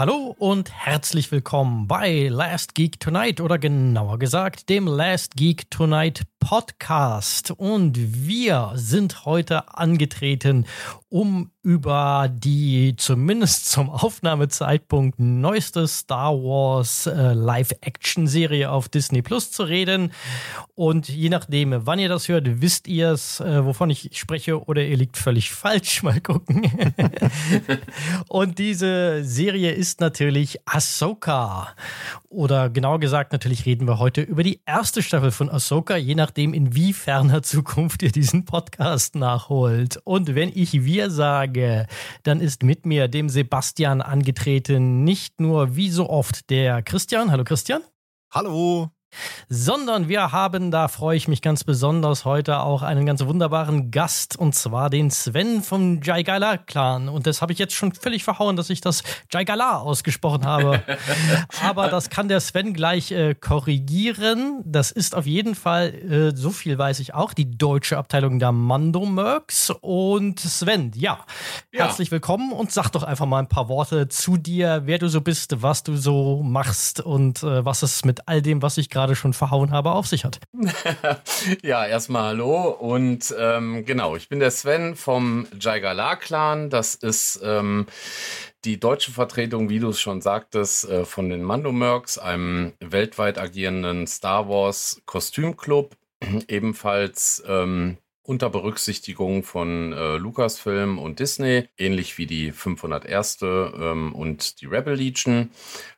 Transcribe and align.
Hallo 0.00 0.34
und 0.38 0.72
herzlich 0.72 1.30
willkommen 1.30 1.86
bei 1.86 2.28
Last 2.28 2.74
Geek 2.74 3.00
Tonight 3.00 3.38
oder 3.38 3.58
genauer 3.58 4.18
gesagt 4.18 4.70
dem 4.70 4.86
Last 4.86 5.36
Geek 5.36 5.70
Tonight 5.70 6.22
Podcast. 6.38 7.50
Und 7.50 7.98
wir 8.26 8.72
sind 8.76 9.26
heute 9.26 9.76
angetreten, 9.76 10.64
um 11.10 11.50
über 11.62 12.30
die 12.32 12.94
zumindest 12.96 13.68
zum 13.68 13.90
Aufnahmezeitpunkt 13.90 15.18
neueste 15.18 15.86
Star 15.86 16.32
Wars 16.32 17.06
äh, 17.06 17.34
Live-Action-Serie 17.34 18.70
auf 18.70 18.88
Disney 18.88 19.20
Plus 19.20 19.50
zu 19.50 19.64
reden. 19.64 20.12
Und 20.74 21.08
je 21.08 21.28
nachdem, 21.28 21.74
wann 21.84 21.98
ihr 21.98 22.08
das 22.08 22.28
hört, 22.28 22.62
wisst 22.62 22.88
ihr 22.88 23.10
es, 23.10 23.40
äh, 23.40 23.64
wovon 23.64 23.90
ich 23.90 24.10
spreche, 24.14 24.64
oder 24.64 24.82
ihr 24.82 24.96
liegt 24.96 25.18
völlig 25.18 25.50
falsch. 25.50 26.02
Mal 26.04 26.20
gucken. 26.20 26.62
Und 28.28 28.58
diese 28.58 29.22
Serie 29.24 29.72
ist 29.72 30.00
natürlich 30.00 30.60
Ahsoka. 30.64 31.74
Oder 32.30 32.70
genauer 32.70 33.00
gesagt, 33.00 33.32
natürlich 33.32 33.66
reden 33.66 33.86
wir 33.86 33.98
heute 33.98 34.22
über 34.22 34.44
die 34.44 34.60
erste 34.64 35.02
Staffel 35.02 35.32
von 35.32 35.50
Ahsoka, 35.50 35.96
je 35.96 36.14
nachdem, 36.14 36.54
in 36.54 36.74
wie 36.74 36.92
ferner 36.92 37.42
Zukunft 37.42 38.02
ihr 38.02 38.12
diesen 38.12 38.44
Podcast 38.44 39.16
nachholt. 39.16 40.00
Und 40.04 40.34
wenn 40.34 40.50
ich 40.54 40.86
wir 41.00 41.10
sage, 41.10 41.86
dann 42.24 42.40
ist 42.40 42.62
mit 42.62 42.84
mir, 42.84 43.08
dem 43.08 43.30
Sebastian, 43.30 44.02
angetreten, 44.02 45.02
nicht 45.02 45.40
nur 45.40 45.74
wie 45.74 45.88
so 45.88 46.10
oft 46.10 46.50
der 46.50 46.82
Christian. 46.82 47.30
Hallo 47.30 47.42
Christian. 47.44 47.82
Hallo 48.30 48.90
sondern 49.48 50.08
wir 50.08 50.32
haben, 50.32 50.70
da 50.70 50.88
freue 50.88 51.16
ich 51.16 51.28
mich 51.28 51.42
ganz 51.42 51.64
besonders 51.64 52.24
heute 52.24 52.60
auch 52.60 52.82
einen 52.82 53.06
ganz 53.06 53.24
wunderbaren 53.24 53.90
Gast 53.90 54.36
und 54.36 54.54
zwar 54.54 54.90
den 54.90 55.10
Sven 55.10 55.62
vom 55.62 56.00
Jaigala 56.02 56.56
Clan 56.56 57.08
und 57.08 57.26
das 57.26 57.42
habe 57.42 57.52
ich 57.52 57.58
jetzt 57.58 57.74
schon 57.74 57.92
völlig 57.92 58.24
verhauen, 58.24 58.56
dass 58.56 58.70
ich 58.70 58.80
das 58.80 59.02
Jaigala 59.32 59.78
ausgesprochen 59.78 60.46
habe. 60.46 60.82
Aber 61.62 61.88
das 61.88 62.10
kann 62.10 62.28
der 62.28 62.40
Sven 62.40 62.74
gleich 62.74 63.10
äh, 63.12 63.34
korrigieren. 63.34 64.62
Das 64.64 64.90
ist 64.90 65.14
auf 65.14 65.26
jeden 65.26 65.54
Fall, 65.54 65.94
äh, 65.94 66.36
so 66.36 66.50
viel 66.50 66.78
weiß 66.78 67.00
ich 67.00 67.14
auch, 67.14 67.34
die 67.34 67.50
deutsche 67.50 67.98
Abteilung 67.98 68.38
der 68.38 68.52
Mando 68.52 69.04
Mercs 69.06 69.70
und 69.80 70.38
Sven, 70.40 70.92
ja, 70.94 71.18
ja, 71.72 71.84
herzlich 71.84 72.10
willkommen 72.10 72.52
und 72.52 72.70
sag 72.72 72.90
doch 72.90 73.02
einfach 73.02 73.26
mal 73.26 73.38
ein 73.38 73.48
paar 73.48 73.68
Worte 73.68 74.08
zu 74.08 74.36
dir, 74.36 74.82
wer 74.84 74.98
du 74.98 75.08
so 75.08 75.20
bist, 75.20 75.62
was 75.62 75.82
du 75.82 75.96
so 75.96 76.42
machst 76.42 77.00
und 77.00 77.42
äh, 77.42 77.64
was 77.64 77.82
es 77.82 78.04
mit 78.04 78.28
all 78.28 78.42
dem, 78.42 78.62
was 78.62 78.78
ich 78.78 78.88
gerade 78.88 78.99
gerade 79.00 79.16
schon 79.16 79.32
verhauen 79.32 79.70
habe, 79.70 79.92
auf 79.92 80.06
sich 80.06 80.24
hat. 80.26 80.40
ja, 81.62 81.86
erstmal 81.86 82.24
hallo 82.24 82.68
und 82.68 83.34
ähm, 83.38 83.86
genau, 83.86 84.14
ich 84.14 84.28
bin 84.28 84.40
der 84.40 84.50
Sven 84.50 84.94
vom 84.94 85.46
Jaigala-Clan. 85.58 86.68
Das 86.68 86.94
ist 86.94 87.40
ähm, 87.42 87.86
die 88.66 88.78
deutsche 88.78 89.10
Vertretung, 89.10 89.70
wie 89.70 89.78
du 89.78 89.88
es 89.88 90.00
schon 90.00 90.20
sagtest, 90.20 90.86
äh, 90.86 91.06
von 91.06 91.30
den 91.30 91.42
Mandomerks, 91.42 92.18
einem 92.18 92.74
weltweit 92.80 93.38
agierenden 93.38 94.06
Star 94.06 94.50
Wars 94.50 95.00
Kostümclub, 95.06 95.96
ebenfalls 96.48 97.42
ähm, 97.48 97.96
unter 98.22 98.50
Berücksichtigung 98.50 99.42
von 99.42 99.92
äh, 99.92 100.16
Lucasfilm 100.16 100.98
und 100.98 101.18
Disney, 101.18 101.68
ähnlich 101.76 102.18
wie 102.18 102.26
die 102.26 102.52
501. 102.52 103.38
Ähm, 103.42 104.14
und 104.14 104.60
die 104.60 104.66
Rebel 104.66 104.94
Legion, 104.94 105.50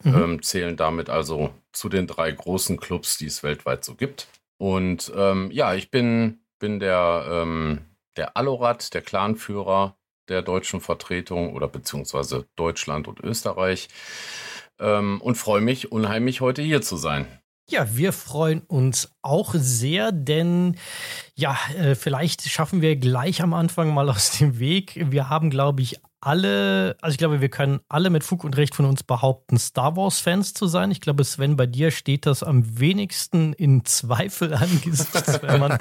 mhm. 0.03 0.15
ähm, 0.15 0.43
zählen 0.43 0.77
damit 0.77 1.11
also 1.11 1.51
zu 1.73 1.89
den 1.89 2.07
drei 2.07 2.31
großen 2.31 2.79
Clubs, 2.79 3.19
die 3.19 3.27
es 3.27 3.43
weltweit 3.43 3.85
so 3.85 3.95
gibt. 3.95 4.29
Und 4.59 5.13
ähm, 5.17 5.51
ja, 5.51 5.75
ich 5.75 5.91
bin, 5.91 6.41
bin 6.59 6.79
der, 6.79 7.27
ähm, 7.29 7.81
der 8.17 8.37
Alorat, 8.37 8.95
der 8.95 9.03
Clanführer 9.03 9.97
der 10.29 10.43
deutschen 10.43 10.81
Vertretung 10.81 11.55
oder 11.55 11.69
beziehungsweise 11.69 12.47
Deutschland 12.55 13.09
und 13.09 13.21
Österreich 13.21 13.89
ähm, 14.79 15.21
und 15.21 15.35
freue 15.37 15.61
mich 15.61 15.91
unheimlich, 15.91 16.41
heute 16.41 16.63
hier 16.63 16.81
zu 16.81 16.97
sein. 16.97 17.27
Ja, 17.69 17.97
wir 17.97 18.13
freuen 18.13 18.61
uns 18.61 19.15
auch 19.23 19.55
sehr, 19.55 20.13
denn 20.13 20.77
ja, 21.35 21.57
äh, 21.77 21.95
vielleicht 21.95 22.43
schaffen 22.43 22.83
wir 22.83 22.97
gleich 22.97 23.41
am 23.41 23.55
Anfang 23.55 23.95
mal 23.95 24.11
aus 24.11 24.39
dem 24.39 24.59
Weg. 24.59 25.07
Wir 25.11 25.29
haben, 25.29 25.49
glaube 25.49 25.83
ich, 25.83 26.01
alle, 26.23 26.97
also 27.01 27.13
ich 27.13 27.19
glaube, 27.19 27.41
wir 27.41 27.49
können 27.49 27.81
alle 27.89 28.09
mit 28.09 28.23
Fug 28.23 28.45
und 28.45 28.57
Recht 28.57 28.77
von 28.77 28.85
uns 28.85 29.03
behaupten, 29.03 29.59
Star 29.59 29.97
Wars-Fans 29.97 30.55
zu 30.55 30.69
sein. 30.69 30.93
Ich 30.93 31.01
glaube, 31.01 31.25
Sven, 31.25 31.57
bei 31.57 31.67
dir 31.67 31.91
steht 31.91 32.27
das 32.27 32.45
am 32.45 32.79
wenigsten 32.79 33.53
in 33.53 33.85
Zweifel 33.85 34.55
angesichts, 34.55 35.13
wenn 35.43 35.59
man. 35.59 35.71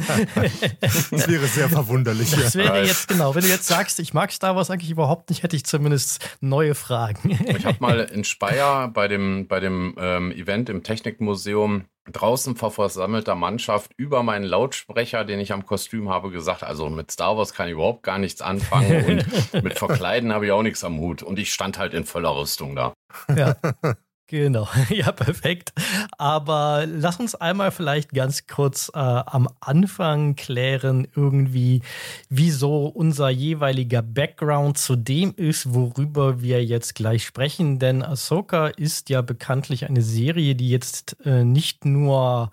das 0.82 1.12
wäre 1.12 1.46
sehr 1.46 1.70
verwunderlich. 1.70 2.32
Das 2.32 2.56
wäre 2.56 2.84
jetzt 2.84 3.08
genau. 3.08 3.36
Wenn 3.36 3.44
du 3.44 3.50
jetzt 3.50 3.68
sagst, 3.68 4.00
ich 4.00 4.16
mag 4.16 4.32
Star 4.32 4.56
Wars 4.56 4.72
eigentlich 4.72 4.90
überhaupt 4.90 5.30
nicht, 5.30 5.44
hätte 5.44 5.56
ich 5.56 5.64
zumindest 5.64 6.28
neue 6.42 6.74
Fragen. 6.74 7.40
ich 7.46 7.66
habe 7.66 7.78
mal 7.80 8.00
in 8.12 8.24
Speyer 8.24 8.88
bei 8.88 9.08
dem, 9.08 9.48
bei 9.48 9.60
dem 9.60 9.96
ähm, 10.00 10.32
Event 10.32 10.70
im 10.70 10.82
Technikmuseum 10.82 11.86
draußen 12.12 12.56
vor 12.56 12.72
versammelter 12.72 13.36
Mannschaft 13.36 13.92
über 13.98 14.24
meinen 14.24 14.46
Lautsprecher, 14.46 15.26
den 15.26 15.40
ich 15.40 15.52
am 15.54 15.66
Kostüm 15.66 16.10
habe, 16.10 16.32
gesagt, 16.32 16.64
also 16.64 16.90
mit 16.90 17.12
Star 17.12 17.38
Wars 17.38 17.54
kann 17.54 17.68
ich 17.68 17.74
überhaupt 17.74 18.04
gar 18.04 18.18
nichts 18.18 18.42
anfangen 18.42 19.06
und 19.54 19.64
mit 19.64 19.78
Verkleiden 19.78 20.34
habe 20.34 20.46
ich 20.46 20.52
auch 20.52 20.64
nichts 20.64 20.84
am 20.84 21.00
Hut. 21.00 21.24
Und 21.24 21.40
ich 21.40 21.54
stand 21.54 21.78
halt 21.78 21.94
in 21.94 22.06
voller 22.06 22.36
Rüstung 22.36 22.76
da. 22.76 22.94
Ja. 23.36 23.56
Genau, 24.32 24.66
ja, 24.90 25.12
perfekt. 25.12 25.74
Aber 26.18 26.86
lass 26.88 27.20
uns 27.20 27.36
einmal 27.36 27.70
vielleicht 27.70 28.14
ganz 28.14 28.48
kurz 28.48 28.90
äh, 28.94 28.98
am 28.98 29.50
Anfang 29.60 30.38
klären, 30.38 31.06
irgendwie, 31.14 31.82
wieso 32.30 32.86
unser 32.86 33.30
jeweiliger 33.30 34.02
Background 34.02 34.78
zu 34.78 34.96
dem 34.96 35.34
ist, 35.36 35.74
worüber 35.74 36.42
wir 36.42 36.64
jetzt 36.64 36.96
gleich 36.96 37.26
sprechen. 37.26 37.78
Denn 37.78 38.02
Ahsoka 38.02 38.68
ist 38.68 39.10
ja 39.10 39.22
bekanntlich 39.22 39.90
eine 39.90 40.02
Serie, 40.02 40.56
die 40.56 40.70
jetzt 40.70 41.18
äh, 41.26 41.44
nicht 41.44 41.84
nur 41.84 42.52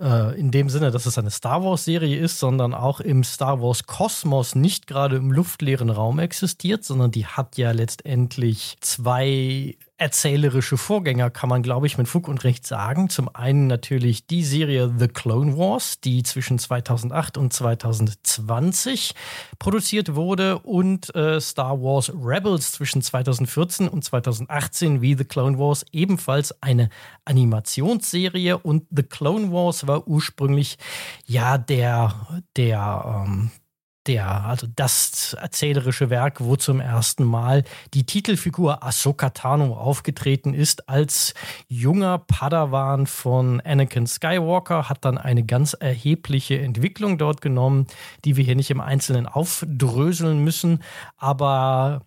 äh, 0.00 0.36
in 0.36 0.50
dem 0.50 0.68
Sinne, 0.68 0.90
dass 0.90 1.06
es 1.06 1.18
eine 1.18 1.30
Star 1.30 1.62
Wars-Serie 1.62 2.18
ist, 2.18 2.40
sondern 2.40 2.74
auch 2.74 2.98
im 2.98 3.22
Star 3.22 3.62
Wars-Kosmos 3.62 4.56
nicht 4.56 4.88
gerade 4.88 5.14
im 5.14 5.30
luftleeren 5.30 5.90
Raum 5.90 6.18
existiert, 6.18 6.82
sondern 6.82 7.12
die 7.12 7.26
hat 7.26 7.58
ja 7.58 7.70
letztendlich 7.70 8.76
zwei 8.80 9.76
erzählerische 9.98 10.76
Vorgänger, 10.76 11.30
kann 11.30 11.48
man, 11.48 11.62
glaube 11.62 11.86
ich, 11.86 11.96
mit 11.96 12.06
Fug 12.06 12.28
und 12.28 12.44
Recht 12.44 12.66
sagen. 12.66 13.08
Zum 13.08 13.34
einen 13.34 13.66
natürlich 13.66 14.26
die 14.26 14.44
Serie 14.44 14.92
The 14.98 15.08
Clone 15.08 15.56
Wars, 15.56 16.00
die 16.00 16.22
zwischen 16.22 16.58
2008 16.58 17.38
und 17.38 17.52
2020 17.52 19.14
produziert 19.58 20.14
wurde, 20.14 20.58
und 20.58 21.14
äh, 21.14 21.40
Star 21.40 21.80
Wars 21.80 22.12
Rebels 22.14 22.72
zwischen 22.72 23.00
2014 23.00 23.88
und 23.88 24.04
2018, 24.04 25.00
wie 25.00 25.14
The 25.14 25.24
Clone 25.24 25.58
Wars, 25.58 25.86
ebenfalls 25.92 26.62
eine 26.62 26.90
Animationsserie. 27.24 28.58
Und 28.58 28.84
The 28.90 29.02
Clone 29.02 29.50
Wars 29.50 29.86
war 29.86 30.06
ursprünglich 30.06 30.76
ja 31.26 31.56
der, 31.56 32.14
der, 32.56 33.24
ähm, 33.26 33.50
der, 34.06 34.44
also 34.44 34.66
das 34.74 35.34
erzählerische 35.34 36.10
Werk, 36.10 36.40
wo 36.40 36.56
zum 36.56 36.80
ersten 36.80 37.24
Mal 37.24 37.64
die 37.94 38.04
Titelfigur 38.04 38.82
Ahsoka 38.82 39.30
Tano 39.30 39.74
aufgetreten 39.74 40.54
ist 40.54 40.88
als 40.88 41.34
junger 41.68 42.18
Padawan 42.18 43.06
von 43.06 43.60
Anakin 43.60 44.06
Skywalker, 44.06 44.88
hat 44.88 45.04
dann 45.04 45.18
eine 45.18 45.44
ganz 45.44 45.74
erhebliche 45.74 46.58
Entwicklung 46.58 47.18
dort 47.18 47.40
genommen, 47.40 47.86
die 48.24 48.36
wir 48.36 48.44
hier 48.44 48.56
nicht 48.56 48.70
im 48.70 48.80
Einzelnen 48.80 49.26
aufdröseln 49.26 50.42
müssen. 50.42 50.82
Aber 51.16 52.02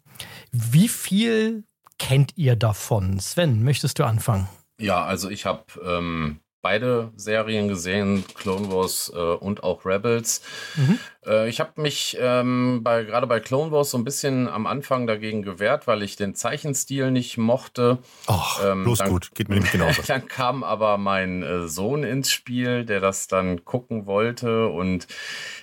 wie 0.52 0.88
viel 0.88 1.64
kennt 1.98 2.38
ihr 2.38 2.56
davon? 2.56 3.20
Sven, 3.20 3.64
möchtest 3.64 4.00
du 4.00 4.04
anfangen? 4.04 4.48
Ja, 4.80 5.04
also 5.04 5.30
ich 5.30 5.46
habe 5.46 5.66
ähm, 5.86 6.40
beide 6.62 7.12
Serien 7.16 7.68
gesehen, 7.68 8.26
Clone 8.36 8.72
Wars 8.72 9.12
äh, 9.16 9.20
und 9.20 9.64
auch 9.64 9.86
Rebels. 9.86 10.42
Mhm. 10.76 11.00
Äh, 11.26 11.50
ich 11.50 11.60
habe 11.60 11.82
mich 11.82 12.18
ähm, 12.20 12.82
bei, 12.84 13.04
gerade 13.04 13.28
bei 13.28 13.40
Clone 13.40 13.72
Wars 13.72 13.92
so 13.92 13.98
ein 13.98 14.04
bisschen 14.04 14.48
am 14.48 14.68
Anfang 14.68 15.08
dagegen 15.08 15.42
gewehrt, 15.42 15.88
weil 15.88 16.04
ich 16.04 16.16
den 16.16 16.36
Zeichenstil 16.36 17.12
nicht 17.12 17.38
mochte. 17.38 18.00
Ach, 18.28 18.62
ähm, 18.64 18.84
bloß 18.84 19.00
dann, 19.00 19.10
gut, 19.10 19.32
geht 19.34 19.50
mir 19.50 19.56
nämlich 19.56 19.72
genauso. 19.72 20.02
dann 20.08 20.28
kam 20.28 20.64
aber 20.64 20.98
mein 20.98 21.44
äh, 21.44 21.68
Sohn 21.68 22.04
ins 22.04 22.32
Spiel, 22.32 22.86
der 22.86 23.00
das 23.00 23.28
dann 23.28 23.64
gucken 23.64 24.06
wollte 24.06 24.68
und 24.68 25.08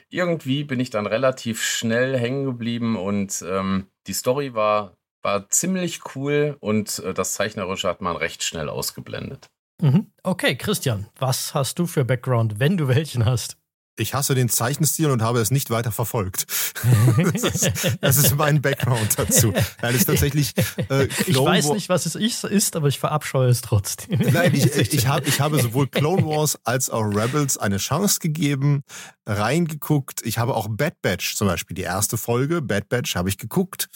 irgendwie 0.09 0.65
bin 0.65 0.81
ich 0.81 0.91
dann 0.91 1.07
relativ 1.07 1.63
schnell 1.63 2.19
hängen 2.19 2.45
geblieben 2.45 2.97
und 2.97 3.45
ähm, 3.47 3.87
die 4.07 4.13
Story 4.13 4.55
war 4.55 4.97
war 5.27 5.51
ziemlich 5.51 6.03
cool 6.15 6.57
und 6.61 7.01
äh, 7.01 7.13
das 7.13 7.33
Zeichnerische 7.33 7.89
hat 7.89 8.01
man 8.01 8.15
recht 8.15 8.45
schnell 8.45 8.69
ausgeblendet. 8.69 9.51
Mhm. 9.81 10.11
Okay, 10.23 10.57
Christian, 10.57 11.07
was 11.19 11.55
hast 11.55 11.79
du 11.79 11.87
für 11.87 12.05
Background, 12.05 12.59
wenn 12.59 12.77
du 12.77 12.89
welchen 12.89 13.25
hast? 13.25 13.57
Ich 13.99 14.13
hasse 14.13 14.35
den 14.35 14.51
Zeichenstil 14.51 15.11
und 15.11 15.23
habe 15.23 15.41
es 15.41 15.51
nicht 15.51 15.71
weiter 15.71 15.91
verfolgt. 15.91 16.47
das, 17.33 17.43
ist, 17.43 17.99
das 18.03 18.19
ist 18.19 18.37
mein 18.37 18.61
Background 18.61 19.19
dazu. 19.19 19.55
Nein, 19.81 19.95
ist 19.95 20.05
tatsächlich. 20.05 20.53
Äh, 20.91 21.07
ich 21.27 21.39
weiß 21.39 21.71
nicht, 21.71 21.89
was 21.89 22.05
es 22.05 22.15
ist, 22.15 22.77
aber 22.77 22.89
ich 22.89 22.99
verabscheue 22.99 23.49
es 23.49 23.63
trotzdem. 23.63 24.21
Nein, 24.33 24.53
ich, 24.55 24.67
ich, 24.77 25.09
hab, 25.09 25.27
ich 25.27 25.41
habe 25.41 25.61
sowohl 25.63 25.89
Clone 25.89 26.27
Wars 26.27 26.59
als 26.65 26.91
auch 26.91 27.05
Rebels 27.05 27.57
eine 27.57 27.79
Chance 27.79 28.21
gegeben, 28.21 28.83
reingeguckt. 29.25 30.21
Ich 30.27 30.37
habe 30.37 30.55
auch 30.55 30.69
Bad 30.69 31.01
Batch 31.01 31.35
zum 31.35 31.49
Beispiel, 31.49 31.75
die 31.75 31.83
erste 31.83 32.19
Folge, 32.19 32.61
Bad 32.61 32.91
Batch, 32.91 33.17
habe 33.17 33.31
ich 33.31 33.39
geguckt 33.39 33.89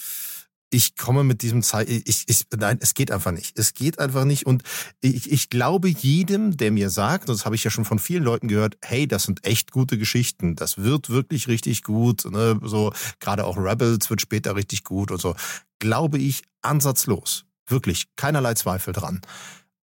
ich 0.70 0.96
komme 0.96 1.24
mit 1.24 1.42
diesem 1.42 1.62
Zeichen, 1.62 2.02
ich, 2.04 2.24
ich, 2.28 2.46
nein, 2.56 2.78
es 2.80 2.94
geht 2.94 3.10
einfach 3.10 3.32
nicht. 3.32 3.58
Es 3.58 3.74
geht 3.74 3.98
einfach 3.98 4.24
nicht. 4.24 4.46
Und 4.46 4.62
ich, 5.00 5.30
ich 5.30 5.50
glaube 5.50 5.88
jedem, 5.88 6.56
der 6.56 6.70
mir 6.70 6.90
sagt, 6.90 7.28
und 7.28 7.36
das 7.36 7.44
habe 7.44 7.56
ich 7.56 7.64
ja 7.64 7.70
schon 7.70 7.84
von 7.84 7.98
vielen 7.98 8.22
Leuten 8.22 8.46
gehört, 8.46 8.78
hey, 8.82 9.08
das 9.08 9.24
sind 9.24 9.44
echt 9.44 9.72
gute 9.72 9.98
Geschichten. 9.98 10.54
Das 10.54 10.78
wird 10.78 11.10
wirklich 11.10 11.48
richtig 11.48 11.82
gut. 11.82 12.24
Ne? 12.24 12.60
So, 12.62 12.92
gerade 13.18 13.44
auch 13.44 13.56
Rebels 13.56 14.08
wird 14.10 14.20
später 14.20 14.54
richtig 14.54 14.84
gut 14.84 15.10
und 15.10 15.20
so. 15.20 15.34
Glaube 15.80 16.18
ich 16.18 16.44
ansatzlos. 16.62 17.44
Wirklich. 17.66 18.06
Keinerlei 18.16 18.54
Zweifel 18.54 18.92
dran. 18.92 19.20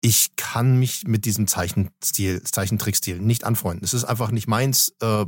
Ich 0.02 0.36
kann 0.36 0.80
mich 0.80 1.08
mit 1.08 1.26
diesem 1.26 1.48
Zeichenstil, 1.48 2.42
Zeichentrickstil 2.44 3.20
nicht 3.20 3.46
anfreunden. 3.46 3.86
Es 3.86 3.94
ist 3.94 4.04
einfach 4.04 4.32
nicht 4.32 4.48
meins, 4.48 4.94
äh, 5.02 5.26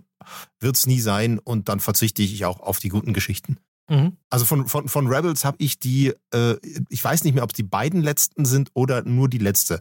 wird 0.59 0.75
es 0.75 0.85
nie 0.87 0.99
sein 0.99 1.39
und 1.39 1.69
dann 1.69 1.79
verzichte 1.79 2.23
ich 2.23 2.43
auch 2.45 2.59
auf 2.59 2.79
die 2.79 2.89
guten 2.89 3.13
Geschichten. 3.13 3.57
Mhm. 3.87 4.17
Also 4.29 4.45
von, 4.45 4.67
von, 4.67 4.87
von 4.87 5.07
Rebels 5.07 5.45
habe 5.45 5.57
ich 5.59 5.79
die, 5.79 6.13
äh, 6.33 6.55
ich 6.89 7.03
weiß 7.03 7.23
nicht 7.23 7.35
mehr, 7.35 7.43
ob 7.43 7.51
es 7.51 7.55
die 7.55 7.63
beiden 7.63 8.01
letzten 8.01 8.45
sind 8.45 8.69
oder 8.73 9.03
nur 9.03 9.29
die 9.29 9.37
letzte. 9.37 9.79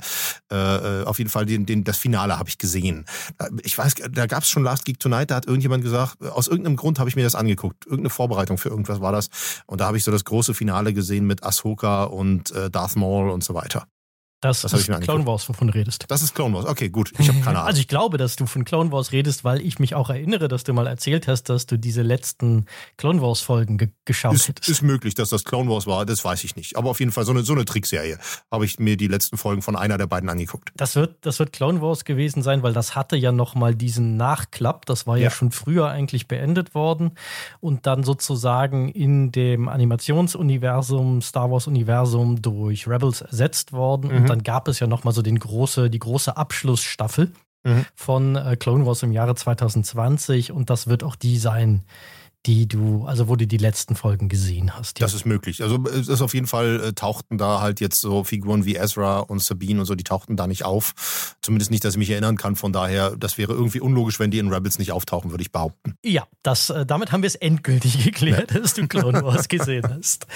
Äh, 0.53 0.57
äh 0.57 1.05
auf 1.05 1.19
jeden 1.19 1.31
Fall 1.31 1.47
den, 1.47 1.65
den, 1.65 1.85
das 1.85 1.97
Finale 1.97 2.39
habe 2.39 2.49
ich 2.49 2.59
gesehen. 2.59 3.07
Äh, 3.39 3.49
ich 3.63 3.77
weiß, 3.77 3.95
da 4.11 4.27
gab 4.27 4.43
es 4.43 4.51
schon 4.51 4.63
Last 4.63 4.85
Geek 4.85 5.01
Tonight, 5.01 5.31
da 5.31 5.37
hat 5.37 5.47
irgendjemand 5.47 5.83
gesagt, 5.83 6.23
aus 6.23 6.49
irgendeinem 6.49 6.77
Grund 6.77 6.99
habe 6.99 7.09
ich 7.09 7.17
mir 7.17 7.25
das 7.25 7.35
angeguckt. 7.35 7.87
Irgendeine 7.87 8.11
Vorbereitung 8.11 8.59
für 8.59 8.69
irgendwas 8.69 9.01
war 9.01 9.13
das. 9.13 9.29
Und 9.67 9.81
da 9.81 9.87
habe 9.87 9.97
ich 9.97 10.05
so 10.05 10.11
das 10.11 10.25
große 10.25 10.55
Finale 10.55 10.93
gesehen 10.93 11.27
mit 11.27 11.43
Ahsoka 11.43 12.05
und 12.05 12.51
äh, 12.53 12.71
Darth 12.71 12.97
Maul 12.97 13.31
und 13.31 13.43
so 13.43 13.55
weiter. 13.55 13.87
Das, 14.45 14.61
das 14.61 14.75
ist 14.75 15.01
Clone 15.01 15.27
Wars, 15.27 15.49
wovon 15.49 15.69
du 15.69 15.75
redest. 15.75 16.05
Das 16.09 16.21
ist 16.21 16.35
Clone 16.35 16.55
Wars. 16.55 16.67
Okay, 16.67 16.91
gut. 16.91 17.13
Ich 17.19 17.29
habe 17.29 17.39
keine 17.41 17.57
Ahnung. 17.57 17.69
Also 17.69 17.81
ich 17.81 17.89
glaube, 17.89 18.19
dass 18.19 18.37
du 18.37 18.45
von 18.45 18.67
Clone 18.67 18.93
Wars 18.93 19.11
redest, 19.11 19.43
weil 19.43 19.63
ich 19.63 19.79
mich 19.79 19.95
auch 19.95 20.11
erinnere, 20.11 20.49
dass 20.49 20.65
du 20.65 20.75
mal 20.75 20.87
erzählt 20.87 21.29
hast, 21.29 21.45
dass 21.45 21.65
du 21.65 21.79
diese 21.79 22.03
letzten 22.03 22.67
Clone 22.99 23.23
Wars 23.23 23.41
Folgen 23.41 23.79
ge 23.79 23.89
geschaut 24.05 24.35
ist, 24.35 24.49
hättest. 24.49 24.69
Ist 24.69 24.83
möglich, 24.83 25.15
dass 25.15 25.31
das 25.31 25.45
Clone 25.45 25.71
Wars 25.71 25.87
war. 25.87 26.05
Das 26.05 26.23
weiß 26.23 26.45
ich 26.45 26.57
nicht. 26.57 26.77
Aber 26.77 26.91
auf 26.91 27.01
jeden 27.01 27.11
Fall 27.11 27.25
so 27.25 27.33
eine, 27.33 27.43
so 27.43 27.55
eine 27.55 27.65
Trickserie 27.65 28.19
habe 28.51 28.67
ich 28.67 28.79
mir 28.79 28.99
die 28.99 29.07
letzten 29.07 29.39
Folgen 29.39 29.63
von 29.63 29.77
einer 29.77 29.97
der 29.97 30.07
beiden 30.07 30.29
angeguckt. 30.29 30.73
Das 30.77 30.95
wird, 30.95 31.25
das 31.25 31.39
wird 31.39 31.55
Clone 31.55 31.81
Wars 31.81 32.05
gewesen 32.05 32.43
sein, 32.43 32.63
weil 32.63 32.75
das 32.75 32.95
hatte 32.95 33.17
ja 33.17 33.33
noch 33.33 33.55
mal 33.55 33.75
diesen 33.75 34.19
Nachklapp. 34.19 34.85
Das 34.85 35.07
war 35.07 35.17
ja, 35.17 35.25
ja 35.25 35.31
schon 35.31 35.53
früher 35.53 35.89
eigentlich 35.89 36.29
beendet 36.29 36.75
worden 36.75 37.13
und 37.61 37.87
dann 37.87 38.05
sozusagen 38.05 38.91
in 38.91 39.33
dem 39.33 39.71
Animationsuniversum, 39.71 41.23
Star 41.23 41.51
Wars 41.51 41.67
Universum 41.67 42.43
durch 42.43 42.87
Rebels 42.87 43.23
ersetzt 43.23 43.73
worden. 43.73 44.11
Mhm. 44.11 44.17
Und 44.19 44.34
dann 44.35 44.43
gab 44.43 44.67
es 44.67 44.81
ja 44.81 44.89
noch 44.89 45.05
mal 45.05 45.11
also 45.11 45.23
den 45.23 45.39
große, 45.39 45.89
die 45.89 46.01
große 46.01 46.37
Abschlussstaffel 46.37 47.31
mhm. 47.63 47.87
von 47.95 48.35
äh, 48.35 48.57
Clone 48.57 48.85
Wars 48.85 49.05
im 49.05 49.13
Jahre 49.13 49.37
2020 49.37 50.51
und 50.51 50.71
das 50.71 50.89
wird 50.89 51.05
auch 51.05 51.15
die 51.15 51.39
sein, 51.39 51.85
die 52.47 52.69
du, 52.69 53.07
also 53.07 53.29
wo 53.29 53.37
du 53.37 53.47
die 53.47 53.57
letzten 53.57 53.97
Folgen 53.97 54.29
gesehen 54.29 54.77
hast. 54.77 55.01
Ja. 55.01 55.07
Das 55.07 55.15
ist 55.15 55.25
möglich. 55.25 55.63
Also 55.63 55.83
es 55.85 56.09
ist 56.09 56.21
auf 56.21 56.35
jeden 56.35 56.47
Fall, 56.47 56.81
äh, 56.81 56.93
tauchten 56.93 57.39
da 57.39 57.61
halt 57.61 57.81
jetzt 57.81 58.01
so 58.01 58.23
Figuren 58.23 58.67
wie 58.67 58.77
Ezra 58.77 59.21
und 59.21 59.43
Sabine 59.43 59.81
und 59.81 59.87
so, 59.87 59.95
die 59.95 60.05
tauchten 60.05 60.37
da 60.37 60.47
nicht 60.47 60.65
auf. 60.65 61.37
Zumindest 61.41 61.71
nicht, 61.71 61.85
dass 61.85 61.95
ich 61.95 61.99
mich 61.99 62.11
erinnern 62.11 62.37
kann. 62.37 62.55
Von 62.57 62.73
daher, 62.73 63.17
das 63.17 63.39
wäre 63.39 63.53
irgendwie 63.55 63.81
unlogisch, 63.81 64.21
wenn 64.21 64.31
die 64.31 64.39
in 64.39 64.53
Rebels 64.53 64.79
nicht 64.79 64.93
auftauchen, 64.93 65.31
würde 65.31 65.43
ich 65.43 65.53
behaupten. 65.53 65.95
Ja, 66.05 66.27
das, 66.43 66.69
äh, 66.69 66.85
damit 66.85 67.13
haben 67.13 67.23
wir 67.23 67.29
es 67.29 67.35
endgültig 67.35 68.05
geklärt, 68.05 68.53
ja. 68.53 68.61
dass 68.61 68.75
du 68.75 68.87
Clone 68.87 69.23
Wars 69.23 69.49
gesehen 69.49 69.89
hast. 69.89 70.27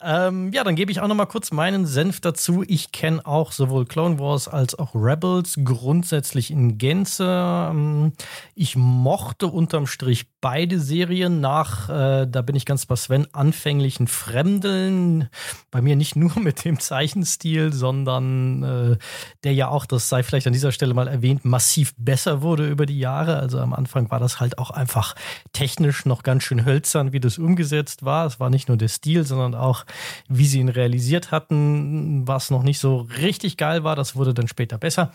Ähm, 0.00 0.52
ja, 0.52 0.62
dann 0.62 0.76
gebe 0.76 0.92
ich 0.92 1.00
auch 1.00 1.08
noch 1.08 1.16
mal 1.16 1.26
kurz 1.26 1.50
meinen 1.50 1.84
Senf 1.84 2.20
dazu. 2.20 2.62
Ich 2.66 2.92
kenne 2.92 3.26
auch 3.26 3.50
sowohl 3.50 3.86
Clone 3.86 4.20
Wars 4.20 4.46
als 4.46 4.78
auch 4.78 4.94
Rebels 4.94 5.58
grundsätzlich 5.64 6.52
in 6.52 6.78
Gänze. 6.78 7.26
Ähm, 7.28 8.12
ich 8.54 8.76
mochte 8.76 9.48
unterm 9.48 9.88
Strich 9.88 10.26
beide 10.40 10.80
Serien 10.80 11.40
nach, 11.40 11.88
äh, 11.88 12.26
da 12.26 12.42
bin 12.42 12.56
ich 12.56 12.64
ganz 12.64 12.86
bei 12.86 12.96
Sven, 12.96 13.26
anfänglichen 13.32 14.06
Fremdeln. 14.06 15.28
Bei 15.70 15.82
mir 15.82 15.96
nicht 15.96 16.16
nur 16.20 16.38
mit 16.38 16.64
dem 16.64 16.78
Zeichenstil, 16.78 17.72
sondern 17.72 18.62
äh, 18.62 18.98
der 19.44 19.52
ja 19.52 19.68
auch, 19.68 19.86
das 19.86 20.08
sei 20.08 20.22
vielleicht 20.22 20.46
an 20.46 20.52
dieser 20.52 20.72
Stelle 20.72 20.94
mal 20.94 21.08
erwähnt, 21.08 21.44
massiv 21.44 21.94
besser 21.96 22.42
wurde 22.42 22.68
über 22.68 22.86
die 22.86 22.98
Jahre. 22.98 23.38
Also 23.38 23.58
am 23.58 23.72
Anfang 23.72 24.10
war 24.10 24.20
das 24.20 24.40
halt 24.40 24.58
auch 24.58 24.70
einfach 24.70 25.14
technisch 25.52 26.06
noch 26.06 26.22
ganz 26.22 26.44
schön 26.44 26.64
hölzern, 26.64 27.12
wie 27.12 27.20
das 27.20 27.38
umgesetzt 27.38 28.04
war. 28.04 28.26
Es 28.26 28.40
war 28.40 28.50
nicht 28.50 28.68
nur 28.68 28.76
der 28.76 28.88
Stil, 28.88 29.24
sondern 29.24 29.54
auch, 29.54 29.84
wie 30.28 30.46
sie 30.46 30.60
ihn 30.60 30.68
realisiert 30.68 31.30
hatten, 31.30 32.26
was 32.26 32.50
noch 32.50 32.62
nicht 32.62 32.78
so 32.78 33.08
richtig 33.18 33.56
geil 33.56 33.84
war. 33.84 33.96
Das 33.96 34.16
wurde 34.16 34.34
dann 34.34 34.48
später 34.48 34.78
besser. 34.78 35.12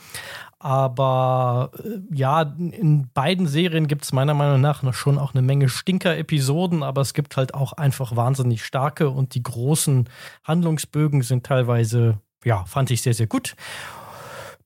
Aber 0.66 1.70
äh, 1.78 2.00
ja, 2.12 2.42
in 2.42 3.08
beiden 3.14 3.46
Serien 3.46 3.86
gibt 3.86 4.04
es 4.04 4.14
meiner 4.14 4.34
Meinung 4.34 4.62
nach 4.62 4.96
schon 4.96 5.20
auch 5.20 5.36
eine 5.36 5.44
Menge 5.44 5.70
Stinker-Episoden, 5.70 6.82
aber 6.82 7.02
es 7.02 7.14
gibt 7.14 7.38
halt 7.38 7.54
auch 7.54 7.74
einfach 7.74 8.16
wahnsinnig 8.16 8.66
starke 8.66 9.12
und 9.12 9.36
die 9.36 9.44
großen 9.44 10.10
Handlungsbögen 10.44 11.22
sind 11.22 11.46
teilweise, 11.46 12.18
ja, 12.44 12.66
fand 12.66 12.90
ich 12.90 13.04
sehr, 13.04 13.14
sehr 13.14 13.28
gut. 13.28 13.56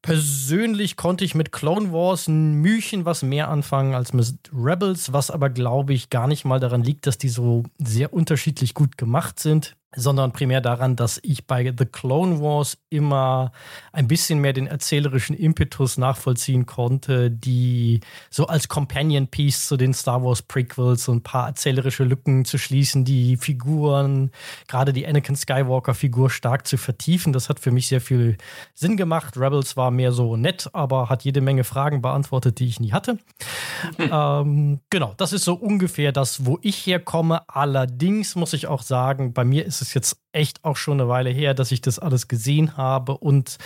Persönlich 0.01 0.95
konnte 0.95 1.25
ich 1.25 1.35
mit 1.35 1.51
Clone 1.51 1.91
Wars 1.91 2.29
ein 2.29 2.53
Mühchen 2.53 3.03
was 3.03 3.21
mehr 3.21 3.49
anfangen 3.49 3.93
als 3.93 4.13
mit 4.13 4.35
Rebels, 4.53 5.11
was 5.11 5.29
aber 5.29 5.49
glaube 5.49 5.93
ich 5.93 6.09
gar 6.09 6.27
nicht 6.29 6.45
mal 6.45 6.61
daran 6.61 6.81
liegt, 6.81 7.07
dass 7.07 7.17
die 7.17 7.27
so 7.27 7.63
sehr 7.77 8.13
unterschiedlich 8.13 8.73
gut 8.73 8.97
gemacht 8.97 9.37
sind 9.37 9.75
sondern 9.95 10.31
primär 10.33 10.61
daran, 10.61 10.95
dass 10.95 11.19
ich 11.23 11.47
bei 11.47 11.73
The 11.75 11.85
Clone 11.85 12.39
Wars 12.41 12.77
immer 12.89 13.51
ein 13.91 14.07
bisschen 14.07 14.39
mehr 14.39 14.53
den 14.53 14.67
erzählerischen 14.67 15.35
Impetus 15.35 15.97
nachvollziehen 15.97 16.67
konnte, 16.67 17.31
die 17.31 18.01
so 18.29 18.45
als 18.45 18.67
Companion 18.67 19.27
Piece 19.27 19.67
zu 19.67 19.77
den 19.77 19.95
Star 19.95 20.23
Wars 20.23 20.43
Prequels 20.43 21.05
so 21.05 21.11
ein 21.11 21.23
paar 21.23 21.47
erzählerische 21.47 22.03
Lücken 22.03 22.45
zu 22.45 22.59
schließen, 22.59 23.03
die 23.03 23.37
Figuren, 23.37 24.31
gerade 24.67 24.93
die 24.93 25.07
Anakin 25.07 25.35
Skywalker 25.35 25.95
Figur 25.95 26.29
stark 26.29 26.67
zu 26.67 26.77
vertiefen. 26.77 27.33
Das 27.33 27.49
hat 27.49 27.59
für 27.59 27.71
mich 27.71 27.87
sehr 27.87 28.01
viel 28.01 28.37
Sinn 28.75 28.95
gemacht. 28.95 29.37
Rebels 29.37 29.75
war 29.75 29.89
mehr 29.89 30.11
so 30.11 30.37
nett, 30.37 30.69
aber 30.73 31.09
hat 31.09 31.23
jede 31.23 31.41
Menge 31.41 31.63
Fragen 31.63 32.03
beantwortet, 32.03 32.59
die 32.59 32.67
ich 32.67 32.79
nie 32.79 32.91
hatte. 32.91 33.17
ähm, 33.97 34.81
genau, 34.91 35.15
das 35.17 35.33
ist 35.33 35.45
so 35.45 35.55
ungefähr 35.55 36.11
das, 36.11 36.45
wo 36.45 36.59
ich 36.61 36.85
herkomme. 36.85 37.41
Allerdings 37.49 38.35
muss 38.35 38.53
ich 38.53 38.67
auch 38.67 38.83
sagen, 38.83 39.33
bei 39.33 39.43
mir 39.43 39.65
ist 39.65 39.78
ist 39.81 39.93
jetzt 39.93 40.17
echt 40.31 40.63
auch 40.63 40.77
schon 40.77 40.99
eine 40.99 41.09
Weile 41.09 41.29
her, 41.29 41.53
dass 41.53 41.71
ich 41.71 41.81
das 41.81 41.99
alles 41.99 42.27
gesehen 42.27 42.77
habe 42.77 43.17
und 43.17 43.57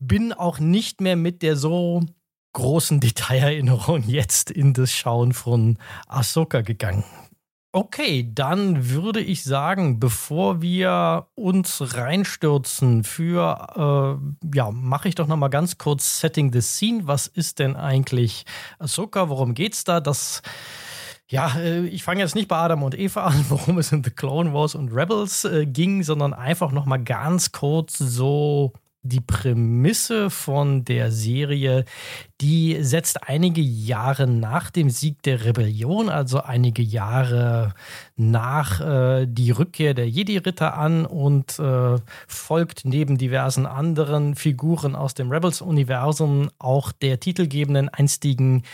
bin 0.00 0.32
auch 0.32 0.58
nicht 0.58 1.00
mehr 1.00 1.16
mit 1.16 1.42
der 1.42 1.56
so 1.56 2.02
großen 2.52 3.00
Detailerinnerung 3.00 4.04
jetzt 4.06 4.50
in 4.50 4.72
das 4.72 4.92
Schauen 4.92 5.32
von 5.32 5.78
Ahsoka 6.06 6.60
gegangen. 6.62 7.04
Okay, 7.70 8.30
dann 8.34 8.88
würde 8.88 9.20
ich 9.20 9.44
sagen, 9.44 10.00
bevor 10.00 10.62
wir 10.62 11.28
uns 11.34 11.94
reinstürzen 11.94 13.04
für, 13.04 14.18
äh, 14.42 14.56
ja, 14.56 14.70
mache 14.70 15.08
ich 15.08 15.14
doch 15.14 15.26
noch 15.26 15.36
mal 15.36 15.48
ganz 15.48 15.76
kurz 15.76 16.18
Setting 16.18 16.50
the 16.50 16.62
Scene. 16.62 17.06
Was 17.06 17.26
ist 17.26 17.58
denn 17.58 17.76
eigentlich 17.76 18.46
Ahsoka? 18.78 19.28
Worum 19.28 19.52
geht's 19.52 19.84
da? 19.84 20.00
Das 20.00 20.40
ja, 21.30 21.56
äh, 21.58 21.86
ich 21.86 22.02
fange 22.02 22.20
jetzt 22.20 22.34
nicht 22.34 22.48
bei 22.48 22.56
Adam 22.56 22.82
und 22.82 22.98
Eva 22.98 23.26
an, 23.26 23.44
worum 23.48 23.78
es 23.78 23.92
in 23.92 24.02
The 24.02 24.10
Clone 24.10 24.52
Wars 24.52 24.74
und 24.74 24.92
Rebels 24.92 25.44
äh, 25.44 25.66
ging, 25.66 26.02
sondern 26.02 26.32
einfach 26.32 26.72
noch 26.72 26.86
mal 26.86 27.02
ganz 27.02 27.52
kurz 27.52 27.98
so 27.98 28.72
die 29.02 29.20
Prämisse 29.20 30.28
von 30.28 30.84
der 30.84 31.12
Serie, 31.12 31.84
die 32.40 32.78
setzt 32.82 33.28
einige 33.28 33.60
Jahre 33.60 34.26
nach 34.26 34.70
dem 34.70 34.90
Sieg 34.90 35.22
der 35.22 35.44
Rebellion, 35.44 36.08
also 36.08 36.40
einige 36.42 36.82
Jahre 36.82 37.74
nach 38.16 38.80
äh, 38.80 39.26
die 39.26 39.50
Rückkehr 39.52 39.94
der 39.94 40.08
Jedi-Ritter 40.08 40.76
an 40.76 41.06
und 41.06 41.58
äh, 41.58 41.96
folgt 42.26 42.84
neben 42.84 43.18
diversen 43.18 43.66
anderen 43.66 44.34
Figuren 44.34 44.96
aus 44.96 45.14
dem 45.14 45.30
Rebels-Universum 45.30 46.50
auch 46.58 46.92
der 46.92 47.20
titelgebenden 47.20 47.88
einstigen 47.88 48.64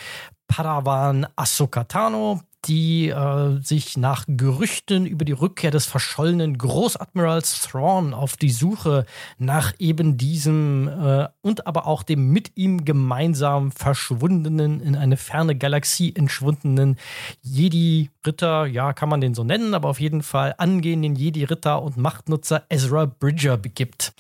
Padawan 0.48 1.26
Ahsoka 1.36 1.84
Tano, 1.84 2.40
die 2.66 3.08
äh, 3.08 3.60
sich 3.60 3.96
nach 3.96 4.24
Gerüchten 4.26 5.06
über 5.06 5.24
die 5.24 5.32
Rückkehr 5.32 5.70
des 5.70 5.86
verschollenen 5.86 6.56
Großadmirals 6.56 7.62
Thrawn 7.62 8.14
auf 8.14 8.36
die 8.36 8.50
Suche 8.50 9.04
nach 9.38 9.72
eben 9.78 10.16
diesem 10.16 10.88
äh, 10.88 11.28
und 11.42 11.66
aber 11.66 11.86
auch 11.86 12.02
dem 12.02 12.30
mit 12.30 12.52
ihm 12.56 12.84
gemeinsam 12.84 13.70
verschwundenen, 13.70 14.80
in 14.80 14.96
eine 14.96 15.16
ferne 15.16 15.56
Galaxie 15.56 16.14
entschwundenen 16.14 16.96
Jedi-Ritter, 17.42 18.66
ja, 18.66 18.92
kann 18.92 19.08
man 19.08 19.20
den 19.20 19.34
so 19.34 19.44
nennen, 19.44 19.74
aber 19.74 19.88
auf 19.88 20.00
jeden 20.00 20.22
Fall 20.22 20.54
angehenden 20.58 21.16
Jedi-Ritter 21.16 21.82
und 21.82 21.96
Machtnutzer 21.96 22.64
Ezra 22.68 23.06
Bridger 23.06 23.56
begibt. 23.56 24.14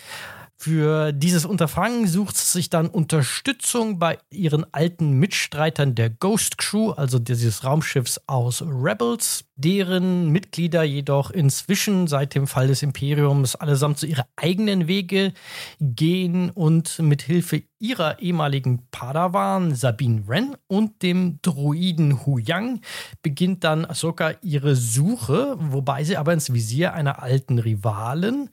Für 0.64 1.12
dieses 1.12 1.44
Unterfangen 1.44 2.06
sucht 2.06 2.38
sie 2.38 2.50
sich 2.50 2.70
dann 2.70 2.86
Unterstützung 2.86 3.98
bei 3.98 4.16
ihren 4.30 4.64
alten 4.72 5.10
Mitstreitern 5.18 5.94
der 5.94 6.08
Ghost 6.08 6.56
Crew, 6.56 6.92
also 6.92 7.18
dieses 7.18 7.64
Raumschiffs 7.64 8.18
aus 8.26 8.62
Rebels, 8.62 9.44
deren 9.56 10.30
Mitglieder 10.30 10.82
jedoch 10.82 11.30
inzwischen 11.30 12.06
seit 12.06 12.34
dem 12.34 12.46
Fall 12.46 12.68
des 12.68 12.82
Imperiums 12.82 13.56
allesamt 13.56 13.98
zu 13.98 14.06
ihre 14.06 14.24
eigenen 14.36 14.88
Wege 14.88 15.34
gehen 15.80 16.48
und 16.48 16.98
mit 16.98 17.20
Hilfe 17.20 17.64
ihrer 17.78 18.18
ehemaligen 18.20 18.88
Padawan 18.90 19.74
Sabine 19.74 20.26
Wren 20.26 20.56
und 20.66 21.02
dem 21.02 21.40
Druiden 21.42 22.24
Hu 22.24 22.38
Yang 22.38 22.80
beginnt 23.20 23.62
dann 23.62 23.84
Ahsoka 23.84 24.32
ihre 24.40 24.74
Suche, 24.74 25.56
wobei 25.58 26.02
sie 26.04 26.16
aber 26.16 26.32
ins 26.32 26.54
Visier 26.54 26.94
einer 26.94 27.22
alten 27.22 27.58
Rivalen, 27.58 28.48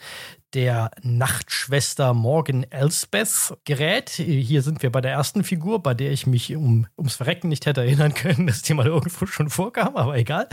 der 0.54 0.92
Nachtschwester 1.02 2.14
Morgan 2.14 2.64
Elsbeth 2.70 3.54
gerät. 3.66 4.10
Hier 4.10 4.62
sind 4.62 4.84
wir 4.84 4.92
bei 4.92 5.02
der 5.02 5.12
ersten 5.12 5.44
Figur, 5.44 5.82
bei 5.82 5.94
der 5.94 6.12
ich 6.12 6.28
mich 6.28 6.56
um, 6.56 6.88
ums 6.98 7.16
Verrecken 7.16 7.50
nicht 7.50 7.66
hätte 7.66 7.82
erinnern 7.82 8.14
können, 8.14 8.48
dass 8.48 8.62
die 8.62 8.74
mal 8.74 8.88
irgendwo 8.88 9.26
schon 9.26 9.50
vorkam, 9.50 9.96
aber 9.96 10.18
egal. 10.18 10.48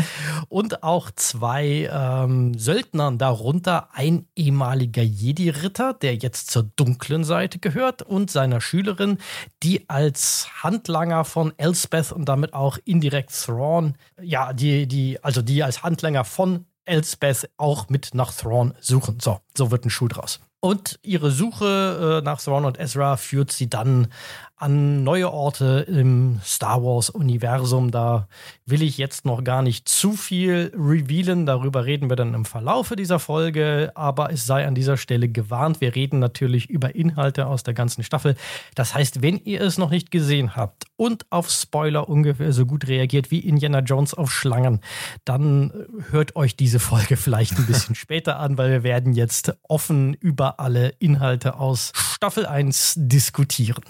Und 0.49 0.83
auch 0.83 1.11
zwei 1.11 1.89
ähm, 1.93 2.57
Söldnern, 2.57 3.19
darunter 3.19 3.89
ein 3.93 4.27
ehemaliger 4.37 5.03
Jedi-Ritter, 5.03 5.95
der 5.95 6.17
jetzt 6.17 6.51
zur 6.51 6.65
dunklen 6.77 7.25
Seite 7.25 7.59
gehört, 7.59 8.03
und 8.03 8.31
seiner 8.31 8.61
Schülerin, 8.61 9.19
die 9.63 9.89
als 9.89 10.49
Handlanger 10.63 11.25
von 11.25 11.53
Elsbeth 11.57 12.13
und 12.13 12.29
damit 12.29 12.55
auch 12.55 12.79
indirekt 12.85 13.33
Thrawn, 13.33 13.95
ja, 14.21 14.53
die, 14.53 14.87
die, 14.87 15.23
also 15.23 15.43
die 15.43 15.63
als 15.63 15.83
Handlanger 15.83 16.25
von 16.25 16.67
Elspeth 16.89 17.51
auch 17.57 17.89
mit 17.89 18.15
nach 18.15 18.33
Thrawn 18.33 18.75
suchen. 18.81 19.19
So, 19.21 19.41
so 19.57 19.71
wird 19.71 19.85
ein 19.85 19.91
Schuh 19.91 20.09
draus. 20.09 20.41
Und 20.61 20.99
ihre 21.03 21.31
Suche 21.31 22.19
äh, 22.21 22.25
nach 22.25 22.41
Thrawn 22.41 22.65
und 22.65 22.81
Ezra 22.81 23.17
führt 23.17 23.53
sie 23.53 23.71
dann 23.71 24.09
an 24.59 25.05
neue 25.05 25.33
Orte 25.33 25.87
im 25.89 26.41
Star 26.45 26.83
Wars-Universum. 26.83 27.91
Da 27.91 28.29
will 28.67 28.83
ich 28.83 28.99
jetzt 28.99 29.25
noch 29.25 29.45
gar 29.45 29.63
nicht 29.63 29.89
zu 29.89 30.13
viel 30.13 30.73
revealen. 30.75 31.47
Darüber 31.47 31.85
reden 31.85 32.11
wir 32.11 32.17
dann 32.17 32.35
im 32.35 32.45
Verlaufe 32.45 32.97
dieser 32.97 33.19
Folge. 33.19 33.93
Aber 33.95 34.33
es 34.33 34.47
sei 34.47 34.67
an 34.67 34.75
dieser 34.75 34.97
Stelle 34.97 35.29
gewarnt. 35.29 35.81
Wir 35.81 35.95
reden 35.95 36.19
natürlich 36.19 36.69
über 36.69 36.95
Inhalte 36.95 37.47
aus 37.47 37.63
der 37.63 37.75
ganzen 37.75 38.03
Staffel. 38.03 38.37
Das 38.75 38.95
heißt, 38.95 39.23
wenn 39.23 39.39
ihr 39.39 39.61
es 39.61 39.79
noch 39.79 39.91
nicht 39.91 40.11
gesehen 40.11 40.57
habt 40.57 40.85
und 40.97 41.27
auf 41.31 41.49
Spoiler 41.51 42.09
ungefähr 42.09 42.53
so 42.53 42.67
gut 42.67 42.89
reagiert 42.89 43.31
wie 43.31 43.41
Indiana 43.41 43.81
Jones 43.81 44.15
auf 44.15 44.33
Schlangen, 44.33 44.81
dann 45.25 45.73
hört 46.11 46.37
euch 46.37 46.57
diese 46.57 46.81
Folge 46.81 47.17
vielleicht 47.17 47.57
ein 47.59 47.67
bisschen 47.67 47.95
später 47.95 48.39
an, 48.41 48.59
weil 48.59 48.71
wir 48.71 48.83
werden 48.83 49.13
jetzt 49.13 49.57
offen 49.69 50.15
über 50.15 50.59
alle 50.59 50.89
Inhalte 50.99 51.59
aus 51.59 51.93
Staffel 51.95 52.47
1 52.47 52.95
diskutieren. 52.97 53.85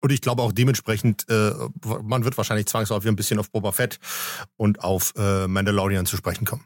Und 0.00 0.12
ich 0.12 0.20
glaube 0.20 0.42
auch 0.42 0.52
dementsprechend, 0.52 1.28
äh, 1.28 1.52
man 2.02 2.24
wird 2.24 2.36
wahrscheinlich 2.36 2.66
zwangsläufig 2.66 3.08
ein 3.08 3.16
bisschen 3.16 3.38
auf 3.38 3.50
Boba 3.50 3.72
Fett 3.72 3.98
und 4.56 4.84
auf 4.84 5.12
äh, 5.16 5.48
Mandalorian 5.48 6.06
zu 6.06 6.16
sprechen 6.16 6.44
kommen. 6.44 6.64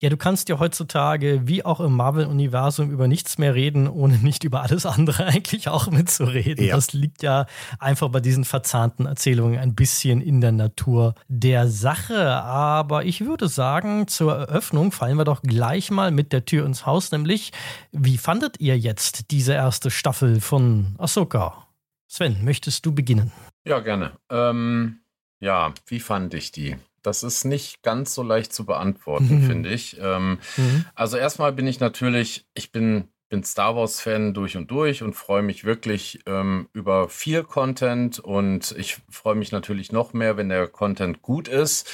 Ja, 0.00 0.10
du 0.10 0.16
kannst 0.16 0.48
ja 0.48 0.60
heutzutage, 0.60 1.48
wie 1.48 1.64
auch 1.64 1.80
im 1.80 1.92
Marvel-Universum, 1.96 2.88
über 2.88 3.08
nichts 3.08 3.36
mehr 3.36 3.56
reden, 3.56 3.88
ohne 3.88 4.18
nicht 4.18 4.44
über 4.44 4.62
alles 4.62 4.86
andere 4.86 5.26
eigentlich 5.26 5.68
auch 5.68 5.90
mitzureden. 5.90 6.64
Ja. 6.64 6.76
Das 6.76 6.92
liegt 6.92 7.24
ja 7.24 7.46
einfach 7.80 8.08
bei 8.08 8.20
diesen 8.20 8.44
verzahnten 8.44 9.06
Erzählungen 9.06 9.58
ein 9.58 9.74
bisschen 9.74 10.20
in 10.20 10.40
der 10.40 10.52
Natur 10.52 11.16
der 11.26 11.66
Sache. 11.66 12.32
Aber 12.36 13.06
ich 13.06 13.22
würde 13.24 13.48
sagen, 13.48 14.06
zur 14.06 14.36
Eröffnung 14.36 14.92
fallen 14.92 15.18
wir 15.18 15.24
doch 15.24 15.42
gleich 15.42 15.90
mal 15.90 16.12
mit 16.12 16.32
der 16.32 16.44
Tür 16.44 16.64
ins 16.64 16.86
Haus, 16.86 17.10
nämlich, 17.10 17.50
wie 17.90 18.18
fandet 18.18 18.60
ihr 18.60 18.78
jetzt 18.78 19.32
diese 19.32 19.54
erste 19.54 19.90
Staffel 19.90 20.40
von 20.40 20.94
Ahsoka? 20.98 21.67
Sven, 22.08 22.42
möchtest 22.42 22.86
du 22.86 22.94
beginnen? 22.94 23.30
Ja, 23.64 23.80
gerne. 23.80 24.12
Ähm, 24.30 25.00
ja, 25.40 25.74
wie 25.86 26.00
fand 26.00 26.32
ich 26.32 26.50
die? 26.52 26.76
Das 27.02 27.22
ist 27.22 27.44
nicht 27.44 27.82
ganz 27.82 28.14
so 28.14 28.22
leicht 28.22 28.52
zu 28.52 28.64
beantworten, 28.64 29.42
mhm. 29.42 29.46
finde 29.46 29.68
ich. 29.68 29.98
Ähm, 30.00 30.38
mhm. 30.56 30.86
Also 30.94 31.18
erstmal 31.18 31.52
bin 31.52 31.66
ich 31.66 31.80
natürlich, 31.80 32.46
ich 32.54 32.72
bin, 32.72 33.08
bin 33.28 33.44
Star 33.44 33.76
Wars-Fan 33.76 34.32
durch 34.32 34.56
und 34.56 34.70
durch 34.70 35.02
und 35.02 35.14
freue 35.14 35.42
mich 35.42 35.64
wirklich 35.64 36.20
ähm, 36.26 36.68
über 36.72 37.10
viel 37.10 37.44
Content 37.44 38.18
und 38.18 38.74
ich 38.78 38.96
freue 39.10 39.36
mich 39.36 39.52
natürlich 39.52 39.92
noch 39.92 40.14
mehr, 40.14 40.38
wenn 40.38 40.48
der 40.48 40.66
Content 40.66 41.20
gut 41.20 41.46
ist. 41.46 41.90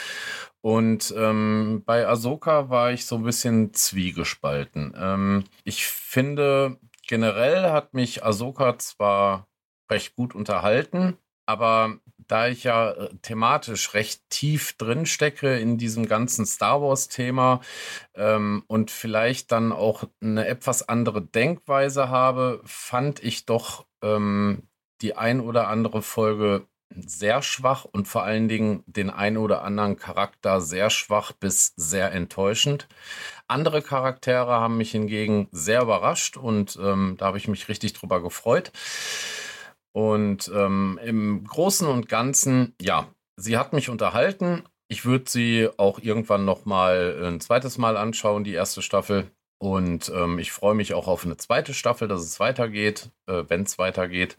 Und 0.60 1.12
ähm, 1.18 1.82
bei 1.84 2.06
Ahsoka 2.06 2.70
war 2.70 2.92
ich 2.92 3.04
so 3.04 3.16
ein 3.16 3.24
bisschen 3.24 3.74
zwiegespalten. 3.74 4.94
Ähm, 4.96 5.44
ich 5.64 5.86
finde, 5.86 6.78
generell 7.06 7.70
hat 7.72 7.94
mich 7.94 8.24
Ahsoka 8.24 8.78
zwar 8.78 9.46
recht 9.94 10.16
gut 10.16 10.34
unterhalten. 10.34 11.16
Aber 11.46 11.98
da 12.16 12.48
ich 12.48 12.64
ja 12.64 12.92
äh, 12.92 13.10
thematisch 13.22 13.94
recht 13.94 14.22
tief 14.30 14.74
drin 14.74 15.06
stecke 15.06 15.58
in 15.58 15.78
diesem 15.78 16.06
ganzen 16.06 16.46
Star 16.46 16.80
Wars-Thema 16.80 17.60
ähm, 18.14 18.64
und 18.66 18.90
vielleicht 18.90 19.52
dann 19.52 19.72
auch 19.72 20.04
eine 20.22 20.46
etwas 20.46 20.88
andere 20.88 21.22
Denkweise 21.22 22.08
habe, 22.08 22.60
fand 22.64 23.22
ich 23.22 23.46
doch 23.46 23.86
ähm, 24.02 24.68
die 25.02 25.16
ein 25.16 25.40
oder 25.40 25.68
andere 25.68 26.02
Folge 26.02 26.66
sehr 26.96 27.42
schwach 27.42 27.84
und 27.84 28.06
vor 28.08 28.22
allen 28.22 28.48
Dingen 28.48 28.84
den 28.86 29.10
ein 29.10 29.36
oder 29.36 29.62
anderen 29.62 29.96
Charakter 29.96 30.60
sehr 30.60 30.90
schwach 30.90 31.32
bis 31.32 31.74
sehr 31.76 32.12
enttäuschend. 32.12 32.88
Andere 33.48 33.82
Charaktere 33.82 34.52
haben 34.52 34.76
mich 34.76 34.92
hingegen 34.92 35.48
sehr 35.50 35.82
überrascht 35.82 36.36
und 36.36 36.78
ähm, 36.80 37.16
da 37.18 37.26
habe 37.26 37.38
ich 37.38 37.48
mich 37.48 37.68
richtig 37.68 37.92
drüber 37.94 38.22
gefreut. 38.22 38.72
Und 39.94 40.50
ähm, 40.52 40.98
im 41.04 41.44
Großen 41.44 41.86
und 41.86 42.08
Ganzen, 42.08 42.74
ja, 42.82 43.06
sie 43.36 43.56
hat 43.56 43.72
mich 43.72 43.88
unterhalten. 43.88 44.64
Ich 44.88 45.04
würde 45.04 45.30
sie 45.30 45.68
auch 45.76 46.00
irgendwann 46.00 46.44
noch 46.44 46.64
mal 46.64 47.22
ein 47.22 47.40
zweites 47.40 47.78
Mal 47.78 47.96
anschauen, 47.96 48.42
die 48.42 48.54
erste 48.54 48.82
Staffel. 48.82 49.30
Und 49.58 50.12
ähm, 50.14 50.40
ich 50.40 50.50
freue 50.50 50.74
mich 50.74 50.94
auch 50.94 51.06
auf 51.06 51.24
eine 51.24 51.36
zweite 51.36 51.74
Staffel, 51.74 52.08
dass 52.08 52.22
es 52.22 52.40
weitergeht, 52.40 53.10
äh, 53.26 53.44
wenn 53.46 53.62
es 53.62 53.78
weitergeht. 53.78 54.36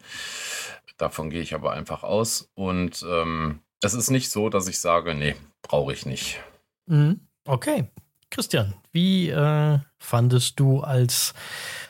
Davon 0.98 1.30
gehe 1.30 1.40
ich 1.40 1.54
aber 1.54 1.72
einfach 1.72 2.02
aus. 2.02 2.50
Und 2.54 3.04
ähm, 3.08 3.60
es 3.82 3.94
ist 3.94 4.10
nicht 4.10 4.30
so, 4.30 4.50
dass 4.50 4.68
ich 4.68 4.78
sage, 4.78 5.14
nee, 5.14 5.36
brauche 5.62 5.94
ich 5.94 6.04
nicht. 6.04 6.38
Mhm. 6.86 7.20
Okay. 7.46 7.88
Christian, 8.30 8.74
wie 8.92 9.30
äh, 9.30 9.78
fandest 9.98 10.60
du 10.60 10.80
als 10.80 11.32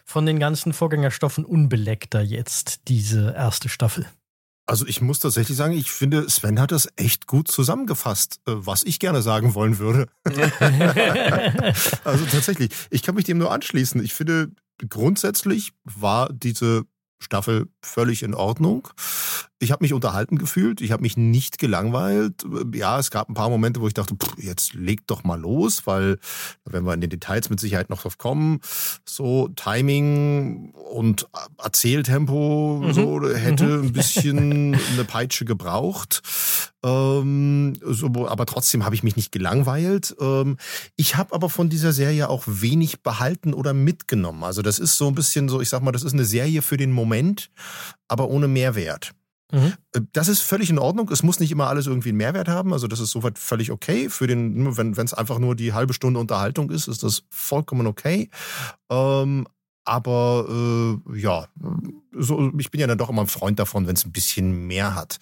von 0.06 0.24
den 0.24 0.38
ganzen 0.38 0.72
Vorgängerstoffen 0.72 1.44
unbeleckter 1.44 2.22
jetzt 2.22 2.88
diese 2.88 3.34
erste 3.34 3.68
Staffel? 3.68 4.06
Also 4.68 4.86
ich 4.86 5.00
muss 5.00 5.18
tatsächlich 5.20 5.56
sagen, 5.56 5.74
ich 5.74 5.90
finde, 5.90 6.28
Sven 6.28 6.60
hat 6.60 6.72
das 6.72 6.88
echt 6.96 7.26
gut 7.26 7.48
zusammengefasst, 7.48 8.40
äh, 8.46 8.52
was 8.54 8.82
ich 8.84 8.98
gerne 8.98 9.22
sagen 9.22 9.54
wollen 9.54 9.78
würde. 9.78 10.06
also 12.04 12.24
tatsächlich, 12.26 12.70
ich 12.90 13.02
kann 13.02 13.14
mich 13.14 13.24
dem 13.24 13.38
nur 13.38 13.52
anschließen. 13.52 14.02
Ich 14.02 14.14
finde, 14.14 14.50
grundsätzlich 14.88 15.72
war 15.84 16.32
diese 16.32 16.84
Staffel 17.18 17.68
völlig 17.82 18.22
in 18.22 18.34
Ordnung. 18.34 18.88
Ich 19.58 19.72
habe 19.72 19.82
mich 19.82 19.94
unterhalten 19.94 20.36
gefühlt, 20.36 20.82
ich 20.82 20.92
habe 20.92 21.02
mich 21.02 21.16
nicht 21.16 21.58
gelangweilt. 21.58 22.44
Ja, 22.74 22.98
es 22.98 23.10
gab 23.10 23.30
ein 23.30 23.34
paar 23.34 23.48
Momente, 23.48 23.80
wo 23.80 23.86
ich 23.86 23.94
dachte, 23.94 24.14
pff, 24.14 24.36
jetzt 24.38 24.74
leg 24.74 25.06
doch 25.06 25.24
mal 25.24 25.40
los, 25.40 25.86
weil 25.86 26.18
wenn 26.66 26.84
wir 26.84 26.92
in 26.92 27.00
den 27.00 27.08
Details 27.08 27.48
mit 27.48 27.58
Sicherheit 27.58 27.88
noch 27.88 28.02
drauf 28.02 28.18
kommen, 28.18 28.60
so 29.08 29.48
Timing 29.48 30.72
und 30.72 31.26
Erzähltempo 31.62 32.82
mhm. 32.84 32.92
so 32.92 33.26
hätte 33.34 33.64
mhm. 33.64 33.86
ein 33.86 33.92
bisschen 33.92 34.74
eine 34.92 35.04
Peitsche 35.04 35.46
gebraucht. 35.46 36.22
Ähm, 36.86 37.72
so, 37.82 38.28
aber 38.28 38.46
trotzdem 38.46 38.84
habe 38.84 38.94
ich 38.94 39.02
mich 39.02 39.16
nicht 39.16 39.32
gelangweilt. 39.32 40.14
Ähm, 40.20 40.56
ich 40.94 41.16
habe 41.16 41.34
aber 41.34 41.50
von 41.50 41.68
dieser 41.68 41.92
Serie 41.92 42.28
auch 42.28 42.44
wenig 42.46 43.02
behalten 43.02 43.54
oder 43.54 43.74
mitgenommen. 43.74 44.44
Also 44.44 44.62
das 44.62 44.78
ist 44.78 44.96
so 44.96 45.08
ein 45.08 45.16
bisschen 45.16 45.48
so, 45.48 45.60
ich 45.60 45.68
sag 45.68 45.82
mal, 45.82 45.90
das 45.90 46.04
ist 46.04 46.12
eine 46.12 46.24
Serie 46.24 46.62
für 46.62 46.76
den 46.76 46.92
Moment, 46.92 47.50
aber 48.06 48.28
ohne 48.28 48.46
Mehrwert. 48.46 49.14
Mhm. 49.50 49.74
Äh, 49.92 50.00
das 50.12 50.28
ist 50.28 50.42
völlig 50.42 50.70
in 50.70 50.78
Ordnung. 50.78 51.10
Es 51.10 51.24
muss 51.24 51.40
nicht 51.40 51.50
immer 51.50 51.66
alles 51.66 51.88
irgendwie 51.88 52.10
einen 52.10 52.18
Mehrwert 52.18 52.48
haben. 52.48 52.72
Also 52.72 52.86
das 52.86 53.00
ist 53.00 53.10
soweit 53.10 53.36
völlig 53.36 53.72
okay. 53.72 54.08
Für 54.08 54.28
den, 54.28 54.76
wenn 54.76 54.92
es 54.92 55.14
einfach 55.14 55.40
nur 55.40 55.56
die 55.56 55.72
halbe 55.72 55.92
Stunde 55.92 56.20
Unterhaltung 56.20 56.70
ist, 56.70 56.86
ist 56.86 57.02
das 57.02 57.24
vollkommen 57.30 57.88
okay. 57.88 58.30
Ähm, 58.90 59.48
aber 59.84 60.46
äh, 60.48 61.18
ja, 61.18 61.46
so, 62.12 62.52
ich 62.58 62.70
bin 62.70 62.80
ja 62.80 62.86
dann 62.86 62.98
doch 62.98 63.08
immer 63.08 63.22
ein 63.22 63.28
Freund 63.28 63.58
davon, 63.58 63.86
wenn 63.86 63.94
es 63.94 64.04
ein 64.04 64.12
bisschen 64.12 64.66
mehr 64.66 64.94
hat. 64.94 65.18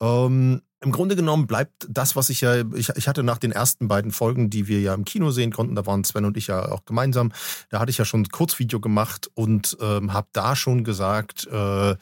Ähm, 0.00 0.62
im 0.82 0.92
Grunde 0.92 1.14
genommen 1.14 1.46
bleibt 1.46 1.86
das, 1.90 2.16
was 2.16 2.30
ich 2.30 2.40
ja, 2.40 2.62
ich, 2.74 2.88
ich 2.88 3.06
hatte 3.06 3.22
nach 3.22 3.38
den 3.38 3.52
ersten 3.52 3.86
beiden 3.86 4.12
Folgen, 4.12 4.48
die 4.48 4.66
wir 4.66 4.80
ja 4.80 4.94
im 4.94 5.04
Kino 5.04 5.30
sehen 5.30 5.52
konnten, 5.52 5.74
da 5.74 5.84
waren 5.84 6.04
Sven 6.04 6.24
und 6.24 6.38
ich 6.38 6.46
ja 6.46 6.70
auch 6.70 6.86
gemeinsam, 6.86 7.32
da 7.68 7.80
hatte 7.80 7.90
ich 7.90 7.98
ja 7.98 8.06
schon 8.06 8.22
ein 8.22 8.28
Kurzvideo 8.28 8.80
gemacht 8.80 9.30
und 9.34 9.76
ähm, 9.80 10.14
habe 10.14 10.28
da 10.32 10.56
schon 10.56 10.82
gesagt, 10.82 11.46
äh, 11.52 11.96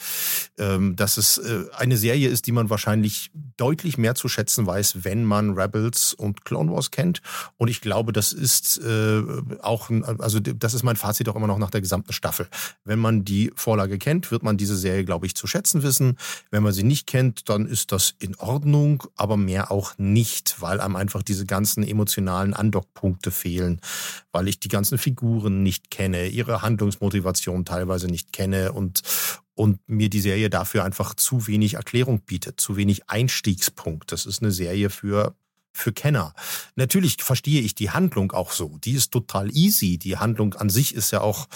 ähm, 0.59 0.95
dass 0.95 1.17
es 1.17 1.39
äh, 1.39 1.65
eine 1.77 1.97
Serie 1.97 2.29
ist, 2.29 2.47
die 2.47 2.53
man 2.53 2.71
wahrscheinlich 2.71 3.31
deutlich 3.57 3.99
mehr 3.99 4.15
zu 4.15 4.29
schätzen 4.29 4.67
weiß, 4.67 5.05
wenn 5.05 5.25
man 5.25 5.59
Rebels 5.59 6.15
und 6.15 6.45
Clone 6.45 6.71
Wars 6.71 6.93
kennt. 6.93 7.21
Und 7.57 7.69
ich 7.69 7.81
glaube, 7.81 8.13
das 8.13 8.33
ist 8.33 8.79
äh, 8.79 9.23
auch, 9.61 9.91
also 10.19 10.39
das 10.39 10.75
ist 10.75 10.85
mein 10.85 10.97
Fazit 10.97 11.29
auch 11.29 11.37
immer 11.37 11.49
noch 11.49 11.59
nach 11.59 11.71
der 11.71 11.81
gesamten 11.81 12.13
Staffel. 12.13 12.47
Wenn 12.85 13.01
man 13.01 13.25
die 13.25 13.51
Vorlage 13.57 13.99
kennt, 13.99 14.31
wird 14.31 14.45
man 14.45 14.57
diese 14.57 14.77
Serie, 14.77 15.05
glaube 15.05 15.27
ich, 15.27 15.35
zu 15.35 15.49
schätzen 15.49 15.83
wissen. 15.83 16.17
Wenn 16.53 16.63
man 16.63 16.73
sie 16.73 16.85
nicht 16.85 17.09
kennt, 17.09 17.49
dann 17.49 17.67
ist 17.67 17.91
das 17.91 18.15
in 18.21 18.37
Ordnung. 18.37 18.68
Ordnung, 18.69 19.05
aber 19.17 19.39
mehr 19.39 19.71
auch 19.71 19.95
nicht, 19.97 20.61
weil 20.61 20.81
einem 20.81 20.97
einfach 20.97 21.23
diese 21.23 21.47
ganzen 21.47 21.83
emotionalen 21.83 22.53
Andockpunkte 22.53 23.31
fehlen, 23.31 23.81
weil 24.31 24.47
ich 24.47 24.61
die 24.61 24.69
ganzen 24.69 24.99
Figuren 24.99 25.63
nicht 25.63 25.91
kenne, 25.91 26.27
ihre 26.27 26.61
Handlungsmotivation 26.61 27.65
teilweise 27.65 28.09
nicht 28.09 28.33
kenne 28.33 28.73
und 28.73 29.01
und 29.55 29.81
mir 29.89 30.09
die 30.09 30.21
Serie 30.21 30.51
dafür 30.51 30.85
einfach 30.85 31.15
zu 31.15 31.49
wenig 31.49 31.75
Erklärung 31.75 32.21
bietet, 32.21 32.61
zu 32.61 32.77
wenig 32.77 33.09
Einstiegspunkt. 33.09 34.13
Das 34.13 34.27
ist 34.27 34.43
eine 34.43 34.53
Serie 34.53 34.91
für 34.91 35.35
für 35.73 35.93
Kenner. 35.93 36.35
Natürlich 36.77 37.17
verstehe 37.23 37.63
ich 37.63 37.75
die 37.75 37.91
Handlung 37.91 38.33
auch 38.33 38.53
so. 38.53 38.79
Die 38.85 38.93
ist 38.93 39.11
total 39.11 39.51
easy. 39.57 39.99
Die 39.99 40.17
Handlung 40.17 40.55
an 40.55 40.71
sich 40.71 40.95
ist 40.95 41.11
ja 41.11 41.23
auch 41.23 41.47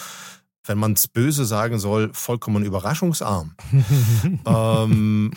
wenn 0.64 0.78
man 0.78 0.92
es 0.92 1.09
böse 1.09 1.45
sagen 1.45 1.81
soll, 1.81 2.11
vollkommen 2.12 2.64
überraschungsarm. 2.64 3.57
ähm, 4.47 5.33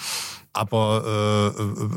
aber 0.55 1.53
äh, 1.55 1.61
äh, 1.61 1.89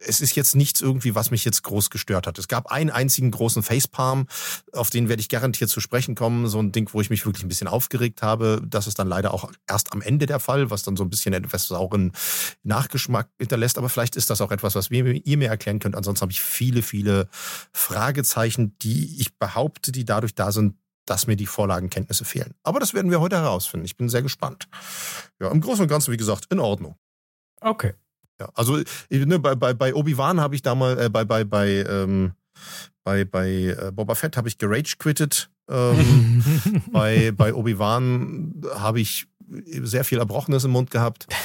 es 0.00 0.20
ist 0.20 0.34
jetzt 0.34 0.56
nichts 0.56 0.80
irgendwie, 0.80 1.14
was 1.14 1.30
mich 1.30 1.44
jetzt 1.44 1.62
groß 1.62 1.90
gestört 1.90 2.26
hat. 2.26 2.38
Es 2.38 2.48
gab 2.48 2.70
einen 2.70 2.90
einzigen 2.90 3.30
großen 3.30 3.62
Facepalm, 3.62 4.26
auf 4.72 4.90
den 4.90 5.08
werde 5.08 5.20
ich 5.20 5.28
garantiert 5.28 5.70
zu 5.70 5.80
sprechen 5.80 6.14
kommen. 6.14 6.48
So 6.48 6.58
ein 6.60 6.72
Ding, 6.72 6.88
wo 6.92 7.00
ich 7.00 7.10
mich 7.10 7.26
wirklich 7.26 7.44
ein 7.44 7.48
bisschen 7.48 7.68
aufgeregt 7.68 8.22
habe. 8.22 8.62
Das 8.66 8.86
ist 8.86 8.98
dann 8.98 9.08
leider 9.08 9.34
auch 9.34 9.50
erst 9.68 9.92
am 9.92 10.00
Ende 10.00 10.26
der 10.26 10.40
Fall, 10.40 10.70
was 10.70 10.82
dann 10.82 10.96
so 10.96 11.04
ein 11.04 11.10
bisschen 11.10 11.32
etwas 11.32 11.68
sauren 11.68 12.12
Nachgeschmack 12.62 13.28
hinterlässt. 13.38 13.78
Aber 13.78 13.88
vielleicht 13.88 14.16
ist 14.16 14.30
das 14.30 14.40
auch 14.40 14.50
etwas, 14.50 14.74
was 14.74 14.90
ihr 14.90 15.36
mir 15.36 15.48
erklären 15.48 15.78
könnt. 15.78 15.96
Ansonsten 15.96 16.22
habe 16.22 16.32
ich 16.32 16.40
viele, 16.40 16.82
viele 16.82 17.28
Fragezeichen, 17.72 18.76
die 18.78 19.20
ich 19.20 19.36
behaupte, 19.38 19.92
die 19.92 20.04
dadurch 20.04 20.34
da 20.34 20.52
sind, 20.52 20.76
dass 21.06 21.26
mir 21.26 21.36
die 21.36 21.46
Vorlagenkenntnisse 21.46 22.24
fehlen. 22.24 22.54
Aber 22.62 22.80
das 22.80 22.94
werden 22.94 23.10
wir 23.10 23.20
heute 23.20 23.36
herausfinden. 23.36 23.86
Ich 23.86 23.96
bin 23.96 24.08
sehr 24.08 24.22
gespannt. 24.22 24.68
Ja, 25.40 25.50
im 25.50 25.60
Großen 25.60 25.82
und 25.82 25.88
Ganzen, 25.88 26.12
wie 26.12 26.18
gesagt, 26.18 26.46
in 26.50 26.60
Ordnung. 26.60 26.96
Okay. 27.60 27.94
Ja, 28.40 28.48
also 28.54 28.80
ne, 29.10 29.38
bei, 29.38 29.54
bei, 29.54 29.74
bei 29.74 29.94
Obi-Wan 29.94 30.40
habe 30.40 30.54
ich 30.54 30.62
damals, 30.62 31.00
äh, 31.00 31.08
bei, 31.10 31.24
bei, 31.24 31.44
bei, 31.44 31.84
ähm, 31.88 32.32
bei, 33.02 33.24
bei 33.24 33.48
äh, 33.48 33.92
Boba 33.92 34.14
Fett 34.14 34.36
habe 34.36 34.48
ich 34.48 34.58
gerage 34.58 34.96
quittet. 34.98 35.50
Ähm, 35.68 36.42
bei 36.92 37.32
bei 37.32 37.52
Obi-Wan 37.52 38.62
habe 38.74 39.00
ich 39.00 39.26
sehr 39.82 40.04
viel 40.04 40.18
Erbrochenes 40.18 40.64
im 40.64 40.72
Mund 40.72 40.90
gehabt. 40.90 41.26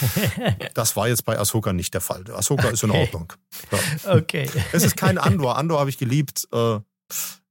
Das 0.74 0.96
war 0.96 1.08
jetzt 1.08 1.25
bei 1.25 1.38
Ahsoka 1.38 1.72
nicht 1.72 1.93
der 1.93 2.01
Fall. 2.01 2.24
Ahsoka 2.34 2.63
okay. 2.63 2.74
ist 2.74 2.84
in 2.84 2.91
Ordnung. 2.91 3.32
Ja. 3.72 4.15
Okay. 4.15 4.50
Es 4.72 4.84
ist 4.84 4.98
kein 4.98 5.17
Andor. 5.20 5.58
Andor 5.58 5.79
habe 5.79 5.89
ich 5.89 6.00
geliebt. 6.00 6.48
Äh, 6.51 6.79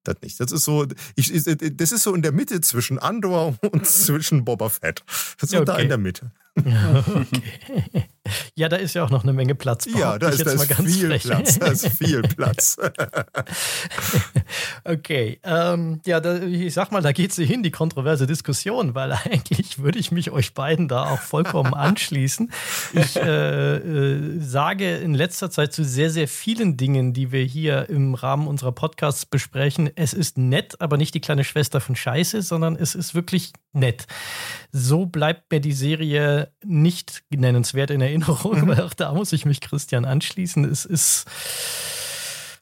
das 0.04 0.16
nicht. 0.22 0.40
Das 0.40 0.50
ist 0.50 0.64
so, 0.64 0.86
ich, 1.14 1.32
das 1.32 1.92
ist 1.92 2.02
so 2.02 2.14
in 2.14 2.22
der 2.22 2.32
Mitte 2.32 2.60
zwischen 2.60 2.98
Andor 2.98 3.56
und 3.70 3.86
zwischen 3.86 4.44
Boba 4.44 4.68
Fett. 4.68 5.04
Das 5.06 5.44
ist 5.44 5.50
so 5.50 5.58
okay. 5.58 5.64
da 5.66 5.76
in 5.78 5.88
der 5.88 5.98
Mitte. 5.98 6.32
Okay. 6.56 8.04
Ja, 8.54 8.68
da 8.68 8.76
ist 8.76 8.94
ja 8.94 9.04
auch 9.04 9.10
noch 9.10 9.24
eine 9.24 9.32
Menge 9.32 9.54
Platz. 9.54 9.86
Ja, 9.86 10.18
da 10.18 10.28
ist, 10.28 10.46
da 10.46 10.52
ist 10.52 10.74
viel 10.74 11.08
frech. 11.08 11.22
Platz. 11.22 11.58
Da 11.58 11.66
ist 11.66 11.88
viel 11.88 12.22
Platz. 12.36 12.76
okay. 14.84 15.40
Ähm, 15.42 16.00
ja, 16.06 16.20
da, 16.20 16.40
ich 16.40 16.72
sag 16.72 16.92
mal, 16.92 17.02
da 17.02 17.12
geht 17.12 17.32
sie 17.32 17.44
hin, 17.44 17.62
die 17.62 17.70
kontroverse 17.70 18.26
Diskussion, 18.26 18.94
weil 18.94 19.12
eigentlich 19.12 19.80
würde 19.80 19.98
ich 19.98 20.12
mich 20.12 20.30
euch 20.30 20.54
beiden 20.54 20.86
da 20.86 21.10
auch 21.10 21.18
vollkommen 21.18 21.74
anschließen. 21.74 22.52
Ich 22.92 23.16
äh, 23.16 23.76
äh, 23.76 24.40
sage 24.40 24.98
in 24.98 25.14
letzter 25.14 25.50
Zeit 25.50 25.72
zu 25.72 25.84
sehr, 25.84 26.10
sehr 26.10 26.28
vielen 26.28 26.76
Dingen, 26.76 27.12
die 27.12 27.32
wir 27.32 27.42
hier 27.42 27.88
im 27.88 28.14
Rahmen 28.14 28.46
unserer 28.46 28.72
Podcasts 28.72 29.26
besprechen, 29.26 29.90
es 29.96 30.12
ist 30.12 30.38
nett, 30.38 30.80
aber 30.80 30.96
nicht 30.96 31.14
die 31.14 31.20
kleine 31.20 31.44
Schwester 31.44 31.80
von 31.80 31.96
Scheiße, 31.96 32.42
sondern 32.42 32.76
es 32.76 32.94
ist 32.94 33.14
wirklich 33.14 33.52
nett. 33.72 34.06
So 34.72 35.04
bleibt 35.04 35.52
mir 35.52 35.60
die 35.60 35.72
Serie 35.72 36.50
nicht 36.64 37.22
nennenswert 37.30 37.90
in 37.90 38.00
Erinnerung, 38.00 38.62
mhm. 38.62 38.68
weil 38.68 38.80
auch 38.80 38.94
da 38.94 39.12
muss 39.12 39.32
ich 39.32 39.44
mich 39.44 39.60
Christian 39.60 40.04
anschließen. 40.04 40.64
Es 40.64 40.84
ist 40.84 41.26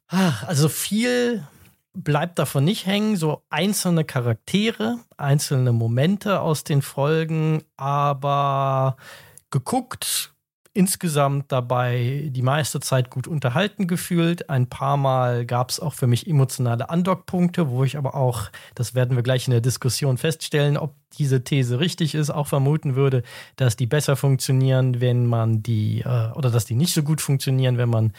ach, 0.08 0.44
also 0.44 0.68
viel 0.68 1.46
bleibt 1.92 2.38
davon 2.38 2.64
nicht 2.64 2.86
hängen, 2.86 3.16
so 3.16 3.42
einzelne 3.50 4.04
Charaktere, 4.04 4.98
einzelne 5.16 5.72
Momente 5.72 6.40
aus 6.40 6.64
den 6.64 6.82
Folgen, 6.82 7.62
aber 7.76 8.96
geguckt, 9.50 10.32
insgesamt 10.72 11.50
dabei 11.50 12.28
die 12.30 12.42
meiste 12.42 12.78
Zeit 12.80 13.10
gut 13.10 13.26
unterhalten 13.26 13.86
gefühlt. 13.86 14.48
Ein 14.50 14.68
paar 14.68 14.96
Mal 14.96 15.44
gab 15.44 15.70
es 15.70 15.80
auch 15.80 15.94
für 15.94 16.06
mich 16.06 16.26
emotionale 16.28 16.90
Andockpunkte, 16.90 17.70
wo 17.70 17.82
ich 17.82 17.96
aber 17.96 18.14
auch, 18.14 18.50
das 18.74 18.94
werden 18.94 19.16
wir 19.16 19.24
gleich 19.24 19.48
in 19.48 19.50
der 19.50 19.60
Diskussion 19.60 20.16
feststellen, 20.16 20.76
ob 20.76 20.94
diese 21.18 21.42
These 21.42 21.80
richtig 21.80 22.14
ist, 22.14 22.30
auch 22.30 22.46
vermuten 22.46 22.94
würde, 22.94 23.24
dass 23.56 23.74
die 23.74 23.86
besser 23.86 24.14
funktionieren, 24.14 25.00
wenn 25.00 25.26
man 25.26 25.62
die, 25.62 26.02
äh, 26.02 26.30
oder 26.34 26.50
dass 26.50 26.66
die 26.66 26.76
nicht 26.76 26.94
so 26.94 27.02
gut 27.02 27.20
funktionieren, 27.20 27.76
wenn 27.76 27.90
man 27.90 28.12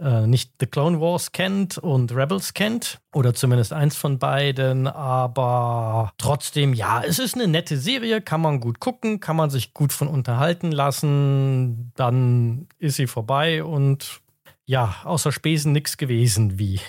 äh, 0.00 0.26
nicht 0.26 0.52
The 0.60 0.66
Clone 0.66 1.00
Wars 1.00 1.32
kennt 1.32 1.78
und 1.78 2.14
Rebels 2.14 2.54
kennt. 2.54 3.00
Oder 3.12 3.34
zumindest 3.34 3.72
eins 3.72 3.96
von 3.96 4.18
beiden. 4.18 4.86
Aber 4.86 6.12
trotzdem, 6.18 6.74
ja, 6.74 7.02
es 7.02 7.18
ist 7.18 7.34
eine 7.34 7.46
nette 7.46 7.76
Serie, 7.76 8.20
kann 8.20 8.40
man 8.40 8.60
gut 8.60 8.80
gucken, 8.80 9.20
kann 9.20 9.36
man 9.36 9.50
sich 9.50 9.74
gut 9.74 9.92
von 9.92 10.08
unterhalten 10.08 10.72
lassen. 10.72 11.92
Dann 11.96 12.68
ist 12.78 12.96
sie 12.96 13.06
vorbei 13.06 13.62
und 13.62 14.20
ja, 14.66 14.96
außer 15.04 15.30
Spesen 15.30 15.72
nichts 15.72 15.96
gewesen, 15.96 16.58
wie 16.58 16.80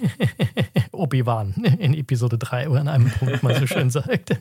Obi-Wan 0.92 1.54
in 1.78 1.94
Episode 1.94 2.38
3 2.38 2.70
oder 2.70 2.82
an 2.82 2.88
einem 2.88 3.12
Punkt 3.12 3.44
mal 3.44 3.60
so 3.60 3.68
schön 3.68 3.90
sagt. 3.92 4.38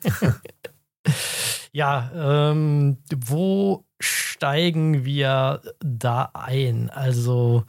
Ja, 1.72 2.10
ähm, 2.14 2.98
wo 3.14 3.84
steigen 4.00 5.04
wir 5.04 5.62
da 5.80 6.30
ein? 6.34 6.90
Also, 6.90 7.64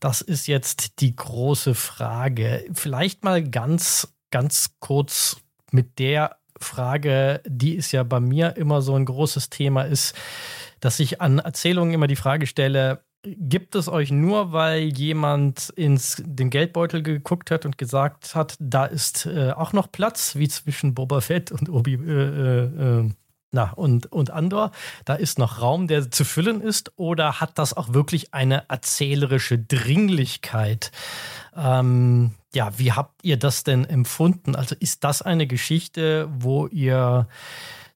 das 0.00 0.20
ist 0.20 0.46
jetzt 0.46 1.00
die 1.00 1.14
große 1.14 1.74
Frage. 1.74 2.64
Vielleicht 2.72 3.24
mal 3.24 3.42
ganz, 3.42 4.14
ganz 4.30 4.76
kurz 4.80 5.36
mit 5.70 5.98
der 5.98 6.36
Frage, 6.58 7.42
die 7.46 7.74
ist 7.74 7.92
ja 7.92 8.02
bei 8.04 8.20
mir 8.20 8.56
immer 8.56 8.80
so 8.80 8.94
ein 8.94 9.04
großes 9.04 9.50
Thema 9.50 9.82
ist, 9.82 10.14
dass 10.80 11.00
ich 11.00 11.20
an 11.20 11.38
Erzählungen 11.38 11.94
immer 11.94 12.06
die 12.06 12.16
Frage 12.16 12.46
stelle, 12.46 13.04
gibt 13.24 13.74
es 13.74 13.88
euch 13.88 14.10
nur, 14.10 14.52
weil 14.52 14.84
jemand 14.84 15.70
ins 15.70 16.22
den 16.24 16.50
Geldbeutel 16.50 17.02
geguckt 17.02 17.50
hat 17.50 17.64
und 17.64 17.78
gesagt 17.78 18.34
hat, 18.34 18.56
da 18.60 18.84
ist 18.84 19.26
äh, 19.26 19.52
auch 19.52 19.72
noch 19.72 19.90
Platz, 19.90 20.36
wie 20.36 20.48
zwischen 20.48 20.94
Boba 20.94 21.20
Fett 21.20 21.52
und 21.52 21.68
Obi 21.68 21.94
äh, 21.94 21.98
äh, 21.98 23.00
äh 23.00 23.10
na, 23.54 23.70
und, 23.70 24.10
und 24.10 24.32
Andor, 24.32 24.72
da 25.04 25.14
ist 25.14 25.38
noch 25.38 25.62
Raum, 25.62 25.86
der 25.86 26.10
zu 26.10 26.24
füllen 26.24 26.60
ist, 26.60 26.90
oder 26.96 27.40
hat 27.40 27.56
das 27.56 27.72
auch 27.72 27.94
wirklich 27.94 28.34
eine 28.34 28.68
erzählerische 28.68 29.60
Dringlichkeit? 29.60 30.90
Ähm, 31.56 32.32
ja, 32.52 32.76
wie 32.78 32.90
habt 32.90 33.24
ihr 33.24 33.36
das 33.36 33.62
denn 33.62 33.84
empfunden? 33.84 34.56
Also 34.56 34.74
ist 34.80 35.04
das 35.04 35.22
eine 35.22 35.46
Geschichte, 35.46 36.28
wo 36.36 36.66
ihr 36.66 37.28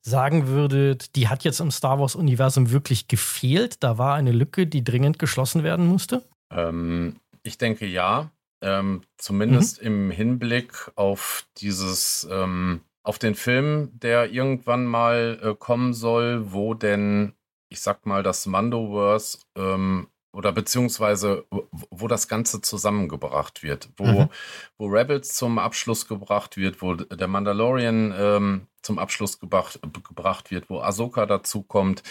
sagen 0.09 0.49
würdet, 0.49 1.14
die 1.16 1.29
hat 1.29 1.44
jetzt 1.44 1.61
im 1.61 1.71
Star 1.71 2.01
Wars-Universum 2.01 2.71
wirklich 2.71 3.09
gefehlt? 3.09 3.83
Da 3.83 3.99
war 3.99 4.14
eine 4.14 4.33
Lücke, 4.33 4.66
die 4.66 4.83
dringend 4.83 5.18
geschlossen 5.18 5.62
werden 5.62 5.87
musste? 5.87 6.23
Ähm, 6.51 7.16
ich 7.42 7.59
denke 7.59 7.87
ja. 7.87 8.31
Ähm, 8.61 9.03
zumindest 9.18 9.81
mhm. 9.81 9.87
im 9.87 10.11
Hinblick 10.11 10.90
auf 10.97 11.47
dieses 11.59 12.27
ähm, 12.29 12.81
auf 13.05 13.18
den 13.18 13.35
Film, 13.35 13.90
der 13.94 14.33
irgendwann 14.33 14.85
mal 14.85 15.38
äh, 15.42 15.55
kommen 15.55 15.94
soll, 15.94 16.53
wo 16.53 16.75
denn, 16.75 17.33
ich 17.71 17.81
sag 17.81 18.05
mal, 18.05 18.23
das 18.23 18.47
Mandoverse 18.47 19.38
ähm, 19.57 20.09
oder 20.33 20.53
beziehungsweise 20.53 21.45
wo 21.91 22.07
das 22.09 22.29
Ganze 22.29 22.61
zusammengebracht 22.61 23.62
wird, 23.62 23.88
wo, 23.97 24.05
mhm. 24.05 24.29
wo 24.77 24.87
Rebels 24.87 25.35
zum 25.35 25.59
Abschluss 25.59 26.07
gebracht 26.07 26.57
wird, 26.57 26.83
wo 26.83 26.95
der 26.95 27.29
Mandalorian 27.29 28.14
ähm, 28.17 28.67
zum 28.83 28.99
Abschluss 28.99 29.38
gebracht, 29.38 29.81
gebracht 30.07 30.51
wird, 30.51 30.71
wo 30.71 30.81
Ahsoka 30.81 31.27
dazu 31.27 31.62
kommt. 31.62 32.03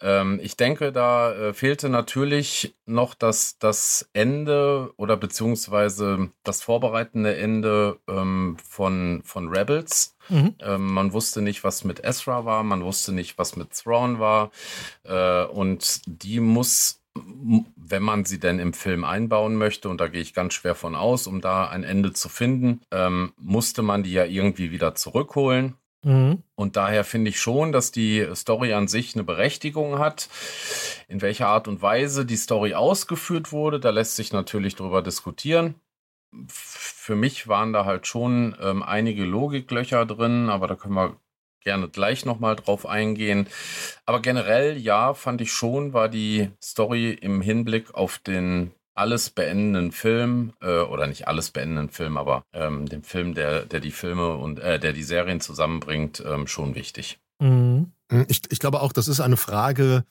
Ähm, 0.00 0.38
ich 0.42 0.56
denke, 0.56 0.92
da 0.92 1.32
äh, 1.32 1.52
fehlte 1.52 1.88
natürlich 1.88 2.74
noch 2.86 3.14
das, 3.14 3.58
das 3.58 4.08
Ende 4.12 4.92
oder 4.96 5.16
beziehungsweise 5.16 6.30
das 6.42 6.62
vorbereitende 6.62 7.36
Ende 7.36 7.98
ähm, 8.08 8.56
von, 8.66 9.22
von 9.24 9.48
Rebels. 9.48 10.16
Mhm. 10.28 10.54
Ähm, 10.60 10.86
man 10.92 11.12
wusste 11.12 11.42
nicht, 11.42 11.64
was 11.64 11.84
mit 11.84 12.04
Ezra 12.04 12.44
war, 12.44 12.62
man 12.62 12.84
wusste 12.84 13.12
nicht, 13.12 13.38
was 13.38 13.56
mit 13.56 13.72
Thrawn 13.72 14.18
war. 14.18 14.50
Äh, 15.04 15.44
und 15.44 16.02
die 16.06 16.40
muss 16.40 17.02
wenn 17.76 18.02
man 18.02 18.24
sie 18.24 18.38
denn 18.38 18.58
im 18.58 18.72
Film 18.72 19.04
einbauen 19.04 19.56
möchte, 19.56 19.88
und 19.88 20.00
da 20.00 20.08
gehe 20.08 20.20
ich 20.20 20.34
ganz 20.34 20.54
schwer 20.54 20.74
von 20.74 20.94
aus, 20.94 21.26
um 21.26 21.40
da 21.40 21.68
ein 21.68 21.84
Ende 21.84 22.12
zu 22.12 22.28
finden, 22.28 22.80
ähm, 22.90 23.32
musste 23.36 23.82
man 23.82 24.02
die 24.02 24.12
ja 24.12 24.24
irgendwie 24.24 24.70
wieder 24.70 24.94
zurückholen. 24.94 25.74
Mhm. 26.02 26.42
Und 26.54 26.76
daher 26.76 27.04
finde 27.04 27.30
ich 27.30 27.40
schon, 27.40 27.72
dass 27.72 27.90
die 27.90 28.26
Story 28.34 28.72
an 28.72 28.86
sich 28.86 29.14
eine 29.14 29.24
Berechtigung 29.24 29.98
hat. 29.98 30.28
In 31.08 31.20
welcher 31.20 31.48
Art 31.48 31.68
und 31.68 31.82
Weise 31.82 32.24
die 32.24 32.36
Story 32.36 32.74
ausgeführt 32.74 33.52
wurde, 33.52 33.80
da 33.80 33.90
lässt 33.90 34.16
sich 34.16 34.32
natürlich 34.32 34.76
drüber 34.76 35.02
diskutieren. 35.02 35.74
Für 36.48 37.16
mich 37.16 37.48
waren 37.48 37.72
da 37.72 37.84
halt 37.84 38.06
schon 38.06 38.56
ähm, 38.60 38.82
einige 38.82 39.24
Logiklöcher 39.24 40.06
drin, 40.06 40.48
aber 40.48 40.66
da 40.66 40.74
können 40.74 40.94
wir 40.94 41.16
gerne 41.66 41.88
gleich 41.88 42.24
nochmal 42.24 42.54
drauf 42.54 42.86
eingehen. 42.86 43.48
Aber 44.06 44.22
generell, 44.22 44.78
ja, 44.78 45.14
fand 45.14 45.40
ich 45.40 45.52
schon, 45.52 45.92
war 45.92 46.08
die 46.08 46.48
Story 46.62 47.10
im 47.10 47.42
Hinblick 47.42 47.92
auf 47.92 48.18
den 48.18 48.70
alles 48.94 49.30
beendenden 49.30 49.90
Film, 49.92 50.52
äh, 50.62 50.78
oder 50.78 51.08
nicht 51.08 51.28
alles 51.28 51.50
beendenden 51.50 51.90
Film, 51.90 52.16
aber 52.16 52.44
ähm, 52.54 52.86
den 52.86 53.02
Film, 53.02 53.34
der, 53.34 53.66
der 53.66 53.80
die 53.80 53.90
Filme 53.90 54.36
und 54.36 54.60
äh, 54.60 54.78
der 54.78 54.92
die 54.92 55.02
Serien 55.02 55.40
zusammenbringt, 55.40 56.22
ähm, 56.24 56.46
schon 56.46 56.76
wichtig. 56.76 57.18
Mhm. 57.40 57.92
Ich, 58.28 58.42
ich 58.48 58.60
glaube 58.60 58.80
auch, 58.80 58.92
das 58.92 59.08
ist 59.08 59.20
eine 59.20 59.36
Frage, 59.36 60.04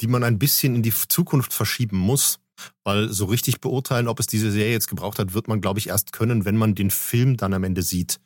die 0.00 0.06
man 0.06 0.22
ein 0.22 0.38
bisschen 0.38 0.76
in 0.76 0.82
die 0.82 0.92
Zukunft 0.92 1.52
verschieben 1.52 1.98
muss. 1.98 2.38
Weil 2.84 3.10
so 3.10 3.26
richtig 3.26 3.60
beurteilen, 3.60 4.08
ob 4.08 4.18
es 4.18 4.26
diese 4.26 4.50
Serie 4.50 4.72
jetzt 4.72 4.88
gebraucht 4.88 5.18
hat, 5.18 5.34
wird 5.34 5.48
man, 5.48 5.60
glaube 5.60 5.78
ich, 5.78 5.88
erst 5.88 6.12
können, 6.12 6.44
wenn 6.44 6.56
man 6.56 6.74
den 6.74 6.90
Film 6.90 7.36
dann 7.36 7.54
am 7.54 7.64
Ende 7.64 7.82
sieht 7.82 8.20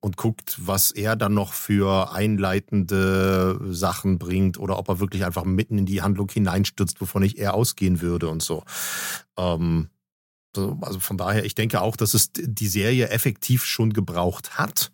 und 0.00 0.16
guckt, 0.16 0.56
was 0.58 0.90
er 0.90 1.16
dann 1.16 1.34
noch 1.34 1.52
für 1.52 2.12
einleitende 2.12 3.60
Sachen 3.70 4.18
bringt 4.18 4.58
oder 4.58 4.78
ob 4.78 4.88
er 4.88 5.00
wirklich 5.00 5.24
einfach 5.24 5.44
mitten 5.44 5.78
in 5.78 5.86
die 5.86 6.02
Handlung 6.02 6.30
hineinstürzt, 6.30 7.00
wovon 7.00 7.22
ich 7.22 7.38
eher 7.38 7.54
ausgehen 7.54 8.00
würde 8.00 8.28
und 8.28 8.42
so. 8.42 8.62
Ähm, 9.38 9.88
also 10.56 11.00
von 11.00 11.16
daher, 11.16 11.44
ich 11.44 11.54
denke 11.54 11.80
auch, 11.80 11.96
dass 11.96 12.14
es 12.14 12.30
die 12.32 12.68
Serie 12.68 13.08
effektiv 13.08 13.64
schon 13.64 13.92
gebraucht 13.92 14.58
hat. 14.58 14.92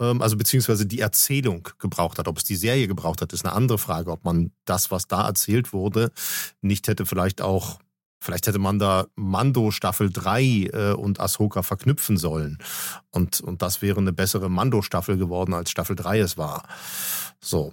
Ähm, 0.00 0.22
also 0.22 0.36
beziehungsweise 0.36 0.86
die 0.86 1.00
Erzählung 1.00 1.68
gebraucht 1.78 2.18
hat. 2.18 2.28
Ob 2.28 2.38
es 2.38 2.44
die 2.44 2.56
Serie 2.56 2.88
gebraucht 2.88 3.22
hat, 3.22 3.32
ist 3.32 3.44
eine 3.44 3.54
andere 3.54 3.78
Frage. 3.78 4.10
Ob 4.10 4.24
man 4.24 4.52
das, 4.64 4.90
was 4.90 5.06
da 5.06 5.26
erzählt 5.26 5.72
wurde, 5.72 6.10
nicht 6.60 6.88
hätte 6.88 7.06
vielleicht 7.06 7.40
auch 7.40 7.78
Vielleicht 8.20 8.46
hätte 8.46 8.58
man 8.58 8.78
da 8.78 9.06
Mando 9.14 9.70
Staffel 9.70 10.10
3 10.10 10.42
äh, 10.42 10.92
und 10.92 11.20
Ahsoka 11.20 11.62
verknüpfen 11.62 12.16
sollen. 12.16 12.58
Und, 13.10 13.40
und 13.40 13.62
das 13.62 13.80
wäre 13.80 13.98
eine 13.98 14.12
bessere 14.12 14.48
Mando-Staffel 14.48 15.16
geworden, 15.16 15.54
als 15.54 15.70
Staffel 15.70 15.96
3 15.96 16.20
es 16.20 16.36
war. 16.36 16.66
So, 17.40 17.72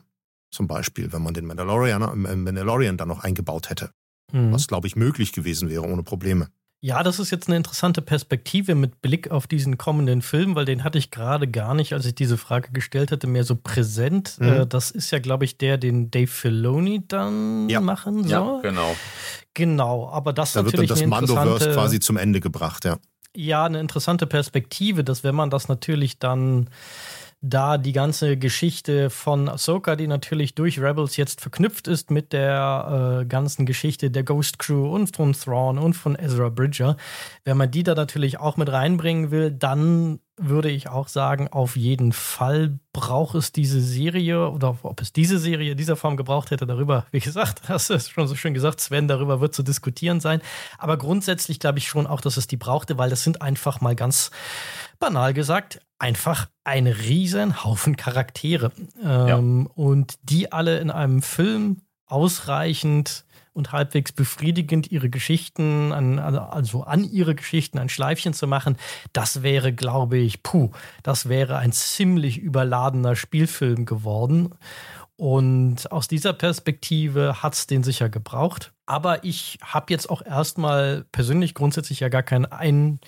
zum 0.51 0.67
Beispiel, 0.67 1.11
wenn 1.11 1.23
man 1.23 1.33
den 1.33 1.45
Mandalorian, 1.45 2.01
äh, 2.25 2.35
Mandalorian 2.35 2.97
dann 2.97 3.07
noch 3.07 3.23
eingebaut 3.23 3.69
hätte. 3.69 3.91
Mhm. 4.31 4.53
Was, 4.53 4.67
glaube 4.67 4.87
ich, 4.87 4.95
möglich 4.95 5.31
gewesen 5.33 5.69
wäre, 5.69 5.83
ohne 5.83 6.03
Probleme. 6.03 6.49
Ja, 6.85 7.01
das 7.01 7.17
ist 7.17 7.31
jetzt 7.31 7.47
eine 7.47 7.57
interessante 7.57 8.03
Perspektive 8.03 8.75
mit 8.75 9.01
Blick 9.01 9.31
auf 9.31 9.47
diesen 9.47 9.79
kommenden 9.79 10.21
Film, 10.21 10.53
weil 10.53 10.65
den 10.65 10.83
hatte 10.83 10.99
ich 10.99 11.09
gerade 11.09 11.47
gar 11.47 11.73
nicht, 11.73 11.93
als 11.93 12.05
ich 12.05 12.13
diese 12.13 12.37
Frage 12.37 12.71
gestellt 12.73 13.11
hatte, 13.11 13.25
mehr 13.25 13.43
so 13.43 13.55
präsent. 13.55 14.35
Mhm. 14.37 14.47
Äh, 14.47 14.67
das 14.67 14.91
ist 14.91 15.09
ja, 15.09 15.17
glaube 15.17 15.45
ich, 15.45 15.57
der, 15.57 15.79
den 15.79 16.11
Dave 16.11 16.27
Filoni 16.27 17.01
dann 17.07 17.67
ja. 17.69 17.81
machen 17.81 18.27
soll. 18.27 18.29
Ja, 18.29 18.59
genau. 18.61 18.95
Genau, 19.55 20.09
aber 20.11 20.31
das 20.31 20.53
da 20.53 20.61
natürlich 20.61 20.91
wird 20.91 21.01
dann 21.01 21.09
das 21.09 21.27
Mandoverse 21.27 21.71
quasi 21.71 21.99
zum 21.99 22.17
Ende 22.17 22.39
gebracht, 22.39 22.85
ja. 22.85 22.99
Ja, 23.35 23.65
eine 23.65 23.79
interessante 23.79 24.27
Perspektive, 24.27 25.03
dass 25.03 25.23
wenn 25.23 25.33
man 25.33 25.49
das 25.49 25.67
natürlich 25.67 26.19
dann 26.19 26.69
da 27.49 27.77
die 27.77 27.91
ganze 27.91 28.37
Geschichte 28.37 29.09
von 29.09 29.47
Ahsoka, 29.47 29.95
die 29.95 30.07
natürlich 30.07 30.55
durch 30.55 30.79
Rebels 30.79 31.15
jetzt 31.15 31.41
verknüpft 31.41 31.87
ist 31.87 32.09
mit 32.09 32.33
der 32.33 33.21
äh, 33.21 33.25
ganzen 33.25 33.65
Geschichte 33.65 34.09
der 34.09 34.23
Ghost 34.23 34.57
Crew 34.57 34.93
und 34.93 35.15
von 35.15 35.33
Thrawn 35.33 35.77
und 35.77 35.93
von 35.93 36.15
Ezra 36.15 36.49
Bridger. 36.49 36.97
Wenn 37.43 37.57
man 37.57 37.69
die 37.69 37.83
da 37.83 37.93
natürlich 37.93 38.39
auch 38.39 38.57
mit 38.57 38.71
reinbringen 38.71 39.29
will, 39.29 39.51
dann 39.51 40.19
würde 40.37 40.69
ich 40.69 40.89
auch 40.89 41.07
sagen, 41.07 41.47
auf 41.47 41.77
jeden 41.77 42.11
Fall 42.11 42.79
braucht 42.91 43.35
es 43.35 43.51
diese 43.51 43.79
Serie 43.79 44.49
oder 44.49 44.77
ob 44.81 44.99
es 45.01 45.13
diese 45.13 45.37
Serie 45.37 45.71
in 45.71 45.77
dieser 45.77 45.95
Form 45.95 46.17
gebraucht 46.17 46.51
hätte, 46.51 46.65
darüber, 46.65 47.05
wie 47.11 47.19
gesagt, 47.19 47.61
hast 47.69 47.89
du 47.89 47.93
es 47.93 48.09
schon 48.09 48.27
so 48.27 48.35
schön 48.35 48.53
gesagt, 48.53 48.81
Sven, 48.81 49.07
darüber 49.07 49.39
wird 49.39 49.53
zu 49.53 49.63
diskutieren 49.63 50.19
sein. 50.19 50.41
Aber 50.77 50.97
grundsätzlich 50.97 51.59
glaube 51.59 51.77
ich 51.77 51.87
schon 51.87 52.07
auch, 52.07 52.21
dass 52.21 52.37
es 52.37 52.47
die 52.47 52.57
brauchte, 52.57 52.97
weil 52.97 53.09
das 53.09 53.23
sind 53.23 53.41
einfach 53.41 53.81
mal 53.81 53.95
ganz 53.95 54.31
banal 54.99 55.33
gesagt 55.33 55.79
einfach 55.99 56.47
ein 56.63 56.87
riesen 56.87 57.63
Haufen 57.63 57.95
Charaktere. 57.95 58.71
Ähm, 59.01 59.27
ja. 59.67 59.71
Und 59.75 60.15
die 60.23 60.51
alle 60.51 60.79
in 60.79 60.91
einem 60.91 61.21
Film 61.21 61.81
ausreichend 62.05 63.25
und 63.53 63.71
halbwegs 63.71 64.11
befriedigend 64.11 64.91
ihre 64.91 65.09
Geschichten, 65.09 65.93
an, 65.93 66.19
also 66.19 66.83
an 66.83 67.05
ihre 67.05 67.35
Geschichten 67.35 67.79
ein 67.79 67.87
Schleifchen 67.87 68.33
zu 68.33 68.47
machen, 68.47 68.75
das 69.13 69.43
wäre, 69.43 69.71
glaube 69.71 70.17
ich, 70.17 70.43
puh, 70.43 70.71
das 71.03 71.29
wäre 71.29 71.57
ein 71.57 71.71
ziemlich 71.71 72.37
überladener 72.37 73.15
Spielfilm 73.15 73.85
geworden. 73.85 74.53
Und 75.17 75.91
aus 75.91 76.07
dieser 76.09 76.33
Perspektive 76.33 77.41
hat 77.41 77.53
es 77.53 77.67
den 77.67 77.83
sicher 77.83 78.09
gebraucht. 78.09 78.73
Aber 78.85 79.23
ich 79.23 79.57
habe 79.63 79.93
jetzt 79.93 80.09
auch 80.09 80.21
erstmal 80.23 81.05
persönlich 81.11 81.53
grundsätzlich 81.53 82.01
ja 82.01 82.09
gar 82.09 82.23
kein 82.23 82.45
ein, 82.45 82.99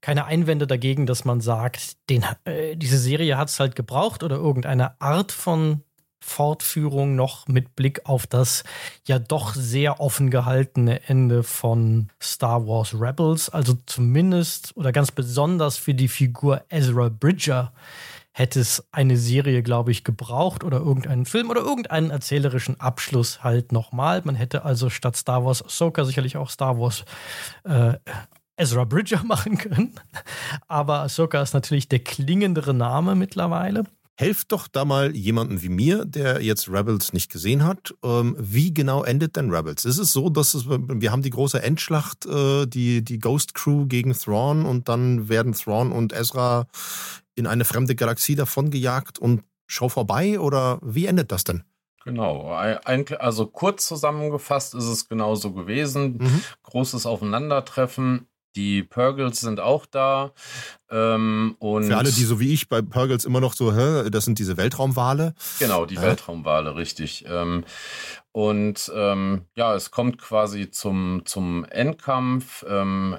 keine 0.00 0.26
Einwände 0.26 0.66
dagegen, 0.66 1.06
dass 1.06 1.24
man 1.24 1.40
sagt, 1.40 1.96
den, 2.08 2.24
äh, 2.44 2.76
diese 2.76 2.98
Serie 2.98 3.36
hat 3.36 3.48
es 3.48 3.58
halt 3.58 3.74
gebraucht 3.74 4.22
oder 4.22 4.36
irgendeine 4.36 5.00
Art 5.00 5.32
von 5.32 5.82
Fortführung 6.22 7.16
noch 7.16 7.48
mit 7.48 7.74
Blick 7.74 8.06
auf 8.06 8.26
das 8.26 8.62
ja 9.06 9.18
doch 9.18 9.54
sehr 9.54 10.00
offen 10.00 10.30
gehaltene 10.30 11.08
Ende 11.08 11.42
von 11.42 12.10
Star 12.22 12.66
Wars 12.66 12.94
Rebels. 12.94 13.48
Also 13.48 13.74
zumindest 13.86 14.76
oder 14.76 14.92
ganz 14.92 15.10
besonders 15.10 15.78
für 15.78 15.94
die 15.94 16.08
Figur 16.08 16.62
Ezra 16.68 17.08
Bridger 17.08 17.72
hätte 18.32 18.60
es 18.60 18.84
eine 18.92 19.16
Serie, 19.16 19.62
glaube 19.62 19.90
ich, 19.90 20.04
gebraucht 20.04 20.64
oder 20.64 20.78
irgendeinen 20.78 21.26
Film 21.26 21.50
oder 21.50 21.60
irgendeinen 21.60 22.10
erzählerischen 22.10 22.78
Abschluss 22.80 23.42
halt 23.42 23.72
nochmal. 23.72 24.22
Man 24.24 24.34
hätte 24.34 24.64
also 24.64 24.90
statt 24.90 25.16
Star 25.16 25.44
Wars 25.44 25.64
Ahsoka 25.64 26.04
sicherlich 26.04 26.36
auch 26.36 26.50
Star 26.50 26.78
Wars 26.78 27.04
äh, 27.64 27.94
Ezra 28.56 28.84
Bridger 28.84 29.22
machen 29.24 29.58
können. 29.58 29.94
Aber 30.68 31.00
Ahsoka 31.00 31.42
ist 31.42 31.54
natürlich 31.54 31.88
der 31.88 32.00
klingendere 32.00 32.74
Name 32.74 33.14
mittlerweile. 33.14 33.84
Helft 34.16 34.52
doch 34.52 34.68
da 34.68 34.84
mal 34.84 35.16
jemanden 35.16 35.62
wie 35.62 35.70
mir, 35.70 36.04
der 36.04 36.42
jetzt 36.42 36.68
Rebels 36.68 37.14
nicht 37.14 37.32
gesehen 37.32 37.64
hat. 37.64 37.94
Ähm, 38.04 38.36
wie 38.38 38.74
genau 38.74 39.02
endet 39.02 39.36
denn 39.36 39.50
Rebels? 39.50 39.86
Ist 39.86 39.96
es 39.96 40.12
so, 40.12 40.28
dass 40.28 40.52
es, 40.52 40.68
wir 40.68 41.10
haben 41.10 41.22
die 41.22 41.30
große 41.30 41.62
Endschlacht, 41.62 42.26
äh, 42.26 42.66
die, 42.66 43.02
die 43.02 43.18
Ghost 43.18 43.54
Crew 43.54 43.86
gegen 43.86 44.12
Thrawn 44.12 44.66
und 44.66 44.90
dann 44.90 45.30
werden 45.30 45.54
Thrawn 45.54 45.90
und 45.90 46.12
Ezra 46.12 46.66
in 47.40 47.48
eine 47.48 47.64
fremde 47.64 47.96
Galaxie 47.96 48.36
davongejagt 48.36 49.18
und 49.18 49.42
schau 49.66 49.88
vorbei? 49.88 50.38
Oder 50.38 50.78
wie 50.82 51.06
endet 51.06 51.32
das 51.32 51.42
denn? 51.42 51.64
Genau, 52.04 52.52
also 52.52 53.46
kurz 53.46 53.86
zusammengefasst 53.86 54.74
ist 54.74 54.84
es 54.84 55.08
genauso 55.08 55.52
gewesen. 55.52 56.18
Mhm. 56.18 56.42
Großes 56.62 57.04
Aufeinandertreffen. 57.04 58.26
Die 58.56 58.82
Purgles 58.82 59.40
sind 59.40 59.60
auch 59.60 59.86
da. 59.86 60.32
Ähm, 60.90 61.54
und 61.60 61.84
Für 61.84 61.98
alle, 61.98 62.10
die 62.10 62.24
so 62.24 62.40
wie 62.40 62.52
ich 62.52 62.68
bei 62.68 62.82
Purgles 62.82 63.24
immer 63.24 63.40
noch 63.40 63.54
so, 63.54 63.72
hä, 63.72 64.10
das 64.10 64.24
sind 64.24 64.40
diese 64.40 64.56
Weltraumwale. 64.56 65.34
Genau, 65.60 65.86
die 65.86 65.96
äh? 65.96 66.02
Weltraumwale, 66.02 66.74
richtig. 66.74 67.24
Ähm, 67.28 67.64
und 68.32 68.90
ähm, 68.94 69.46
ja, 69.54 69.76
es 69.76 69.92
kommt 69.92 70.18
quasi 70.18 70.70
zum, 70.70 71.22
zum 71.26 71.64
Endkampf. 71.64 72.64
Ähm, 72.68 73.18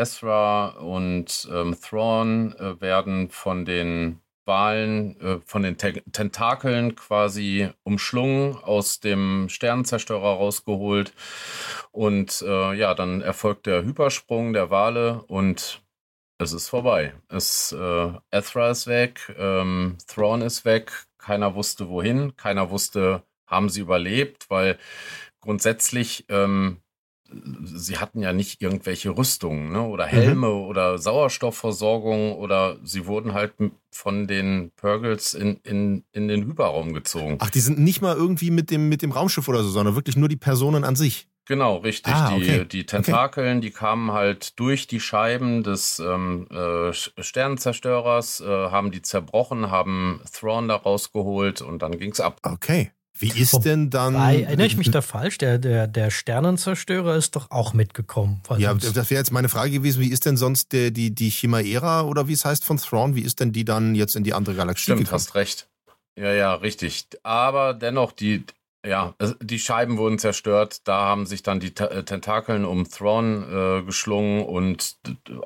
Ezra 0.00 0.68
und 0.78 1.48
ähm, 1.52 1.76
Thrawn 1.80 2.54
äh, 2.58 2.80
werden 2.80 3.28
von 3.28 3.64
den 3.64 4.20
Walen, 4.46 5.20
äh, 5.20 5.38
von 5.44 5.62
den 5.62 5.76
Te 5.76 6.02
Tentakeln 6.12 6.96
quasi 6.96 7.68
umschlungen, 7.84 8.56
aus 8.56 9.00
dem 9.00 9.48
Sternenzerstörer 9.48 10.36
rausgeholt. 10.36 11.12
Und 11.92 12.42
äh, 12.42 12.72
ja, 12.74 12.94
dann 12.94 13.20
erfolgt 13.20 13.66
der 13.66 13.84
Hypersprung 13.84 14.52
der 14.52 14.70
Wale 14.70 15.22
und 15.28 15.82
es 16.38 16.52
ist 16.52 16.68
vorbei. 16.68 17.12
Es, 17.28 17.72
äh, 17.72 18.12
Ezra 18.30 18.70
ist 18.70 18.86
weg, 18.86 19.34
ähm, 19.38 19.98
Thrawn 20.06 20.40
ist 20.40 20.64
weg, 20.64 20.90
keiner 21.18 21.54
wusste 21.54 21.88
wohin, 21.90 22.36
keiner 22.36 22.70
wusste, 22.70 23.22
haben 23.46 23.68
sie 23.68 23.82
überlebt, 23.82 24.48
weil 24.48 24.78
grundsätzlich 25.40 26.24
ähm, 26.28 26.78
sie 27.64 27.98
hatten 27.98 28.20
ja 28.20 28.32
nicht 28.32 28.60
irgendwelche 28.60 29.16
Rüstungen 29.16 29.72
ne? 29.72 29.82
oder. 29.82 30.06
Helme 30.06 30.48
mhm. 30.48 30.66
oder 30.66 30.98
Sauerstoffversorgung 30.98 32.36
oder 32.36 32.78
sie 32.82 33.06
wurden 33.06 33.32
halt 33.34 33.54
von 33.90 34.26
den 34.26 34.72
Purgles 34.76 35.34
in, 35.34 35.56
in, 35.62 36.04
in 36.12 36.28
den 36.28 36.44
Hyperraum 36.46 36.92
gezogen. 36.92 37.36
Ach, 37.40 37.50
die 37.50 37.60
sind 37.60 37.78
nicht 37.78 38.00
mal 38.00 38.16
irgendwie 38.16 38.50
mit 38.50 38.70
dem, 38.70 38.88
mit 38.88 39.02
dem 39.02 39.12
Raumschiff 39.12 39.48
oder 39.48 39.62
so, 39.62 39.70
sondern 39.70 39.94
wirklich 39.94 40.16
nur 40.16 40.28
die 40.28 40.36
Personen 40.36 40.84
an 40.84 40.96
sich. 40.96 41.28
Genau, 41.46 41.78
richtig. 41.78 42.14
Ah, 42.14 42.34
okay. 42.34 42.60
die, 42.60 42.68
die 42.68 42.86
Tentakeln, 42.86 43.58
okay. 43.58 43.66
die 43.66 43.70
kamen 43.72 44.12
halt 44.12 44.58
durch 44.60 44.86
die 44.86 45.00
Scheiben 45.00 45.64
des 45.64 45.98
ähm, 45.98 46.46
äh, 46.50 46.92
Sternenzerstörers, 46.92 48.40
äh, 48.40 48.46
haben 48.46 48.92
die 48.92 49.02
zerbrochen, 49.02 49.70
haben 49.70 50.20
Thrawn 50.32 50.68
da 50.68 50.76
rausgeholt 50.76 51.60
und 51.60 51.82
dann 51.82 51.98
ging's 51.98 52.20
ab. 52.20 52.38
Okay. 52.44 52.92
Wie 53.20 53.28
ist 53.28 53.52
Wobei, 53.52 53.64
denn 53.64 53.90
dann. 53.90 54.14
Erinnere 54.14 54.66
ich 54.66 54.76
mich 54.76 54.90
da 54.90 55.02
falsch? 55.02 55.38
Der, 55.38 55.58
der, 55.58 55.86
der 55.86 56.10
Sternenzerstörer 56.10 57.16
ist 57.16 57.36
doch 57.36 57.50
auch 57.50 57.74
mitgekommen. 57.74 58.40
Ja, 58.56 58.72
das 58.72 58.94
wäre 58.94 59.20
jetzt 59.20 59.30
meine 59.30 59.48
Frage 59.48 59.72
gewesen. 59.72 60.00
Wie 60.00 60.10
ist 60.10 60.24
denn 60.24 60.38
sonst 60.38 60.72
der, 60.72 60.90
die, 60.90 61.14
die 61.14 61.28
Chimaera 61.28 62.02
oder 62.02 62.28
wie 62.28 62.32
es 62.32 62.44
heißt 62.44 62.64
von 62.64 62.78
Thrawn? 62.78 63.14
Wie 63.14 63.22
ist 63.22 63.40
denn 63.40 63.52
die 63.52 63.64
dann 63.64 63.94
jetzt 63.94 64.16
in 64.16 64.24
die 64.24 64.32
andere 64.32 64.54
Galaxie 64.54 64.84
Stimmt, 64.84 65.00
gekommen? 65.00 65.14
hast 65.14 65.34
recht. 65.34 65.68
Ja, 66.16 66.32
ja, 66.32 66.54
richtig. 66.54 67.06
Aber 67.22 67.74
dennoch, 67.74 68.12
die, 68.12 68.44
ja, 68.84 69.14
die 69.40 69.58
Scheiben 69.58 69.98
wurden 69.98 70.18
zerstört. 70.18 70.88
Da 70.88 71.00
haben 71.00 71.26
sich 71.26 71.42
dann 71.42 71.60
die 71.60 71.74
äh, 71.76 72.02
Tentakeln 72.02 72.64
um 72.64 72.88
Thrawn 72.88 73.42
äh, 73.42 73.82
geschlungen 73.82 74.44
und 74.44 74.96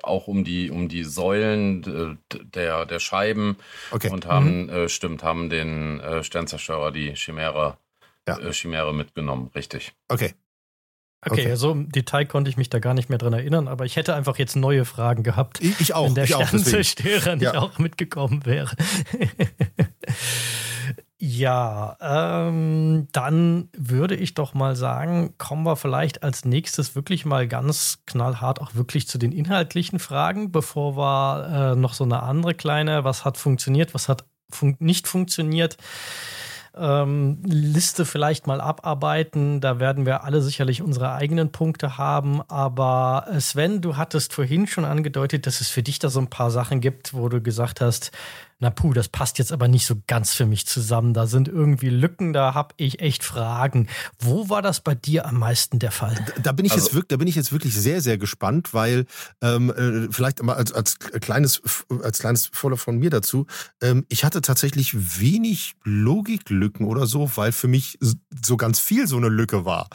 auch 0.02 0.28
um 0.28 0.44
die, 0.44 0.70
um 0.70 0.88
die 0.88 1.04
Säulen 1.04 2.18
der, 2.32 2.86
der 2.86 2.98
Scheiben. 3.00 3.56
Okay. 3.90 4.10
Und 4.10 4.26
haben, 4.26 4.64
mhm. 4.64 4.68
äh, 4.68 4.88
stimmt, 4.88 5.22
haben 5.22 5.50
den 5.50 6.00
äh, 6.00 6.22
Sternzerstörer, 6.22 6.92
die 6.92 7.14
Chimäre, 7.14 7.76
ja. 8.28 8.38
äh, 8.38 8.52
Chimäre 8.52 8.94
mitgenommen. 8.94 9.50
Richtig. 9.54 9.92
Okay. 10.08 10.34
Okay, 11.26 11.46
okay, 11.46 11.54
so 11.56 11.72
im 11.72 11.90
Detail 11.90 12.26
konnte 12.26 12.50
ich 12.50 12.58
mich 12.58 12.68
da 12.68 12.80
gar 12.80 12.92
nicht 12.92 13.08
mehr 13.08 13.16
dran 13.16 13.32
erinnern, 13.32 13.66
aber 13.66 13.86
ich 13.86 13.96
hätte 13.96 14.14
einfach 14.14 14.38
jetzt 14.38 14.56
neue 14.56 14.84
Fragen 14.84 15.22
gehabt. 15.22 15.58
Ich, 15.62 15.80
ich 15.80 15.94
auch. 15.94 16.06
Wenn 16.06 16.14
der 16.14 16.26
Sternzerstörer 16.26 17.36
nicht 17.36 17.44
ja. 17.44 17.58
auch 17.58 17.78
mitgekommen 17.78 18.44
wäre. 18.44 18.76
Ja, 21.36 21.96
ähm, 22.00 23.08
dann 23.10 23.68
würde 23.76 24.14
ich 24.14 24.34
doch 24.34 24.54
mal 24.54 24.76
sagen, 24.76 25.34
kommen 25.36 25.64
wir 25.64 25.74
vielleicht 25.74 26.22
als 26.22 26.44
nächstes 26.44 26.94
wirklich 26.94 27.24
mal 27.24 27.48
ganz 27.48 27.98
knallhart 28.06 28.60
auch 28.60 28.74
wirklich 28.76 29.08
zu 29.08 29.18
den 29.18 29.32
inhaltlichen 29.32 29.98
Fragen, 29.98 30.52
bevor 30.52 30.96
wir 30.96 31.72
äh, 31.72 31.76
noch 31.76 31.94
so 31.94 32.04
eine 32.04 32.22
andere 32.22 32.54
kleine, 32.54 33.02
was 33.02 33.24
hat 33.24 33.36
funktioniert, 33.36 33.94
was 33.94 34.08
hat 34.08 34.24
fun 34.50 34.76
nicht 34.78 35.08
funktioniert, 35.08 35.76
ähm, 36.76 37.38
Liste 37.44 38.04
vielleicht 38.04 38.46
mal 38.46 38.60
abarbeiten. 38.60 39.60
Da 39.60 39.78
werden 39.80 40.06
wir 40.06 40.24
alle 40.24 40.40
sicherlich 40.42 40.82
unsere 40.82 41.12
eigenen 41.12 41.52
Punkte 41.52 41.98
haben. 41.98 42.42
Aber 42.48 43.26
äh, 43.30 43.40
Sven, 43.40 43.80
du 43.80 43.96
hattest 43.96 44.32
vorhin 44.32 44.66
schon 44.66 44.84
angedeutet, 44.84 45.46
dass 45.46 45.60
es 45.60 45.68
für 45.68 45.82
dich 45.82 45.98
da 45.98 46.10
so 46.10 46.20
ein 46.20 46.30
paar 46.30 46.50
Sachen 46.50 46.80
gibt, 46.80 47.14
wo 47.14 47.28
du 47.28 47.40
gesagt 47.40 47.80
hast, 47.80 48.10
na 48.64 48.70
puh, 48.70 48.94
das 48.94 49.08
passt 49.08 49.38
jetzt 49.38 49.52
aber 49.52 49.68
nicht 49.68 49.84
so 49.84 49.94
ganz 50.06 50.32
für 50.32 50.46
mich 50.46 50.66
zusammen. 50.66 51.12
Da 51.12 51.26
sind 51.26 51.48
irgendwie 51.48 51.90
Lücken, 51.90 52.32
da 52.32 52.54
habe 52.54 52.74
ich 52.78 53.00
echt 53.00 53.22
Fragen. 53.22 53.88
Wo 54.18 54.48
war 54.48 54.62
das 54.62 54.80
bei 54.80 54.94
dir 54.94 55.26
am 55.26 55.38
meisten 55.38 55.78
der 55.78 55.90
Fall? 55.90 56.14
Da, 56.14 56.42
da 56.44 56.52
bin 56.52 56.64
ich 56.64 56.72
also, 56.72 56.86
jetzt 56.86 56.94
wirklich, 56.94 57.08
da 57.08 57.16
bin 57.18 57.28
ich 57.28 57.34
jetzt 57.34 57.52
wirklich 57.52 57.74
sehr, 57.74 58.00
sehr 58.00 58.16
gespannt, 58.16 58.72
weil 58.72 59.04
ähm, 59.42 59.68
äh, 59.70 60.10
vielleicht 60.10 60.42
mal 60.42 60.54
als, 60.54 60.72
als 60.72 60.98
kleines, 60.98 61.60
als 62.02 62.20
kleines 62.20 62.46
Voller 62.46 62.78
von 62.78 62.96
mir 62.96 63.10
dazu. 63.10 63.46
Ähm, 63.82 64.06
ich 64.08 64.24
hatte 64.24 64.40
tatsächlich 64.40 65.20
wenig 65.20 65.74
Logiklücken 65.84 66.86
oder 66.86 67.06
so, 67.06 67.30
weil 67.34 67.52
für 67.52 67.68
mich 67.68 67.98
so 68.44 68.56
ganz 68.56 68.80
viel 68.80 69.06
so 69.06 69.16
eine 69.16 69.28
Lücke 69.28 69.64
war, 69.64 69.88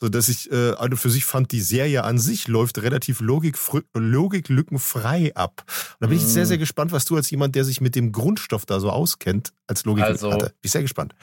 so 0.00 0.08
dass 0.08 0.28
ich 0.28 0.50
äh, 0.50 0.72
also 0.72 0.96
für 0.96 1.10
sich 1.10 1.24
fand, 1.24 1.52
die 1.52 1.60
Serie 1.60 2.04
an 2.04 2.18
sich 2.18 2.48
läuft 2.48 2.82
relativ 2.82 3.20
Logik, 3.20 3.56
logiklückenfrei 3.94 5.34
ab. 5.34 5.64
Und 5.66 5.96
da 6.00 6.06
bin 6.08 6.16
ich 6.16 6.24
sehr, 6.24 6.46
sehr 6.46 6.58
gespannt, 6.58 6.92
was 6.92 7.04
du 7.04 7.16
als 7.16 7.30
jemand, 7.30 7.54
der 7.54 7.64
sich 7.64 7.80
mit 7.80 7.94
dem 7.94 8.12
Grundstoff 8.12 8.66
da 8.66 8.80
so 8.80 8.90
auskennt, 8.90 9.52
als 9.66 9.84
Logik 9.84 10.04
also, 10.04 10.32
hatte. 10.32 10.46
Bin 10.46 10.54
ich 10.62 10.72
sehr 10.72 10.82
gespannt. 10.82 11.14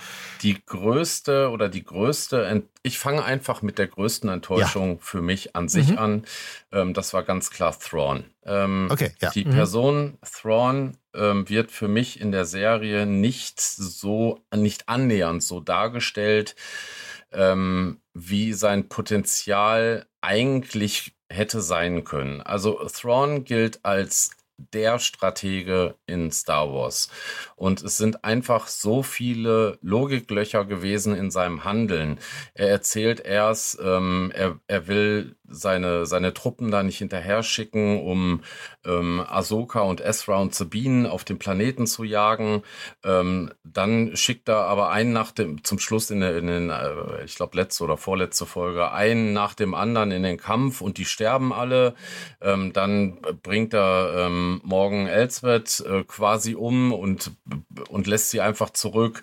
Die 0.41 0.57
größte 0.65 1.49
oder 1.49 1.69
die 1.69 1.83
größte, 1.83 2.63
ich 2.83 2.97
fange 2.97 3.23
einfach 3.23 3.61
mit 3.61 3.77
der 3.77 3.87
größten 3.87 4.29
Enttäuschung 4.29 4.93
ja. 4.93 4.97
für 5.01 5.21
mich 5.21 5.55
an 5.55 5.69
sich 5.69 5.89
mhm. 5.91 5.97
an. 5.97 6.25
Ähm, 6.71 6.93
das 6.93 7.13
war 7.13 7.23
ganz 7.23 7.49
klar 7.49 7.77
Thrawn. 7.77 8.23
Ähm, 8.43 8.87
okay, 8.89 9.11
ja. 9.21 9.29
Die 9.31 9.45
mhm. 9.45 9.51
Person 9.51 10.17
Thrawn 10.23 10.97
ähm, 11.15 11.49
wird 11.49 11.71
für 11.71 11.87
mich 11.87 12.19
in 12.19 12.31
der 12.31 12.45
Serie 12.45 13.05
nicht 13.05 13.59
so, 13.59 14.43
nicht 14.55 14.89
annähernd 14.89 15.43
so 15.43 15.59
dargestellt, 15.59 16.55
ähm, 17.31 18.01
wie 18.13 18.53
sein 18.53 18.89
Potenzial 18.89 20.07
eigentlich 20.21 21.15
hätte 21.29 21.61
sein 21.61 22.03
können. 22.03 22.41
Also 22.41 22.83
Thrawn 22.91 23.43
gilt 23.43 23.85
als 23.85 24.31
der 24.73 24.99
Stratege 24.99 25.95
in 26.05 26.31
Star 26.31 26.73
Wars. 26.73 27.09
Und 27.55 27.81
es 27.81 27.97
sind 27.97 28.23
einfach 28.23 28.67
so 28.67 29.03
viele 29.03 29.77
Logiklöcher 29.81 30.65
gewesen 30.65 31.15
in 31.15 31.31
seinem 31.31 31.63
Handeln. 31.63 32.19
Er 32.53 32.69
erzählt 32.69 33.19
erst, 33.21 33.79
ähm, 33.81 34.31
er, 34.35 34.59
er 34.67 34.87
will 34.87 35.35
seine, 35.51 36.05
seine 36.05 36.33
Truppen 36.33 36.71
da 36.71 36.83
nicht 36.83 36.97
hinterher 36.97 37.43
schicken, 37.43 38.01
um 38.01 38.41
ähm, 38.85 39.23
Ahsoka 39.27 39.81
und 39.81 40.01
Ezra 40.01 40.37
und 40.37 40.53
Sabine 40.53 41.11
auf 41.11 41.23
den 41.23 41.39
Planeten 41.39 41.87
zu 41.87 42.03
jagen. 42.03 42.63
Ähm, 43.03 43.51
dann 43.63 44.15
schickt 44.15 44.49
er 44.49 44.65
aber 44.65 44.91
einen 44.91 45.13
nach 45.13 45.31
dem, 45.31 45.63
zum 45.63 45.79
Schluss 45.79 46.11
in, 46.11 46.21
in 46.21 46.47
den, 46.47 46.69
äh, 46.69 47.23
ich 47.25 47.35
glaube, 47.35 47.57
letzte 47.57 47.83
oder 47.83 47.97
vorletzte 47.97 48.45
Folge, 48.45 48.91
einen 48.91 49.33
nach 49.33 49.53
dem 49.53 49.73
anderen 49.73 50.11
in 50.11 50.23
den 50.23 50.37
Kampf 50.37 50.81
und 50.81 50.97
die 50.97 51.05
sterben 51.05 51.51
alle. 51.53 51.95
Ähm, 52.41 52.73
dann 52.73 53.19
bringt 53.41 53.73
er 53.73 54.13
ähm, 54.15 54.48
Morgan 54.63 55.07
Elsbeth 55.07 55.81
äh, 55.81 56.03
quasi 56.03 56.55
um 56.55 56.93
und, 56.93 57.31
und 57.89 58.07
lässt 58.07 58.31
sie 58.31 58.41
einfach 58.41 58.71
zurück. 58.71 59.21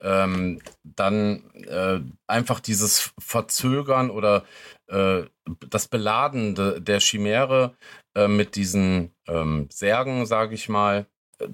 Ähm, 0.00 0.60
dann 0.82 1.50
äh, 1.66 2.00
einfach 2.26 2.60
dieses 2.60 3.12
Verzögern 3.18 4.10
oder 4.10 4.44
äh, 4.88 5.22
das 5.68 5.88
Beladen 5.88 6.54
de, 6.54 6.80
der 6.80 7.00
Chimäre 7.00 7.74
äh, 8.14 8.28
mit 8.28 8.56
diesen 8.56 9.14
ähm, 9.26 9.68
Särgen, 9.70 10.26
sage 10.26 10.54
ich 10.54 10.68
mal, 10.68 11.06
äh, 11.38 11.48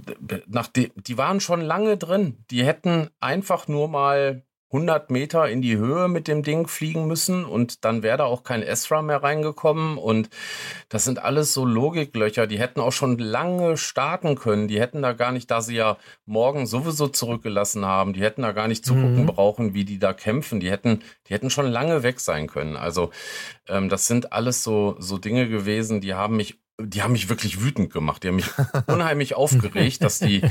nach 0.47 0.69
die, 0.69 0.93
die 0.97 1.19
waren 1.19 1.41
schon 1.41 1.61
lange 1.61 1.97
drin. 1.97 2.45
Die 2.51 2.65
hätten 2.65 3.11
einfach 3.21 3.69
nur 3.69 3.89
mal 3.89 4.45
100 4.73 5.11
Meter 5.11 5.49
in 5.49 5.63
die 5.63 5.77
Höhe 5.77 6.09
mit 6.09 6.27
dem 6.27 6.43
Ding 6.43 6.67
fliegen 6.67 7.07
müssen 7.07 7.45
und 7.45 7.85
dann 7.85 8.03
wäre 8.03 8.19
da 8.19 8.25
auch 8.25 8.43
kein 8.43 8.63
Ezra 8.63 9.03
mehr 9.03 9.23
reingekommen 9.23 9.99
und 9.99 10.29
das 10.89 11.05
sind 11.05 11.21
alles 11.23 11.55
so 11.55 11.65
Logiklöcher, 11.65 12.47
die 12.47 12.59
hätten 12.59 12.81
auch 12.81 12.93
schon 12.93 13.19
lange 13.19 13.77
starten 13.77 14.35
können, 14.35 14.67
die 14.67 14.81
hätten 14.81 15.03
da 15.03 15.13
gar 15.13 15.31
nicht, 15.31 15.51
da 15.51 15.61
sie 15.61 15.77
ja 15.77 15.97
morgen 16.27 16.67
sowieso 16.67 17.07
zurückgelassen 17.07 17.85
haben, 17.85 18.15
die 18.15 18.23
hätten 18.23 18.43
da 18.43 18.53
gar 18.53 18.67
nicht 18.67 18.85
zugucken 18.85 19.23
mhm. 19.23 19.27
brauchen, 19.27 19.75
wie 19.75 19.85
die 19.85 19.99
da 19.99 20.13
kämpfen, 20.13 20.59
die 20.59 20.71
hätten, 20.71 21.03
die 21.29 21.35
hätten 21.35 21.51
schon 21.51 21.67
lange 21.67 22.03
weg 22.03 22.19
sein 22.19 22.49
können. 22.49 22.77
Also 22.77 23.11
ähm, 23.69 23.89
das 23.89 24.07
sind 24.07 24.33
alles 24.33 24.65
so, 24.65 24.97
so 24.99 25.19
Dinge 25.19 25.49
gewesen, 25.49 26.01
die 26.01 26.15
haben 26.15 26.37
mich 26.37 26.59
die 26.81 27.03
haben 27.03 27.13
mich 27.13 27.29
wirklich 27.29 27.63
wütend 27.63 27.93
gemacht. 27.93 28.25
Die 28.25 28.29
haben 28.29 28.37
mich 28.37 28.51
unheimlich 28.89 29.37
aufgeregt, 29.37 30.03
dass 30.03 30.19
die, 30.19 30.43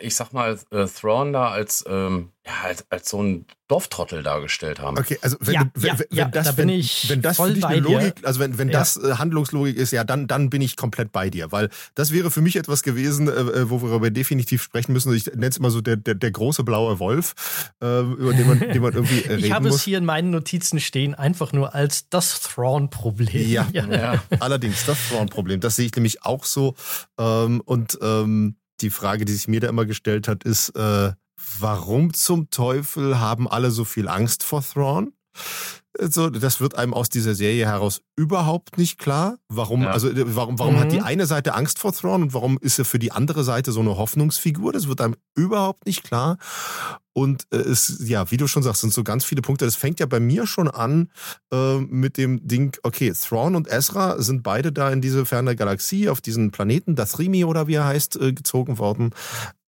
ich 0.00 0.16
sag 0.16 0.32
mal, 0.32 0.58
äh, 0.70 0.86
Thrawn 0.86 1.32
da 1.32 1.48
als, 1.48 1.84
ähm, 1.86 2.30
ja, 2.46 2.52
als, 2.64 2.84
als 2.90 3.10
so 3.10 3.22
ein 3.22 3.46
Dorftrottel 3.68 4.22
dargestellt 4.22 4.80
haben. 4.80 4.98
Okay, 4.98 5.18
also 5.20 5.36
wenn, 5.40 5.54
ja, 5.54 5.70
wenn, 5.74 5.88
ja, 5.88 5.98
wenn, 5.98 6.06
ja, 6.10 6.24
das, 6.26 6.46
da 6.46 6.56
wenn, 6.56 6.68
wenn 6.68 7.22
das 7.22 7.36
für 7.36 7.52
dich 7.52 7.64
eine 7.64 7.80
Logik, 7.80 8.16
dir. 8.16 8.26
also 8.26 8.40
wenn, 8.40 8.56
wenn 8.58 8.70
das 8.70 8.96
äh, 8.96 9.16
Handlungslogik 9.16 9.76
ist, 9.76 9.90
ja, 9.90 10.04
dann, 10.04 10.26
dann 10.26 10.50
bin 10.50 10.62
ich 10.62 10.76
komplett 10.76 11.12
bei 11.12 11.28
dir, 11.28 11.52
weil 11.52 11.70
das 11.94 12.12
wäre 12.12 12.30
für 12.30 12.40
mich 12.40 12.56
etwas 12.56 12.82
gewesen, 12.82 13.28
äh, 13.28 13.32
äh 13.32 13.70
wo 13.70 13.82
wir 13.82 13.90
darüber 13.90 14.10
definitiv 14.10 14.62
sprechen 14.62 14.92
müssen. 14.92 15.14
Ich 15.14 15.26
nenne 15.26 15.48
es 15.48 15.56
immer 15.58 15.70
so 15.70 15.80
der, 15.80 15.96
der, 15.96 16.14
der 16.14 16.30
große 16.30 16.64
blaue 16.64 16.98
Wolf, 16.98 17.34
äh, 17.82 18.00
über 18.00 18.32
den 18.32 18.46
man, 18.46 18.58
den 18.60 18.82
man 18.82 18.92
irgendwie 18.94 19.22
äh, 19.22 19.34
reden 19.34 19.44
Ich 19.44 19.52
habe 19.52 19.68
muss. 19.68 19.76
es 19.76 19.82
hier 19.82 19.98
in 19.98 20.04
meinen 20.04 20.30
Notizen 20.30 20.80
stehen, 20.80 21.14
einfach 21.14 21.52
nur 21.52 21.74
als 21.74 22.08
das 22.08 22.40
Thrawn-Problem. 22.40 23.34
Ja, 23.44 23.66
ja. 23.72 24.22
allerdings, 24.40 24.86
das 24.86 24.98
Thrawn-Problem. 25.08 25.60
Das 25.60 25.76
sehe 25.76 25.86
ich 25.86 25.94
nämlich 25.94 26.22
auch 26.24 26.44
so. 26.44 26.74
Ähm, 27.18 27.60
und 27.64 27.98
ähm, 28.00 28.56
die 28.80 28.90
Frage, 28.90 29.24
die 29.24 29.32
sich 29.32 29.48
mir 29.48 29.60
da 29.60 29.68
immer 29.68 29.86
gestellt 29.86 30.28
hat, 30.28 30.44
ist, 30.44 30.70
äh, 30.70 31.12
warum 31.58 32.12
zum 32.14 32.50
Teufel 32.50 33.18
haben 33.18 33.48
alle 33.48 33.70
so 33.70 33.84
viel 33.84 34.08
Angst 34.08 34.42
vor 34.42 34.62
Thrawn? 34.62 35.12
Also, 35.96 36.28
das 36.28 36.60
wird 36.60 36.74
einem 36.74 36.92
aus 36.92 37.08
dieser 37.08 37.36
Serie 37.36 37.66
heraus 37.66 38.00
überhaupt 38.16 38.78
nicht 38.78 38.98
klar. 38.98 39.36
Warum, 39.48 39.82
ja. 39.82 39.90
also, 39.90 40.10
warum, 40.12 40.58
warum 40.58 40.74
mhm. 40.74 40.80
hat 40.80 40.92
die 40.92 40.98
mhm. 40.98 41.04
eine 41.04 41.26
Seite 41.26 41.54
Angst 41.54 41.78
vor 41.78 41.92
Thrawn 41.92 42.22
und 42.22 42.34
warum 42.34 42.58
ist 42.58 42.78
er 42.80 42.84
für 42.84 42.98
die 42.98 43.12
andere 43.12 43.44
Seite 43.44 43.70
so 43.70 43.80
eine 43.80 43.96
Hoffnungsfigur? 43.96 44.72
Das 44.72 44.88
wird 44.88 45.00
einem 45.00 45.14
überhaupt 45.36 45.86
nicht 45.86 46.02
klar. 46.02 46.38
Und 47.14 47.46
äh, 47.52 47.56
es, 47.56 48.00
ja, 48.06 48.30
wie 48.30 48.36
du 48.36 48.46
schon 48.46 48.62
sagst, 48.62 48.82
sind 48.82 48.92
so 48.92 49.04
ganz 49.04 49.24
viele 49.24 49.40
Punkte. 49.40 49.64
Das 49.64 49.76
fängt 49.76 50.00
ja 50.00 50.06
bei 50.06 50.20
mir 50.20 50.46
schon 50.46 50.68
an 50.68 51.10
äh, 51.52 51.78
mit 51.78 52.18
dem 52.18 52.46
Ding, 52.46 52.76
okay, 52.82 53.12
Thrawn 53.12 53.54
und 53.54 53.72
Ezra 53.72 54.20
sind 54.20 54.42
beide 54.42 54.72
da 54.72 54.90
in 54.90 55.00
diese 55.00 55.24
ferne 55.24 55.56
Galaxie, 55.56 56.08
auf 56.08 56.20
diesen 56.20 56.50
Planeten, 56.50 56.96
Dathrimi 56.96 57.44
oder 57.44 57.68
wie 57.68 57.74
er 57.74 57.86
heißt, 57.86 58.20
äh, 58.20 58.32
gezogen 58.32 58.78
worden. 58.78 59.10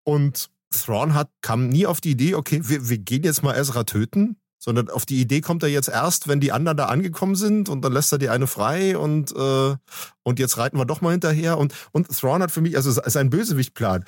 Und 0.02 0.50
Thrawn 0.70 1.14
hat, 1.14 1.30
kam 1.40 1.68
nie 1.68 1.86
auf 1.86 2.00
die 2.00 2.10
Idee, 2.10 2.34
okay, 2.34 2.60
wir, 2.64 2.88
wir 2.88 2.98
gehen 2.98 3.22
jetzt 3.22 3.44
mal 3.44 3.56
Ezra 3.56 3.84
töten, 3.84 4.36
sondern 4.58 4.90
auf 4.90 5.06
die 5.06 5.20
Idee 5.20 5.40
kommt 5.40 5.62
er 5.62 5.68
jetzt 5.68 5.88
erst, 5.88 6.26
wenn 6.26 6.40
die 6.40 6.50
anderen 6.50 6.76
da 6.76 6.86
angekommen 6.86 7.36
sind 7.36 7.68
und 7.68 7.82
dann 7.82 7.92
lässt 7.92 8.10
er 8.10 8.18
die 8.18 8.28
eine 8.28 8.48
frei 8.48 8.98
und, 8.98 9.30
äh, 9.36 9.76
und 10.24 10.38
jetzt 10.40 10.58
reiten 10.58 10.78
wir 10.78 10.84
doch 10.84 11.00
mal 11.00 11.12
hinterher. 11.12 11.58
Und, 11.58 11.72
und 11.92 12.08
Thrawn 12.08 12.42
hat 12.42 12.50
für 12.50 12.60
mich, 12.60 12.76
also 12.76 12.90
sein 12.90 13.30
Bösewichtplan 13.30 14.04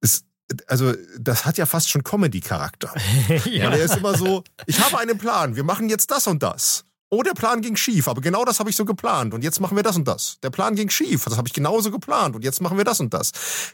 ist, 0.00 0.24
also 0.66 0.92
das 1.18 1.44
hat 1.44 1.58
ja 1.58 1.66
fast 1.66 1.90
schon 1.90 2.04
Comedy-Charakter. 2.04 2.92
ja. 3.46 3.70
Weil 3.70 3.78
er 3.80 3.84
ist 3.84 3.96
immer 3.96 4.16
so, 4.16 4.44
ich 4.66 4.80
habe 4.80 4.98
einen 4.98 5.18
Plan, 5.18 5.56
wir 5.56 5.64
machen 5.64 5.88
jetzt 5.88 6.10
das 6.10 6.26
und 6.26 6.42
das. 6.42 6.84
Oh, 7.08 7.22
der 7.22 7.34
Plan 7.34 7.62
ging 7.62 7.76
schief, 7.76 8.08
aber 8.08 8.20
genau 8.20 8.44
das 8.44 8.58
habe 8.58 8.68
ich 8.68 8.74
so 8.76 8.84
geplant 8.84 9.32
und 9.32 9.44
jetzt 9.44 9.60
machen 9.60 9.76
wir 9.76 9.84
das 9.84 9.96
und 9.96 10.08
das. 10.08 10.38
Der 10.42 10.50
Plan 10.50 10.74
ging 10.74 10.90
schief, 10.90 11.24
das 11.24 11.36
habe 11.36 11.46
ich 11.46 11.54
genauso 11.54 11.90
geplant 11.90 12.34
und 12.34 12.42
jetzt 12.42 12.60
machen 12.60 12.76
wir 12.78 12.84
das 12.84 12.98
und 13.00 13.14
das. 13.14 13.30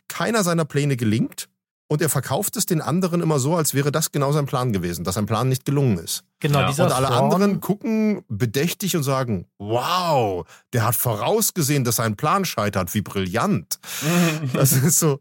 Keiner 0.09 0.45
seiner 0.45 0.67
Pläne 0.67 0.97
gelingt 0.99 1.49
und 1.89 2.03
er 2.03 2.11
verkauft 2.11 2.57
es 2.57 2.67
den 2.67 2.83
anderen 2.83 3.23
immer 3.23 3.39
so, 3.39 3.57
als 3.57 3.73
wäre 3.73 3.91
das 3.91 4.13
genau 4.13 4.33
sein 4.33 4.45
Plan 4.45 4.73
gewesen, 4.73 5.05
dass 5.05 5.15
sein 5.15 5.25
Plan 5.27 5.49
nicht 5.49 5.65
gelungen 5.65 5.99
ist. 5.99 6.25
Genau, 6.41 6.61
Ja. 6.61 6.69
Und 6.69 6.81
alle 6.93 7.07
Thrawn- 7.07 7.25
anderen 7.33 7.61
gucken 7.61 8.23
bedächtig 8.29 8.97
und 8.97 9.03
sagen, 9.03 9.47
wow, 9.59 10.47
der 10.75 10.85
hat 10.87 10.95
vorausgesehen, 10.95 11.85
dass 11.85 11.97
sein 11.97 12.17
Plan 12.17 12.45
scheitert, 12.45 12.93
wie 12.95 13.03
brillant. 13.03 13.79
Das 14.53 14.73
ist 14.73 14.99
so, 14.99 15.21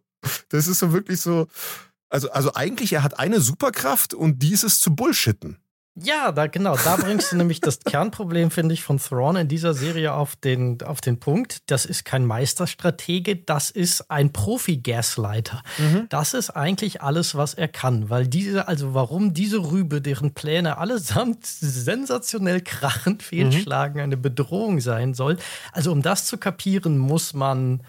das 0.50 0.68
ist 0.68 0.80
so 0.80 0.94
wirklich 0.94 1.22
so, 1.22 1.48
also, 2.10 2.30
also 2.32 2.54
eigentlich, 2.54 2.94
er 2.94 3.04
hat 3.04 3.20
eine 3.20 3.40
Superkraft 3.40 4.14
und 4.14 4.44
die 4.44 4.52
ist 4.52 4.64
es 4.64 4.80
zu 4.80 4.96
bullshitten. 4.96 5.58
Ja, 5.96 6.32
da 6.32 6.48
genau, 6.48 6.78
da 6.78 6.96
bringst 6.96 7.34
du 7.34 7.36
nämlich 7.36 7.60
das 7.60 7.80
Kernproblem, 7.82 8.50
finde 8.50 8.74
ich, 8.74 8.82
von 8.82 8.98
Thrawn 8.98 9.36
in 9.36 9.48
dieser 9.50 9.74
Serie 9.74 10.14
auf 10.14 10.38
den, 10.38 10.82
auf 10.84 11.02
den 11.02 11.20
Punkt. 11.20 11.70
Das 11.70 11.86
ist 11.86 12.06
kein 12.06 12.26
Meisterstratege, 12.26 13.36
das 13.36 13.72
ist 13.72 14.10
ein 14.10 14.32
Profi-Gaslighter. 14.32 15.62
Das 16.08 16.34
ist 16.34 16.52
eigentlich 16.52 17.02
alles, 17.02 17.36
was 17.36 17.56
er 17.56 17.68
kann, 17.68 18.10
weil 18.10 18.26
diese, 18.28 18.70
also 18.70 18.94
warum 18.94 19.34
diese 19.34 19.58
Rübe, 19.58 20.02
deren 20.02 20.34
Pläne 20.34 20.78
allesamt 20.78 21.46
sensationell 21.46 22.62
krachend 22.62 23.22
fehlschlagen, 23.22 24.00
eine 24.00 24.18
Bedrohung 24.18 24.80
sein 24.80 25.14
soll. 25.14 25.38
Also 25.74 25.92
um 25.92 26.02
das 26.02 26.26
zu 26.26 26.38
kapieren, 26.38 26.98
muss 26.98 27.34
man 27.34 27.82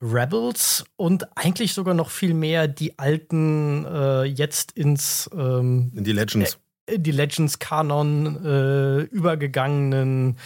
Rebels 0.00 0.84
und 0.96 1.36
eigentlich 1.36 1.74
sogar 1.74 1.94
noch 1.94 2.10
viel 2.10 2.34
mehr 2.34 2.68
die 2.68 2.98
alten 2.98 3.84
äh, 3.84 4.24
jetzt 4.24 4.72
ins 4.72 5.28
ähm, 5.34 5.92
In 5.94 6.04
die 6.04 6.12
Legends. 6.12 6.58
Die 6.98 7.12
Legends-Kanon 7.12 8.44
äh, 8.44 9.00
übergegangenen 9.02 10.36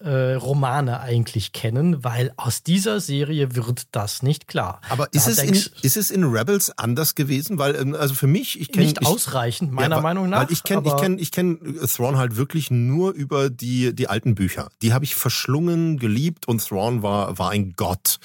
äh, 0.00 0.34
Romane 0.34 1.00
eigentlich 1.00 1.52
kennen, 1.52 2.02
weil 2.04 2.32
aus 2.36 2.62
dieser 2.62 3.00
Serie 3.00 3.54
wird 3.54 3.84
das 3.92 4.22
nicht 4.22 4.48
klar. 4.48 4.80
Aber 4.88 5.04
Da 5.06 5.10
ist 5.18 5.26
es, 5.28 5.38
in, 5.42 5.54
ist 5.82 5.96
es 5.96 6.10
in 6.10 6.24
Rebels 6.24 6.76
anders 6.76 7.14
gewesen? 7.14 7.58
Weil, 7.58 7.76
ähm, 7.76 7.94
also 7.94 8.14
für 8.14 8.26
mich, 8.26 8.60
ich 8.60 8.72
kenne. 8.72 8.86
nicht 8.86 8.98
ich, 9.00 9.06
ausreichend, 9.06 9.72
meiner 9.72 9.96
Ja, 9.96 10.02
Meinung 10.02 10.28
nach. 10.28 10.40
Weil 10.42 10.52
ich 10.52 10.64
kenne 10.64 10.82
ich 10.86 10.96
kenn, 10.96 11.18
ich 11.18 11.30
kenn 11.32 11.78
Thrawn 11.86 12.16
halt 12.16 12.36
wirklich 12.36 12.70
nur 12.70 13.12
über 13.12 13.50
die, 13.50 13.94
die 13.94 14.08
alten 14.08 14.34
Bücher. 14.34 14.70
Die 14.82 14.92
habe 14.92 15.04
ich 15.04 15.14
verschlungen, 15.14 15.98
geliebt 15.98 16.48
und 16.48 16.66
Thrawn 16.66 17.02
war, 17.02 17.38
war 17.38 17.50
ein 17.50 17.72
Gott. 17.76 18.18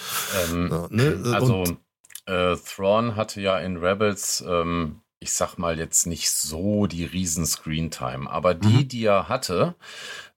Ähm, 0.52 0.70
ne? 0.90 1.22
Also, 1.34 1.62
Und- 1.62 1.78
äh, 2.26 2.56
Thrawn 2.58 3.16
hatte 3.16 3.40
ja 3.40 3.58
in 3.60 3.78
Rebels, 3.78 4.44
ähm, 4.46 5.02
ich 5.20 5.34
sag 5.34 5.58
mal 5.58 5.80
jetzt 5.80 6.06
nicht 6.06 6.30
so 6.30 6.86
die 6.88 7.06
riesen 7.06 7.46
Screentime, 7.46 8.30
aber 8.30 8.54
die, 8.54 8.84
Mhm. 8.84 8.88
die 8.88 9.06
er 9.06 9.30
hatte, 9.30 9.76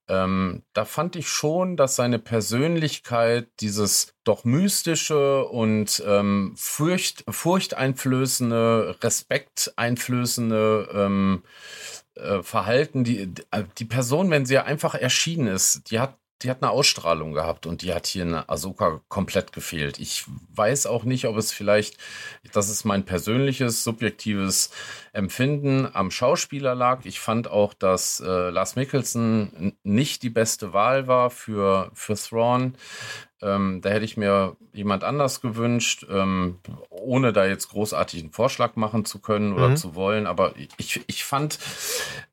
ähm, 0.09 0.63
da 0.73 0.85
fand 0.85 1.15
ich 1.15 1.29
schon, 1.29 1.77
dass 1.77 1.95
seine 1.95 2.19
Persönlichkeit, 2.19 3.49
dieses 3.61 4.15
doch 4.25 4.45
mystische 4.45 5.45
und 5.47 6.03
ähm, 6.05 6.55
Furcht, 6.57 7.25
furchteinflößende, 7.29 8.97
respekteinflößende 9.03 10.89
ähm, 10.93 11.43
äh, 12.15 12.43
Verhalten, 12.43 13.05
die, 13.05 13.33
die 13.79 13.85
Person, 13.85 14.31
wenn 14.31 14.47
sie 14.47 14.59
einfach 14.59 14.95
erschienen 14.95 15.47
ist, 15.47 15.91
die 15.91 16.01
hat 16.01 16.20
die 16.43 16.51
hat 16.51 16.63
eine 16.63 16.71
Ausstrahlung 16.71 17.33
gehabt 17.33 17.67
und 17.67 17.83
die 17.83 17.93
hat 17.93 18.07
hier 18.07 18.23
in 18.23 18.35
Ahsoka 18.35 19.01
komplett 19.09 19.53
gefehlt. 19.53 19.99
Ich 19.99 20.25
weiß 20.55 20.87
auch 20.87 21.05
nicht, 21.05 21.27
ob 21.27 21.37
es 21.37 21.53
vielleicht, 21.53 21.99
das 22.53 22.69
ist 22.69 22.85
mein 22.85 23.05
persönliches, 23.05 23.85
subjektives 23.85 24.71
Empfinden 25.13 25.89
am 25.93 26.11
Schauspieler 26.11 26.75
lag. 26.75 27.05
Ich 27.05 27.21
fand 27.21 27.49
auch, 27.49 27.75
dass 27.75 28.21
äh, 28.21 28.51
Lars 28.51 28.77
Mikkelsen 28.77 29.53
n- 29.57 29.77
nicht 29.83 30.23
die 30.23 30.31
beste 30.31 30.73
Wahl 30.73 31.07
war 31.07 31.31
für, 31.31 31.91
für 31.95 32.15
Thrawn. 32.15 32.75
Ähm, 33.43 33.81
da 33.83 33.91
hätte 33.91 34.05
ich 34.05 34.17
mir 34.17 34.57
jemand 34.73 35.03
anders 35.05 35.41
gewünscht, 35.41 36.07
ähm, 36.11 36.59
ohne 36.91 37.33
da 37.33 37.47
jetzt 37.47 37.69
großartig 37.71 38.21
einen 38.21 38.33
Vorschlag 38.33 38.77
machen 38.77 39.05
zu 39.05 39.19
können 39.19 39.53
oder 39.53 39.71
Mhm. 39.71 39.77
zu 39.77 39.95
wollen. 39.95 40.27
Aber 40.27 40.55
ich, 40.77 41.01
ich 41.07 41.25
fand, 41.25 41.59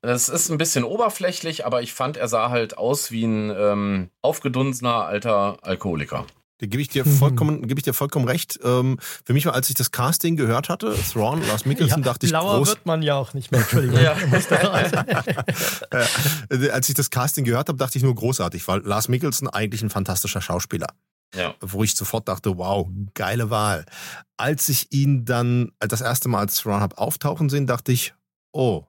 es 0.01 0.29
ist 0.29 0.49
ein 0.49 0.57
bisschen 0.57 0.83
oberflächlich, 0.83 1.65
aber 1.65 1.81
ich 1.81 1.93
fand, 1.93 2.17
er 2.17 2.27
sah 2.27 2.49
halt 2.49 2.77
aus 2.77 3.11
wie 3.11 3.25
ein 3.25 3.53
ähm, 3.57 4.09
aufgedunsener 4.21 5.05
alter 5.05 5.57
Alkoholiker. 5.61 6.25
Da 6.59 6.65
gebe 6.65 6.81
ich 6.81 6.89
dir 6.89 7.05
Mhm. 7.05 7.17
vollkommen, 7.17 7.67
gebe 7.67 7.79
ich 7.79 7.83
dir 7.83 7.93
vollkommen 7.93 8.27
recht. 8.27 8.59
Ähm, 8.63 8.97
für 9.23 9.33
mich 9.33 9.45
war, 9.45 9.53
als 9.53 9.69
ich 9.69 9.75
das 9.75 9.91
Casting 9.91 10.35
gehört 10.35 10.69
hatte, 10.69 10.95
Thrawn, 11.13 11.45
Lars 11.47 11.65
Mikkelsen, 11.65 12.01
dachte 12.01 12.25
ich 12.25 12.31
blauer 12.31 12.57
groß, 12.57 12.69
wird 12.69 12.85
man 12.85 13.03
ja 13.03 13.15
auch 13.15 13.33
nicht 13.35 13.51
mehr. 13.51 13.61
Entschuldigung. 13.61 13.99
Ja. 14.01 14.13
Raus. 14.13 14.47
äh, 16.49 16.69
als 16.69 16.89
ich 16.89 16.95
das 16.95 17.09
Casting 17.09 17.45
gehört 17.45 17.69
habe, 17.69 17.77
dachte 17.77 17.97
ich 17.97 18.03
nur 18.03 18.15
großartig, 18.15 18.67
weil 18.67 18.81
Lars 18.81 19.07
Mikkelsen 19.07 19.47
eigentlich 19.47 19.81
ein 19.83 19.89
fantastischer 19.89 20.41
Schauspieler. 20.41 20.87
Ja. 21.35 21.53
Wo 21.59 21.83
ich 21.83 21.95
sofort 21.95 22.27
dachte, 22.27 22.57
wow, 22.57 22.87
geile 23.13 23.49
Wahl. 23.49 23.85
Als 24.37 24.69
ich 24.69 24.91
ihn 24.91 25.25
dann 25.25 25.71
das 25.79 26.01
erste 26.01 26.29
Mal 26.29 26.39
als 26.39 26.55
Thrawn 26.55 26.79
habe 26.79 26.97
auftauchen 26.97 27.49
sehen, 27.49 27.67
dachte 27.67 27.91
ich, 27.91 28.13
oh, 28.53 28.85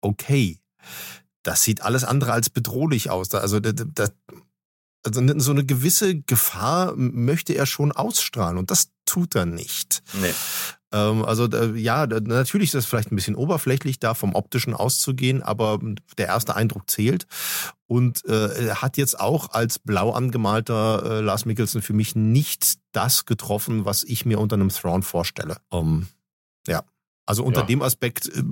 okay. 0.00 0.58
Das 1.42 1.64
sieht 1.64 1.82
alles 1.82 2.04
andere 2.04 2.32
als 2.32 2.50
bedrohlich 2.50 3.10
aus. 3.10 3.28
Da- 3.30 3.38
Also, 3.38 3.60
da- 3.60 3.72
da- 3.72 4.08
also 5.04 5.20
so 5.38 5.50
eine 5.50 5.64
gewisse 5.64 6.20
Gefahr 6.20 6.94
möchte 6.96 7.54
er 7.54 7.66
schon 7.66 7.92
ausstrahlen 7.92 8.58
und 8.58 8.70
das 8.70 8.90
tut 9.04 9.34
er 9.34 9.46
nicht. 9.46 10.02
Nee. 10.20 10.32
Ähm, 10.92 11.24
also 11.24 11.46
ja, 11.74 12.06
natürlich 12.06 12.68
ist 12.68 12.74
das 12.74 12.86
vielleicht 12.86 13.10
ein 13.10 13.16
bisschen 13.16 13.34
oberflächlich, 13.34 13.98
da 13.98 14.14
vom 14.14 14.34
optischen 14.34 14.74
auszugehen, 14.74 15.42
aber 15.42 15.80
der 16.18 16.26
erste 16.28 16.54
Eindruck 16.54 16.88
zählt. 16.88 17.26
Und 17.86 18.24
äh, 18.26 18.66
er 18.68 18.82
hat 18.82 18.96
jetzt 18.96 19.18
auch 19.18 19.50
als 19.50 19.78
blau 19.78 20.12
angemalter 20.12 21.02
äh, 21.04 21.20
Lars 21.20 21.44
Mikkelsen 21.46 21.82
für 21.82 21.92
mich 21.94 22.14
nicht 22.14 22.74
das 22.92 23.24
getroffen, 23.24 23.84
was 23.84 24.04
ich 24.04 24.24
mir 24.24 24.38
unter 24.38 24.54
einem 24.54 24.68
Thrawn 24.68 25.02
vorstelle. 25.02 25.56
Um, 25.70 26.06
ja. 26.66 26.84
Also 27.26 27.44
unter 27.44 27.60
Ja. 27.60 27.66
dem 27.66 27.82
Aspekt 27.82 28.28
äh, 28.28 28.42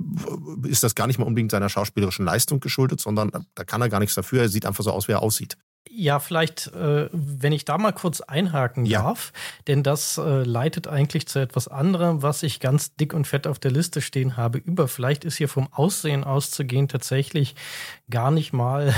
ist 0.67 0.83
das 0.83 0.95
gar 0.95 1.07
nicht 1.07 1.17
mal 1.19 1.25
unbedingt 1.25 1.51
seiner 1.51 1.69
schauspielerischen 1.69 2.25
Leistung 2.25 2.59
geschuldet, 2.59 2.99
sondern 3.01 3.31
da 3.55 3.63
kann 3.63 3.81
er 3.81 3.89
gar 3.89 3.99
nichts 3.99 4.15
dafür. 4.15 4.41
Er 4.43 4.49
sieht 4.49 4.65
einfach 4.65 4.83
so 4.83 4.91
aus, 4.91 5.07
wie 5.07 5.13
er 5.13 5.21
aussieht. 5.21 5.57
Ja, 5.89 6.19
vielleicht, 6.19 6.67
äh, 6.67 7.09
wenn 7.11 7.51
ich 7.51 7.65
da 7.65 7.77
mal 7.77 7.91
kurz 7.91 8.21
einhaken 8.21 8.85
Ja. 8.85 9.01
darf, 9.01 9.33
denn 9.67 9.83
das 9.83 10.17
äh, 10.17 10.43
leitet 10.43 10.87
eigentlich 10.87 11.27
zu 11.27 11.39
etwas 11.39 11.67
anderem, 11.67 12.21
was 12.21 12.43
ich 12.43 12.59
ganz 12.59 12.95
dick 12.95 13.13
und 13.13 13.27
fett 13.27 13.45
auf 13.45 13.59
der 13.59 13.71
Liste 13.71 14.01
stehen 14.01 14.37
habe, 14.37 14.59
über. 14.59 14.87
Vielleicht 14.87 15.25
ist 15.25 15.35
hier 15.37 15.49
vom 15.49 15.67
Aussehen 15.73 16.23
auszugehen 16.23 16.87
tatsächlich 16.87 17.55
gar 18.09 18.31
nicht 18.31 18.53
mal, 18.53 18.93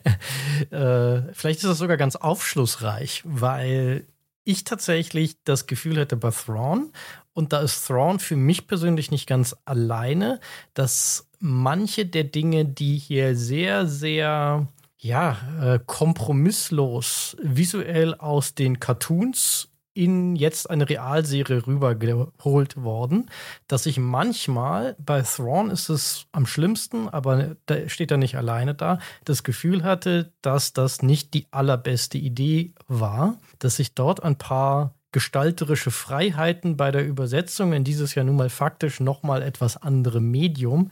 äh, 0.70 1.22
vielleicht 1.34 1.60
ist 1.60 1.68
das 1.68 1.78
sogar 1.78 1.96
ganz 1.96 2.16
aufschlussreich, 2.16 3.22
weil 3.24 4.06
ich 4.44 4.64
tatsächlich 4.64 5.36
das 5.44 5.66
Gefühl 5.66 5.98
hätte 5.98 6.16
bei 6.16 6.30
Thrawn, 6.30 6.92
und 7.34 7.52
da 7.54 7.60
ist 7.60 7.86
Thrawn 7.86 8.18
für 8.18 8.36
mich 8.36 8.66
persönlich 8.66 9.10
nicht 9.10 9.26
ganz 9.26 9.56
alleine, 9.64 10.38
dass 10.74 11.28
manche 11.40 12.04
der 12.04 12.24
Dinge, 12.24 12.66
die 12.66 12.98
hier 12.98 13.34
sehr, 13.36 13.86
sehr 13.86 14.68
ja, 15.02 15.36
äh, 15.60 15.80
kompromisslos 15.84 17.36
visuell 17.42 18.14
aus 18.14 18.54
den 18.54 18.78
Cartoons 18.78 19.68
in 19.94 20.36
jetzt 20.36 20.70
eine 20.70 20.88
Realserie 20.88 21.66
rübergeholt 21.66 22.76
worden, 22.76 23.28
dass 23.66 23.84
ich 23.84 23.98
manchmal, 23.98 24.96
bei 24.98 25.20
Thrawn 25.22 25.70
ist 25.70 25.90
es 25.90 26.26
am 26.32 26.46
schlimmsten, 26.46 27.08
aber 27.08 27.56
da 27.66 27.88
steht 27.88 28.10
er 28.10 28.16
nicht 28.16 28.36
alleine 28.36 28.74
da, 28.74 29.00
das 29.24 29.42
Gefühl 29.42 29.82
hatte, 29.82 30.32
dass 30.40 30.72
das 30.72 31.02
nicht 31.02 31.34
die 31.34 31.46
allerbeste 31.50 32.16
Idee 32.16 32.72
war, 32.86 33.36
dass 33.58 33.80
ich 33.80 33.94
dort 33.94 34.22
ein 34.22 34.38
paar 34.38 34.94
gestalterische 35.10 35.90
Freiheiten 35.90 36.78
bei 36.78 36.90
der 36.90 37.06
Übersetzung 37.06 37.74
in 37.74 37.84
dieses 37.84 38.14
ja 38.14 38.24
nun 38.24 38.36
mal 38.36 38.48
faktisch 38.48 38.98
nochmal 38.98 39.42
etwas 39.42 39.76
andere 39.76 40.20
Medium 40.22 40.90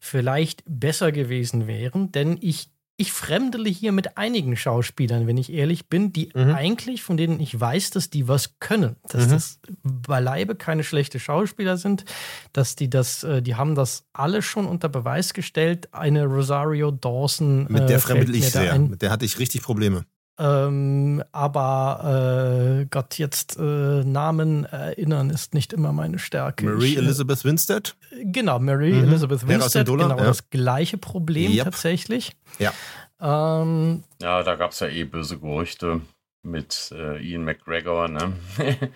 vielleicht 0.00 0.62
besser 0.66 1.12
gewesen 1.12 1.66
wären, 1.66 2.12
denn 2.12 2.38
ich 2.40 2.70
ich 3.00 3.12
fremdele 3.12 3.70
hier 3.70 3.92
mit 3.92 4.18
einigen 4.18 4.56
Schauspielern, 4.56 5.28
wenn 5.28 5.36
ich 5.38 5.52
ehrlich 5.52 5.88
bin, 5.88 6.12
die 6.12 6.30
Mhm. 6.34 6.50
eigentlich, 6.54 7.02
von 7.04 7.16
denen 7.16 7.38
ich 7.38 7.58
weiß, 7.58 7.90
dass 7.90 8.10
die 8.10 8.26
was 8.26 8.58
können, 8.58 8.96
dass 9.08 9.26
Mhm. 9.28 9.30
das 9.30 9.60
beileibe 9.84 10.56
keine 10.56 10.82
schlechte 10.82 11.20
Schauspieler 11.20 11.76
sind, 11.76 12.04
dass 12.52 12.74
die 12.74 12.90
das, 12.90 13.22
äh, 13.22 13.40
die 13.40 13.54
haben 13.54 13.76
das 13.76 14.04
alle 14.12 14.42
schon 14.42 14.66
unter 14.66 14.88
Beweis 14.88 15.32
gestellt. 15.32 15.88
Eine 15.94 16.26
Rosario 16.26 16.90
Dawson. 16.90 17.66
Mit 17.70 17.84
äh, 17.84 17.86
der 17.86 18.00
fällt 18.00 18.18
fremdel 18.18 18.34
ich 18.34 18.50
sehr. 18.50 18.72
ein. 18.72 18.90
Mit 18.90 19.00
der 19.00 19.10
hatte 19.12 19.24
ich 19.24 19.38
richtig 19.38 19.62
Probleme. 19.62 20.04
Ähm, 20.40 21.22
aber 21.32 22.80
äh, 22.82 22.86
Gott, 22.90 23.18
jetzt 23.18 23.58
äh, 23.58 23.62
Namen 24.04 24.64
erinnern 24.64 25.30
ist 25.30 25.52
nicht 25.52 25.72
immer 25.72 25.92
meine 25.92 26.18
Stärke. 26.20 26.64
Marie 26.64 26.92
Ich, 26.92 26.96
äh, 26.96 27.00
Elizabeth 27.00 27.44
Winstead? 27.44 27.96
Genau, 28.22 28.58
Marie 28.60 28.92
Mhm. 28.92 29.08
Elizabeth 29.08 29.48
Winstead, 29.48 29.86
genau 29.86 30.10
ja. 30.10 30.16
das 30.16 30.48
gleiche 30.50 30.96
Problem 30.96 31.50
Yep. 31.52 31.64
tatsächlich. 31.64 32.36
Ja. 32.58 32.72
Ähm, 33.20 34.04
Ja, 34.22 34.42
da 34.44 34.54
gab 34.54 34.70
es 34.70 34.80
ja 34.80 34.86
eh 34.88 35.04
böse 35.04 35.38
Gerüchte 35.38 36.02
mit 36.44 36.92
äh, 36.94 37.20
Ian 37.20 37.44
McGregor, 37.44 38.06
ne? 38.08 38.32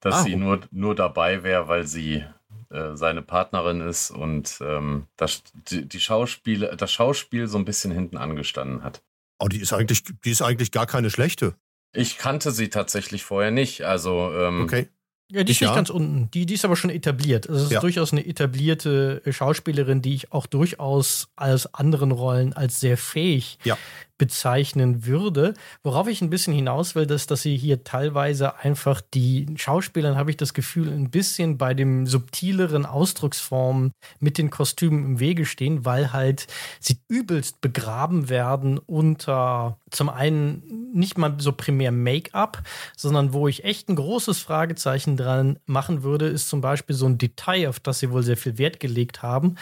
dass 0.00 0.14
Ah, 0.14 0.22
sie 0.22 0.36
nur, 0.36 0.60
nur 0.70 0.94
dabei 0.94 1.42
wäre, 1.42 1.66
weil 1.66 1.86
sie 1.88 2.24
äh, 2.70 2.94
seine 2.94 3.22
Partnerin 3.22 3.80
ist 3.80 4.10
und 4.12 4.58
ähm, 4.60 5.06
das, 5.16 5.42
die, 5.70 5.86
die 5.88 6.00
Schauspiel, 6.00 6.70
das 6.76 6.92
Schauspiel 6.92 7.48
so 7.48 7.58
ein 7.58 7.64
bisschen 7.64 7.90
hinten 7.90 8.16
angestanden 8.16 8.84
hat. 8.84 9.02
Oh, 9.38 9.48
die 9.48 9.60
ist 9.60 9.72
eigentlich, 9.72 10.02
die 10.24 10.30
ist 10.30 10.42
eigentlich 10.42 10.72
gar 10.72 10.86
keine 10.86 11.10
schlechte. 11.10 11.54
Ich 11.92 12.18
kannte 12.18 12.50
sie 12.50 12.68
tatsächlich 12.68 13.24
vorher 13.24 13.50
nicht. 13.50 13.82
Also 13.82 14.32
ähm, 14.34 14.62
Okay. 14.62 14.88
Ja, 15.30 15.44
die 15.44 15.52
ist 15.52 15.60
nicht 15.60 15.74
ganz 15.74 15.90
unten. 15.90 16.30
Die, 16.30 16.46
die 16.46 16.54
ist 16.54 16.64
aber 16.64 16.74
schon 16.74 16.88
etabliert. 16.88 17.50
Also 17.50 17.60
es 17.60 17.66
ist 17.66 17.72
ja. 17.72 17.80
durchaus 17.80 18.12
eine 18.12 18.24
etablierte 18.24 19.20
Schauspielerin, 19.28 20.00
die 20.00 20.14
ich 20.14 20.32
auch 20.32 20.46
durchaus 20.46 21.28
als 21.36 21.74
anderen 21.74 22.12
Rollen 22.12 22.54
als 22.54 22.80
sehr 22.80 22.96
fähig 22.96 23.58
ja 23.62 23.76
bezeichnen 24.18 25.06
würde. 25.06 25.54
Worauf 25.82 26.08
ich 26.08 26.20
ein 26.20 26.30
bisschen 26.30 26.52
hinaus 26.52 26.94
will, 26.94 27.10
ist, 27.10 27.30
dass 27.30 27.42
sie 27.42 27.56
hier 27.56 27.84
teilweise 27.84 28.58
einfach 28.58 29.00
die 29.00 29.46
Schauspieler, 29.56 30.16
habe 30.16 30.30
ich 30.30 30.36
das 30.36 30.54
Gefühl, 30.54 30.92
ein 30.92 31.10
bisschen 31.10 31.56
bei 31.56 31.72
dem 31.74 32.06
subtileren 32.06 32.84
Ausdrucksformen 32.84 33.92
mit 34.18 34.36
den 34.38 34.50
Kostümen 34.50 35.04
im 35.04 35.20
Wege 35.20 35.46
stehen, 35.46 35.84
weil 35.84 36.12
halt 36.12 36.46
sie 36.80 36.98
übelst 37.08 37.60
begraben 37.60 38.28
werden 38.28 38.78
unter 38.78 39.78
zum 39.90 40.08
einen 40.08 40.92
nicht 40.92 41.16
mal 41.16 41.36
so 41.38 41.52
primär 41.52 41.92
Make-up, 41.92 42.62
sondern 42.96 43.32
wo 43.32 43.48
ich 43.48 43.64
echt 43.64 43.88
ein 43.88 43.96
großes 43.96 44.40
Fragezeichen 44.40 45.16
dran 45.16 45.58
machen 45.66 46.02
würde, 46.02 46.26
ist 46.26 46.48
zum 46.48 46.60
Beispiel 46.60 46.96
so 46.96 47.06
ein 47.06 47.18
Detail, 47.18 47.68
auf 47.68 47.80
das 47.80 48.00
sie 48.00 48.10
wohl 48.10 48.22
sehr 48.22 48.36
viel 48.36 48.58
Wert 48.58 48.80
gelegt 48.80 49.22
haben 49.22 49.56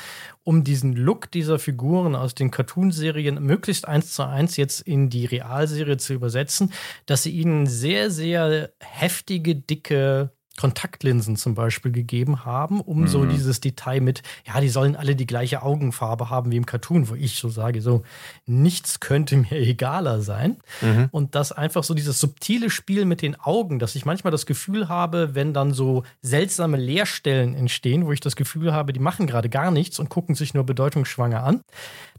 um 0.46 0.62
diesen 0.62 0.92
Look 0.92 1.32
dieser 1.32 1.58
Figuren 1.58 2.14
aus 2.14 2.36
den 2.36 2.52
Cartoonserien 2.52 3.42
möglichst 3.42 3.88
eins 3.88 4.12
zu 4.12 4.22
eins 4.22 4.56
jetzt 4.56 4.80
in 4.80 5.10
die 5.10 5.26
Realserie 5.26 5.96
zu 5.96 6.14
übersetzen, 6.14 6.72
dass 7.04 7.24
sie 7.24 7.32
ihnen 7.32 7.66
sehr, 7.66 8.12
sehr 8.12 8.70
heftige, 8.78 9.56
dicke 9.56 10.30
Kontaktlinsen 10.56 11.36
zum 11.36 11.54
Beispiel 11.54 11.92
gegeben 11.92 12.44
haben, 12.44 12.80
um 12.80 13.02
mhm. 13.02 13.08
so 13.08 13.24
dieses 13.24 13.60
Detail 13.60 14.00
mit, 14.00 14.22
ja, 14.46 14.60
die 14.60 14.68
sollen 14.68 14.96
alle 14.96 15.16
die 15.16 15.26
gleiche 15.26 15.62
Augenfarbe 15.62 16.30
haben 16.30 16.50
wie 16.50 16.56
im 16.56 16.66
Cartoon, 16.66 17.08
wo 17.08 17.14
ich 17.14 17.36
so 17.38 17.48
sage, 17.48 17.80
so, 17.80 18.02
nichts 18.46 19.00
könnte 19.00 19.36
mir 19.36 19.52
egaler 19.52 20.20
sein. 20.20 20.56
Mhm. 20.80 21.08
Und 21.10 21.34
das 21.34 21.52
einfach 21.52 21.84
so 21.84 21.94
dieses 21.94 22.20
subtile 22.20 22.70
Spiel 22.70 23.04
mit 23.04 23.22
den 23.22 23.38
Augen, 23.38 23.78
dass 23.78 23.94
ich 23.94 24.04
manchmal 24.04 24.30
das 24.30 24.46
Gefühl 24.46 24.88
habe, 24.88 25.34
wenn 25.34 25.52
dann 25.52 25.72
so 25.72 26.04
seltsame 26.22 26.76
Leerstellen 26.76 27.54
entstehen, 27.54 28.06
wo 28.06 28.12
ich 28.12 28.20
das 28.20 28.36
Gefühl 28.36 28.72
habe, 28.72 28.92
die 28.92 29.00
machen 29.00 29.26
gerade 29.26 29.48
gar 29.48 29.70
nichts 29.70 29.98
und 29.98 30.08
gucken 30.08 30.34
sich 30.34 30.54
nur 30.54 30.64
bedeutungsschwanger 30.64 31.42
an, 31.42 31.62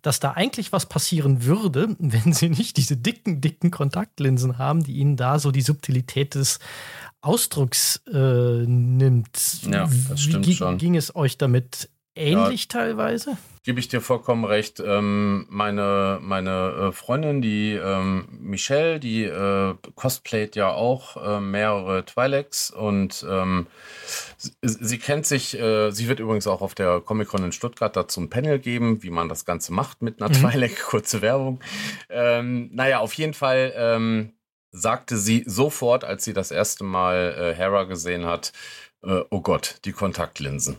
dass 0.02 0.20
da 0.20 0.32
eigentlich 0.32 0.72
was 0.72 0.86
passieren 0.86 1.44
würde, 1.44 1.96
wenn 2.00 2.34
sie 2.34 2.50
nicht 2.50 2.78
diese 2.78 2.98
dicken, 2.98 3.42
dicken 3.42 3.72
Kontaktlinsen 3.72 4.58
haben, 4.58 4.84
die 4.84 4.98
ihnen 4.98 5.18
da 5.18 5.40
so 5.40 5.52
die 5.52 5.62
Subtilität 5.62 6.36
des 6.36 6.60
Ausdrucks 7.22 8.02
äh, 8.12 8.66
nimmt. 8.66 9.64
Ja, 9.70 9.90
das 10.10 10.22
stimmt 10.22 10.48
Wie 10.48 10.56
schon. 10.56 10.78
ging 10.78 10.96
es 10.96 11.16
euch 11.16 11.38
damit 11.38 11.90
ähnlich 12.16 12.64
ja, 12.64 12.80
teilweise? 12.80 13.38
Gebe 13.68 13.82
ich 13.82 13.90
dir 13.90 14.00
vollkommen 14.00 14.46
recht. 14.46 14.80
Ähm, 14.80 15.46
meine 15.50 16.20
meine 16.22 16.88
äh, 16.88 16.92
Freundin, 16.94 17.42
die 17.42 17.74
ähm, 17.74 18.26
Michelle, 18.40 18.98
die 18.98 19.26
äh, 19.26 19.76
cosplayt 19.94 20.56
ja 20.56 20.72
auch 20.72 21.18
äh, 21.18 21.42
mehrere 21.42 22.00
Twi'leks 22.00 22.72
und 22.72 23.26
ähm, 23.30 23.68
sie, 24.38 24.54
sie, 24.62 24.98
kennt 24.98 25.26
sich, 25.26 25.60
äh, 25.60 25.92
sie 25.92 26.08
wird 26.08 26.22
übrigens 26.22 26.48
auch 26.48 26.62
auf 26.62 26.76
der 26.76 27.02
Comic-Con 27.02 27.44
in 27.44 27.52
Stuttgart 27.52 27.94
dazu 27.94 28.22
ein 28.22 28.30
Panel 28.30 28.58
geben, 28.58 29.04
wie 29.04 29.10
man 29.10 29.28
das 29.28 29.44
Ganze 29.44 29.74
macht 29.74 30.02
mit 30.02 30.22
einer 30.22 30.34
mhm. 30.34 30.46
Twi'lek. 30.46 30.82
Kurze 30.88 31.22
Werbung. 31.22 31.60
Ähm, 32.10 32.70
naja, 32.72 33.00
auf 33.00 33.12
jeden 33.16 33.34
Fall 33.34 33.74
ähm, 33.76 34.32
sagte 34.72 35.18
sie 35.18 35.44
sofort, 35.46 36.06
als 36.06 36.24
sie 36.24 36.32
das 36.32 36.52
erste 36.52 36.86
Mal 36.86 37.36
äh, 37.38 37.54
Hera 37.54 37.84
gesehen 37.84 38.28
hat, 38.28 38.54
äh, 39.04 39.24
oh 39.30 39.42
Gott, 39.42 39.80
die 39.84 39.92
Kontaktlinsen. 39.92 40.78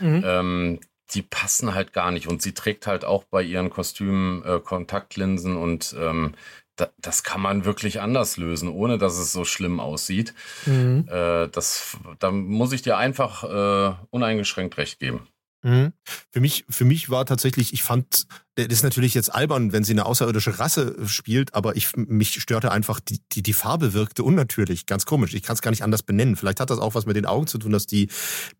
Mhm. 0.00 0.22
Ähm, 0.24 0.80
die 1.14 1.22
passen 1.22 1.74
halt 1.74 1.92
gar 1.92 2.10
nicht 2.10 2.26
und 2.26 2.42
sie 2.42 2.52
trägt 2.52 2.86
halt 2.86 3.04
auch 3.04 3.24
bei 3.24 3.42
ihren 3.42 3.70
Kostümen 3.70 4.44
äh, 4.44 4.60
Kontaktlinsen 4.60 5.56
und 5.56 5.94
ähm, 5.98 6.34
da, 6.76 6.88
das 6.98 7.22
kann 7.22 7.40
man 7.40 7.64
wirklich 7.64 8.00
anders 8.00 8.36
lösen, 8.36 8.68
ohne 8.68 8.98
dass 8.98 9.18
es 9.18 9.32
so 9.32 9.44
schlimm 9.44 9.78
aussieht. 9.78 10.34
Mhm. 10.66 11.06
Äh, 11.08 11.48
das, 11.48 11.98
da 12.18 12.30
muss 12.30 12.72
ich 12.72 12.82
dir 12.82 12.96
einfach 12.96 13.44
äh, 13.44 13.94
uneingeschränkt 14.10 14.78
recht 14.78 14.98
geben. 14.98 15.28
Mhm. 15.62 15.92
Für 16.30 16.40
mich, 16.40 16.64
für 16.68 16.84
mich 16.84 17.08
war 17.08 17.24
tatsächlich, 17.24 17.72
ich 17.72 17.82
fand, 17.82 18.26
das 18.56 18.66
ist 18.66 18.82
natürlich 18.82 19.14
jetzt 19.14 19.32
albern, 19.32 19.72
wenn 19.72 19.84
sie 19.84 19.92
eine 19.92 20.06
außerirdische 20.06 20.58
Rasse 20.58 20.96
spielt, 21.06 21.54
aber 21.54 21.76
ich, 21.76 21.96
mich 21.96 22.40
störte 22.40 22.72
einfach, 22.72 22.98
die, 22.98 23.20
die, 23.32 23.42
die 23.42 23.52
Farbe 23.52 23.92
wirkte 23.92 24.24
unnatürlich, 24.24 24.86
ganz 24.86 25.06
komisch. 25.06 25.34
Ich 25.34 25.42
kann 25.42 25.54
es 25.54 25.62
gar 25.62 25.70
nicht 25.70 25.82
anders 25.82 26.02
benennen. 26.02 26.34
Vielleicht 26.36 26.58
hat 26.58 26.70
das 26.70 26.80
auch 26.80 26.94
was 26.94 27.06
mit 27.06 27.16
den 27.16 27.26
Augen 27.26 27.46
zu 27.46 27.58
tun, 27.58 27.72
dass 27.72 27.86
die, 27.86 28.08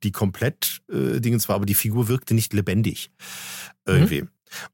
die 0.04 0.12
komplett 0.12 0.80
äh, 0.90 1.20
Dingens 1.20 1.48
war, 1.48 1.56
aber 1.56 1.66
die 1.66 1.74
Figur 1.74 2.08
wirkte 2.08 2.34
nicht 2.34 2.52
lebendig. 2.52 3.10
Irgendwie. 3.84 4.22
Mhm. 4.22 4.28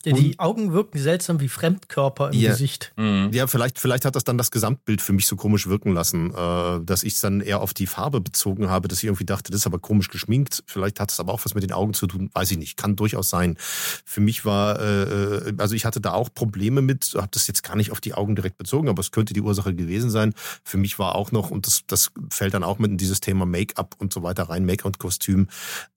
Ja, 0.05 0.13
die 0.13 0.39
Augen 0.39 0.73
wirken 0.73 0.99
seltsam 0.99 1.41
wie 1.41 1.49
Fremdkörper 1.49 2.31
im 2.33 2.39
ja, 2.39 2.51
Gesicht. 2.51 2.93
Mhm. 2.97 3.31
Ja, 3.33 3.47
vielleicht, 3.47 3.79
vielleicht 3.79 4.05
hat 4.05 4.17
das 4.17 4.25
dann 4.25 4.39
das 4.39 4.51
Gesamtbild 4.51 5.01
für 5.01 5.13
mich 5.13 5.27
so 5.27 5.37
komisch 5.37 5.69
wirken 5.69 5.93
lassen, 5.93 6.33
äh, 6.35 6.81
dass 6.85 7.03
ich 7.03 7.15
es 7.15 7.21
dann 7.21 7.41
eher 7.41 7.61
auf 7.61 7.75
die 7.75 7.87
Farbe 7.87 8.21
bezogen 8.21 8.69
habe, 8.69 8.89
dass 8.89 8.99
ich 8.99 9.05
irgendwie 9.05 9.25
dachte, 9.25 9.51
das 9.53 9.61
ist 9.61 9.67
aber 9.67 9.79
komisch 9.79 10.09
geschminkt. 10.09 10.63
Vielleicht 10.67 11.01
hat 11.01 11.13
es 11.13 11.21
aber 11.21 11.33
auch 11.33 11.45
was 11.45 11.55
mit 11.55 11.63
den 11.63 11.73
Augen 11.73 11.95
zu 11.95 12.07
tun, 12.07 12.31
weiß 12.33 12.51
ich 12.51 12.59
nicht. 12.59 12.77
Kann 12.77 12.97
durchaus 12.97 13.31
sein. 13.31 13.57
Für 14.05 14.21
mich 14.21 14.45
war, 14.45 14.81
äh, 14.81 15.03
äh 15.03 15.55
also 15.59 15.75
ich 15.75 15.85
hatte 15.85 16.01
da 16.01 16.13
auch 16.13 16.33
Probleme 16.33 16.83
mit, 16.83 17.15
habe 17.17 17.29
das 17.31 17.47
jetzt 17.47 17.63
gar 17.63 17.77
nicht 17.77 17.93
auf 17.93 18.01
die 18.01 18.15
Augen 18.15 18.37
direkt 18.37 18.59
bezogen, 18.59 18.89
aber 18.89 19.01
es 19.01 19.11
könnte 19.11 19.35
die 19.35 19.41
Ursache 19.41 19.75
gewesen 19.75 20.11
sein. 20.11 20.35
Für 20.65 20.79
mich 20.79 20.99
war 20.99 21.15
auch 21.15 21.33
noch, 21.33 21.51
und 21.51 21.67
das, 21.67 21.85
das 21.87 22.11
fällt 22.31 22.55
dann 22.55 22.65
auch 22.65 22.79
mit 22.79 22.91
in 22.91 22.99
dieses 22.99 23.21
Thema 23.21 23.47
Make-up 23.47 23.97
und 23.99 24.13
so 24.13 24.23
weiter 24.23 24.45
rein, 24.45 24.65
Make-up 24.65 24.87
und 24.87 24.99
Kostüm, 24.99 25.49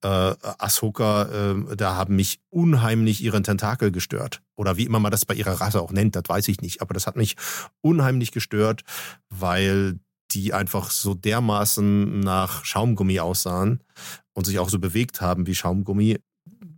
äh, 0.02 0.08
Ahsoka, 0.08 1.22
äh, 1.22 1.76
da 1.76 1.96
haben 1.96 2.16
mich 2.16 2.41
unheimlich 2.52 3.22
ihre 3.22 3.42
Tentakel 3.42 3.62
Tentakel 3.62 3.90
gestört. 3.90 4.42
Oder 4.56 4.76
wie 4.76 4.84
immer 4.84 5.00
man 5.00 5.10
das 5.10 5.24
bei 5.24 5.34
ihrer 5.34 5.60
Rasse 5.60 5.80
auch 5.80 5.92
nennt, 5.92 6.16
das 6.16 6.24
weiß 6.26 6.48
ich 6.48 6.60
nicht. 6.60 6.80
Aber 6.80 6.94
das 6.94 7.06
hat 7.06 7.16
mich 7.16 7.36
unheimlich 7.80 8.32
gestört, 8.32 8.82
weil 9.28 9.98
die 10.30 10.52
einfach 10.52 10.90
so 10.90 11.14
dermaßen 11.14 12.20
nach 12.20 12.64
Schaumgummi 12.64 13.20
aussahen 13.20 13.82
und 14.32 14.46
sich 14.46 14.58
auch 14.58 14.68
so 14.68 14.78
bewegt 14.78 15.20
haben 15.20 15.46
wie 15.46 15.54
Schaumgummi, 15.54 16.18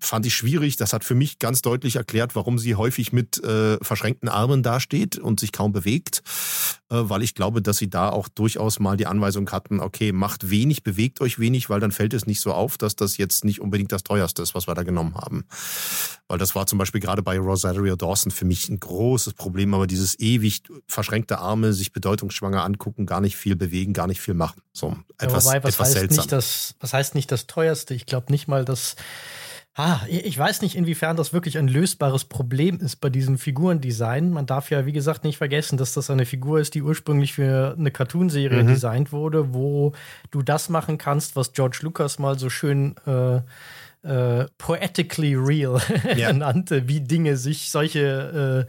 fand 0.04 0.26
ich 0.26 0.34
schwierig. 0.34 0.76
Das 0.76 0.92
hat 0.92 1.04
für 1.04 1.14
mich 1.14 1.38
ganz 1.38 1.62
deutlich 1.62 1.96
erklärt, 1.96 2.34
warum 2.34 2.58
sie 2.58 2.74
häufig 2.74 3.12
mit 3.12 3.42
äh, 3.42 3.78
verschränkten 3.82 4.28
Armen 4.28 4.62
dasteht 4.62 5.18
und 5.18 5.40
sich 5.40 5.52
kaum 5.52 5.72
bewegt, 5.72 6.22
äh, 6.90 6.96
weil 6.96 7.22
ich 7.22 7.34
glaube, 7.34 7.62
dass 7.62 7.78
sie 7.78 7.90
da 7.90 8.08
auch 8.08 8.28
durchaus 8.28 8.78
mal 8.78 8.96
die 8.96 9.06
Anweisung 9.06 9.50
hatten, 9.50 9.80
okay, 9.80 10.12
macht 10.12 10.50
wenig, 10.50 10.82
bewegt 10.82 11.20
euch 11.20 11.38
wenig, 11.38 11.70
weil 11.70 11.80
dann 11.80 11.92
fällt 11.92 12.14
es 12.14 12.26
nicht 12.26 12.40
so 12.40 12.52
auf, 12.52 12.78
dass 12.78 12.96
das 12.96 13.16
jetzt 13.16 13.44
nicht 13.44 13.60
unbedingt 13.60 13.92
das 13.92 14.02
teuerste 14.02 14.42
ist, 14.42 14.54
was 14.54 14.66
wir 14.66 14.74
da 14.74 14.82
genommen 14.82 15.14
haben. 15.14 15.44
Weil 16.28 16.38
das 16.38 16.54
war 16.54 16.66
zum 16.66 16.78
Beispiel 16.78 17.00
gerade 17.00 17.22
bei 17.22 17.38
Rosario 17.38 17.96
Dawson 17.96 18.32
für 18.32 18.44
mich 18.44 18.68
ein 18.68 18.80
großes 18.80 19.34
Problem, 19.34 19.74
aber 19.74 19.86
dieses 19.86 20.18
ewig 20.18 20.62
verschränkte 20.86 21.38
Arme, 21.38 21.72
sich 21.72 21.92
bedeutungsschwanger 21.92 22.64
angucken, 22.64 23.06
gar 23.06 23.20
nicht 23.20 23.36
viel 23.36 23.56
bewegen, 23.56 23.92
gar 23.92 24.06
nicht 24.06 24.20
viel 24.20 24.34
machen. 24.34 24.60
So 24.72 24.96
etwas, 25.18 25.44
ja, 25.44 25.50
wobei, 25.50 25.64
was 25.64 25.74
etwas 25.74 25.86
heißt 25.86 25.92
seltsam. 25.98 26.16
Nicht 26.16 26.32
das, 26.32 26.74
was 26.80 26.92
heißt 26.92 27.14
nicht 27.14 27.30
das 27.30 27.46
teuerste? 27.46 27.94
Ich 27.94 28.06
glaube 28.06 28.32
nicht 28.32 28.48
mal, 28.48 28.64
dass 28.64 28.96
Ah, 29.76 30.02
ich 30.06 30.38
weiß 30.38 30.62
nicht, 30.62 30.76
inwiefern 30.76 31.16
das 31.16 31.32
wirklich 31.32 31.58
ein 31.58 31.66
lösbares 31.66 32.26
Problem 32.26 32.78
ist 32.78 33.00
bei 33.00 33.10
diesem 33.10 33.38
Figurendesign. 33.38 34.30
Man 34.30 34.46
darf 34.46 34.70
ja, 34.70 34.86
wie 34.86 34.92
gesagt, 34.92 35.24
nicht 35.24 35.36
vergessen, 35.36 35.78
dass 35.78 35.94
das 35.94 36.10
eine 36.10 36.26
Figur 36.26 36.60
ist, 36.60 36.76
die 36.76 36.82
ursprünglich 36.82 37.32
für 37.32 37.74
eine 37.76 37.90
Cartoonserie 37.90 38.62
mhm. 38.62 38.68
designt 38.68 39.10
wurde, 39.10 39.52
wo 39.52 39.92
du 40.30 40.42
das 40.42 40.68
machen 40.68 40.96
kannst, 40.96 41.34
was 41.34 41.54
George 41.54 41.80
Lucas 41.82 42.20
mal 42.20 42.38
so 42.38 42.50
schön 42.50 42.94
äh, 43.04 43.40
äh, 44.04 44.46
poetically 44.58 45.34
real 45.34 45.80
ja. 46.16 46.32
nannte, 46.32 46.88
wie 46.88 47.00
Dinge 47.00 47.36
sich, 47.36 47.70
solche 47.70 48.66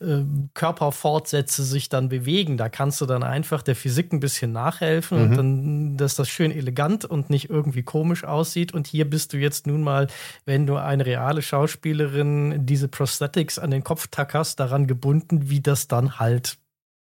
äh, 0.00 0.04
äh, 0.04 0.24
Körperfortsätze 0.54 1.62
sich 1.62 1.88
dann 1.88 2.08
bewegen. 2.08 2.56
Da 2.56 2.68
kannst 2.68 3.00
du 3.00 3.06
dann 3.06 3.22
einfach 3.22 3.62
der 3.62 3.76
Physik 3.76 4.12
ein 4.12 4.20
bisschen 4.20 4.52
nachhelfen 4.52 5.18
mhm. 5.18 5.24
und 5.24 5.36
dann, 5.36 5.96
dass 5.96 6.14
das 6.14 6.28
schön 6.28 6.50
elegant 6.50 7.04
und 7.04 7.30
nicht 7.30 7.50
irgendwie 7.50 7.82
komisch 7.82 8.24
aussieht. 8.24 8.72
Und 8.72 8.86
hier 8.86 9.08
bist 9.08 9.32
du 9.32 9.36
jetzt 9.36 9.66
nun 9.66 9.82
mal, 9.82 10.08
wenn 10.46 10.66
du 10.66 10.76
eine 10.76 11.04
reale 11.04 11.42
Schauspielerin 11.42 12.66
diese 12.66 12.88
Prosthetics 12.88 13.58
an 13.58 13.70
den 13.70 13.84
Kopf 13.84 14.08
tackerst, 14.08 14.58
daran 14.58 14.86
gebunden, 14.86 15.50
wie 15.50 15.60
das 15.60 15.88
dann 15.88 16.18
halt 16.18 16.58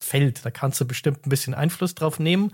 fällt. 0.03 0.44
Da 0.44 0.50
kannst 0.50 0.80
du 0.80 0.84
bestimmt 0.84 1.26
ein 1.26 1.30
bisschen 1.30 1.55
Einfluss 1.55 1.94
drauf 1.94 2.18
nehmen, 2.18 2.53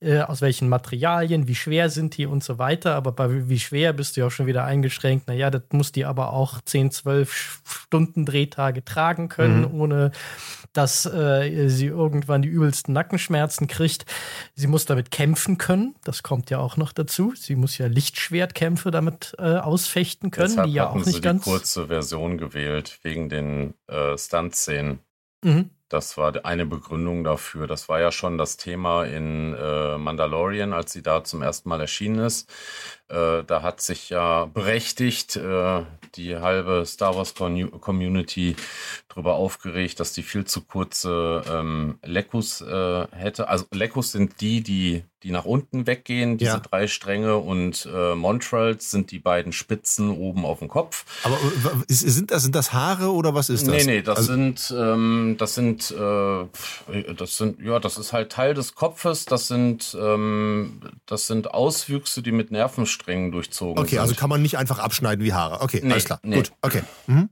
äh, 0.00 0.20
aus 0.20 0.40
welchen 0.40 0.68
Materialien, 0.68 1.48
wie 1.48 1.54
schwer 1.54 1.90
sind 1.90 2.16
die 2.16 2.26
und 2.26 2.44
so 2.44 2.58
weiter. 2.58 2.94
Aber 2.94 3.12
bei 3.12 3.48
wie 3.48 3.58
schwer 3.58 3.92
bist 3.92 4.16
du 4.16 4.20
ja 4.20 4.26
auch 4.26 4.30
schon 4.30 4.46
wieder 4.46 4.64
eingeschränkt. 4.64 5.28
Naja, 5.28 5.50
das 5.50 5.62
muss 5.72 5.92
die 5.92 6.04
aber 6.04 6.32
auch 6.32 6.60
10, 6.60 6.90
12 6.90 7.62
Stunden 7.64 8.26
Drehtage 8.26 8.84
tragen 8.84 9.28
können, 9.28 9.62
mhm. 9.62 9.80
ohne 9.80 10.12
dass 10.72 11.04
äh, 11.06 11.68
sie 11.68 11.86
irgendwann 11.86 12.42
die 12.42 12.48
übelsten 12.48 12.94
Nackenschmerzen 12.94 13.66
kriegt. 13.66 14.06
Sie 14.54 14.66
muss 14.66 14.86
damit 14.86 15.10
kämpfen 15.10 15.58
können. 15.58 15.94
Das 16.04 16.22
kommt 16.22 16.50
ja 16.50 16.58
auch 16.58 16.76
noch 16.76 16.92
dazu. 16.92 17.34
Sie 17.36 17.56
muss 17.56 17.76
ja 17.78 17.86
Lichtschwertkämpfe 17.86 18.90
damit 18.90 19.34
äh, 19.38 19.56
ausfechten 19.56 20.30
können, 20.30 20.48
Deshalb 20.48 20.66
die 20.66 20.72
ja 20.72 20.88
auch 20.88 20.94
nicht 20.94 21.16
sie 21.16 21.20
ganz. 21.20 21.44
die 21.44 21.50
kurze 21.50 21.88
Version 21.88 22.38
gewählt 22.38 22.98
wegen 23.02 23.28
den 23.28 23.74
äh, 23.86 24.16
Stunt-Szenen. 24.16 25.00
Mhm. 25.44 25.70
Das 25.92 26.16
war 26.16 26.44
eine 26.46 26.64
Begründung 26.64 27.22
dafür. 27.22 27.66
Das 27.66 27.88
war 27.90 28.00
ja 28.00 28.10
schon 28.10 28.38
das 28.38 28.56
Thema 28.56 29.04
in 29.04 29.54
äh, 29.54 29.98
Mandalorian, 29.98 30.72
als 30.72 30.92
sie 30.92 31.02
da 31.02 31.22
zum 31.22 31.42
ersten 31.42 31.68
Mal 31.68 31.80
erschienen 31.80 32.20
ist. 32.20 32.50
Äh, 33.08 33.44
da 33.44 33.60
hat 33.62 33.82
sich 33.82 34.08
ja 34.08 34.46
berechtigt 34.46 35.36
äh, 35.36 35.84
die 36.14 36.36
halbe 36.36 36.84
Star 36.86 37.14
Wars 37.14 37.34
Community 37.34 38.56
darüber 39.08 39.34
aufgeregt, 39.34 40.00
dass 40.00 40.14
die 40.14 40.22
viel 40.22 40.46
zu 40.46 40.64
kurze 40.64 41.42
ähm, 41.46 41.98
Leckus 42.02 42.62
äh, 42.62 43.06
hätte. 43.10 43.48
Also 43.48 43.66
Leckus 43.72 44.12
sind 44.12 44.40
die, 44.40 44.62
die, 44.62 45.04
die 45.22 45.30
nach 45.30 45.44
unten 45.44 45.86
weggehen, 45.86 46.38
diese 46.38 46.52
ja. 46.52 46.58
drei 46.60 46.86
Stränge 46.86 47.36
und 47.36 47.88
äh, 47.92 48.14
Montrals 48.14 48.90
sind 48.90 49.10
die 49.10 49.18
beiden 49.18 49.52
Spitzen 49.52 50.10
oben 50.10 50.44
auf 50.44 50.58
dem 50.58 50.68
Kopf. 50.68 51.04
Aber 51.22 51.36
äh, 51.36 51.92
sind 51.92 52.30
das, 52.30 52.42
sind 52.42 52.54
das 52.54 52.72
Haare 52.72 53.12
oder 53.12 53.34
was 53.34 53.48
ist 53.48 53.66
das? 53.66 53.74
Nee, 53.74 53.84
nee, 53.84 54.02
das 54.02 54.18
also, 54.18 54.32
sind, 54.32 54.74
ähm, 54.76 55.36
das 55.38 55.54
sind, 55.54 55.90
äh, 55.90 57.14
das 57.14 57.36
sind, 57.36 57.60
ja, 57.60 57.78
das 57.78 57.98
ist 57.98 58.12
halt 58.12 58.32
Teil 58.32 58.54
des 58.54 58.74
Kopfes, 58.74 59.24
das 59.24 59.48
sind, 59.48 59.96
ähm, 60.00 60.80
das 61.06 61.26
sind 61.26 61.52
Auswüchse, 61.52 62.22
die 62.22 62.32
mit 62.32 62.50
Nervensträngen 62.50 63.30
durchzogen 63.32 63.78
okay, 63.78 63.90
sind. 63.90 63.98
Okay, 63.98 63.98
also 64.00 64.14
kann 64.14 64.30
man 64.30 64.42
nicht 64.42 64.58
einfach 64.58 64.78
abschneiden 64.78 65.24
wie 65.24 65.32
Haare. 65.32 65.60
Okay, 65.60 65.80
nee, 65.82 65.92
alles 65.92 66.04
klar. 66.04 66.20
Nee. 66.22 66.36
Gut, 66.36 66.52
okay. 66.62 66.82
Mhm. 67.06 67.28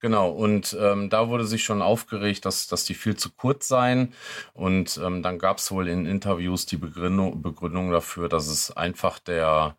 Genau, 0.00 0.30
und 0.30 0.76
ähm, 0.80 1.10
da 1.10 1.28
wurde 1.28 1.46
sich 1.46 1.64
schon 1.64 1.82
aufgeregt, 1.82 2.44
dass, 2.44 2.66
dass 2.66 2.84
die 2.84 2.94
viel 2.94 3.16
zu 3.16 3.30
kurz 3.30 3.68
seien. 3.68 4.12
Und 4.52 5.00
ähm, 5.02 5.22
dann 5.22 5.38
gab 5.38 5.58
es 5.58 5.70
wohl 5.70 5.88
in 5.88 6.06
Interviews 6.06 6.66
die 6.66 6.76
Begründung, 6.76 7.42
Begründung 7.42 7.90
dafür, 7.90 8.28
dass 8.28 8.48
es 8.48 8.70
einfach 8.76 9.18
der, 9.18 9.76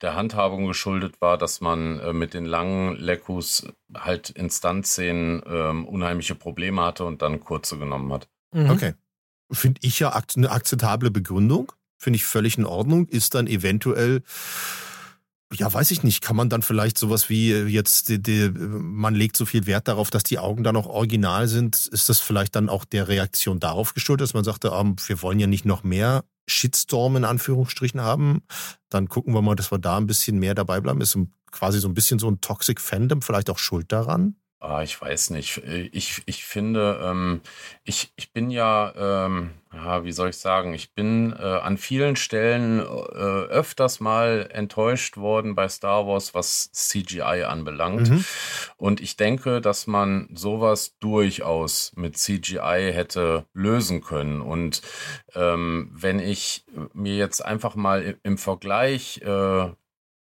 der 0.00 0.14
Handhabung 0.14 0.66
geschuldet 0.66 1.20
war, 1.20 1.38
dass 1.38 1.60
man 1.60 2.00
äh, 2.00 2.12
mit 2.12 2.34
den 2.34 2.44
langen 2.44 2.96
Leckus 2.96 3.66
halt 3.96 4.30
in 4.30 4.50
Stuntszenen 4.50 5.42
ähm, 5.46 5.86
unheimliche 5.86 6.34
Probleme 6.34 6.82
hatte 6.82 7.04
und 7.04 7.22
dann 7.22 7.40
kurze 7.40 7.78
genommen 7.78 8.12
hat. 8.12 8.28
Mhm. 8.52 8.70
Okay. 8.70 8.94
Finde 9.50 9.80
ich 9.82 9.98
ja 9.98 10.12
eine 10.36 10.50
akzeptable 10.50 11.10
Begründung. 11.10 11.72
Finde 11.96 12.16
ich 12.16 12.24
völlig 12.24 12.58
in 12.58 12.66
Ordnung. 12.66 13.08
Ist 13.08 13.34
dann 13.34 13.46
eventuell 13.46 14.22
ja, 15.54 15.72
weiß 15.72 15.90
ich 15.92 16.02
nicht. 16.02 16.22
Kann 16.22 16.36
man 16.36 16.50
dann 16.50 16.62
vielleicht 16.62 16.98
sowas 16.98 17.28
wie 17.28 17.52
äh, 17.52 17.66
jetzt, 17.66 18.08
die, 18.08 18.22
die, 18.22 18.50
man 18.50 19.14
legt 19.14 19.36
so 19.36 19.46
viel 19.46 19.66
Wert 19.66 19.88
darauf, 19.88 20.10
dass 20.10 20.22
die 20.22 20.38
Augen 20.38 20.62
dann 20.62 20.76
auch 20.76 20.86
original 20.86 21.48
sind. 21.48 21.86
Ist 21.86 22.08
das 22.08 22.20
vielleicht 22.20 22.54
dann 22.54 22.68
auch 22.68 22.84
der 22.84 23.08
Reaktion 23.08 23.58
darauf 23.60 23.94
geschuldet, 23.94 24.24
dass 24.24 24.34
man 24.34 24.44
sagte, 24.44 24.72
ähm, 24.74 24.96
wir 25.06 25.22
wollen 25.22 25.40
ja 25.40 25.46
nicht 25.46 25.64
noch 25.64 25.84
mehr 25.84 26.24
Shitstorm 26.46 27.16
in 27.16 27.24
Anführungsstrichen 27.24 28.00
haben? 28.00 28.42
Dann 28.90 29.08
gucken 29.08 29.34
wir 29.34 29.42
mal, 29.42 29.54
dass 29.54 29.72
wir 29.72 29.78
da 29.78 29.96
ein 29.96 30.06
bisschen 30.06 30.38
mehr 30.38 30.54
dabei 30.54 30.80
bleiben. 30.80 31.00
Ist 31.00 31.16
quasi 31.50 31.80
so 31.80 31.88
ein 31.88 31.94
bisschen 31.94 32.18
so 32.18 32.30
ein 32.30 32.40
Toxic 32.40 32.80
Fandom 32.80 33.22
vielleicht 33.22 33.48
auch 33.48 33.58
schuld 33.58 33.90
daran? 33.90 34.36
Ah, 34.60 34.82
ich 34.82 35.00
weiß 35.00 35.30
nicht. 35.30 35.62
Ich, 35.92 36.20
ich 36.26 36.44
finde, 36.44 37.00
ähm, 37.04 37.42
ich, 37.84 38.12
ich 38.16 38.32
bin 38.32 38.50
ja, 38.50 38.92
ähm, 38.96 39.52
ja, 39.72 40.02
wie 40.02 40.10
soll 40.10 40.30
ich 40.30 40.38
sagen, 40.38 40.74
ich 40.74 40.94
bin 40.94 41.32
äh, 41.32 41.42
an 41.44 41.78
vielen 41.78 42.16
Stellen 42.16 42.80
äh, 42.80 42.82
öfters 42.82 44.00
mal 44.00 44.48
enttäuscht 44.50 45.16
worden 45.16 45.54
bei 45.54 45.68
Star 45.68 46.08
Wars, 46.08 46.34
was 46.34 46.72
CGI 46.72 47.44
anbelangt. 47.44 48.10
Mhm. 48.10 48.24
Und 48.76 49.00
ich 49.00 49.16
denke, 49.16 49.60
dass 49.60 49.86
man 49.86 50.28
sowas 50.34 50.96
durchaus 50.98 51.92
mit 51.94 52.18
CGI 52.18 52.90
hätte 52.92 53.46
lösen 53.52 54.00
können. 54.00 54.40
Und 54.40 54.82
ähm, 55.36 55.88
wenn 55.94 56.18
ich 56.18 56.64
mir 56.94 57.16
jetzt 57.16 57.44
einfach 57.44 57.76
mal 57.76 58.18
im 58.24 58.38
Vergleich 58.38 59.22
äh, 59.22 59.68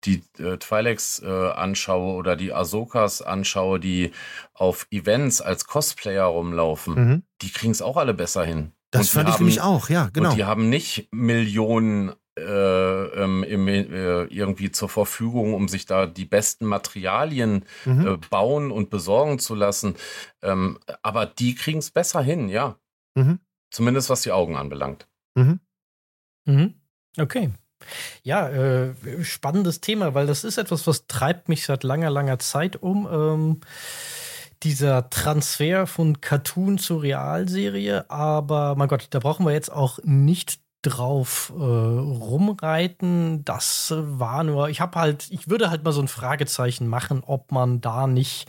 die 0.05 0.23
äh, 0.39 0.57
Twi'leks 0.57 1.23
äh, 1.23 1.51
anschaue 1.51 2.15
oder 2.15 2.35
die 2.35 2.53
Ahsokas 2.53 3.21
anschaue, 3.21 3.79
die 3.79 4.11
auf 4.53 4.87
Events 4.91 5.41
als 5.41 5.65
Cosplayer 5.65 6.25
rumlaufen, 6.25 6.93
mhm. 6.93 7.23
die 7.41 7.51
kriegen 7.51 7.71
es 7.71 7.81
auch 7.81 7.97
alle 7.97 8.13
besser 8.13 8.43
hin. 8.43 8.71
Das 8.91 9.09
fand 9.09 9.29
ich 9.29 9.39
nämlich 9.39 9.61
auch, 9.61 9.89
ja, 9.89 10.09
genau. 10.11 10.31
Und 10.31 10.35
die 10.35 10.43
haben 10.43 10.69
nicht 10.69 11.07
Millionen 11.11 12.13
äh, 12.37 12.43
ähm, 12.43 13.43
im, 13.43 13.67
äh, 13.67 14.23
irgendwie 14.23 14.71
zur 14.71 14.89
Verfügung, 14.89 15.53
um 15.53 15.67
sich 15.67 15.85
da 15.85 16.07
die 16.07 16.25
besten 16.25 16.65
Materialien 16.65 17.65
mhm. 17.85 18.07
äh, 18.07 18.17
bauen 18.29 18.71
und 18.71 18.89
besorgen 18.89 19.39
zu 19.39 19.55
lassen. 19.55 19.95
Ähm, 20.41 20.79
aber 21.03 21.25
die 21.25 21.55
kriegen 21.55 21.79
es 21.79 21.91
besser 21.91 22.21
hin, 22.21 22.49
ja. 22.49 22.77
Mhm. 23.15 23.39
Zumindest 23.69 24.09
was 24.09 24.21
die 24.21 24.31
Augen 24.31 24.55
anbelangt. 24.55 25.07
Mhm. 25.35 25.59
Mhm. 26.45 26.73
Okay. 27.17 27.51
Ja, 28.23 28.49
äh, 28.49 28.93
spannendes 29.23 29.81
Thema, 29.81 30.13
weil 30.13 30.27
das 30.27 30.43
ist 30.43 30.57
etwas, 30.57 30.87
was 30.87 31.07
treibt 31.07 31.49
mich 31.49 31.65
seit 31.65 31.83
langer, 31.83 32.09
langer 32.09 32.39
Zeit 32.39 32.81
um. 32.81 33.07
Ähm, 33.11 33.61
dieser 34.63 35.09
Transfer 35.09 35.87
von 35.87 36.21
Cartoon 36.21 36.77
zur 36.77 37.01
Realserie, 37.01 38.05
aber 38.09 38.75
mein 38.75 38.87
Gott, 38.87 39.07
da 39.09 39.19
brauchen 39.19 39.45
wir 39.45 39.53
jetzt 39.53 39.71
auch 39.71 39.99
nicht 40.03 40.59
drauf 40.83 41.51
äh, 41.55 41.61
rumreiten. 41.61 43.45
Das 43.45 43.93
war 43.95 44.43
nur, 44.43 44.69
ich 44.69 44.81
habe 44.81 44.99
halt, 44.99 45.27
ich 45.29 45.49
würde 45.49 45.69
halt 45.69 45.83
mal 45.83 45.91
so 45.91 46.01
ein 46.01 46.07
Fragezeichen 46.07 46.87
machen, 46.87 47.23
ob 47.25 47.51
man 47.51 47.81
da 47.81 48.07
nicht, 48.07 48.47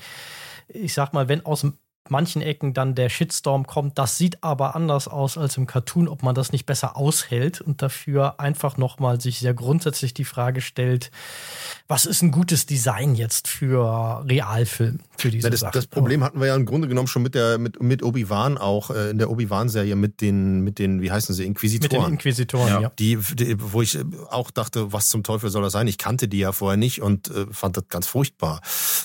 ich 0.68 0.94
sag 0.94 1.12
mal, 1.12 1.28
wenn 1.28 1.44
aus 1.44 1.60
dem 1.62 1.78
manchen 2.08 2.42
Ecken 2.42 2.74
dann 2.74 2.94
der 2.94 3.08
Shitstorm 3.08 3.66
kommt. 3.66 3.98
Das 3.98 4.18
sieht 4.18 4.42
aber 4.42 4.74
anders 4.74 5.08
aus 5.08 5.38
als 5.38 5.56
im 5.56 5.66
Cartoon, 5.66 6.08
ob 6.08 6.22
man 6.22 6.34
das 6.34 6.52
nicht 6.52 6.66
besser 6.66 6.96
aushält 6.96 7.60
und 7.60 7.82
dafür 7.82 8.40
einfach 8.40 8.76
nochmal 8.76 9.20
sich 9.20 9.38
sehr 9.38 9.54
grundsätzlich 9.54 10.12
die 10.14 10.24
Frage 10.24 10.60
stellt, 10.60 11.10
was 11.88 12.06
ist 12.06 12.22
ein 12.22 12.30
gutes 12.30 12.66
Design 12.66 13.14
jetzt 13.14 13.48
für 13.48 14.24
Realfilm, 14.28 15.00
für 15.16 15.30
diese 15.30 15.46
Na, 15.46 15.50
das, 15.50 15.60
Sache? 15.60 15.72
Das 15.72 15.86
Problem 15.86 16.24
hatten 16.24 16.40
wir 16.40 16.48
ja 16.48 16.56
im 16.56 16.66
Grunde 16.66 16.88
genommen 16.88 17.08
schon 17.08 17.22
mit 17.22 17.34
der 17.34 17.58
mit, 17.58 17.82
mit 17.82 18.02
Obi-Wan 18.02 18.58
auch 18.58 18.90
äh, 18.90 19.10
in 19.10 19.18
der 19.18 19.30
Obi-Wan-Serie 19.30 19.94
mit 19.94 20.20
den 20.20 20.60
mit 20.60 20.78
den 20.78 21.02
wie 21.02 21.10
heißen 21.10 21.34
sie 21.34 21.44
Inquisitoren. 21.44 22.00
Mit 22.00 22.06
den 22.06 22.12
Inquisitoren, 22.14 22.68
ja. 22.68 22.80
ja. 22.80 22.92
Die, 22.98 23.18
die, 23.34 23.56
wo 23.58 23.82
ich 23.82 23.98
auch 24.30 24.50
dachte, 24.50 24.92
was 24.92 25.08
zum 25.08 25.22
Teufel 25.22 25.50
soll 25.50 25.62
das 25.62 25.72
sein? 25.72 25.86
Ich 25.86 25.98
kannte 25.98 26.28
die 26.28 26.38
ja 26.38 26.52
vorher 26.52 26.76
nicht 26.76 27.00
und 27.00 27.30
äh, 27.30 27.46
fand 27.50 27.76
das 27.76 27.84
ganz 27.88 28.06
furchtbar, 28.06 28.60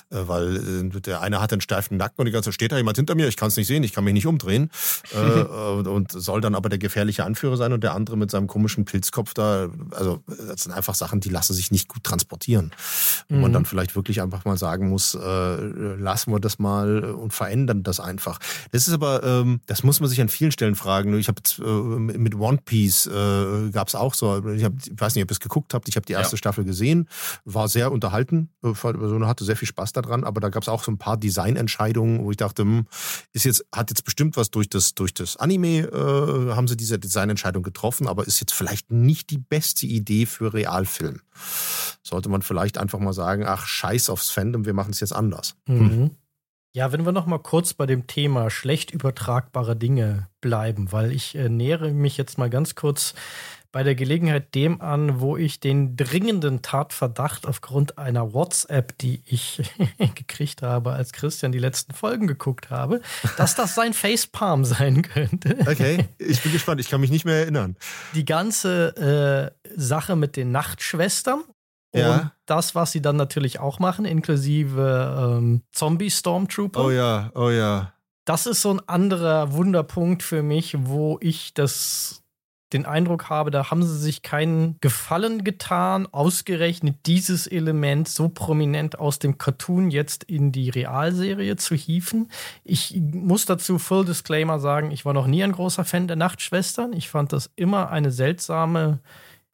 äh, 0.10 0.16
weil 0.28 0.92
äh, 0.96 1.02
der 1.02 1.22
eine 1.22 1.42
hat 1.42 1.52
einen 1.52 1.62
steifen 1.62 1.98
Nacken 1.98 2.20
und 2.20 2.26
die 2.26 2.32
ganze 2.32 2.52
steht 2.52 2.72
da 2.72 2.78
jemand 2.88 2.98
hinter 2.98 3.16
mir, 3.16 3.28
ich 3.28 3.36
kann 3.36 3.50
es 3.50 3.58
nicht 3.58 3.68
sehen, 3.68 3.84
ich 3.84 3.94
kann 3.94 4.04
mich 4.04 4.14
nicht 4.14 4.28
umdrehen 4.28 4.70
äh, 5.14 5.42
und 5.42 6.12
soll 6.12 6.42
dann 6.42 6.56
aber 6.56 6.70
der 6.70 6.80
gefährliche 6.80 7.26
Anführer 7.26 7.58
sein 7.58 7.74
und 7.74 7.84
der 7.84 7.94
andere 7.94 8.18
mit 8.18 8.32
seinem 8.32 8.48
komischen 8.48 8.86
Pilzkopf 8.86 9.34
da, 9.34 9.70
also 9.92 10.24
das 10.28 10.64
sind 10.64 10.72
einfach 10.72 10.96
Sachen, 10.96 11.20
die 11.20 11.30
lassen 11.30 11.54
sich 11.54 11.72
nicht 11.72 11.88
gut 11.88 12.04
transportieren. 12.04 12.72
Wo 13.30 13.36
mhm. 13.36 13.42
man 13.42 13.54
dann 13.54 13.66
vielleicht 13.66 13.96
wirklich 13.96 14.22
einfach 14.22 14.46
mal 14.46 14.58
sagen 14.58 14.90
muss, 14.90 15.16
äh, 15.16 15.18
lassen 15.18 16.32
wir 16.32 16.40
das 16.40 16.60
mal 16.60 17.04
und 17.04 17.34
verändern 17.34 17.84
das 17.84 18.00
einfach. 18.00 18.40
Das 18.72 18.88
ist 18.88 18.94
aber, 18.94 19.24
ähm, 19.24 19.60
das 19.66 19.84
muss 19.84 20.00
man 20.00 20.10
sich 20.10 20.22
an 20.22 20.30
vielen 20.30 20.52
Stellen 20.52 20.76
fragen. 20.76 21.18
Ich 21.20 21.28
habe 21.28 21.42
äh, 21.60 22.00
mit 22.00 22.36
One 22.36 22.60
Piece 22.64 23.08
äh, 23.08 23.70
gab 23.72 23.88
es 23.88 23.96
auch 23.96 24.14
so, 24.14 24.48
ich, 24.50 24.64
hab, 24.64 24.74
ich 24.78 24.92
weiß 24.96 25.16
nicht, 25.16 25.24
ob 25.24 25.32
ihr 25.32 25.34
es 25.34 25.40
geguckt 25.40 25.74
habt, 25.74 25.90
ich 25.90 25.96
habe 25.96 26.06
die 26.06 26.14
erste 26.14 26.36
ja. 26.36 26.38
Staffel 26.38 26.64
gesehen, 26.64 27.10
war 27.44 27.68
sehr 27.68 27.92
unterhalten, 27.92 28.50
äh, 28.64 28.74
hatte 28.74 29.44
sehr 29.44 29.58
viel 29.58 29.68
Spaß 29.68 29.94
daran, 29.94 30.24
aber 30.24 30.40
da 30.40 30.50
gab 30.50 30.64
es 30.64 30.70
auch 30.70 30.84
so 30.84 30.92
ein 30.92 30.98
paar 30.98 31.18
Designentscheidungen, 31.18 32.24
wo 32.24 32.32
ich 32.32 32.38
dachte, 32.38 32.77
hm, 32.80 32.88
ist 33.34 33.46
jetzt, 33.46 33.66
hat 33.74 33.90
jetzt 33.90 34.04
bestimmt 34.04 34.38
was 34.38 34.52
durch 34.52 34.70
das, 34.70 34.96
durch 34.96 35.14
das 35.14 35.38
Anime, 35.38 35.88
äh, 35.88 36.54
haben 36.54 36.68
sie 36.68 36.78
diese 36.78 37.00
Designentscheidung 37.00 37.64
getroffen, 37.64 38.08
aber 38.08 38.26
ist 38.28 38.40
jetzt 38.40 38.54
vielleicht 38.54 38.92
nicht 38.92 39.30
die 39.30 39.38
beste 39.38 39.86
Idee 39.86 40.26
für 40.26 40.54
Realfilm. 40.54 41.22
Sollte 42.04 42.30
man 42.30 42.42
vielleicht 42.42 42.78
einfach 42.78 43.00
mal 43.00 43.14
sagen, 43.14 43.46
ach, 43.46 43.66
scheiß 43.66 44.10
aufs 44.10 44.30
Fandom, 44.30 44.66
wir 44.66 44.74
machen 44.74 44.92
es 44.92 45.00
jetzt 45.00 45.14
anders. 45.14 45.56
Mhm. 45.68 46.12
Ja, 46.78 46.92
wenn 46.92 47.06
wir 47.06 47.12
noch 47.12 47.26
mal 47.26 47.40
kurz 47.40 47.74
bei 47.74 47.88
dem 47.88 48.06
Thema 48.06 48.52
schlecht 48.52 48.92
übertragbare 48.92 49.76
Dinge 49.76 50.28
bleiben, 50.42 50.92
weil 50.92 51.12
ich 51.12 51.34
äh, 51.34 51.50
nähere 51.50 51.92
mich 51.92 52.18
jetzt 52.18 52.38
mal 52.38 52.52
ganz 52.52 52.76
kurz 52.76 53.16
bei 53.72 53.84
der 53.84 53.96
Gelegenheit 53.96 54.56
dem 54.56 54.82
an, 54.82 55.20
wo 55.20 55.38
ich 55.38 55.60
den 55.60 55.96
dringenden 55.96 56.62
Tatverdacht 56.62 57.46
aufgrund 57.46 57.98
einer 57.98 58.34
WhatsApp, 58.34 58.98
die 58.98 59.22
ich 59.26 59.62
gekriegt 60.16 60.62
habe, 60.62 60.92
als 60.92 61.14
Christian 61.14 61.52
die 61.52 61.60
letzten 61.60 61.94
Folgen 61.94 62.28
geguckt 62.28 62.70
habe, 62.70 63.02
dass 63.38 63.56
das 63.56 63.76
sein 63.76 63.94
Facepalm 63.94 64.66
sein 64.66 65.02
könnte. 65.02 65.58
Okay, 65.62 66.08
ich 66.18 66.42
bin 66.42 66.52
gespannt, 66.52 66.82
ich 66.82 66.90
kann 66.90 67.02
mich 67.02 67.12
nicht 67.12 67.26
mehr 67.26 67.40
erinnern. 67.40 67.76
Die 68.16 68.26
ganze 68.26 69.54
äh, 69.66 69.70
Sache 69.76 70.16
mit 70.16 70.36
den 70.36 70.52
Nachtschwestern. 70.52 71.44
Ja. 71.96 72.14
Und 72.14 72.32
das, 72.46 72.76
was 72.76 72.92
sie 72.92 73.02
dann 73.02 73.16
natürlich 73.16 73.60
auch 73.60 73.80
machen, 73.80 74.06
inklusive 74.06 75.38
ähm, 75.38 75.62
Zombie-Stormtrooper. 75.72 76.86
Oh 76.86 76.92
ja, 76.92 77.32
oh 77.34 77.50
ja. 77.50 77.94
Das 78.26 78.46
ist 78.46 78.62
so 78.62 78.72
ein 78.72 78.82
anderer 78.90 79.54
Wunderpunkt 79.54 80.22
für 80.22 80.44
mich, 80.44 80.76
wo 80.78 81.18
ich 81.22 81.54
das 81.54 82.24
den 82.74 82.86
Eindruck 82.86 83.30
habe, 83.30 83.52
da 83.52 83.72
haben 83.72 83.84
sie 83.84 83.98
sich 83.98 84.22
keinen 84.22 84.78
Gefallen 84.82 85.44
getan, 85.44 86.08
ausgerechnet 86.12 86.98
dieses 87.06 87.48
Element 87.48 88.08
so 88.08 88.30
prominent 88.30 89.00
aus 89.00 89.20
dem 89.20 89.38
Cartoon 89.38 89.90
jetzt 89.90 90.24
in 90.26 90.52
die 90.52 90.70
Realserie 90.70 91.56
zu 91.56 91.76
hieven. 91.76 92.30
Ich 92.64 93.00
muss 93.00 93.46
dazu 93.46 93.80
Full 93.80 94.06
Disclaimer 94.06 94.60
sagen, 94.60 94.92
ich 94.92 95.06
war 95.06 95.14
noch 95.14 95.28
nie 95.28 95.44
ein 95.44 95.54
großer 95.54 95.86
Fan 95.86 96.08
der 96.08 96.18
Nachtschwestern. 96.18 96.94
Ich 96.94 97.10
fand 97.10 97.32
das 97.32 97.50
immer 97.56 97.90
eine 97.90 98.12
seltsame 98.12 99.00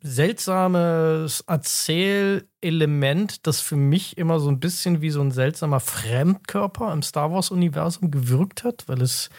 seltsames 0.03 1.45
Erzählelement, 1.47 3.47
das 3.47 3.61
für 3.61 3.77
mich 3.77 4.17
immer 4.17 4.39
so 4.39 4.49
ein 4.49 4.59
bisschen 4.59 5.01
wie 5.01 5.09
so 5.09 5.21
ein 5.21 5.31
seltsamer 5.31 5.79
Fremdkörper 5.79 6.91
im 6.91 7.01
Star 7.01 7.31
Wars-Universum 7.31 8.11
gewirkt 8.11 8.65
hat, 8.65 8.83
weil 8.87 9.01
es 9.01 9.29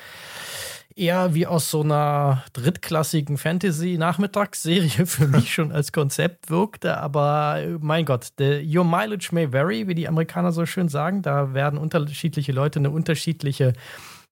eher 0.97 1.35
wie 1.35 1.47
aus 1.47 1.71
so 1.71 1.83
einer 1.83 2.45
drittklassigen 2.53 3.39
Fantasy-Nachmittagsserie 3.39 5.07
für 5.07 5.27
mich 5.27 5.53
schon 5.53 5.73
als 5.73 5.93
Konzept 5.93 6.51
wirkte. 6.51 6.99
Aber 6.99 7.61
äh, 7.61 7.77
mein 7.81 8.05
Gott, 8.05 8.29
the, 8.39 8.63
your 8.65 8.85
mileage 8.85 9.31
may 9.33 9.53
vary, 9.53 9.89
wie 9.89 9.95
die 9.95 10.09
Amerikaner 10.09 10.53
so 10.53 10.67
schön 10.67 10.89
sagen. 10.89 11.23
Da 11.23 11.55
werden 11.55 11.79
unterschiedliche 11.79 12.53
Leute 12.53 12.79
eine 12.79 12.91
unterschiedliche, 12.91 13.73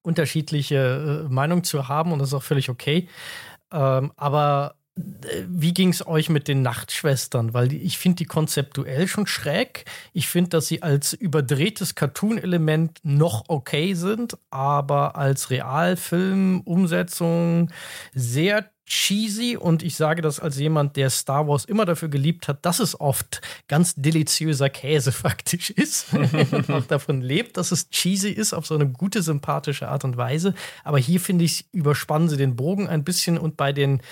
unterschiedliche 0.02 1.26
äh, 1.26 1.32
Meinung 1.32 1.64
zu 1.64 1.88
haben 1.88 2.12
und 2.12 2.18
das 2.18 2.28
ist 2.28 2.34
auch 2.34 2.42
völlig 2.42 2.68
okay. 2.68 3.08
Ähm, 3.72 4.12
aber 4.16 4.76
wie 4.95 5.72
ging 5.72 5.88
es 5.88 6.07
euch 6.07 6.28
mit 6.28 6.49
den 6.49 6.61
Nachtschwestern? 6.62 7.55
Weil 7.55 7.72
ich 7.72 7.97
finde 7.97 8.16
die 8.16 8.26
konzeptuell 8.26 9.09
schon 9.09 9.26
schräg. 9.26 9.86
Ich 10.12 10.28
finde, 10.28 10.51
dass 10.51 10.66
sie 10.66 10.82
als 10.82 11.14
überdrehtes 11.14 11.95
Cartoon-Element 11.95 13.01
noch 13.03 13.45
okay 13.49 13.95
sind, 13.95 14.36
aber 14.51 15.16
als 15.16 15.49
Realfilm-Umsetzung 15.51 17.70
sehr 18.14 18.70
cheesy 18.93 19.57
und 19.57 19.82
ich 19.82 19.97
sage 19.97 20.20
das 20.20 20.38
als 20.38 20.59
jemand, 20.59 20.97
der 20.97 21.09
Star 21.09 21.49
Wars 21.49 21.64
immer 21.64 21.86
dafür 21.86 22.11
geliebt 22.11 22.47
hat, 22.47 22.66
dass 22.66 22.78
es 22.78 23.01
oft 23.01 23.40
ganz 23.66 23.95
deliziöser 23.95 24.68
Käse 24.68 25.12
faktisch 25.12 25.70
ist 25.70 26.12
und 26.12 26.70
auch 26.70 26.84
davon 26.84 27.22
lebt, 27.22 27.57
dass 27.57 27.72
es 27.72 27.88
cheesy 27.88 28.30
ist 28.30 28.53
auf 28.53 28.66
so 28.66 28.74
eine 28.74 28.86
gute, 28.86 29.22
sympathische 29.22 29.88
Art 29.88 30.05
und 30.05 30.18
Weise. 30.18 30.53
Aber 30.84 30.99
hier 30.99 31.20
finde 31.20 31.47
ich, 31.47 31.64
überspannen 31.72 32.28
sie 32.28 32.36
den 32.36 32.55
Bogen 32.55 32.86
ein 32.86 33.03
bisschen 33.03 33.38
und 33.38 33.57
bei 33.57 33.72
den, 33.72 34.03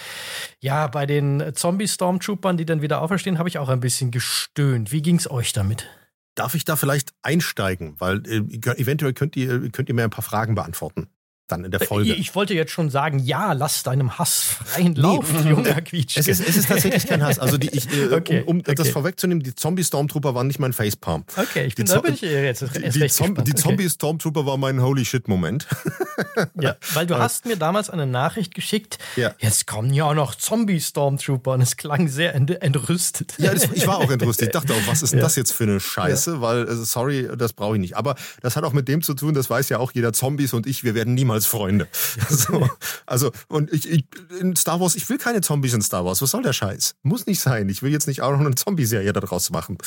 ja, 0.60 0.86
bei 0.86 1.04
den 1.04 1.54
Zombie-Stormtroopern, 1.54 2.56
die 2.56 2.64
dann 2.64 2.80
wieder 2.80 3.02
auferstehen, 3.02 3.38
habe 3.38 3.50
ich 3.50 3.58
auch 3.58 3.68
ein 3.68 3.80
bisschen 3.80 4.10
gestöhnt. 4.10 4.92
Wie 4.92 5.02
ging 5.02 5.16
es 5.16 5.30
euch 5.30 5.52
damit? 5.52 5.88
Darf 6.34 6.54
ich 6.54 6.64
da 6.64 6.76
vielleicht 6.76 7.12
einsteigen? 7.20 7.96
Weil 7.98 8.22
äh, 8.26 8.38
eventuell 8.80 9.12
könnt 9.12 9.36
ihr, 9.36 9.68
könnt 9.72 9.90
ihr 9.90 9.94
mir 9.94 10.04
ein 10.04 10.10
paar 10.10 10.24
Fragen 10.24 10.54
beantworten 10.54 11.10
dann 11.50 11.64
in 11.64 11.70
der 11.70 11.80
Folge. 11.80 12.14
Ich 12.14 12.34
wollte 12.34 12.54
jetzt 12.54 12.72
schon 12.72 12.90
sagen, 12.90 13.18
ja, 13.18 13.52
lass 13.52 13.82
deinem 13.82 14.18
Hass 14.18 14.40
freien 14.40 14.94
Lauf, 14.94 15.32
nee, 15.32 15.50
junger 15.50 15.80
Quietsch. 15.80 16.16
Es 16.16 16.28
ist, 16.28 16.40
es 16.40 16.56
ist 16.56 16.68
tatsächlich 16.68 17.06
kein 17.06 17.22
Hass. 17.22 17.38
Also 17.38 17.58
die, 17.58 17.68
ich, 17.68 17.90
äh, 17.92 18.14
okay, 18.14 18.42
um, 18.42 18.56
um 18.56 18.60
okay. 18.60 18.74
das 18.74 18.90
vorwegzunehmen, 18.90 19.42
die 19.42 19.54
Zombie-Stormtrooper 19.54 20.34
waren 20.34 20.46
nicht 20.46 20.58
mein 20.58 20.72
Facepalm. 20.72 21.24
Okay, 21.36 21.64
ich 21.66 21.74
bin, 21.74 21.86
die, 21.86 21.92
da 21.92 22.00
bin 22.00 22.14
ich 22.14 22.20
jetzt 22.22 22.62
erst 22.62 22.76
Die, 22.76 23.00
die, 23.00 23.08
Zom 23.08 23.44
die 23.44 23.54
Zombie-Stormtrooper 23.54 24.46
war 24.46 24.56
mein 24.56 24.82
Holy 24.82 25.04
Shit-Moment. 25.04 25.66
ja, 26.60 26.76
weil 26.94 27.06
du 27.06 27.18
hast 27.18 27.46
mir 27.46 27.56
damals 27.56 27.90
eine 27.90 28.06
Nachricht 28.06 28.54
geschickt, 28.54 28.98
ja. 29.16 29.34
jetzt 29.38 29.66
kommen 29.66 29.92
ja 29.92 30.04
auch 30.04 30.14
noch 30.14 30.34
Zombie-Stormtrooper 30.34 31.52
und 31.52 31.60
es 31.60 31.76
klang 31.76 32.08
sehr 32.08 32.34
ent 32.34 32.50
entrüstet. 32.50 33.34
Ja, 33.38 33.52
das, 33.52 33.68
ich 33.72 33.86
war 33.86 33.98
auch 33.98 34.10
entrüstet. 34.10 34.48
Ich 34.48 34.52
dachte 34.52 34.72
auch, 34.72 34.86
was 34.86 35.02
ist 35.02 35.12
denn 35.12 35.18
ja. 35.20 35.24
das 35.24 35.36
jetzt 35.36 35.52
für 35.52 35.64
eine 35.64 35.80
Scheiße? 35.80 36.34
Ja. 36.34 36.40
Weil, 36.40 36.68
also, 36.68 36.84
sorry, 36.84 37.28
das 37.36 37.52
brauche 37.52 37.76
ich 37.76 37.80
nicht. 37.80 37.96
Aber 37.96 38.16
das 38.42 38.56
hat 38.56 38.64
auch 38.64 38.72
mit 38.72 38.88
dem 38.88 39.02
zu 39.02 39.14
tun, 39.14 39.34
das 39.34 39.50
weiß 39.50 39.68
ja 39.68 39.78
auch 39.78 39.92
jeder, 39.92 40.12
Zombies 40.12 40.52
und 40.52 40.66
ich, 40.66 40.84
wir 40.84 40.94
werden 40.94 41.14
niemals 41.14 41.39
Freunde. 41.46 41.88
So, 42.30 42.68
also, 43.06 43.32
und 43.48 43.72
ich, 43.72 43.90
ich, 43.90 44.04
in 44.40 44.56
Star 44.56 44.80
Wars, 44.80 44.94
ich 44.94 45.08
will 45.08 45.18
keine 45.18 45.40
Zombies 45.40 45.74
in 45.74 45.82
Star 45.82 46.04
Wars. 46.04 46.22
Was 46.22 46.30
soll 46.30 46.42
der 46.42 46.52
Scheiß? 46.52 46.94
Muss 47.02 47.26
nicht 47.26 47.40
sein. 47.40 47.68
Ich 47.68 47.82
will 47.82 47.90
jetzt 47.90 48.06
nicht 48.06 48.22
auch 48.22 48.30
noch 48.30 48.40
eine 48.40 48.54
Zombie-Serie 48.54 49.12
daraus 49.12 49.50
machen. 49.50 49.78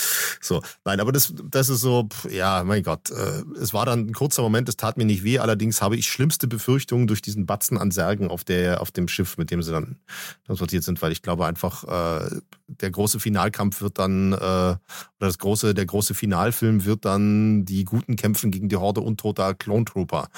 So, 0.41 0.61
nein, 0.85 0.99
aber 0.99 1.11
das, 1.11 1.33
das 1.49 1.69
ist 1.69 1.81
so, 1.81 2.07
ja, 2.29 2.63
mein 2.63 2.83
Gott. 2.83 3.09
Äh, 3.11 3.43
es 3.59 3.73
war 3.73 3.85
dann 3.85 4.07
ein 4.07 4.13
kurzer 4.13 4.41
Moment, 4.41 4.69
es 4.69 4.77
tat 4.77 4.97
mir 4.97 5.05
nicht 5.05 5.23
weh. 5.23 5.39
Allerdings 5.39 5.81
habe 5.81 5.95
ich 5.95 6.07
schlimmste 6.07 6.47
Befürchtungen 6.47 7.07
durch 7.07 7.21
diesen 7.21 7.45
Batzen 7.45 7.77
an 7.77 7.91
Särgen 7.91 8.29
auf, 8.29 8.43
der, 8.43 8.81
auf 8.81 8.91
dem 8.91 9.07
Schiff, 9.07 9.37
mit 9.37 9.49
dem 9.51 9.63
sie 9.63 9.71
dann 9.71 9.97
transportiert 10.45 10.83
sind, 10.83 11.01
weil 11.01 11.11
ich 11.11 11.21
glaube 11.21 11.45
einfach, 11.45 11.83
äh, 11.83 12.41
der 12.67 12.91
große 12.91 13.19
Finalkampf 13.19 13.81
wird 13.81 13.99
dann, 13.99 14.33
äh, 14.33 14.35
oder 14.35 14.79
das 15.19 15.37
große, 15.37 15.73
der 15.73 15.85
große 15.85 16.13
Finalfilm 16.13 16.85
wird 16.85 17.05
dann 17.05 17.65
die 17.65 17.83
Guten 17.83 18.15
kämpfen 18.15 18.51
gegen 18.51 18.69
die 18.69 18.75
Horde 18.75 19.01
untoter 19.01 19.53
Clone 19.53 19.85
Trooper 19.85 20.29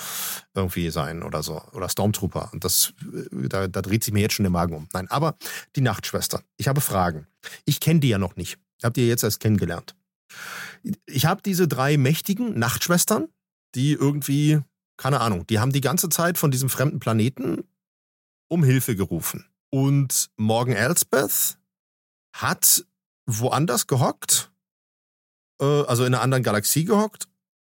irgendwie 0.54 0.90
sein 0.90 1.24
oder 1.24 1.44
so. 1.44 1.62
Oder 1.74 1.90
Stormtrooper. 1.90 2.50
Und 2.54 2.64
das, 2.64 2.94
äh, 3.14 3.48
da, 3.48 3.68
da 3.68 3.82
dreht 3.82 4.04
sich 4.04 4.14
mir 4.14 4.22
jetzt 4.22 4.34
schon 4.34 4.44
der 4.44 4.52
Magen 4.52 4.76
um. 4.76 4.88
Nein, 4.94 5.10
aber 5.10 5.36
die 5.76 5.82
Nachtschwestern. 5.82 6.42
Ich 6.58 6.68
habe 6.68 6.82
Fragen. 6.82 7.28
Ich 7.66 7.80
kenne 7.80 8.00
die 8.00 8.10
ja 8.10 8.18
noch 8.18 8.36
nicht. 8.36 8.58
Habt 8.84 8.98
ihr 8.98 9.08
jetzt 9.08 9.24
erst 9.24 9.40
kennengelernt. 9.40 9.96
Ich 11.06 11.26
habe 11.26 11.42
diese 11.44 11.68
drei 11.68 11.98
mächtigen 11.98 12.58
Nachtschwestern, 12.58 13.28
die 13.74 13.94
irgendwie, 13.94 14.60
keine 14.98 15.22
Ahnung, 15.22 15.48
die 15.48 15.60
haben 15.60 15.72
die 15.72 15.82
ganze 15.82 16.10
Zeit 16.10 16.38
von 16.38 16.52
diesem 16.52 16.70
fremden 16.70 17.00
Planeten 17.00 17.64
um 18.48 18.64
Hilfe 18.64 18.96
gerufen. 18.96 19.46
Und 19.70 20.30
Morgan 20.38 20.76
Elsbeth 20.76 21.58
hat 22.36 22.86
woanders 23.26 23.88
gehockt, 23.88 24.52
äh, 25.62 25.66
also 25.66 26.06
in 26.06 26.14
einer 26.14 26.24
anderen 26.24 26.44
Galaxie 26.44 26.86
gehockt 26.86 27.28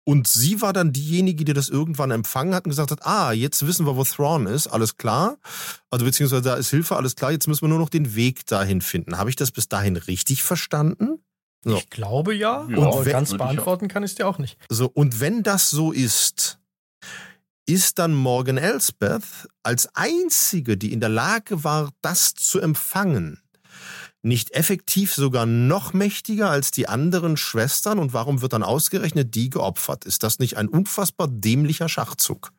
und 0.09 0.29
sie 0.29 0.63
war 0.63 0.73
dann 0.73 0.93
diejenige, 0.93 1.45
die 1.45 1.53
das 1.53 1.69
irgendwann 1.69 2.13
empfangen 2.13 2.55
hat 2.55 2.65
und 2.65 2.71
gesagt 2.71 2.93
hat, 2.93 3.05
ah, 3.05 3.33
jetzt 3.33 3.67
wissen 3.67 3.87
wir, 3.87 3.97
wo 3.97 4.05
Thrawn 4.05 4.47
ist, 4.47 4.69
alles 4.69 4.97
klar. 4.97 5.37
Also 5.91 6.05
beziehungsweise 6.05 6.43
da 6.43 6.55
ist 6.55 6.71
Hilfe, 6.71 6.95
alles 6.97 7.17
klar, 7.17 7.33
jetzt 7.33 7.49
müssen 7.49 7.63
wir 7.63 7.69
nur 7.69 7.81
noch 7.81 7.89
den 7.89 8.15
Weg 8.15 8.47
dahin 8.47 8.81
finden. 8.81 9.19
Habe 9.19 9.31
ich 9.31 9.37
das 9.37 9.51
bis 9.51 9.69
dahin 9.69 9.97
richtig 9.97 10.45
verstanden? 10.45 11.19
So. 11.65 11.77
Ich 11.77 11.91
glaube 11.91 12.35
ja, 12.37 12.67
ja 12.69 12.77
und 12.77 13.05
wenn, 13.05 13.13
ganz 13.13 13.33
beantworten 13.33 13.89
kann 13.89 14.05
ich 14.05 14.13
es 14.13 14.15
dir 14.15 14.29
auch 14.29 14.39
nicht. 14.39 14.57
So, 14.69 14.87
und 14.87 15.19
wenn 15.19 15.43
das 15.43 15.71
so 15.71 15.91
ist, 15.91 16.61
ist 17.67 17.99
dann 17.99 18.15
Morgan 18.15 18.59
Elsbeth 18.59 19.49
als 19.65 19.89
einzige, 19.97 20.77
die 20.77 20.93
in 20.93 21.01
der 21.01 21.09
Lage 21.09 21.65
war, 21.65 21.91
das 22.01 22.35
zu 22.35 22.61
empfangen, 22.61 23.41
nicht 24.27 24.51
effektiv 24.53 25.15
sogar 25.15 25.47
noch 25.47 25.93
mächtiger 25.93 26.51
als 26.51 26.71
die 26.71 26.89
anderen 26.89 27.37
Schwestern? 27.37 27.99
Und 27.99 28.13
warum 28.13 28.43
wird 28.43 28.53
dann 28.53 28.63
ausgerechnet 28.63 29.35
die 29.35 29.51
geopfert? 29.51 30.05
Ist 30.05 30.23
das 30.23 30.39
nicht 30.39 30.57
ein 30.57 30.69
unfassbar 30.69 31.29
dämlicher 31.29 31.89
Schachzug? 31.89 32.53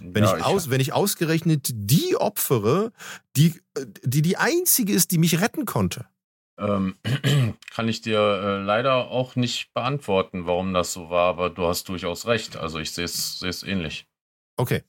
Wenn, 0.00 0.24
ja, 0.24 0.36
ich 0.36 0.44
aus, 0.44 0.70
wenn 0.70 0.80
ich 0.80 0.92
ausgerechnet 0.92 1.70
die 1.72 2.16
opfere, 2.16 2.92
die, 3.36 3.54
die 4.02 4.22
die 4.22 4.36
einzige 4.36 4.92
ist, 4.92 5.12
die 5.12 5.18
mich 5.18 5.40
retten 5.40 5.64
konnte. 5.64 6.06
Ähm, 6.58 6.96
kann 7.70 7.88
ich 7.88 8.00
dir 8.00 8.18
äh, 8.18 8.62
leider 8.62 9.08
auch 9.08 9.36
nicht 9.36 9.72
beantworten, 9.74 10.46
warum 10.46 10.74
das 10.74 10.92
so 10.92 11.10
war, 11.10 11.28
aber 11.28 11.50
du 11.50 11.66
hast 11.66 11.88
durchaus 11.88 12.26
recht. 12.26 12.56
Also 12.56 12.78
ich 12.78 12.92
sehe 12.92 13.04
es 13.04 13.62
ähnlich. 13.62 14.06
Okay. 14.56 14.82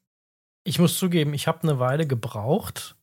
Ich 0.67 0.79
muss 0.79 0.97
zugeben, 0.97 1.33
ich 1.33 1.47
habe 1.47 1.61
eine 1.63 1.79
Weile 1.79 2.07
gebraucht, 2.07 2.95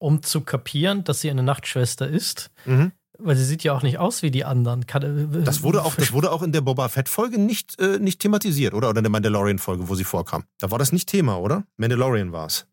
um 0.00 0.22
zu 0.22 0.40
kapieren, 0.40 1.04
dass 1.04 1.20
sie 1.20 1.30
eine 1.30 1.42
Nachtschwester 1.42 2.08
ist. 2.08 2.50
Mhm. 2.64 2.92
Weil 3.22 3.36
sie 3.36 3.44
sieht 3.44 3.62
ja 3.62 3.74
auch 3.74 3.82
nicht 3.82 3.98
aus 3.98 4.22
wie 4.22 4.30
die 4.30 4.46
anderen. 4.46 4.82
Äh, 4.82 5.44
das 5.44 5.62
wurde 5.62 5.84
auch, 5.84 5.94
das 5.94 6.12
wurde 6.12 6.32
auch 6.32 6.42
in 6.42 6.52
der 6.52 6.62
Boba 6.62 6.88
Fett-Folge 6.88 7.38
nicht, 7.38 7.78
äh, 7.78 7.98
nicht 7.98 8.18
thematisiert, 8.20 8.72
oder? 8.72 8.88
Oder 8.88 9.00
in 9.00 9.04
der 9.04 9.10
Mandalorian-Folge, 9.10 9.88
wo 9.88 9.94
sie 9.94 10.04
vorkam. 10.04 10.44
Da 10.58 10.70
war 10.70 10.78
das 10.78 10.92
nicht 10.92 11.08
Thema, 11.08 11.38
oder? 11.38 11.64
Mandalorian 11.76 12.32
war 12.32 12.46
es. 12.46 12.66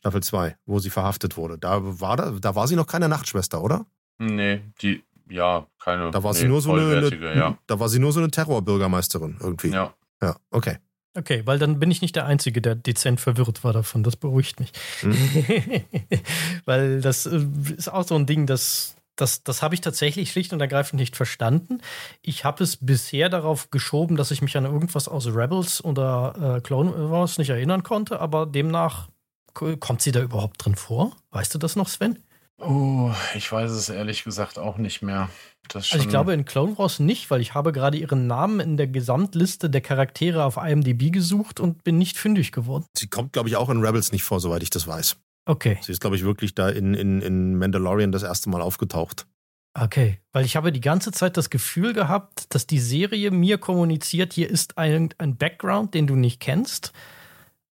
Staffel 0.00 0.24
2, 0.24 0.56
wo 0.66 0.80
sie 0.80 0.90
verhaftet 0.90 1.36
wurde. 1.36 1.56
Da 1.56 1.78
war, 2.00 2.16
da, 2.16 2.32
da 2.32 2.54
war 2.56 2.66
sie 2.66 2.74
noch 2.74 2.88
keine 2.88 3.08
Nachtschwester, 3.08 3.62
oder? 3.62 3.86
Nee, 4.18 4.62
die, 4.82 5.04
ja, 5.30 5.68
keine. 5.78 6.10
Da 6.10 6.24
war 6.24 6.32
nee, 6.32 6.40
sie 6.40 6.48
nur 6.48 6.60
so 6.60 6.72
eine, 6.72 6.96
eine 6.96 7.36
ja. 7.36 7.56
da 7.68 7.78
war 7.78 7.88
sie 7.88 8.00
nur 8.00 8.12
so 8.12 8.18
eine 8.18 8.30
Terrorbürgermeisterin 8.30 9.36
irgendwie. 9.40 9.70
Ja. 9.70 9.94
Ja, 10.20 10.36
okay. 10.50 10.78
Okay, 11.14 11.42
weil 11.44 11.58
dann 11.58 11.78
bin 11.78 11.90
ich 11.90 12.00
nicht 12.00 12.16
der 12.16 12.24
Einzige, 12.24 12.62
der 12.62 12.74
dezent 12.74 13.20
verwirrt 13.20 13.64
war 13.64 13.72
davon. 13.72 14.02
Das 14.02 14.16
beruhigt 14.16 14.60
mich. 14.60 14.72
Mhm. 15.02 15.82
weil 16.64 17.00
das 17.00 17.26
äh, 17.26 17.46
ist 17.76 17.92
auch 17.92 18.06
so 18.06 18.14
ein 18.14 18.26
Ding, 18.26 18.46
das, 18.46 18.96
das, 19.16 19.44
das 19.44 19.60
habe 19.60 19.74
ich 19.74 19.82
tatsächlich 19.82 20.30
schlicht 20.30 20.52
und 20.54 20.60
ergreifend 20.60 20.98
nicht 20.98 21.16
verstanden. 21.16 21.82
Ich 22.22 22.44
habe 22.44 22.64
es 22.64 22.78
bisher 22.78 23.28
darauf 23.28 23.70
geschoben, 23.70 24.16
dass 24.16 24.30
ich 24.30 24.40
mich 24.40 24.56
an 24.56 24.64
irgendwas 24.64 25.06
aus 25.06 25.26
Rebels 25.26 25.84
oder 25.84 26.56
äh, 26.56 26.60
Clone 26.62 27.10
Wars 27.10 27.36
nicht 27.36 27.50
erinnern 27.50 27.82
konnte, 27.82 28.20
aber 28.20 28.46
demnach 28.46 29.08
kommt 29.52 30.00
sie 30.00 30.12
da 30.12 30.22
überhaupt 30.22 30.64
drin 30.64 30.76
vor? 30.76 31.14
Weißt 31.30 31.54
du 31.54 31.58
das 31.58 31.76
noch, 31.76 31.88
Sven? 31.88 32.18
Oh, 32.58 33.12
ich 33.34 33.50
weiß 33.50 33.70
es 33.72 33.88
ehrlich 33.88 34.24
gesagt 34.24 34.58
auch 34.58 34.78
nicht 34.78 35.02
mehr. 35.02 35.28
also 35.74 35.98
ich 35.98 36.08
glaube 36.08 36.32
in 36.32 36.44
Clone 36.44 36.78
Wars 36.78 37.00
nicht, 37.00 37.30
weil 37.30 37.40
ich 37.40 37.54
habe 37.54 37.72
gerade 37.72 37.98
ihren 37.98 38.26
Namen 38.26 38.60
in 38.60 38.76
der 38.76 38.86
Gesamtliste 38.86 39.68
der 39.68 39.80
Charaktere 39.80 40.44
auf 40.44 40.56
IMDb 40.56 41.12
gesucht 41.12 41.58
und 41.58 41.82
bin 41.82 41.98
nicht 41.98 42.18
fündig 42.18 42.52
geworden. 42.52 42.84
Sie 42.96 43.08
kommt, 43.08 43.32
glaube 43.32 43.48
ich, 43.48 43.56
auch 43.56 43.68
in 43.68 43.84
Rebels 43.84 44.12
nicht 44.12 44.22
vor, 44.22 44.38
soweit 44.38 44.62
ich 44.62 44.70
das 44.70 44.86
weiß. 44.86 45.16
Okay. 45.44 45.78
Sie 45.82 45.90
ist, 45.90 46.00
glaube 46.00 46.14
ich, 46.14 46.24
wirklich 46.24 46.54
da 46.54 46.68
in, 46.68 46.94
in, 46.94 47.20
in 47.20 47.56
Mandalorian 47.56 48.12
das 48.12 48.22
erste 48.22 48.48
Mal 48.48 48.62
aufgetaucht. 48.62 49.26
Okay, 49.74 50.18
weil 50.32 50.44
ich 50.44 50.54
habe 50.54 50.70
die 50.70 50.82
ganze 50.82 51.12
Zeit 51.12 51.36
das 51.36 51.48
Gefühl 51.48 51.94
gehabt, 51.94 52.54
dass 52.54 52.66
die 52.66 52.78
Serie 52.78 53.30
mir 53.30 53.56
kommuniziert, 53.56 54.34
hier 54.34 54.50
ist 54.50 54.76
ein, 54.76 55.14
ein 55.16 55.36
Background, 55.36 55.94
den 55.94 56.06
du 56.06 56.14
nicht 56.14 56.40
kennst. 56.40 56.92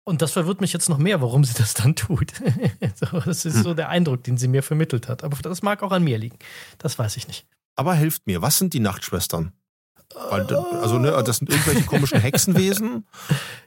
Und 0.09 0.23
das 0.23 0.31
verwirrt 0.31 0.61
mich 0.61 0.73
jetzt 0.73 0.89
noch 0.89 0.99
mehr, 0.99 1.21
warum 1.21 1.43
sie 1.43 1.55
das 1.55 1.75
dann 1.75 1.97
tut. 1.97 2.33
so, 2.95 3.19
das 3.19 3.45
ist 3.45 3.65
so 3.65 3.71
hm. 3.71 3.77
der 3.77 3.89
Eindruck, 3.89 4.23
den 4.23 4.39
sie 4.39 4.47
mir 4.47 4.63
vermittelt 4.63 5.09
hat. 5.09 5.25
Aber 5.25 5.37
das 5.43 5.63
mag 5.63 5.83
auch 5.83 5.91
an 5.91 6.05
mir 6.05 6.17
liegen. 6.17 6.39
Das 6.79 6.97
weiß 6.97 7.17
ich 7.17 7.27
nicht. 7.27 7.45
Aber 7.75 7.93
helft 7.95 8.25
mir, 8.25 8.41
was 8.41 8.57
sind 8.57 8.73
die 8.73 8.79
Nachtschwestern? 8.79 9.53
Weil, 10.15 10.47
also, 10.55 11.01
ne, 11.01 11.11
das 11.27 11.39
sind 11.39 11.51
irgendwelche 11.51 11.83
komischen 11.87 12.21
Hexenwesen, 12.21 13.05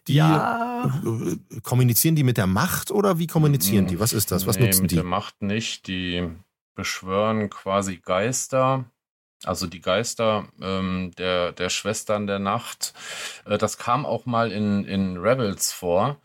die 0.08 0.14
ja. 0.14 0.86
Äh, 1.04 1.60
kommunizieren 1.62 2.16
die 2.16 2.24
mit 2.24 2.38
der 2.38 2.48
Macht 2.48 2.90
oder 2.90 3.20
wie 3.20 3.28
kommunizieren 3.28 3.88
die? 3.88 4.00
Was 4.00 4.14
ist 4.14 4.32
das? 4.32 4.48
Was 4.48 4.58
nee, 4.58 4.68
nutzen 4.68 4.88
die? 4.88 4.96
Mit 4.96 5.04
der 5.04 5.10
Macht 5.10 5.42
nicht. 5.42 5.88
Die 5.88 6.26
beschwören 6.74 7.50
quasi 7.50 7.98
Geister 7.98 8.86
Also 9.46 9.68
die 9.68 9.82
Geister 9.82 10.50
ähm, 10.62 11.12
der, 11.18 11.54
der 11.54 11.70
Schwestern 11.70 12.28
der 12.28 12.40
Nacht. 12.40 12.94
Äh, 13.46 13.58
das 13.58 13.78
kam 13.78 14.06
auch 14.06 14.26
mal 14.26 14.52
in, 14.52 14.84
in 14.86 15.18
Rebels 15.18 15.72
vor. 15.72 16.18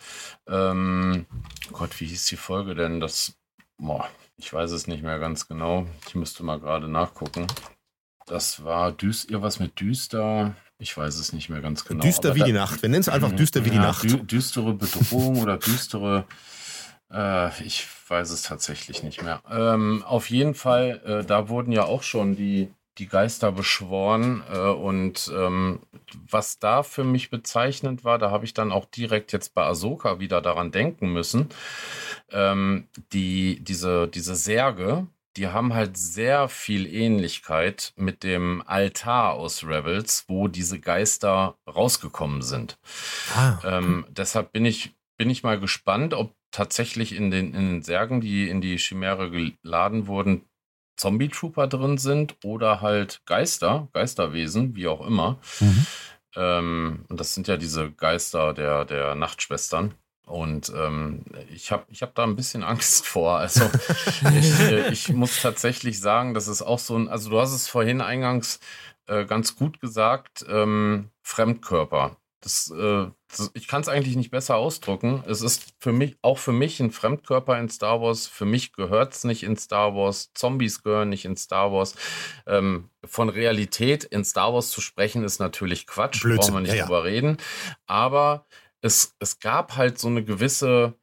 Ähm, 0.49 1.27
Gott, 1.73 2.01
wie 2.01 2.07
hieß 2.07 2.27
die 2.27 2.37
Folge 2.37 2.75
denn? 2.75 3.01
Das, 3.01 3.35
boah, 3.79 4.09
ich 4.37 4.53
weiß 4.53 4.73
es 4.73 4.87
nicht 4.87 5.03
mehr 5.03 5.19
ganz 5.19 5.47
genau. 5.47 5.87
Ich 6.09 6.15
müsste 6.15 6.43
mal 6.43 6.59
gerade 6.59 6.89
nachgucken. 6.89 7.47
Das 8.27 8.65
war 8.65 8.91
düst, 8.91 9.31
irgendwas 9.31 9.61
mit 9.61 9.79
düster. 9.79 10.57
Ich 10.79 10.97
weiß 10.97 11.17
es 11.17 11.33
nicht 11.33 11.51
mehr 11.51 11.61
ganz 11.61 11.85
genau. 11.85 12.03
Düster 12.03 12.35
wie 12.35 12.41
da, 12.41 12.47
die 12.47 12.53
Nacht. 12.53 12.83
Wir 12.83 12.89
nennen 12.89 13.03
es 13.03 13.09
einfach 13.09 13.33
düster 13.33 13.65
wie 13.65 13.71
die 13.71 13.79
Nacht. 13.79 14.03
Dü 14.03 14.25
düstere 14.25 14.75
Bedrohung 14.75 15.41
oder 15.41 15.57
düstere. 15.57 16.25
Äh, 17.13 17.63
ich 17.63 17.87
weiß 18.09 18.31
es 18.31 18.43
tatsächlich 18.43 19.03
nicht 19.03 19.23
mehr. 19.23 19.41
Ähm, 19.51 20.03
auf 20.05 20.31
jeden 20.31 20.55
Fall, 20.55 21.01
äh, 21.05 21.25
da 21.25 21.49
wurden 21.49 21.71
ja 21.71 21.85
auch 21.85 22.03
schon 22.03 22.35
die, 22.35 22.73
die 22.99 23.09
Geister 23.09 23.53
beschworen. 23.53 24.43
Äh, 24.53 24.59
und 24.59 25.33
ähm, 25.35 25.81
was 26.31 26.59
da 26.59 26.83
für 26.83 27.05
mich 27.05 27.31
bezeichnend 27.31 28.05
war, 28.05 28.19
da 28.19 28.31
habe 28.31 28.45
ich 28.45 28.55
dann 28.55 28.73
auch 28.73 28.87
direkt 28.87 29.33
jetzt 29.33 29.55
bei 29.55 29.65
Ahsoka 29.65 30.21
wieder 30.21 30.41
daran 30.41 30.71
denken 30.71 31.13
müssen. 31.13 31.49
Ähm, 32.31 32.89
die, 33.13 33.61
diese, 33.63 34.09
diese 34.09 34.37
Särge, 34.37 35.07
die 35.37 35.49
haben 35.49 35.75
halt 35.75 35.97
sehr 35.97 36.49
viel 36.49 36.87
Ähnlichkeit 36.87 37.93
mit 37.97 38.23
dem 38.23 38.63
Altar 38.67 39.35
aus 39.35 39.65
Rebels, 39.65 40.25
wo 40.29 40.49
diese 40.49 40.79
Geister 40.79 41.57
rausgekommen 41.67 42.43
sind. 42.43 42.79
Ah. 43.35 43.59
Ähm, 43.65 44.07
deshalb 44.09 44.53
bin 44.53 44.65
ich, 44.65 44.95
bin 45.17 45.31
ich 45.31 45.43
mal 45.43 45.59
gespannt, 45.59 46.15
ob 46.15 46.35
tatsächlich 46.53 47.17
in 47.17 47.33
den, 47.33 47.53
in 47.53 47.69
den 47.69 47.83
Särgen, 47.83 48.21
die 48.21 48.49
in 48.49 48.61
die 48.61 48.79
Chimäre 48.79 49.31
geladen 49.31 50.07
wurden, 50.07 50.45
Zombie-Trooper 50.97 51.67
drin 51.67 51.99
sind 51.99 52.37
oder 52.45 52.81
halt 52.81 53.23
Geister, 53.27 53.89
Geisterwesen, 53.93 54.77
wie 54.77 54.89
auch 54.89 55.07
immer. 55.07 55.39
Mhm. 55.61 55.87
Ähm, 56.37 57.05
und 57.09 57.21
das 57.21 57.35
sind 57.35 57.49
ja 57.49 57.57
diese 57.57 57.91
Geister 57.91 58.55
der, 58.55 58.85
der 58.85 59.15
Nachtschwestern. 59.15 59.95
Und 60.27 60.73
ähm, 60.75 61.25
ich 61.53 61.71
habe 61.71 61.85
ich 61.89 62.03
hab 62.03 62.15
da 62.15 62.25
ein 62.25 62.37
bisschen 62.37 62.63
Angst 62.63 63.07
vor. 63.07 63.39
Also 63.39 63.71
ich, 64.39 64.61
äh, 64.61 64.89
ich 64.93 65.09
muss 65.11 65.41
tatsächlich 65.41 66.01
sagen, 66.01 66.35
das 66.35 66.49
ist 66.49 66.63
auch 66.63 66.79
so 66.79 66.97
ein, 66.97 67.09
also 67.09 67.31
du 67.31 67.41
hast 67.41 67.53
es 67.53 67.69
vorhin 67.69 68.01
eingangs 68.01 68.61
äh, 69.07 69.27
ganz 69.27 69.57
gut 69.57 69.81
gesagt, 69.81 70.45
ähm, 70.49 71.11
Fremdkörper. 71.23 72.17
Das, 72.41 72.71
äh, 72.71 73.07
das 73.24 73.24
ich 73.55 73.69
kann 73.69 73.83
es 73.83 73.89
eigentlich 73.89 74.17
nicht 74.17 74.31
besser 74.31 74.57
ausdrücken. 74.57 75.23
Es 75.27 75.43
ist 75.43 75.75
für 75.79 75.93
mich, 75.93 76.17
auch 76.23 76.39
für 76.39 76.53
mich 76.53 76.81
ein 76.81 76.91
Fremdkörper 76.91 77.59
in 77.59 77.69
Star 77.69 78.01
Wars. 78.01 78.27
Für 78.27 78.45
mich 78.45 78.73
gehört 78.73 79.15
es 79.15 79.25
nicht 79.25 79.43
in 79.43 79.57
Star 79.57 79.95
Wars. 79.95 80.33
Zombies 80.35 80.83
gehören 80.83 81.09
nicht 81.09 81.25
in 81.25 81.37
Star 81.37 81.73
Wars. 81.73 81.95
Ähm, 82.47 82.91
von 83.05 83.29
Realität 83.29 84.05
in 84.05 84.25
Star 84.25 84.55
Wars 84.55 84.71
zu 84.71 84.81
sprechen, 84.81 85.25
ist 85.25 85.39
natürlich 85.39 85.87
Quatsch. 85.87 86.23
Blödsinn. 86.23 86.53
Brauchen 86.53 86.65
wir 86.65 86.73
nicht 86.73 86.79
ja, 86.79 86.85
drüber 86.85 86.99
ja. 86.99 87.05
reden. 87.05 87.37
Aber 87.87 88.47
es, 88.81 89.15
es 89.19 89.39
gab 89.39 89.77
halt 89.77 89.99
so 89.99 90.09
eine 90.09 90.25
gewisse 90.25 90.95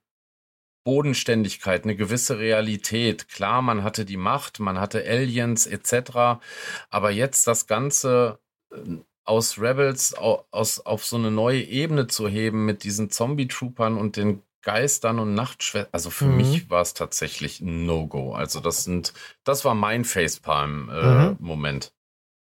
Bodenständigkeit, 0.84 1.84
eine 1.84 1.96
gewisse 1.96 2.40
Realität. 2.40 3.28
Klar, 3.28 3.62
man 3.62 3.84
hatte 3.84 4.06
die 4.06 4.18
Macht, 4.18 4.60
man 4.60 4.80
hatte 4.80 5.04
Aliens 5.06 5.68
etc. 5.68 6.42
Aber 6.90 7.12
jetzt 7.12 7.48
das 7.48 7.68
Ganze 7.68 8.40
äh, 8.72 8.98
aus 9.24 9.60
Rebels 9.60 10.14
aus, 10.14 10.80
auf 10.80 11.06
so 11.06 11.18
eine 11.18 11.32
neue 11.32 11.62
Ebene 11.62 12.08
zu 12.08 12.28
heben 12.28 12.66
mit 12.66 12.84
diesen 12.84 13.10
Zombie-Troopern 13.10 13.98
und 13.98 14.18
den 14.18 14.42
Geistern 14.62 15.20
und 15.20 15.34
Nachtschwestern. 15.34 15.90
Also 15.92 16.10
für 16.10 16.26
mhm. 16.26 16.38
mich 16.38 16.70
war 16.70 16.82
es 16.82 16.94
tatsächlich 16.94 17.62
ein 17.62 17.86
No-Go. 17.86 18.34
Also 18.34 18.60
das 18.60 18.84
sind, 18.84 19.14
das 19.44 19.66
war 19.66 19.74
mein 19.74 20.06
Facepalm-Moment. 20.06 21.94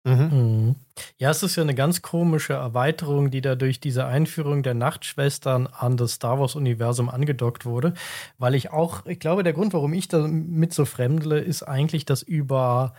Äh, 0.04 0.10
mhm. 0.10 0.16
Mhm. 0.16 0.38
mhm. 0.38 0.74
Ja, 1.18 1.30
es 1.30 1.42
ist 1.42 1.56
ja 1.56 1.62
eine 1.62 1.74
ganz 1.74 2.00
komische 2.00 2.54
Erweiterung, 2.54 3.30
die 3.30 3.42
da 3.42 3.54
durch 3.54 3.80
diese 3.80 4.06
Einführung 4.06 4.62
der 4.62 4.72
Nachtschwestern 4.74 5.66
an 5.66 5.98
das 5.98 6.12
Star 6.12 6.38
Wars-Universum 6.38 7.10
angedockt 7.10 7.66
wurde. 7.66 7.92
Weil 8.38 8.54
ich 8.54 8.70
auch, 8.70 9.04
ich 9.04 9.18
glaube, 9.18 9.42
der 9.42 9.52
Grund, 9.52 9.74
warum 9.74 9.92
ich 9.92 10.08
damit 10.08 10.72
so 10.72 10.84
fremdle, 10.86 11.38
ist 11.38 11.64
eigentlich, 11.64 12.06
dass 12.06 12.22
über 12.22 12.94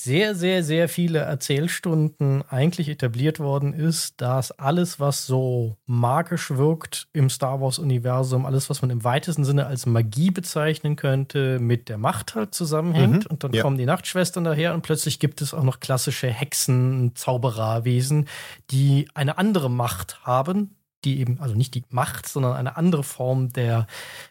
sehr, 0.00 0.36
sehr, 0.36 0.62
sehr 0.62 0.88
viele 0.88 1.18
Erzählstunden 1.18 2.44
eigentlich 2.48 2.88
etabliert 2.88 3.40
worden 3.40 3.72
ist, 3.72 4.20
dass 4.20 4.52
alles, 4.52 5.00
was 5.00 5.26
so 5.26 5.76
magisch 5.86 6.52
wirkt 6.52 7.08
im 7.12 7.28
Star 7.28 7.60
Wars-Universum, 7.60 8.46
alles, 8.46 8.70
was 8.70 8.80
man 8.80 8.90
im 8.90 9.02
weitesten 9.02 9.44
Sinne 9.44 9.66
als 9.66 9.86
Magie 9.86 10.30
bezeichnen 10.30 10.94
könnte, 10.94 11.58
mit 11.58 11.88
der 11.88 11.98
Macht 11.98 12.36
halt 12.36 12.54
zusammenhängt. 12.54 13.24
Mhm. 13.24 13.30
Und 13.30 13.42
dann 13.42 13.52
ja. 13.52 13.60
kommen 13.60 13.76
die 13.76 13.86
Nachtschwestern 13.86 14.44
daher 14.44 14.72
und 14.72 14.82
plötzlich 14.82 15.18
gibt 15.18 15.42
es 15.42 15.52
auch 15.52 15.64
noch 15.64 15.80
klassische 15.80 16.28
Hexen, 16.28 17.16
Zaubererwesen, 17.16 18.28
die 18.70 19.08
eine 19.14 19.36
andere 19.36 19.68
Macht 19.68 20.20
haben, 20.22 20.76
die 21.04 21.20
eben, 21.20 21.40
also 21.40 21.54
nicht 21.54 21.74
die 21.74 21.84
Macht, 21.90 22.28
sondern 22.28 22.54
eine 22.54 22.76
andere 22.76 23.04
Form 23.04 23.52
der 23.52 23.86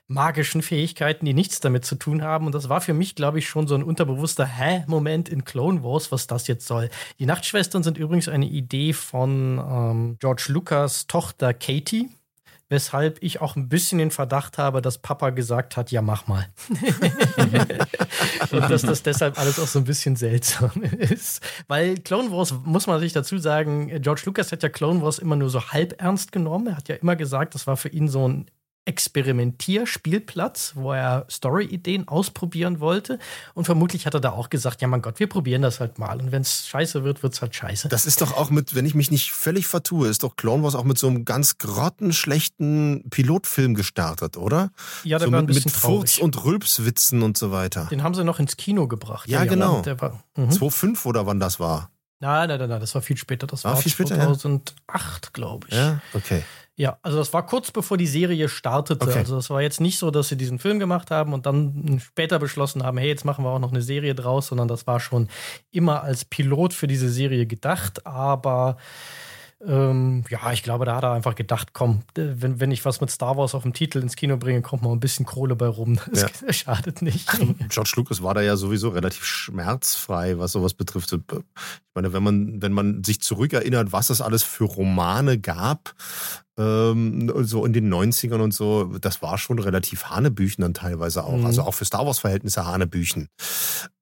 magischen 0.07 0.61
Fähigkeiten, 0.61 1.25
die 1.25 1.33
nichts 1.33 1.59
damit 1.59 1.85
zu 1.85 1.95
tun 1.95 2.21
haben. 2.21 2.45
Und 2.45 2.55
das 2.55 2.69
war 2.69 2.81
für 2.81 2.93
mich, 2.93 3.15
glaube 3.15 3.39
ich, 3.39 3.47
schon 3.47 3.67
so 3.67 3.75
ein 3.75 3.83
unterbewusster 3.83 4.45
Hä-Moment 4.45 5.29
in 5.29 5.45
Clone 5.45 5.83
Wars, 5.83 6.11
was 6.11 6.27
das 6.27 6.47
jetzt 6.47 6.67
soll. 6.67 6.89
Die 7.19 7.25
Nachtschwestern 7.25 7.83
sind 7.83 7.97
übrigens 7.97 8.27
eine 8.27 8.47
Idee 8.47 8.93
von 8.93 9.59
ähm, 9.59 10.17
George 10.19 10.45
Lucas 10.49 11.07
Tochter 11.07 11.53
Katie 11.53 12.09
weshalb 12.69 13.17
ich 13.21 13.41
auch 13.41 13.55
ein 13.55 13.69
bisschen 13.69 13.97
den 13.99 14.11
Verdacht 14.11 14.57
habe, 14.57 14.81
dass 14.81 14.97
Papa 14.97 15.29
gesagt 15.29 15.77
hat, 15.77 15.91
ja, 15.91 16.01
mach 16.01 16.27
mal. 16.27 16.47
und 18.51 18.69
dass 18.69 18.81
das 18.81 19.03
deshalb 19.03 19.39
alles 19.39 19.59
auch 19.59 19.67
so 19.67 19.79
ein 19.79 19.85
bisschen 19.85 20.15
seltsam 20.15 20.83
ist. 20.99 21.41
Weil 21.67 21.95
Clone 21.95 22.31
Wars, 22.31 22.53
muss 22.65 22.87
man 22.87 22.99
sich 22.99 23.13
dazu 23.13 23.37
sagen, 23.37 24.01
George 24.01 24.23
Lucas 24.25 24.51
hat 24.51 24.63
ja 24.63 24.69
Clone 24.69 25.01
Wars 25.01 25.19
immer 25.19 25.35
nur 25.35 25.49
so 25.49 25.69
halb 25.69 26.01
ernst 26.01 26.31
genommen. 26.31 26.67
Er 26.67 26.77
hat 26.77 26.89
ja 26.89 26.95
immer 26.95 27.15
gesagt, 27.15 27.55
das 27.55 27.67
war 27.67 27.77
für 27.77 27.89
ihn 27.89 28.09
so 28.09 28.27
ein 28.27 28.47
Experimentierspielplatz, 28.87 30.73
wo 30.75 30.93
er 30.93 31.25
Story-Ideen 31.29 32.07
ausprobieren 32.07 32.79
wollte. 32.79 33.19
Und 33.53 33.65
vermutlich 33.65 34.05
hat 34.05 34.13
er 34.13 34.19
da 34.19 34.31
auch 34.31 34.49
gesagt, 34.49 34.81
ja 34.81 34.87
mein 34.87 35.01
Gott, 35.01 35.19
wir 35.19 35.27
probieren 35.27 35.61
das 35.61 35.79
halt 35.79 35.99
mal. 35.99 36.19
Und 36.19 36.31
wenn 36.31 36.41
es 36.41 36.67
scheiße 36.67 37.03
wird, 37.03 37.21
wird 37.21 37.33
es 37.33 37.41
halt 37.41 37.53
scheiße. 37.53 37.89
Das 37.89 38.05
ist 38.05 38.21
doch 38.21 38.35
auch 38.35 38.49
mit, 38.49 38.75
wenn 38.75 38.85
ich 38.85 38.95
mich 38.95 39.11
nicht 39.11 39.31
völlig 39.31 39.67
vertue, 39.67 40.07
ist 40.07 40.23
doch 40.23 40.35
Clone 40.35 40.63
Wars 40.63 40.75
auch 40.75 40.85
mit 40.85 40.97
so 40.97 41.07
einem 41.07 41.25
ganz 41.25 41.57
grottenschlechten 41.57 43.03
Pilotfilm 43.09 43.75
gestartet, 43.75 44.37
oder? 44.37 44.71
Ja, 45.03 45.19
der 45.19 45.27
so 45.27 45.33
war 45.33 45.41
mit, 45.41 45.49
ein 45.49 45.53
bisschen 45.53 45.71
mit 45.71 45.75
Furz- 45.75 46.17
und 46.17 46.43
Rülpswitzen 46.43 47.21
und 47.23 47.37
so 47.37 47.51
weiter. 47.51 47.87
Den 47.91 48.03
haben 48.03 48.15
sie 48.15 48.23
noch 48.23 48.39
ins 48.39 48.57
Kino 48.57 48.87
gebracht. 48.87 49.27
Ja, 49.27 49.43
ja 49.43 49.49
genau. 49.49 49.81
Der 49.81 49.99
war, 50.01 50.23
mhm. 50.35 50.49
2005 50.49 51.05
oder 51.05 51.25
wann 51.25 51.39
das 51.39 51.59
war? 51.59 51.91
Nein, 52.19 52.49
nein, 52.49 52.59
nein, 52.59 52.69
nein, 52.69 52.79
das 52.79 52.95
war 52.95 53.01
viel 53.01 53.17
später. 53.17 53.45
Das 53.45 53.65
ah, 53.65 53.71
war 53.71 53.77
viel 53.77 53.91
später, 53.91 54.15
2008, 54.15 54.75
ja? 54.87 55.29
glaube 55.33 55.67
ich. 55.69 55.75
Ja, 55.75 56.01
okay. 56.13 56.43
Ja, 56.79 56.99
also 57.01 57.17
das 57.17 57.33
war 57.33 57.43
kurz 57.43 57.71
bevor 57.71 57.97
die 57.97 58.05
Serie 58.05 58.47
startete. 58.47 59.07
Okay. 59.07 59.17
Also 59.17 59.35
das 59.35 59.49
war 59.49 59.63
jetzt 59.63 59.81
nicht 59.81 59.97
so, 59.97 60.11
dass 60.11 60.29
sie 60.29 60.37
diesen 60.37 60.59
Film 60.59 60.77
gemacht 60.77 61.09
haben 61.09 61.33
und 61.33 61.47
dann 61.47 61.99
später 61.99 62.37
beschlossen 62.37 62.83
haben, 62.83 62.99
hey, 62.99 63.07
jetzt 63.07 63.25
machen 63.25 63.43
wir 63.43 63.49
auch 63.49 63.59
noch 63.59 63.71
eine 63.71 63.81
Serie 63.81 64.13
draus, 64.13 64.47
sondern 64.47 64.67
das 64.67 64.85
war 64.85 64.99
schon 64.99 65.27
immer 65.71 66.03
als 66.03 66.23
Pilot 66.23 66.75
für 66.75 66.85
diese 66.85 67.09
Serie 67.09 67.47
gedacht. 67.47 68.05
Aber 68.05 68.77
ähm, 69.65 70.23
ja, 70.29 70.51
ich 70.53 70.61
glaube, 70.61 70.85
da 70.85 70.97
hat 70.97 71.03
er 71.03 71.13
einfach 71.13 71.33
gedacht, 71.33 71.73
komm, 71.73 72.03
wenn, 72.13 72.59
wenn 72.59 72.69
ich 72.69 72.85
was 72.85 73.01
mit 73.01 73.09
Star 73.09 73.37
Wars 73.37 73.55
auf 73.55 73.63
dem 73.63 73.73
Titel 73.73 73.97
ins 73.99 74.15
Kino 74.15 74.37
bringe, 74.37 74.61
kommt 74.61 74.83
mal 74.83 74.91
ein 74.91 74.99
bisschen 74.99 75.25
Kohle 75.25 75.55
bei 75.55 75.67
rum. 75.67 75.99
Das 76.11 76.41
ja. 76.41 76.53
schadet 76.53 77.01
nicht. 77.01 77.27
George 77.69 77.93
Lucas 77.95 78.21
war 78.21 78.35
da 78.35 78.41
ja 78.41 78.55
sowieso 78.55 78.89
relativ 78.89 79.25
schmerzfrei, 79.25 80.37
was 80.37 80.51
sowas 80.51 80.75
betrifft. 80.75 81.11
Ich 81.11 81.19
meine, 81.95 82.13
wenn 82.13 82.21
man, 82.21 82.61
wenn 82.61 82.71
man 82.71 83.03
sich 83.03 83.19
zurückerinnert, 83.21 83.91
was 83.91 84.11
es 84.11 84.21
alles 84.21 84.43
für 84.43 84.65
Romane 84.65 85.39
gab, 85.39 85.95
ähm, 86.57 87.31
so 87.43 87.65
in 87.65 87.73
den 87.73 87.93
90ern 87.93 88.41
und 88.41 88.53
so, 88.53 88.85
das 88.99 89.21
war 89.21 89.37
schon 89.37 89.59
relativ 89.59 90.05
Hanebüchen 90.05 90.61
dann 90.61 90.73
teilweise 90.73 91.23
auch. 91.23 91.37
Mhm. 91.37 91.45
Also 91.45 91.61
auch 91.63 91.73
für 91.73 91.85
Star 91.85 92.05
Wars-Verhältnisse 92.05 92.65
Hanebüchen. 92.65 93.29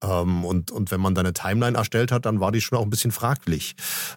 Ähm, 0.02 0.46
und, 0.46 0.72
und 0.72 0.92
wenn 0.92 1.02
man 1.02 1.16
da 1.16 1.22
eine 1.22 1.34
Timeline 1.34 1.78
erstellt 1.78 2.12
hat, 2.12 2.26
dann 2.26 2.40
war 2.40 2.52
die 2.52 2.62
schon 2.62 2.78
auch 2.78 2.84
ein 2.84 2.90
bisschen 2.90 3.12
fraglich. 3.12 3.76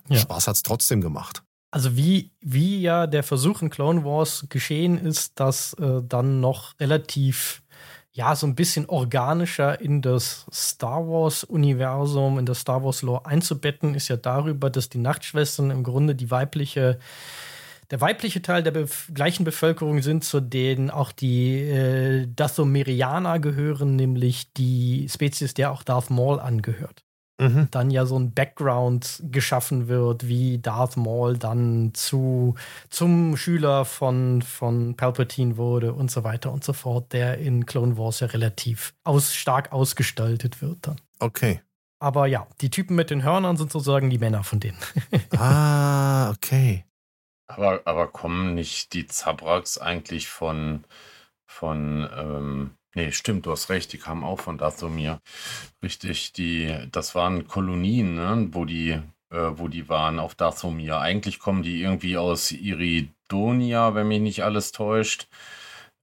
Ja. 0.08 0.18
Spaß 0.18 0.48
hat's 0.48 0.62
trotzdem 0.62 1.00
gemacht. 1.00 1.42
Also 1.70 1.96
wie, 1.96 2.30
wie 2.40 2.80
ja 2.80 3.06
der 3.06 3.22
Versuch 3.22 3.60
in 3.60 3.70
Clone 3.70 4.04
Wars 4.04 4.46
geschehen 4.48 4.98
ist, 4.98 5.32
das 5.38 5.74
äh, 5.74 6.00
dann 6.02 6.40
noch 6.40 6.78
relativ 6.80 7.62
ja, 8.12 8.34
so 8.34 8.48
ein 8.48 8.56
bisschen 8.56 8.86
organischer 8.86 9.80
in 9.80 10.02
das 10.02 10.46
Star 10.52 11.06
Wars-Universum, 11.06 12.40
in 12.40 12.46
das 12.46 12.60
Star 12.60 12.82
Wars-Lore 12.82 13.26
einzubetten, 13.26 13.94
ist 13.94 14.08
ja 14.08 14.16
darüber, 14.16 14.70
dass 14.70 14.88
die 14.88 14.98
Nachtschwestern 14.98 15.70
im 15.70 15.84
Grunde 15.84 16.16
die 16.16 16.28
weibliche 16.28 16.98
der 17.90 18.00
weibliche 18.00 18.42
Teil 18.42 18.62
der 18.62 18.70
Bef 18.70 19.10
gleichen 19.14 19.44
Bevölkerung 19.44 20.02
sind, 20.02 20.24
zu 20.24 20.40
denen 20.40 20.90
auch 20.90 21.12
die 21.12 21.60
äh, 21.60 22.26
Dathomirianer 22.34 23.38
gehören, 23.38 23.96
nämlich 23.96 24.52
die 24.52 25.08
Spezies, 25.08 25.54
der 25.54 25.72
auch 25.72 25.82
Darth 25.82 26.10
Maul 26.10 26.38
angehört. 26.38 27.04
Mhm. 27.40 27.68
Dann 27.70 27.90
ja 27.90 28.04
so 28.04 28.18
ein 28.18 28.32
Background 28.32 29.22
geschaffen 29.30 29.86
wird, 29.86 30.26
wie 30.26 30.58
Darth 30.58 30.96
Maul 30.96 31.38
dann 31.38 31.92
zu, 31.94 32.56
zum 32.90 33.36
Schüler 33.36 33.84
von, 33.84 34.42
von 34.42 34.96
Palpatine 34.96 35.56
wurde 35.56 35.92
und 35.92 36.10
so 36.10 36.24
weiter 36.24 36.52
und 36.52 36.64
so 36.64 36.72
fort, 36.72 37.12
der 37.12 37.38
in 37.38 37.64
Clone 37.64 37.96
Wars 37.96 38.20
ja 38.20 38.26
relativ 38.26 38.92
aus, 39.04 39.34
stark 39.34 39.72
ausgestaltet 39.72 40.60
wird 40.60 40.78
dann. 40.82 40.96
Okay. 41.20 41.60
Aber 42.00 42.26
ja, 42.26 42.46
die 42.60 42.70
Typen 42.70 42.96
mit 42.96 43.10
den 43.10 43.22
Hörnern 43.22 43.56
sind 43.56 43.72
sozusagen 43.72 44.10
die 44.10 44.18
Männer 44.18 44.44
von 44.44 44.60
denen. 44.60 44.78
ah, 45.36 46.30
okay. 46.30 46.84
Aber, 47.48 47.82
aber 47.86 48.08
kommen 48.08 48.54
nicht 48.54 48.92
die 48.92 49.06
Zabraks 49.06 49.78
eigentlich 49.78 50.28
von, 50.28 50.84
von, 51.46 52.08
ähm, 52.14 52.76
nee, 52.94 53.10
stimmt, 53.12 53.46
du 53.46 53.52
hast 53.52 53.70
recht, 53.70 53.92
die 53.92 53.98
kamen 53.98 54.24
auch 54.24 54.40
von 54.40 54.58
Dathomir. 54.58 55.20
Richtig, 55.82 56.32
die, 56.34 56.88
das 56.92 57.14
waren 57.14 57.46
Kolonien, 57.48 58.14
ne, 58.16 58.48
wo 58.52 58.64
die, 58.66 58.90
äh, 59.30 59.50
wo 59.54 59.68
die 59.68 59.88
waren 59.88 60.18
auf 60.18 60.34
Dathomir. 60.34 60.98
Eigentlich 61.00 61.38
kommen 61.38 61.62
die 61.62 61.82
irgendwie 61.82 62.18
aus 62.18 62.50
Iridonia, 62.52 63.94
wenn 63.94 64.08
mich 64.08 64.20
nicht 64.20 64.44
alles 64.44 64.72
täuscht. 64.72 65.28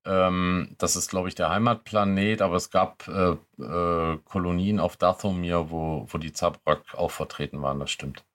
Ähm, 0.06 0.76
das 0.80 0.96
ist, 0.96 1.10
glaube 1.10 1.30
ich, 1.30 1.36
der 1.36 1.50
Heimatplanet, 1.50 2.42
aber 2.42 2.56
es 2.56 2.70
gab 2.72 3.08
äh, 3.08 3.32
äh, 3.64 4.18
Kolonien 4.26 4.80
auf 4.80 4.98
Dathomir, 4.98 5.70
wo, 5.72 6.08
wo 6.10 6.18
die 6.18 6.34
Zabrak 6.34 6.96
auch 6.96 7.12
vertreten 7.12 7.62
waren, 7.62 7.80
das 7.80 7.92
stimmt. 7.92 8.26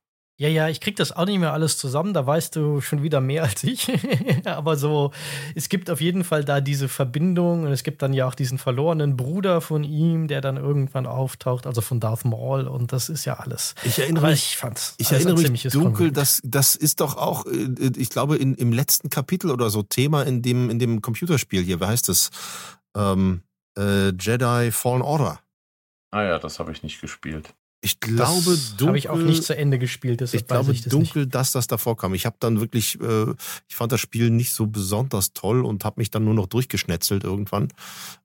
Ja, 0.41 0.49
ja, 0.49 0.71
ich 0.71 0.81
krieg 0.81 0.97
das 0.97 1.13
auch 1.13 1.27
nicht 1.27 1.39
mehr 1.39 1.53
alles 1.53 1.77
zusammen, 1.77 2.15
da 2.15 2.27
weißt 2.27 2.57
du 2.57 2.81
schon 2.81 3.03
wieder 3.03 3.21
mehr 3.21 3.43
als 3.43 3.63
ich. 3.63 3.93
Aber 4.47 4.79
so, 4.79 5.11
es 5.55 5.69
gibt 5.69 5.91
auf 5.91 6.01
jeden 6.01 6.25
Fall 6.25 6.47
da 6.47 6.63
diese 6.63 6.89
Verbindung 6.89 7.65
und 7.65 7.73
es 7.73 7.83
gibt 7.83 8.01
dann 8.01 8.15
ja 8.15 8.27
auch 8.27 8.35
diesen 8.35 8.57
verlorenen 8.57 9.19
Bruder 9.19 9.61
von 9.61 9.85
ihm, 9.85 10.29
der 10.29 10.41
dann 10.41 10.57
irgendwann 10.57 11.05
auftaucht, 11.05 11.67
also 11.67 11.83
von 11.83 12.01
Darth 12.01 12.25
Maul 12.25 12.69
und 12.69 12.91
das 12.91 13.11
ist 13.11 13.27
ja 13.27 13.35
alles. 13.35 13.75
Ich 13.85 13.99
erinnere 13.99 14.23
Aber 14.23 14.31
mich, 14.31 14.53
ich 14.53 14.57
fand's 14.57 14.95
ich 14.97 15.13
erinnere 15.13 15.33
ein 15.33 15.35
mich 15.35 15.45
ziemliches 15.45 15.73
dunkel, 15.75 16.11
das, 16.11 16.41
das 16.43 16.75
ist 16.75 17.03
doch 17.03 17.19
auch, 17.19 17.45
äh, 17.45 17.93
ich 17.99 18.09
glaube, 18.09 18.39
in, 18.39 18.55
im 18.55 18.73
letzten 18.73 19.11
Kapitel 19.11 19.51
oder 19.51 19.69
so 19.69 19.83
Thema 19.83 20.23
in 20.23 20.41
dem, 20.41 20.71
in 20.71 20.79
dem 20.79 21.03
Computerspiel 21.03 21.63
hier, 21.63 21.81
wie 21.81 21.85
heißt 21.87 22.09
es? 22.09 22.31
Ähm, 22.97 23.43
äh, 23.77 24.09
Jedi 24.19 24.71
Fallen 24.73 25.03
Order. 25.03 25.39
Ah 26.13 26.23
ja, 26.23 26.39
das 26.39 26.59
habe 26.59 26.73
ich 26.73 26.83
nicht 26.83 27.03
gespielt. 27.03 27.53
Ich 27.83 27.99
glaube, 27.99 28.51
das 28.51 28.77
dunkel. 28.77 28.87
habe 28.89 28.99
ich 28.99 29.09
auch 29.09 29.17
nicht 29.17 29.43
zu 29.43 29.57
Ende 29.57 29.79
gespielt, 29.79 30.21
Ich 30.21 30.47
glaube 30.47 30.73
ich 30.73 30.83
das 30.83 30.91
dunkel, 30.91 31.27
dass 31.27 31.53
das 31.53 31.67
davor 31.67 31.97
kam. 31.97 32.13
Ich 32.13 32.27
habe 32.27 32.37
dann 32.39 32.61
wirklich, 32.61 33.01
äh, 33.01 33.35
ich 33.69 33.77
fand 33.77 33.91
das 33.91 34.01
Spiel 34.01 34.29
nicht 34.29 34.53
so 34.53 34.67
besonders 34.67 35.33
toll 35.33 35.65
und 35.65 35.85
habe 35.87 35.99
mich 35.99 36.11
dann 36.11 36.25
nur 36.25 36.35
noch 36.35 36.47
durchgeschnetzelt 36.47 37.25
irgendwann 37.25 37.69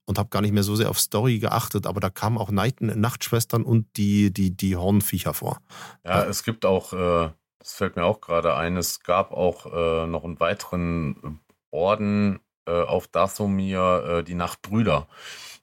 und 0.04 0.20
habe 0.20 0.28
gar 0.28 0.42
nicht 0.42 0.52
mehr 0.52 0.64
so 0.64 0.76
sehr 0.76 0.90
auf 0.90 1.00
Story 1.00 1.40
geachtet. 1.40 1.88
Aber 1.88 2.02
da 2.02 2.10
kamen 2.10 2.38
auch 2.38 2.52
Night 2.52 2.82
Nachtschwestern 2.82 3.64
und 3.64 3.88
die 3.96 4.34
die 4.34 4.52
die 4.52 4.76
Hornviecher 4.76 5.34
vor. 5.34 5.62
Ja, 6.04 6.26
es 6.26 6.44
gibt 6.44 6.66
auch, 6.66 6.92
äh, 6.92 7.30
das 7.60 7.74
fällt 7.74 7.96
mir 7.96 8.04
auch 8.04 8.20
gerade 8.20 8.56
ein, 8.56 8.76
es 8.76 9.00
gab 9.00 9.32
auch 9.32 9.68
äh, 9.68 10.06
noch 10.06 10.26
einen 10.26 10.42
weiteren 10.42 11.40
Orden 11.72 12.40
äh, 12.68 12.82
auf 12.82 13.08
Dathomir, 13.08 14.04
äh, 14.06 14.24
die 14.24 14.36
Nachtbrüder. 14.36 15.08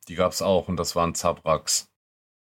Die 0.09 0.15
gab 0.15 0.33
es 0.33 0.41
auch 0.41 0.69
und 0.69 0.79
das 0.79 0.97
waren 0.97 1.15
Zabraks. 1.15 1.91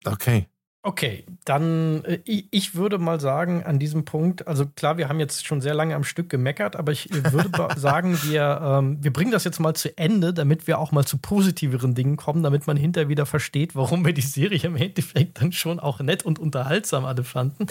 Okay. 0.05 0.47
Okay, 0.89 1.27
dann 1.45 2.03
äh, 2.07 2.21
ich, 2.25 2.49
ich 2.51 2.75
würde 2.75 2.97
mal 2.97 3.21
sagen, 3.21 3.63
an 3.63 3.79
diesem 3.79 4.07
Punkt, 4.07 4.49
also 4.49 4.65
klar, 4.65 4.97
wir 4.97 5.11
haben 5.11 5.21
jetzt 5.21 5.47
schon 5.47 5.61
sehr 5.61 5.75
lange 5.75 5.95
am 5.95 6.03
Stück 6.03 6.31
gemeckert, 6.31 6.77
aber 6.77 6.93
ich 6.93 7.11
würde 7.13 7.51
sagen, 7.79 8.19
wir, 8.23 8.59
ähm, 8.65 8.97
wir 9.05 9.13
bringen 9.13 9.31
das 9.31 9.45
jetzt 9.45 9.61
mal 9.61 9.75
zu 9.75 9.99
Ende, 9.99 10.33
damit 10.33 10.67
wir 10.67 10.79
auch 10.79 10.91
mal 10.91 11.05
zu 11.05 11.19
positiveren 11.19 11.95
Dingen 11.95 12.17
kommen, 12.17 12.43
damit 12.43 12.67
man 12.67 12.79
hinterher 12.79 13.11
wieder 13.11 13.27
versteht, 13.27 13.77
warum 13.77 14.03
wir 14.07 14.15
die 14.15 14.23
Serie 14.23 14.63
im 14.63 14.77
Endeffekt 14.77 15.43
dann 15.43 15.53
schon 15.53 15.79
auch 15.79 16.01
nett 16.01 16.25
und 16.25 16.39
unterhaltsam 16.39 17.05
alle 17.05 17.23
fanden. 17.23 17.67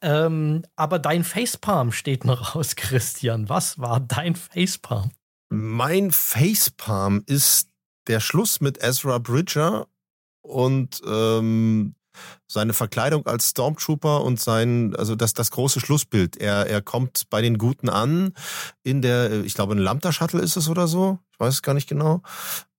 Ähm, 0.00 0.62
aber 0.76 1.00
dein 1.00 1.24
Facepalm 1.24 1.90
steht 1.90 2.24
noch 2.24 2.54
aus, 2.54 2.76
Christian. 2.76 3.48
Was 3.48 3.80
war 3.80 3.98
dein 3.98 4.36
Facepalm? 4.36 5.10
Mein 5.48 6.12
Facepalm 6.12 7.24
ist 7.26 7.70
der 8.06 8.20
Schluss 8.20 8.60
mit 8.60 8.80
Ezra 8.80 9.18
Bridger 9.18 9.88
und 10.40 11.02
ähm, 11.04 11.96
seine 12.46 12.72
Verkleidung 12.72 13.26
als 13.26 13.50
Stormtrooper 13.50 14.22
und 14.22 14.40
sein, 14.40 14.94
also 14.96 15.14
das, 15.14 15.34
das 15.34 15.50
große 15.50 15.80
Schlussbild. 15.80 16.36
Er, 16.36 16.66
er 16.66 16.82
kommt 16.82 17.24
bei 17.30 17.42
den 17.42 17.58
Guten 17.58 17.88
an 17.88 18.32
in 18.82 19.02
der, 19.02 19.44
ich 19.44 19.54
glaube, 19.54 19.74
ein 19.74 19.78
Lambda-Shuttle 19.78 20.40
ist 20.40 20.56
es 20.56 20.68
oder 20.68 20.86
so. 20.86 21.18
Ich 21.32 21.40
weiß 21.40 21.54
es 21.54 21.62
gar 21.62 21.74
nicht 21.74 21.88
genau. 21.88 22.22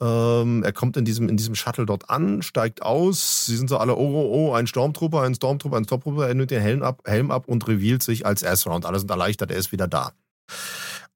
Ähm, 0.01 0.63
er 0.63 0.71
kommt 0.71 0.95
in 0.95 1.03
diesem, 1.03 1.27
in 1.27 1.35
diesem 1.35 1.55
Shuttle 1.55 1.85
dort 1.85 2.09
an, 2.09 2.41
steigt 2.41 2.81
aus. 2.81 3.45
Sie 3.45 3.57
sind 3.57 3.69
so 3.69 3.77
alle, 3.77 3.95
oh, 3.95 3.99
oh, 3.99 4.49
oh, 4.49 4.53
ein 4.53 4.67
Stormtrooper, 4.67 5.21
ein 5.21 5.35
Stormtrooper, 5.35 5.77
ein 5.77 5.83
Stormtrooper. 5.83 6.27
Er 6.27 6.33
nimmt 6.35 6.51
den 6.51 6.61
Helm 6.61 6.81
ab, 6.81 7.01
Helm 7.05 7.31
ab 7.31 7.47
und 7.47 7.67
revealt 7.67 8.03
sich 8.03 8.25
als 8.25 8.43
und 8.65 8.85
alle 8.85 8.99
sind 8.99 9.11
erleichtert, 9.11 9.51
er 9.51 9.57
ist 9.57 9.71
wieder 9.71 9.87
da. 9.87 10.13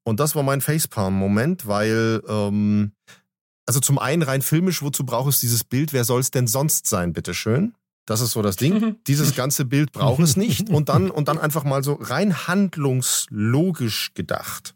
Und 0.04 0.20
das 0.20 0.34
war 0.34 0.42
mein 0.42 0.60
Facepalm-Moment, 0.60 1.66
weil, 1.66 2.22
ähm, 2.28 2.92
also 3.66 3.80
zum 3.80 3.98
einen 3.98 4.22
rein 4.22 4.42
filmisch, 4.42 4.82
wozu 4.82 5.04
braucht 5.04 5.28
es 5.28 5.40
dieses 5.40 5.64
Bild? 5.64 5.92
Wer 5.92 6.04
soll 6.04 6.20
es 6.20 6.30
denn 6.30 6.46
sonst 6.46 6.86
sein, 6.86 7.12
bitteschön? 7.12 7.74
Das 8.10 8.20
ist 8.20 8.32
so 8.32 8.42
das 8.42 8.56
Ding. 8.56 8.96
Dieses 9.06 9.36
ganze 9.36 9.64
Bild 9.64 9.92
braucht 9.92 10.20
es 10.20 10.36
nicht. 10.36 10.68
Und 10.68 10.88
dann, 10.88 11.12
und 11.12 11.28
dann 11.28 11.38
einfach 11.38 11.62
mal 11.62 11.84
so 11.84 11.92
rein 11.92 12.48
handlungslogisch 12.48 14.14
gedacht. 14.14 14.74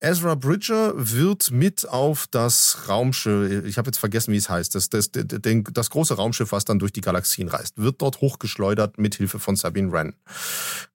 Ezra 0.00 0.34
Bridger 0.34 0.92
wird 0.94 1.50
mit 1.50 1.88
auf 1.88 2.26
das 2.30 2.86
Raumschiff, 2.86 3.64
ich 3.64 3.78
habe 3.78 3.88
jetzt 3.88 3.96
vergessen, 3.96 4.30
wie 4.30 4.36
es 4.36 4.50
heißt, 4.50 4.74
das, 4.74 4.90
das, 4.90 5.10
das, 5.10 5.24
das 5.72 5.90
große 5.90 6.14
Raumschiff, 6.14 6.52
was 6.52 6.66
dann 6.66 6.78
durch 6.78 6.92
die 6.92 7.00
Galaxien 7.00 7.48
reist, 7.48 7.78
wird 7.78 8.02
dort 8.02 8.20
hochgeschleudert 8.20 8.98
mit 8.98 9.14
Hilfe 9.14 9.38
von 9.38 9.56
Sabine 9.56 9.90
Wren. 9.92 10.14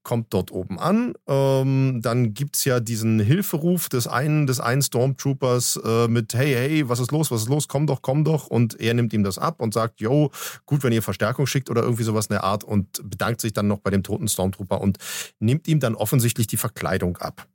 Kommt 0.04 0.32
dort 0.32 0.52
oben 0.52 0.80
an, 0.80 1.14
ähm, 1.28 2.00
dann 2.04 2.36
gibt's 2.36 2.64
ja 2.64 2.80
diesen 2.80 3.20
Hilferuf 3.20 3.90
des 3.90 4.06
einen, 4.06 4.46
des 4.46 4.60
einen 4.60 4.84
Stormtroopers 4.84 5.80
äh, 5.84 6.08
mit 6.08 6.36
Hey, 6.36 6.54
hey, 6.54 6.88
was 6.88 7.00
ist 7.00 7.12
los, 7.12 7.32
was 7.32 7.42
ist 7.42 7.50
los, 7.50 7.68
komm 7.68 7.88
doch, 7.88 8.04
komm 8.04 8.24
doch. 8.24 8.48
Und 8.48 8.80
er 8.80 8.94
nimmt 8.94 9.14
ihm 9.14 9.24
das 9.24 9.40
ab 9.40 9.62
und 9.62 9.74
sagt, 9.74 10.00
yo, 10.00 10.30
gut, 10.68 10.84
wenn 10.84 10.94
ihr 10.94 11.02
Verstärkung 11.02 11.48
schickt 11.48 11.72
oder 11.72 11.82
irgendwie 11.82 12.04
sowas 12.04 12.28
in 12.28 12.34
der 12.34 12.44
Art 12.44 12.64
und 12.64 13.02
bedankt 13.10 13.42
sich 13.42 13.54
dann 13.54 13.68
noch 13.68 13.80
bei 13.80 13.90
dem 13.90 14.04
toten 14.04 14.28
Stormtrooper 14.28 14.80
und 14.80 15.00
nimmt 15.40 15.68
ihm 15.68 15.80
dann 15.80 15.96
offensichtlich 15.96 16.46
die 16.46 16.58
Verkleidung 16.58 17.18
ab. 17.18 17.48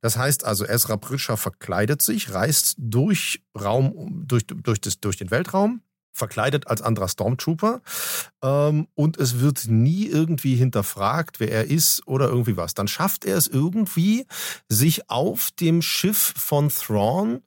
Das 0.00 0.16
heißt 0.16 0.44
also, 0.44 0.64
Ezra 0.64 0.96
Bridger 0.96 1.36
verkleidet 1.36 2.02
sich, 2.02 2.32
reist 2.32 2.76
durch 2.78 3.42
Raum, 3.58 4.24
durch, 4.26 4.46
durch, 4.46 4.80
das, 4.80 5.00
durch 5.00 5.16
den 5.16 5.30
Weltraum, 5.30 5.82
verkleidet 6.14 6.68
als 6.68 6.80
anderer 6.80 7.08
Stormtrooper 7.08 7.82
ähm, 8.42 8.86
und 8.94 9.18
es 9.18 9.40
wird 9.40 9.66
nie 9.66 10.06
irgendwie 10.06 10.54
hinterfragt, 10.54 11.40
wer 11.40 11.50
er 11.50 11.64
ist 11.64 12.06
oder 12.06 12.28
irgendwie 12.28 12.56
was. 12.56 12.74
Dann 12.74 12.88
schafft 12.88 13.24
er 13.24 13.36
es 13.36 13.48
irgendwie, 13.48 14.26
sich 14.68 15.10
auf 15.10 15.50
dem 15.60 15.82
Schiff 15.82 16.34
von 16.36 16.68
Thrawn 16.68 17.42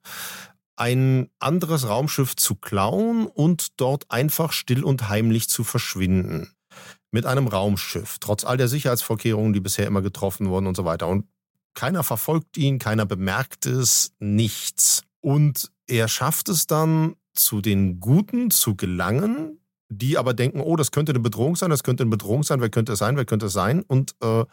ein 0.76 1.28
anderes 1.40 1.88
Raumschiff 1.88 2.36
zu 2.36 2.54
klauen 2.54 3.26
und 3.26 3.80
dort 3.80 4.10
einfach 4.10 4.52
still 4.52 4.84
und 4.84 5.08
heimlich 5.08 5.48
zu 5.48 5.64
verschwinden. 5.64 6.52
Mit 7.10 7.26
einem 7.26 7.48
Raumschiff, 7.48 8.18
trotz 8.20 8.44
all 8.44 8.58
der 8.58 8.68
Sicherheitsvorkehrungen, 8.68 9.54
die 9.54 9.60
bisher 9.60 9.86
immer 9.86 10.02
getroffen 10.02 10.48
wurden 10.50 10.66
und 10.66 10.76
so 10.76 10.84
weiter. 10.84 11.08
Und 11.08 11.24
keiner 11.74 12.02
verfolgt 12.02 12.56
ihn, 12.56 12.78
keiner 12.78 13.06
bemerkt 13.06 13.66
es, 13.66 14.12
nichts. 14.18 15.02
Und 15.20 15.70
er 15.86 16.08
schafft 16.08 16.48
es 16.48 16.66
dann, 16.66 17.14
zu 17.34 17.60
den 17.60 18.00
Guten 18.00 18.50
zu 18.50 18.74
gelangen, 18.74 19.60
die 19.88 20.18
aber 20.18 20.34
denken, 20.34 20.60
oh, 20.60 20.76
das 20.76 20.90
könnte 20.90 21.12
eine 21.12 21.20
Bedrohung 21.20 21.56
sein, 21.56 21.70
das 21.70 21.82
könnte 21.82 22.02
eine 22.02 22.10
Bedrohung 22.10 22.42
sein, 22.42 22.60
wer 22.60 22.68
könnte 22.68 22.92
es 22.92 22.98
sein, 22.98 23.16
wer 23.16 23.24
könnte 23.24 23.46
es 23.46 23.52
sein? 23.52 23.82
Und 23.82 24.14
äh, 24.22 24.44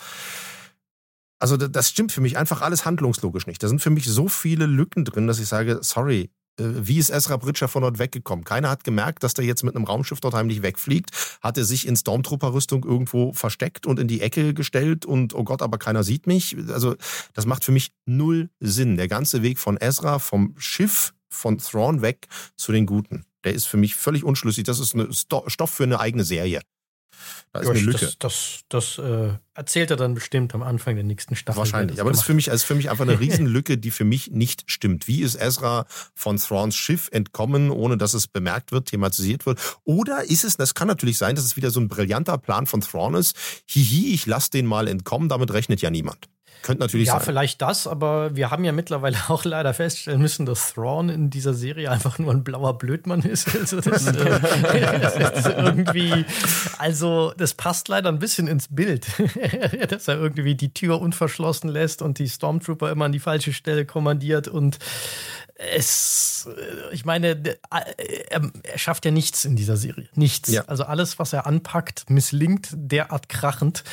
also 1.40 1.58
das 1.58 1.90
stimmt 1.90 2.12
für 2.12 2.22
mich 2.22 2.38
einfach 2.38 2.62
alles 2.62 2.86
handlungslogisch 2.86 3.48
nicht. 3.48 3.62
Da 3.62 3.68
sind 3.68 3.82
für 3.82 3.90
mich 3.90 4.06
so 4.06 4.30
viele 4.30 4.66
Lücken 4.66 5.04
drin, 5.04 5.28
dass 5.28 5.40
ich 5.40 5.48
sage, 5.48 5.80
sorry, 5.82 6.30
wie 6.58 6.98
ist 6.98 7.10
Ezra 7.10 7.38
Bridger 7.38 7.68
von 7.68 7.82
dort 7.82 8.00
weggekommen? 8.00 8.46
Keiner 8.46 8.70
hat 8.70 8.84
gemerkt, 8.84 9.24
dass 9.24 9.34
der 9.34 9.46
jetzt 9.46 9.64
mit 9.64 9.76
einem 9.76 9.86
Raumschiff 9.86 10.22
dort 10.22 10.34
heimlich 10.34 10.62
wegfliegt. 10.62 11.12
Hat 11.42 11.58
er 11.58 11.66
sich 11.66 11.88
in 11.88 11.96
Stormtrooper-Rüstung 11.96 12.84
irgendwo 12.84 13.34
versteckt 13.34 13.86
und 13.86 14.00
in 14.00 14.08
die 14.08 14.22
Ecke 14.22 14.54
gestellt 14.54 15.06
und 15.06 15.34
oh 15.34 15.44
Gott, 15.44 15.62
aber 15.62 15.78
keiner 15.78 16.04
sieht 16.04 16.28
mich. 16.28 16.56
Also 16.70 16.96
das 17.34 17.46
macht 17.46 17.64
für 17.64 17.72
mich 17.72 17.92
null 18.06 18.50
Sinn. 18.60 18.98
Der 18.98 19.08
ganze 19.08 19.42
Weg 19.42 19.60
von 19.60 19.78
Ezra 19.78 20.20
vom 20.20 20.56
Schiff 20.58 21.14
von 21.30 21.58
Thrawn 21.58 22.02
weg 22.02 22.28
zu 22.56 22.72
den 22.72 22.86
Guten. 22.86 23.26
Der 23.44 23.54
ist 23.54 23.66
für 23.66 23.78
mich 23.78 23.96
völlig 23.96 24.24
unschlüssig. 24.24 24.64
Das 24.64 24.80
ist 24.80 24.96
Stoff 25.12 25.70
für 25.70 25.84
eine 25.84 26.00
eigene 26.00 26.24
Serie. 26.24 26.62
Da 27.54 27.62
ist 27.62 27.70
eine 27.70 27.80
Lücke. 27.80 28.00
Das, 28.00 28.18
das, 28.20 28.60
das 28.70 28.98
äh, 28.98 29.30
erzählt 29.54 29.90
er 29.90 29.98
dann 29.98 30.14
bestimmt 30.14 30.54
am 30.54 30.62
Anfang 30.62 30.96
der 30.96 31.04
nächsten 31.04 31.36
Staffel. 31.36 31.60
Wahrscheinlich. 31.60 32.02
Aber 32.02 32.12
das 32.12 32.20
ist 32.20 32.26
für 32.26 32.34
mich, 32.34 32.46
das 32.46 32.56
ist 32.56 32.64
für 32.64 32.76
mich 32.76 32.90
einfach 32.90 33.08
eine 33.08 33.20
Riesenlücke, 33.22 33.78
die 33.78 33.92
für 33.92 34.04
mich 34.04 34.32
nicht 34.32 34.64
stimmt. 34.68 35.08
Wie 35.08 35.22
ist 35.22 35.36
Ezra 35.36 35.86
von 36.14 36.38
Thrawns 36.38 36.76
Schiff 36.76 37.10
entkommen, 37.12 37.72
ohne 37.72 37.98
dass 37.98 38.14
es 38.14 38.28
bemerkt 38.28 38.72
wird, 38.72 38.88
thematisiert 38.88 39.46
wird? 39.46 39.60
Oder 39.84 40.30
ist 40.30 40.44
es, 40.44 40.58
das 40.58 40.74
kann 40.74 40.88
natürlich 40.88 41.18
sein, 41.18 41.36
dass 41.36 41.46
es 41.46 41.56
wieder 41.56 41.72
so 41.72 41.80
ein 41.80 41.88
brillanter 41.88 42.38
Plan 42.38 42.66
von 42.66 42.82
Thrawn 42.82 43.16
ist. 43.16 43.38
Hihi, 43.68 44.14
ich 44.14 44.26
lass 44.26 44.50
den 44.50 44.66
mal 44.66 44.88
entkommen, 44.88 45.30
damit 45.30 45.54
rechnet 45.54 45.82
ja 45.82 45.90
niemand. 45.90 46.28
Könnte 46.62 46.82
natürlich 46.82 47.08
ja, 47.08 47.14
sein. 47.14 47.22
Ja, 47.22 47.26
vielleicht 47.26 47.62
das, 47.62 47.88
aber 47.88 48.36
wir 48.36 48.52
haben 48.52 48.64
ja 48.64 48.72
mittlerweile 48.72 49.18
auch 49.28 49.46
leider 49.46 49.74
feststellen 49.74 50.22
müssen, 50.22 50.46
dass 50.46 50.74
Thrawn 50.74 51.10
in 51.10 51.30
dieser 51.30 51.54
Serie 51.54 51.92
einfach 51.92 52.20
nur 52.20 52.32
ein 52.32 52.44
blauer 52.44 52.78
Blödmann 52.78 53.22
ist. 53.22 53.48
Also 53.66 53.80
das, 53.82 54.06
äh, 54.06 54.40
das 55.00 55.40
ist 55.40 55.48
irgendwie, 55.48 56.26
also 56.78 57.34
das 57.36 57.56
passt 57.56 57.88
leider 57.88 58.10
ein 58.10 58.20
bisschen 58.20 58.48
ins 58.48 58.68
Bild, 58.68 59.08
dass 59.90 60.08
er 60.08 60.20
irgendwie 60.20 60.56
die 60.56 60.72
Tür 60.72 61.02
unverschlossen 61.02 61.70
lässt 61.70 62.04
und 62.04 62.20
die 62.20 62.30
Stormtrooper 62.30 62.92
immer 62.92 63.06
an 63.06 63.12
die 63.12 63.20
falsche 63.20 63.54
Stelle 63.54 63.86
kommandiert 63.86 64.48
und 64.48 64.78
es, 65.58 66.50
ich 66.92 67.06
meine, 67.06 67.42
er, 67.70 67.96
er, 68.30 68.52
schafft 68.78 69.06
ja 69.06 69.12
nichts 69.12 69.46
in 69.46 69.56
dieser 69.56 69.78
Serie. 69.78 70.10
Nichts. 70.14 70.52
Ja. 70.52 70.66
Also 70.68 70.84
alles, 70.84 71.18
was 71.18 71.32
er 71.32 71.48
anpackt, 71.48 72.10
misslingt 72.10 72.70
derart 72.74 73.30
krachend, 73.30 73.84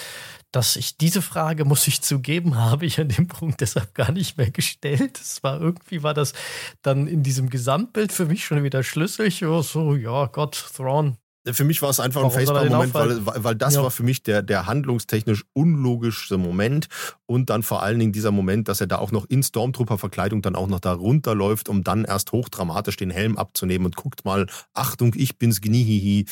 dass 0.52 0.76
ich 0.76 0.96
diese 0.98 1.22
Frage, 1.22 1.64
muss 1.64 1.88
ich 1.88 2.02
zugeben, 2.02 2.54
habe 2.56 2.86
ich 2.86 3.00
an 3.00 3.08
dem 3.08 3.26
Punkt 3.26 3.60
deshalb 3.60 3.94
gar 3.94 4.12
nicht 4.12 4.36
mehr 4.38 4.50
gestellt. 4.50 5.18
Es 5.20 5.42
war 5.42 5.60
irgendwie, 5.60 6.02
war 6.02 6.14
das 6.14 6.34
dann 6.82 7.06
in 7.06 7.22
diesem 7.22 7.50
Gesamtbild 7.50 8.12
für 8.12 8.26
mich 8.26 8.44
schon 8.44 8.62
wieder 8.62 8.82
schlüssig. 8.82 9.44
Oh, 9.44 9.62
so, 9.62 9.96
ja, 9.96 10.26
Gott, 10.26 10.72
Thrawn, 10.76 11.16
für 11.50 11.64
mich 11.64 11.82
war 11.82 11.90
es 11.90 11.98
einfach 11.98 12.22
Warum 12.22 12.36
ein 12.36 12.46
Facepalm-Moment, 12.46 12.94
weil, 12.94 13.44
weil 13.44 13.54
das 13.56 13.74
ja. 13.74 13.82
war 13.82 13.90
für 13.90 14.04
mich 14.04 14.22
der, 14.22 14.42
der 14.42 14.66
handlungstechnisch 14.66 15.44
unlogischste 15.52 16.38
Moment 16.38 16.88
und 17.26 17.50
dann 17.50 17.62
vor 17.62 17.82
allen 17.82 17.98
Dingen 17.98 18.12
dieser 18.12 18.30
Moment, 18.30 18.68
dass 18.68 18.80
er 18.80 18.86
da 18.86 18.98
auch 18.98 19.10
noch 19.10 19.26
in 19.28 19.42
Stormtrooper-Verkleidung 19.42 20.42
dann 20.42 20.54
auch 20.54 20.68
noch 20.68 20.78
da 20.78 20.92
runterläuft, 20.92 21.68
um 21.68 21.82
dann 21.82 22.04
erst 22.04 22.32
hochdramatisch 22.32 22.96
den 22.96 23.10
Helm 23.10 23.36
abzunehmen 23.36 23.86
und 23.86 23.96
guckt 23.96 24.24
mal, 24.24 24.46
Achtung, 24.72 25.14
ich 25.16 25.38
bin's, 25.38 25.60
gnihihi. 25.60 26.26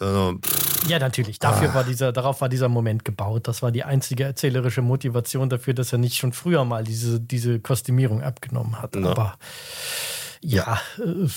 Äh, 0.00 0.04
ja, 0.88 0.98
natürlich. 0.98 1.38
Dafür 1.38 1.70
ah. 1.70 1.74
war 1.74 1.84
dieser, 1.84 2.12
darauf 2.12 2.40
war 2.40 2.48
dieser 2.48 2.68
Moment 2.68 3.04
gebaut. 3.04 3.48
Das 3.48 3.62
war 3.62 3.72
die 3.72 3.84
einzige 3.84 4.24
erzählerische 4.24 4.82
Motivation 4.82 5.50
dafür, 5.50 5.74
dass 5.74 5.92
er 5.92 5.98
nicht 5.98 6.16
schon 6.16 6.32
früher 6.32 6.64
mal 6.64 6.84
diese, 6.84 7.20
diese 7.20 7.60
Kostümierung 7.60 8.22
abgenommen 8.22 8.80
hat. 8.80 8.96
Ja. 8.96 9.10
Aber 9.10 9.38
ja, 10.42 10.80
äh, 10.98 11.28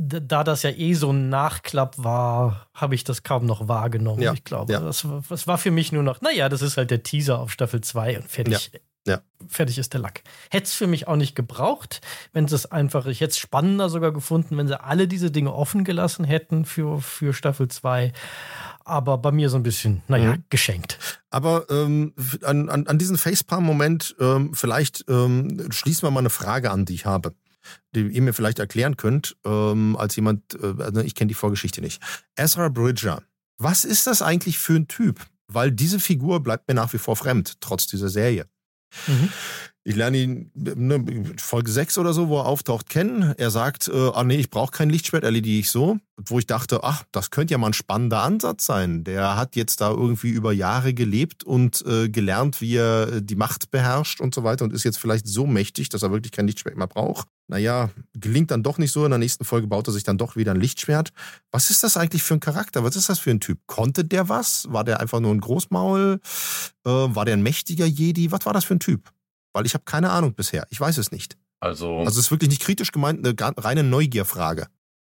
da 0.00 0.44
das 0.44 0.62
ja 0.62 0.70
eh 0.70 0.94
so 0.94 1.12
ein 1.12 1.28
Nachklapp 1.28 1.96
war, 1.98 2.68
habe 2.74 2.94
ich 2.94 3.04
das 3.04 3.22
kaum 3.22 3.46
noch 3.46 3.68
wahrgenommen. 3.68 4.22
Ja. 4.22 4.32
Ich 4.32 4.44
glaube, 4.44 4.72
ja. 4.72 4.80
das, 4.80 5.06
das, 5.28 5.46
war 5.46 5.58
für 5.58 5.70
mich 5.70 5.92
nur 5.92 6.02
noch, 6.02 6.20
naja, 6.20 6.48
das 6.48 6.62
ist 6.62 6.76
halt 6.76 6.90
der 6.90 7.02
Teaser 7.02 7.38
auf 7.38 7.52
Staffel 7.52 7.80
2 7.80 8.18
und 8.18 8.28
fertig. 8.28 8.70
Ja. 9.06 9.20
Fertig 9.48 9.78
ist 9.78 9.92
der 9.94 10.00
Lack. 10.00 10.22
Hätte 10.50 10.66
es 10.66 10.74
für 10.74 10.86
mich 10.86 11.08
auch 11.08 11.16
nicht 11.16 11.34
gebraucht, 11.34 12.00
wenn 12.32 12.44
es 12.44 12.66
einfach, 12.66 13.06
ich 13.06 13.20
hätte 13.20 13.32
es 13.32 13.38
spannender 13.38 13.88
sogar 13.88 14.12
gefunden, 14.12 14.56
wenn 14.56 14.68
sie 14.68 14.80
alle 14.80 15.08
diese 15.08 15.32
Dinge 15.32 15.52
offen 15.52 15.82
gelassen 15.82 16.24
hätten 16.24 16.64
für, 16.64 17.00
für 17.00 17.34
Staffel 17.34 17.66
2. 17.66 18.12
Aber 18.84 19.18
bei 19.18 19.32
mir 19.32 19.48
so 19.48 19.56
ein 19.56 19.64
bisschen, 19.64 20.02
naja, 20.06 20.34
mhm. 20.34 20.44
geschenkt. 20.50 20.98
Aber 21.30 21.66
ähm, 21.70 22.14
an, 22.42 22.68
an, 22.68 22.86
an 22.86 22.98
diesen 22.98 23.18
Facepalm-Moment, 23.18 24.14
ähm, 24.20 24.54
vielleicht 24.54 25.04
ähm, 25.08 25.68
schließen 25.72 26.02
wir 26.04 26.12
mal 26.12 26.20
eine 26.20 26.30
Frage 26.30 26.70
an, 26.70 26.84
die 26.84 26.94
ich 26.94 27.04
habe 27.04 27.34
die 27.94 28.08
ihr 28.08 28.22
mir 28.22 28.34
vielleicht 28.34 28.58
erklären 28.58 28.96
könnt, 28.96 29.36
ähm, 29.44 29.96
als 29.96 30.16
jemand, 30.16 30.54
äh, 30.54 30.74
also 30.82 31.00
ich 31.00 31.14
kenne 31.14 31.28
die 31.28 31.34
Vorgeschichte 31.34 31.80
nicht. 31.80 32.02
Ezra 32.36 32.68
Bridger, 32.68 33.22
was 33.58 33.84
ist 33.84 34.06
das 34.06 34.22
eigentlich 34.22 34.58
für 34.58 34.74
ein 34.74 34.88
Typ? 34.88 35.20
Weil 35.48 35.70
diese 35.70 36.00
Figur 36.00 36.42
bleibt 36.42 36.68
mir 36.68 36.74
nach 36.74 36.92
wie 36.92 36.98
vor 36.98 37.16
fremd, 37.16 37.60
trotz 37.60 37.86
dieser 37.86 38.08
Serie. 38.08 38.46
Mhm. 39.06 39.30
Ich 39.84 39.96
lerne 39.96 40.16
ihn 40.16 40.50
ne, 40.54 41.04
Folge 41.38 41.70
6 41.70 41.98
oder 41.98 42.12
so, 42.12 42.28
wo 42.28 42.38
er 42.38 42.46
auftaucht, 42.46 42.88
kennen. 42.88 43.34
Er 43.36 43.50
sagt, 43.50 43.88
äh, 43.88 44.10
ah 44.14 44.22
nee, 44.22 44.36
ich 44.36 44.48
brauche 44.48 44.70
kein 44.70 44.90
Lichtschwert, 44.90 45.24
erledige 45.24 45.58
ich 45.58 45.70
so. 45.70 45.98
Wo 46.16 46.38
ich 46.38 46.46
dachte, 46.46 46.84
ach, 46.84 47.02
das 47.10 47.32
könnte 47.32 47.52
ja 47.52 47.58
mal 47.58 47.68
ein 47.68 47.72
spannender 47.72 48.22
Ansatz 48.22 48.64
sein. 48.64 49.02
Der 49.02 49.36
hat 49.36 49.56
jetzt 49.56 49.80
da 49.80 49.90
irgendwie 49.90 50.30
über 50.30 50.52
Jahre 50.52 50.94
gelebt 50.94 51.42
und 51.42 51.84
äh, 51.84 52.08
gelernt, 52.08 52.60
wie 52.60 52.76
er 52.76 53.20
die 53.20 53.34
Macht 53.34 53.72
beherrscht 53.72 54.20
und 54.20 54.36
so 54.36 54.44
weiter 54.44 54.64
und 54.64 54.72
ist 54.72 54.84
jetzt 54.84 54.98
vielleicht 54.98 55.26
so 55.26 55.48
mächtig, 55.48 55.88
dass 55.88 56.04
er 56.04 56.12
wirklich 56.12 56.30
kein 56.30 56.46
Lichtschwert 56.46 56.76
mehr 56.76 56.86
braucht. 56.86 57.26
Naja, 57.48 57.90
gelingt 58.14 58.52
dann 58.52 58.62
doch 58.62 58.78
nicht 58.78 58.92
so. 58.92 59.04
In 59.04 59.10
der 59.10 59.18
nächsten 59.18 59.44
Folge 59.44 59.66
baut 59.66 59.88
er 59.88 59.92
sich 59.92 60.04
dann 60.04 60.16
doch 60.16 60.36
wieder 60.36 60.52
ein 60.52 60.60
Lichtschwert. 60.60 61.10
Was 61.50 61.70
ist 61.70 61.82
das 61.82 61.96
eigentlich 61.96 62.22
für 62.22 62.34
ein 62.34 62.40
Charakter? 62.40 62.84
Was 62.84 62.94
ist 62.94 63.08
das 63.08 63.18
für 63.18 63.32
ein 63.32 63.40
Typ? 63.40 63.58
Konnte 63.66 64.04
der 64.04 64.28
was? 64.28 64.68
War 64.70 64.84
der 64.84 65.00
einfach 65.00 65.18
nur 65.18 65.34
ein 65.34 65.40
Großmaul? 65.40 66.20
Äh, 66.84 66.88
war 66.88 67.24
der 67.24 67.34
ein 67.34 67.42
mächtiger 67.42 67.86
Jedi? 67.86 68.30
Was 68.30 68.46
war 68.46 68.52
das 68.52 68.64
für 68.64 68.74
ein 68.74 68.80
Typ? 68.80 69.10
Weil 69.52 69.66
ich 69.66 69.74
habe 69.74 69.84
keine 69.84 70.10
Ahnung 70.10 70.34
bisher. 70.34 70.66
Ich 70.70 70.80
weiß 70.80 70.98
es 70.98 71.12
nicht. 71.12 71.36
Also, 71.60 71.98
also 71.98 72.10
es 72.10 72.16
ist 72.16 72.30
wirklich 72.30 72.50
nicht 72.50 72.62
kritisch 72.62 72.90
gemeint, 72.90 73.24
eine 73.24 73.34
reine 73.58 73.84
Neugierfrage. 73.84 74.66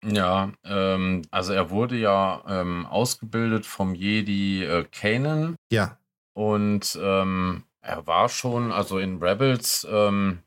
Ja, 0.05 0.53
ähm, 0.65 1.23
also 1.31 1.53
er 1.53 1.71
wurde 1.71 1.97
ja 1.97 2.43
ähm, 2.47 2.87
ausgebildet 2.87 3.67
vom 3.67 3.95
Jedi 3.95 4.65
äh, 4.65 4.85
Kanan. 4.85 5.57
Ja. 5.71 5.99
Und 6.35 6.99
ähm, 7.03 7.65
er 7.81 8.07
war 8.07 8.29
schon, 8.29 8.73
also 8.73 8.99
in 8.99 9.23
Rebels, 9.23 9.87
ähm, 9.91 10.41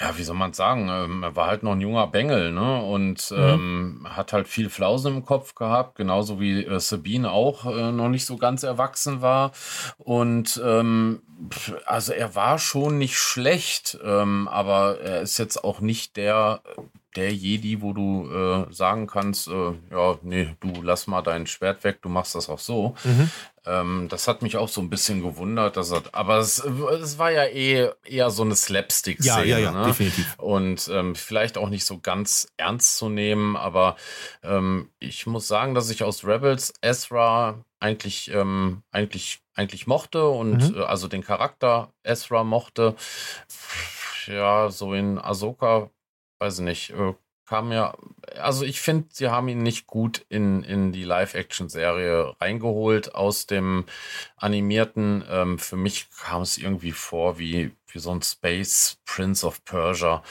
ja, 0.00 0.16
wie 0.18 0.24
soll 0.24 0.36
man 0.36 0.52
sagen, 0.52 0.88
ähm, 0.90 1.22
er 1.22 1.36
war 1.36 1.46
halt 1.46 1.62
noch 1.62 1.72
ein 1.72 1.80
junger 1.80 2.06
Bengel, 2.08 2.52
ne? 2.52 2.82
Und 2.82 3.30
mhm. 3.30 3.38
ähm, 3.38 4.06
hat 4.10 4.32
halt 4.32 4.48
viel 4.48 4.68
Flausen 4.68 5.16
im 5.16 5.24
Kopf 5.24 5.54
gehabt, 5.54 5.96
genauso 5.96 6.40
wie 6.40 6.64
äh, 6.64 6.80
Sabine 6.80 7.30
auch 7.30 7.64
äh, 7.66 7.92
noch 7.92 8.08
nicht 8.08 8.26
so 8.26 8.36
ganz 8.36 8.62
erwachsen 8.64 9.22
war. 9.22 9.52
Und 9.98 10.60
ähm, 10.64 11.22
also 11.86 12.12
er 12.12 12.34
war 12.34 12.58
schon 12.58 12.98
nicht 12.98 13.16
schlecht, 13.16 13.98
ähm, 14.04 14.48
aber 14.48 15.00
er 15.00 15.20
ist 15.22 15.38
jetzt 15.38 15.62
auch 15.62 15.80
nicht 15.80 16.16
der 16.16 16.60
der 17.16 17.32
Jedi, 17.32 17.80
wo 17.80 17.92
du 17.92 18.28
äh, 18.30 18.72
sagen 18.72 19.06
kannst, 19.06 19.48
äh, 19.48 19.72
ja, 19.90 20.18
nee, 20.22 20.54
du 20.60 20.82
lass 20.82 21.06
mal 21.06 21.22
dein 21.22 21.46
Schwert 21.46 21.84
weg, 21.84 22.02
du 22.02 22.08
machst 22.08 22.34
das 22.34 22.48
auch 22.48 22.58
so. 22.58 22.94
Mhm. 23.04 23.30
Ähm, 23.66 24.06
das 24.10 24.28
hat 24.28 24.42
mich 24.42 24.56
auch 24.56 24.68
so 24.68 24.80
ein 24.80 24.90
bisschen 24.90 25.22
gewundert, 25.22 25.76
dass 25.76 25.90
er, 25.90 26.02
aber 26.12 26.38
es, 26.38 26.58
es 26.58 27.18
war 27.18 27.30
ja 27.30 27.44
eh 27.44 27.88
eher 28.04 28.30
so 28.30 28.42
eine 28.42 28.56
Slapstick-Szene. 28.56 29.46
Ja, 29.46 29.58
ja, 29.58 29.58
ja, 29.58 29.72
ne? 29.72 29.86
definitiv. 29.86 30.34
Und 30.38 30.88
ähm, 30.92 31.14
vielleicht 31.14 31.56
auch 31.56 31.70
nicht 31.70 31.84
so 31.84 31.98
ganz 32.00 32.48
ernst 32.56 32.98
zu 32.98 33.08
nehmen, 33.08 33.56
aber 33.56 33.96
ähm, 34.42 34.90
ich 34.98 35.26
muss 35.26 35.48
sagen, 35.48 35.74
dass 35.74 35.90
ich 35.90 36.02
aus 36.02 36.24
Rebels 36.24 36.74
Ezra 36.82 37.64
eigentlich, 37.80 38.30
ähm, 38.32 38.82
eigentlich, 38.90 39.40
eigentlich 39.54 39.86
mochte 39.86 40.26
und 40.28 40.70
mhm. 40.70 40.80
äh, 40.80 40.84
also 40.84 41.08
den 41.08 41.22
Charakter 41.22 41.92
Ezra 42.02 42.44
mochte. 42.44 42.96
Ja, 44.26 44.70
so 44.70 44.94
in 44.94 45.18
Ahsoka 45.18 45.90
weiß 46.44 46.58
ich 46.58 46.64
nicht, 46.64 46.90
äh, 46.90 47.14
kam 47.46 47.72
ja, 47.72 47.96
also 48.38 48.64
ich 48.64 48.80
finde, 48.80 49.08
sie 49.12 49.28
haben 49.28 49.48
ihn 49.48 49.62
nicht 49.62 49.86
gut 49.86 50.24
in, 50.28 50.62
in 50.62 50.92
die 50.92 51.04
Live-Action-Serie 51.04 52.34
reingeholt 52.40 53.14
aus 53.14 53.46
dem 53.46 53.84
animierten. 54.36 55.24
Ähm, 55.28 55.58
für 55.58 55.76
mich 55.76 56.08
kam 56.10 56.42
es 56.42 56.58
irgendwie 56.58 56.92
vor 56.92 57.38
wie, 57.38 57.72
wie 57.88 57.98
so 57.98 58.10
ein 58.10 58.22
Space 58.22 58.98
Prince 59.06 59.46
of 59.46 59.64
Persia. 59.64 60.22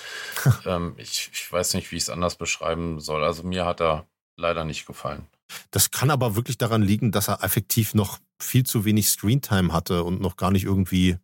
ähm, 0.66 0.96
ich, 0.98 1.30
ich 1.34 1.52
weiß 1.52 1.74
nicht, 1.76 1.92
wie 1.92 1.98
ich 1.98 2.04
es 2.04 2.10
anders 2.10 2.36
beschreiben 2.36 3.00
soll. 3.00 3.24
Also 3.24 3.44
mir 3.44 3.66
hat 3.66 3.82
er 3.82 4.08
leider 4.38 4.66
nicht 4.66 4.86
gefallen. 4.86 5.28
Das 5.72 5.92
kann 5.92 6.10
aber 6.10 6.36
wirklich 6.36 6.58
daran 6.58 6.82
liegen, 6.82 7.12
dass 7.12 7.28
er 7.28 7.44
effektiv 7.44 7.94
noch 7.94 8.20
viel 8.40 8.66
zu 8.66 8.86
wenig 8.86 9.10
Screentime 9.10 9.72
hatte 9.72 10.04
und 10.04 10.20
noch 10.20 10.36
gar 10.36 10.52
nicht 10.52 10.64
irgendwie 10.64 11.18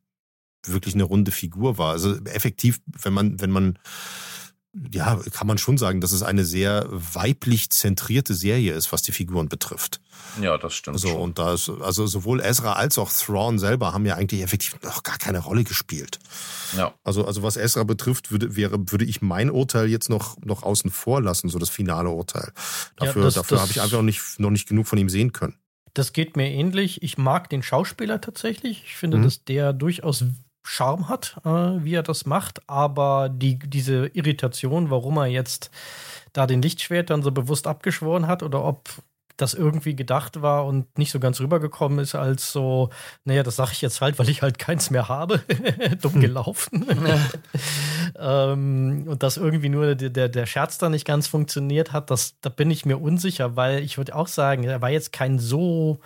wirklich 0.65 0.93
eine 0.93 1.03
runde 1.03 1.31
Figur 1.31 1.77
war. 1.77 1.91
Also 1.91 2.15
effektiv, 2.25 2.79
wenn 2.85 3.13
man, 3.13 3.41
wenn 3.41 3.51
man 3.51 3.79
ja, 4.91 5.19
kann 5.33 5.47
man 5.47 5.57
schon 5.57 5.77
sagen, 5.77 6.01
dass 6.01 6.11
es 6.11 6.23
eine 6.23 6.45
sehr 6.45 6.87
weiblich 6.89 7.69
zentrierte 7.69 8.33
Serie 8.33 8.73
ist, 8.73 8.91
was 8.91 9.01
die 9.01 9.11
Figuren 9.11 9.49
betrifft. 9.49 9.99
Ja, 10.41 10.57
das 10.57 10.73
stimmt. 10.73 10.95
Also, 10.95 11.09
schon. 11.09 11.21
und 11.21 11.39
da 11.39 11.53
ist, 11.53 11.69
also 11.69 12.07
sowohl 12.07 12.39
Ezra 12.39 12.73
als 12.73 12.97
auch 12.97 13.11
Thrawn 13.11 13.59
selber 13.59 13.93
haben 13.93 14.05
ja 14.05 14.15
eigentlich 14.15 14.41
effektiv 14.41 14.81
noch 14.83 15.03
gar 15.03 15.17
keine 15.17 15.39
Rolle 15.39 15.63
gespielt. 15.63 16.19
Ja. 16.77 16.93
Also, 17.03 17.25
also 17.25 17.43
was 17.43 17.57
Ezra 17.57 17.83
betrifft, 17.83 18.31
würde, 18.31 18.55
wäre, 18.55 18.91
würde 18.91 19.05
ich 19.05 19.21
mein 19.21 19.49
Urteil 19.49 19.87
jetzt 19.87 20.09
noch, 20.09 20.37
noch 20.43 20.63
außen 20.63 20.91
vor 20.91 21.21
lassen, 21.21 21.49
so 21.49 21.59
das 21.59 21.69
finale 21.69 22.09
Urteil. 22.09 22.51
Dafür, 22.95 23.23
ja, 23.23 23.31
dafür 23.31 23.61
habe 23.61 23.71
ich 23.71 23.81
einfach 23.81 23.97
noch 23.97 24.03
nicht, 24.03 24.39
noch 24.39 24.51
nicht 24.51 24.67
genug 24.67 24.87
von 24.87 24.97
ihm 24.97 25.09
sehen 25.09 25.33
können. 25.33 25.55
Das 25.93 26.13
geht 26.13 26.37
mir 26.37 26.49
ähnlich. 26.49 27.01
Ich 27.01 27.17
mag 27.17 27.49
den 27.49 27.63
Schauspieler 27.63 28.21
tatsächlich. 28.21 28.83
Ich 28.85 28.95
finde, 28.95 29.17
mhm. 29.17 29.23
dass 29.23 29.43
der 29.43 29.73
durchaus 29.73 30.23
Charme 30.63 31.09
hat, 31.09 31.37
äh, 31.45 31.49
wie 31.49 31.95
er 31.95 32.03
das 32.03 32.25
macht, 32.25 32.61
aber 32.67 33.29
die, 33.29 33.59
diese 33.59 34.07
Irritation, 34.07 34.89
warum 34.89 35.17
er 35.17 35.27
jetzt 35.27 35.71
da 36.33 36.45
den 36.45 36.61
Lichtschwert 36.61 37.09
dann 37.09 37.23
so 37.23 37.31
bewusst 37.31 37.67
abgeschworen 37.67 38.27
hat 38.27 38.43
oder 38.43 38.63
ob 38.63 38.89
das 39.41 39.53
irgendwie 39.53 39.95
gedacht 39.95 40.41
war 40.41 40.65
und 40.65 40.97
nicht 40.97 41.11
so 41.11 41.19
ganz 41.19 41.39
rübergekommen 41.39 41.99
ist 41.99 42.15
als 42.15 42.51
so, 42.51 42.89
naja, 43.23 43.43
das 43.43 43.55
sage 43.55 43.71
ich 43.73 43.81
jetzt 43.81 44.01
halt, 44.01 44.19
weil 44.19 44.29
ich 44.29 44.41
halt 44.41 44.59
keins 44.59 44.89
mehr 44.89 45.07
habe. 45.07 45.41
Dumm 46.01 46.15
hm. 46.15 46.21
gelaufen. 46.21 46.85
ähm, 48.19 49.05
und 49.07 49.23
dass 49.23 49.37
irgendwie 49.37 49.69
nur 49.69 49.95
der, 49.95 50.29
der 50.29 50.45
Scherz 50.45 50.77
da 50.77 50.89
nicht 50.89 51.05
ganz 51.05 51.27
funktioniert 51.27 51.93
hat, 51.93 52.11
das, 52.11 52.35
da 52.41 52.49
bin 52.49 52.69
ich 52.69 52.85
mir 52.85 52.97
unsicher, 52.97 53.55
weil 53.55 53.83
ich 53.83 53.97
würde 53.97 54.15
auch 54.15 54.27
sagen, 54.27 54.63
er 54.63 54.81
war 54.81 54.89
jetzt 54.89 55.13
kein 55.13 55.39
so 55.39 55.99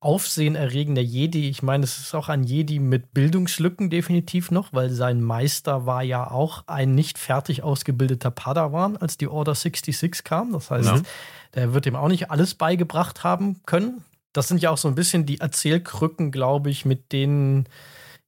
aufsehenerregender 0.00 1.02
Jedi. 1.02 1.48
Ich 1.48 1.62
meine, 1.62 1.84
es 1.84 1.98
ist 1.98 2.14
auch 2.14 2.28
ein 2.28 2.44
Jedi 2.44 2.78
mit 2.78 3.12
Bildungslücken 3.14 3.90
definitiv 3.90 4.50
noch, 4.50 4.72
weil 4.72 4.90
sein 4.90 5.20
Meister 5.20 5.86
war 5.86 6.02
ja 6.02 6.30
auch 6.30 6.64
ein 6.66 6.94
nicht 6.94 7.18
fertig 7.18 7.62
ausgebildeter 7.62 8.30
Padawan, 8.30 8.96
als 8.96 9.16
die 9.16 9.26
Order 9.26 9.54
66 9.54 10.22
kam. 10.22 10.52
Das 10.52 10.70
heißt, 10.70 10.88
ja. 10.88 11.02
der 11.54 11.74
wird 11.74 11.86
ihm 11.86 11.96
auch 11.96 12.08
nicht 12.08 12.30
alles 12.30 12.54
beigebracht 12.54 13.24
haben 13.24 13.60
können. 13.66 14.04
Das 14.32 14.46
sind 14.46 14.62
ja 14.62 14.70
auch 14.70 14.78
so 14.78 14.86
ein 14.86 14.94
bisschen 14.94 15.26
die 15.26 15.40
Erzählkrücken, 15.40 16.30
glaube 16.30 16.70
ich, 16.70 16.84
mit 16.84 17.12
denen 17.12 17.68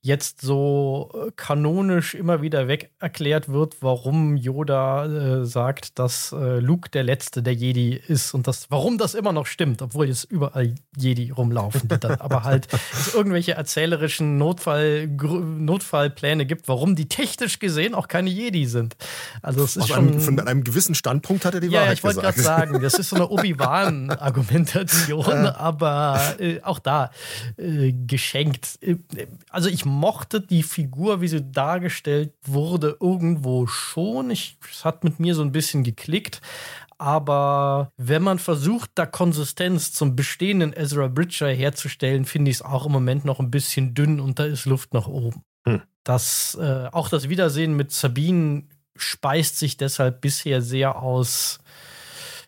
jetzt 0.02 0.40
so 0.40 1.10
äh, 1.14 1.30
kanonisch 1.36 2.14
immer 2.14 2.40
wieder 2.40 2.68
weg 2.68 2.90
erklärt 3.00 3.50
wird, 3.50 3.76
warum 3.82 4.34
Yoda 4.34 5.40
äh, 5.40 5.44
sagt, 5.44 5.98
dass 5.98 6.32
äh, 6.32 6.58
Luke 6.58 6.88
der 6.88 7.02
Letzte 7.02 7.42
der 7.42 7.52
Jedi 7.52 8.00
ist 8.08 8.32
und 8.32 8.46
das, 8.46 8.70
warum 8.70 8.96
das 8.96 9.14
immer 9.14 9.32
noch 9.32 9.44
stimmt, 9.44 9.82
obwohl 9.82 10.08
jetzt 10.08 10.24
überall 10.24 10.74
Jedi 10.96 11.30
rumlaufen, 11.30 11.86
die 11.86 12.00
dann 12.00 12.18
aber 12.18 12.44
halt 12.44 12.68
es 12.92 13.14
irgendwelche 13.14 13.52
erzählerischen 13.52 14.38
Notfall, 14.38 15.06
Notfallpläne 15.06 16.46
gibt, 16.46 16.66
warum 16.68 16.96
die 16.96 17.06
technisch 17.06 17.58
gesehen 17.58 17.94
auch 17.94 18.08
keine 18.08 18.30
Jedi 18.30 18.64
sind. 18.64 18.96
Also 19.42 19.62
es 19.62 19.76
ist 19.76 19.88
schon 19.88 20.08
einem, 20.08 20.20
von 20.20 20.40
einem 20.40 20.64
gewissen 20.64 20.94
Standpunkt 20.94 21.44
hat 21.44 21.52
er 21.52 21.60
die 21.60 21.66
ja, 21.66 21.80
Wahrheit 21.80 21.88
Ja, 21.88 21.92
ich 21.92 22.04
wollte 22.04 22.20
gerade 22.20 22.40
sagen, 22.40 22.80
das 22.80 22.94
ist 22.94 23.10
so 23.10 23.16
eine 23.16 23.28
Obi-Wan-Argumentation, 23.28 25.46
aber 25.46 26.36
äh, 26.38 26.62
auch 26.62 26.78
da 26.78 27.10
äh, 27.58 27.92
geschenkt. 27.92 28.78
Äh, 28.80 28.96
also 29.50 29.68
ich 29.68 29.89
mochte 29.90 30.40
die 30.40 30.62
Figur, 30.62 31.20
wie 31.20 31.28
sie 31.28 31.42
dargestellt 31.42 32.32
wurde, 32.44 32.96
irgendwo 33.00 33.66
schon. 33.66 34.30
Ich, 34.30 34.58
es 34.70 34.84
hat 34.84 35.04
mit 35.04 35.20
mir 35.20 35.34
so 35.34 35.42
ein 35.42 35.52
bisschen 35.52 35.84
geklickt. 35.84 36.40
Aber 36.98 37.92
wenn 37.96 38.22
man 38.22 38.38
versucht, 38.38 38.90
da 38.94 39.06
Konsistenz 39.06 39.92
zum 39.92 40.16
bestehenden 40.16 40.74
Ezra 40.74 41.08
Bridger 41.08 41.48
herzustellen, 41.48 42.26
finde 42.26 42.50
ich 42.50 42.58
es 42.58 42.62
auch 42.62 42.84
im 42.84 42.92
Moment 42.92 43.24
noch 43.24 43.40
ein 43.40 43.50
bisschen 43.50 43.94
dünn 43.94 44.20
und 44.20 44.38
da 44.38 44.44
ist 44.44 44.66
Luft 44.66 44.92
nach 44.92 45.06
oben. 45.06 45.42
Hm. 45.66 45.80
Das, 46.04 46.58
äh, 46.60 46.88
auch 46.92 47.08
das 47.08 47.30
Wiedersehen 47.30 47.74
mit 47.74 47.90
Sabine 47.90 48.64
speist 48.96 49.58
sich 49.58 49.76
deshalb 49.78 50.20
bisher 50.20 50.60
sehr 50.60 51.00
aus 51.00 51.60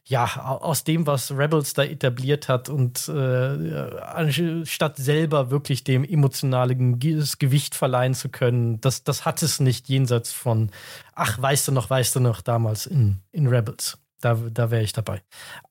ja, 0.05 0.25
aus 0.25 0.85
dem, 0.85 1.07
was 1.07 1.31
Rebels 1.31 1.75
da 1.75 1.85
etabliert 1.85 2.49
hat 2.49 2.69
und 2.69 3.09
äh, 3.09 4.65
statt 4.65 4.97
selber 4.97 5.51
wirklich 5.51 5.85
dem 5.85 6.05
emotionalen 6.05 6.99
Gewicht 6.99 7.75
verleihen 7.75 8.15
zu 8.15 8.29
können, 8.29 8.81
das, 8.81 9.05
das 9.05 9.25
hat 9.25 9.43
es 9.43 9.61
nicht 9.61 9.89
jenseits 9.89 10.33
von, 10.33 10.71
ach, 11.15 11.41
weißt 11.41 11.69
du 11.69 11.73
noch, 11.73 11.89
weißt 11.89 12.17
du 12.17 12.21
noch, 12.21 12.41
damals 12.41 12.87
in, 12.87 13.21
in 13.31 13.47
Rebels. 13.47 13.99
Da, 14.21 14.35
da 14.35 14.71
wäre 14.71 14.85
ich 14.85 14.93
dabei. 14.93 15.21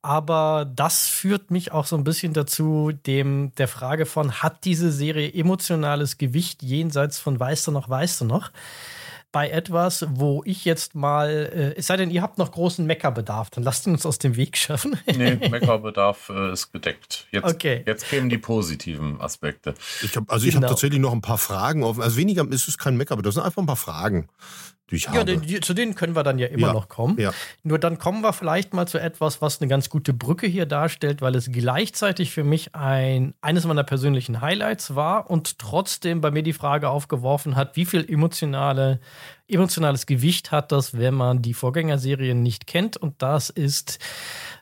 Aber 0.01 0.69
das 0.75 1.07
führt 1.07 1.51
mich 1.51 1.71
auch 1.71 1.85
so 1.85 1.95
ein 1.95 2.03
bisschen 2.03 2.33
dazu, 2.33 2.91
dem 2.91 3.53
der 3.55 3.69
Frage 3.69 4.05
von, 4.05 4.43
hat 4.43 4.65
diese 4.65 4.91
Serie 4.91 5.33
emotionales 5.33 6.17
Gewicht 6.17 6.61
jenseits 6.61 7.17
von 7.17 7.39
weißt 7.39 7.67
du 7.67 7.71
noch, 7.71 7.87
weißt 7.87 8.21
du 8.21 8.25
noch? 8.25 8.51
Bei 9.31 9.49
etwas, 9.49 10.05
wo 10.09 10.41
ich 10.45 10.65
jetzt 10.65 10.95
mal, 10.95 11.29
äh, 11.29 11.79
es 11.79 11.87
sei 11.87 11.97
denn, 11.97 12.11
ihr 12.11 12.21
habt 12.21 12.37
noch 12.37 12.51
großen 12.51 12.85
Meckerbedarf, 12.85 13.49
dann 13.49 13.63
lasst 13.63 13.87
uns 13.87 14.05
aus 14.05 14.19
dem 14.19 14.35
Weg 14.35 14.57
schaffen. 14.57 14.97
nee, 15.05 15.35
Meckerbedarf 15.35 16.29
äh, 16.29 16.51
ist 16.51 16.71
gedeckt. 16.71 17.27
Jetzt, 17.31 17.45
okay. 17.45 17.83
jetzt 17.85 18.07
kämen 18.07 18.29
die 18.29 18.37
positiven 18.37 19.21
Aspekte. 19.21 19.73
Ich 20.01 20.15
hab, 20.15 20.31
also 20.31 20.45
genau. 20.45 20.49
ich 20.49 20.55
habe 20.55 20.67
tatsächlich 20.67 20.99
noch 20.99 21.13
ein 21.13 21.21
paar 21.21 21.37
Fragen 21.37 21.83
offen. 21.83 22.01
Also 22.01 22.17
weniger 22.17 22.45
ist 22.49 22.67
es 22.67 22.77
kein 22.77 22.97
Meckerbedarf, 22.97 23.33
das 23.33 23.35
sind 23.35 23.43
einfach 23.43 23.61
ein 23.61 23.67
paar 23.67 23.75
Fragen 23.75 24.27
die 24.91 24.97
ich 24.97 25.05
ja, 25.05 25.23
Die, 25.23 25.61
zu 25.61 25.73
denen 25.73 25.95
können 25.95 26.15
wir 26.15 26.23
dann 26.23 26.37
ja 26.37 26.47
immer 26.47 26.67
ja, 26.67 26.73
noch 26.73 26.89
kommen. 26.89 27.19
Ja. 27.19 27.31
Nur 27.63 27.79
dann 27.79 27.97
kommen 27.97 28.21
wir 28.21 28.33
vielleicht 28.33 28.73
mal 28.73 28.87
zu 28.87 28.99
etwas, 28.99 29.41
was 29.41 29.61
eine 29.61 29.69
ganz 29.69 29.89
gute 29.89 30.13
Brücke 30.13 30.47
hier 30.47 30.65
darstellt, 30.65 31.21
weil 31.21 31.35
es 31.35 31.51
gleichzeitig 31.51 32.31
für 32.31 32.43
mich 32.43 32.75
ein, 32.75 33.33
eines 33.41 33.65
meiner 33.65 33.83
persönlichen 33.83 34.41
Highlights 34.41 34.95
war 34.95 35.29
und 35.29 35.57
trotzdem 35.59 36.21
bei 36.21 36.29
mir 36.29 36.43
die 36.43 36.53
Frage 36.53 36.89
aufgeworfen 36.89 37.55
hat, 37.55 37.75
wie 37.77 37.85
viel 37.85 38.05
emotionale, 38.07 38.99
emotionales 39.47 40.05
Gewicht 40.05 40.51
hat 40.51 40.71
das, 40.71 40.97
wenn 40.97 41.13
man 41.13 41.41
die 41.41 41.53
Vorgängerserien 41.53 42.43
nicht 42.43 42.67
kennt. 42.67 42.97
Und 42.97 43.21
das 43.21 43.49
ist 43.49 43.99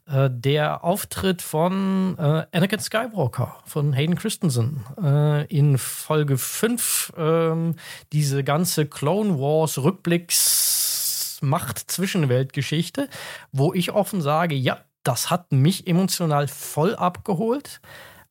äh, 0.09 0.29
der 0.31 0.83
Auftritt 0.83 1.41
von 1.41 2.17
äh, 2.17 2.45
Anakin 2.51 2.79
Skywalker, 2.79 3.57
von 3.65 3.93
Hayden 3.93 4.15
Christensen 4.15 4.83
äh, 5.01 5.45
in 5.45 5.77
Folge 5.77 6.37
5. 6.37 7.13
Ähm, 7.17 7.75
diese 8.11 8.43
ganze 8.43 8.87
Clone 8.87 9.39
Wars 9.39 9.77
Rückblicks 9.77 11.39
Macht 11.41 11.79
Zwischenweltgeschichte, 11.91 13.07
wo 13.53 13.73
ich 13.73 13.91
offen 13.91 14.21
sage, 14.21 14.55
ja, 14.55 14.79
das 15.03 15.29
hat 15.29 15.51
mich 15.53 15.87
emotional 15.87 16.47
voll 16.47 16.95
abgeholt. 16.95 17.79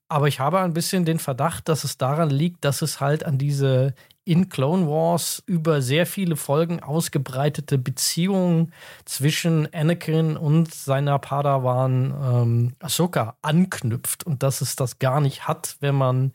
Aber 0.09 0.29
ich 0.29 0.41
habe 0.41 0.61
ein 0.61 0.75
bisschen 0.75 1.05
den 1.05 1.19
Verdacht, 1.19 1.69
dass 1.69 1.85
es 1.85 1.97
daran 1.97 2.31
liegt, 2.31 2.65
dass 2.65 2.83
es 2.83 3.01
halt 3.01 3.25
an 3.25 3.39
diese 3.39 3.95
in 4.29 4.51
Clone 4.51 4.87
Wars 4.87 5.43
über 5.47 5.81
sehr 5.81 6.05
viele 6.05 6.37
Folgen 6.37 6.81
ausgebreitete 6.81 7.79
Beziehung 7.79 8.73
zwischen 9.07 9.73
Anakin 9.73 10.37
und 10.37 10.75
seiner 10.75 11.19
Padawan 11.19 12.15
ähm, 12.23 12.73
Ahsoka 12.79 13.39
anknüpft 13.41 14.25
und 14.25 14.43
dass 14.43 14.61
es 14.61 14.77
das 14.77 14.99
gar 14.99 15.23
nicht 15.23 15.49
hat, 15.49 15.79
wenn 15.81 15.95
man 15.95 16.33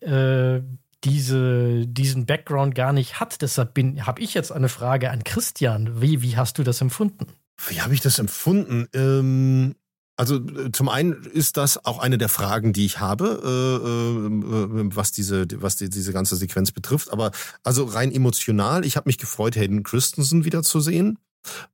äh, 0.00 0.60
diese, 1.02 1.84
diesen 1.88 2.26
Background 2.26 2.76
gar 2.76 2.92
nicht 2.92 3.18
hat. 3.18 3.42
Deshalb 3.42 3.76
habe 3.78 4.22
ich 4.22 4.34
jetzt 4.34 4.52
eine 4.52 4.68
Frage 4.68 5.10
an 5.10 5.24
Christian. 5.24 6.00
Wie, 6.00 6.22
wie 6.22 6.36
hast 6.36 6.58
du 6.58 6.62
das 6.62 6.80
empfunden? 6.80 7.26
Wie 7.66 7.80
habe 7.80 7.92
ich 7.92 8.00
das 8.00 8.20
empfunden? 8.20 8.88
Ähm, 8.94 9.74
also 10.20 10.36
äh, 10.36 10.70
zum 10.70 10.90
einen 10.90 11.24
ist 11.24 11.56
das 11.56 11.82
auch 11.86 11.98
eine 11.98 12.18
der 12.18 12.28
Fragen, 12.28 12.74
die 12.74 12.84
ich 12.84 13.00
habe, 13.00 13.40
äh, 13.42 14.26
äh, 14.26 14.90
was 14.94 15.12
diese, 15.12 15.46
was 15.62 15.76
die, 15.76 15.88
diese 15.88 16.12
ganze 16.12 16.36
Sequenz 16.36 16.72
betrifft. 16.72 17.10
Aber 17.10 17.30
also 17.64 17.84
rein 17.84 18.12
emotional, 18.12 18.84
ich 18.84 18.96
habe 18.96 19.08
mich 19.08 19.16
gefreut, 19.16 19.56
Hayden 19.56 19.82
Christensen 19.82 20.44
wiederzusehen. 20.44 21.18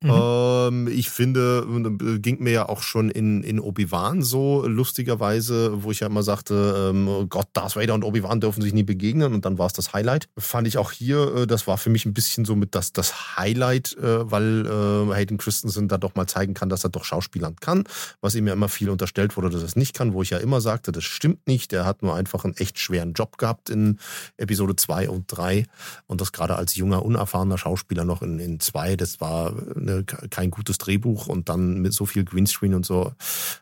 Mhm. 0.03 0.11
Ähm, 0.11 0.89
ich 0.89 1.11
finde, 1.11 1.67
äh, 2.01 2.19
ging 2.19 2.43
mir 2.43 2.53
ja 2.53 2.69
auch 2.69 2.83
schon 2.83 3.11
in, 3.11 3.43
in 3.43 3.61
Obi-Wan 3.61 4.23
so, 4.23 4.67
lustigerweise, 4.67 5.83
wo 5.83 5.91
ich 5.91 6.01
ja 6.01 6.07
immer 6.07 6.23
sagte, 6.23 6.91
ähm, 6.91 7.09
oh 7.09 7.27
Gott, 7.27 7.49
Darth 7.53 7.77
Vader 7.77 7.95
und 7.95 8.05
Obi-Wan 8.05 8.41
dürfen 8.41 8.63
sich 8.63 8.73
nie 8.73 8.83
begegnen 8.83 9.35
und 9.35 9.45
dann 9.45 9.59
war 9.59 9.67
es 9.67 9.73
das 9.73 9.93
Highlight. 9.93 10.29
Fand 10.39 10.69
ich 10.69 10.79
auch 10.79 10.93
hier, 10.93 11.35
äh, 11.35 11.47
das 11.47 11.67
war 11.67 11.79
für 11.79 11.91
mich 11.91 12.07
ein 12.07 12.15
bisschen 12.15 12.45
so 12.45 12.55
mit 12.55 12.75
das, 12.75 12.93
das 12.93 13.37
Highlight, 13.37 13.97
äh, 13.97 14.31
weil 14.31 14.67
äh, 14.67 15.15
Hayden 15.15 15.39
Christensen 15.39 15.89
da 15.89 15.99
doch 15.99 16.15
mal 16.15 16.27
zeigen 16.27 16.55
kann, 16.55 16.69
dass 16.69 16.85
er 16.85 16.91
doch 16.91 17.05
Schauspielern 17.05 17.57
kann, 17.57 17.85
was 18.21 18.35
ihm 18.35 18.47
ja 18.47 18.53
immer 18.53 18.69
viel 18.69 18.91
unterstellt 18.91 19.37
wurde, 19.37 19.51
dass 19.51 19.63
er 19.63 19.67
es 19.67 19.77
nicht 19.77 19.95
kann, 19.95 20.13
wo 20.13 20.23
ich 20.23 20.31
ja 20.31 20.39
immer 20.39 20.61
sagte, 20.61 20.93
das 20.93 21.05
stimmt 21.05 21.47
nicht, 21.47 21.73
der 21.73 21.85
hat 21.85 22.03
nur 22.03 22.15
einfach 22.15 22.45
einen 22.45 22.57
echt 22.57 22.79
schweren 22.79 23.13
Job 23.15 23.39
gehabt 23.39 23.71
in 23.71 23.99
Episode 24.37 24.77
2 24.77 25.09
und 25.11 25.25
3 25.29 25.67
und 26.07 26.21
das 26.21 26.33
gerade 26.33 26.57
als 26.57 26.77
junger, 26.77 27.05
unerfahrener 27.05 27.59
Schauspieler 27.59 28.05
noch 28.05 28.23
in 28.23 28.61
2, 28.61 28.97
das 28.97 29.21
war 29.21 29.56
eine, 29.77 30.05
kein 30.05 30.51
gutes 30.51 30.79
Drehbuch 30.79 31.27
und 31.27 31.49
dann 31.49 31.81
mit 31.81 31.93
so 31.93 32.07
viel 32.07 32.25
Greenscreen 32.25 32.75
und 32.75 32.87
so. 32.87 33.13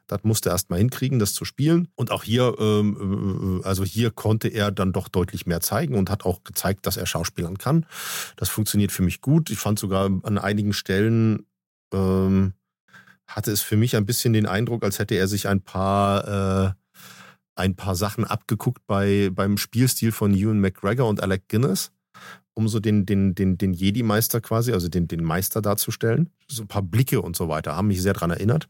Das 0.07 0.25
musste 0.25 0.51
er 0.51 0.53
erst 0.53 0.71
mal 0.71 0.79
hinkriegen, 0.79 1.19
das 1.19 1.35
zu 1.35 1.45
spielen. 1.45 1.89
Und 1.95 2.11
auch 2.11 2.23
hier, 2.23 2.57
ähm, 2.59 3.61
äh, 3.63 3.67
also 3.67 3.85
hier 3.85 4.11
konnte 4.11 4.49
er 4.49 4.71
dann 4.71 4.93
doch 4.93 5.09
deutlich 5.09 5.47
mehr 5.47 5.61
zeigen 5.61 5.95
und 5.95 6.11
hat 6.11 6.25
auch 6.25 6.45
gezeigt, 6.45 6.87
dass 6.87 6.97
er 6.97 7.07
Schauspielern 7.07 7.59
kann. 7.59 7.87
Das 8.37 8.49
funktioniert 8.49 8.93
für 8.93 9.03
mich 9.03 9.21
gut. 9.21 9.51
Ich 9.51 9.59
fand 9.59 9.79
sogar 9.79 10.11
an 10.23 10.39
einigen 10.39 10.73
Stellen, 10.73 11.47
ähm, 11.93 12.55
hatte 13.27 13.51
es 13.51 13.63
für 13.63 13.77
mich 13.77 13.97
ein 13.97 14.07
bisschen 14.07 14.33
den 14.33 14.47
Eindruck, 14.47 14.85
als 14.85 14.99
hätte 14.99 15.15
er 15.15 15.29
sich 15.29 15.49
ein 15.49 15.61
paar, 15.63 16.69
äh, 16.69 16.73
ein 17.57 17.77
paar 17.77 17.95
Sachen 17.95 18.25
abgeguckt 18.25 18.83
bei, 18.87 19.31
beim 19.33 19.57
Spielstil 19.57 20.13
von 20.13 20.35
Ewan 20.35 20.61
McGregor 20.61 21.09
und 21.09 21.23
Alec 21.23 21.49
Guinness 21.49 21.93
um 22.55 22.69
so 22.69 22.81
den, 22.81 23.05
den, 23.05 23.35
den, 23.35 23.59
den 23.59 23.73
Jedi-Meister 23.73 24.41
quasi, 24.41 24.73
also 24.73 24.89
den, 24.89 25.09
den 25.09 25.23
Meister 25.23 25.61
darzustellen. 25.61 26.31
So 26.49 26.63
ein 26.63 26.69
paar 26.69 26.83
Blicke 26.83 27.21
und 27.21 27.37
so 27.37 27.49
weiter 27.49 27.77
haben 27.77 27.89
mich 27.89 28.01
sehr 28.01 28.15
daran 28.15 28.31
erinnert. 28.31 28.69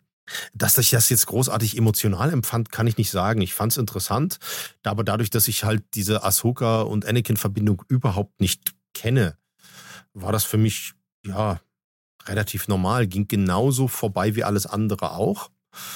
Dass 0.54 0.78
ich 0.78 0.90
das 0.90 1.10
jetzt 1.10 1.26
großartig 1.26 1.76
emotional 1.76 2.32
empfand, 2.32 2.72
kann 2.72 2.86
ich 2.86 2.96
nicht 2.96 3.10
sagen. 3.10 3.42
Ich 3.42 3.52
fand 3.52 3.72
es 3.72 3.78
interessant, 3.78 4.38
aber 4.82 5.04
dadurch, 5.04 5.28
dass 5.28 5.48
ich 5.48 5.64
halt 5.64 5.84
diese 5.94 6.24
Ahsoka 6.24 6.80
und 6.80 7.04
Anakin-Verbindung 7.04 7.82
überhaupt 7.88 8.40
nicht 8.40 8.74
kenne, 8.94 9.36
war 10.14 10.32
das 10.32 10.44
für 10.44 10.56
mich 10.56 10.94
ja 11.26 11.60
relativ 12.26 12.68
normal. 12.68 13.06
Ging 13.06 13.28
genauso 13.28 13.86
vorbei 13.86 14.34
wie 14.34 14.44
alles 14.44 14.64
andere 14.66 15.12
auch. 15.12 15.50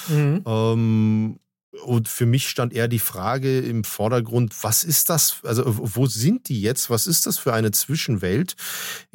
Mhm. 0.09 0.43
Ähm, 0.45 1.41
und 1.85 2.09
für 2.09 2.27
mich 2.27 2.49
stand 2.49 2.73
eher 2.73 2.89
die 2.89 2.99
Frage 2.99 3.61
im 3.61 3.85
Vordergrund, 3.85 4.55
was 4.63 4.85
ist 4.85 5.11
das? 5.11 5.39
Also, 5.45 5.65
wo 5.67 6.07
sind 6.07 6.49
die 6.49 6.61
jetzt? 6.61 6.91
Was 6.91 7.07
ist 7.07 7.27
das 7.27 7.39
für 7.39 7.53
eine 7.53 7.71
Zwischenwelt? 7.71 8.57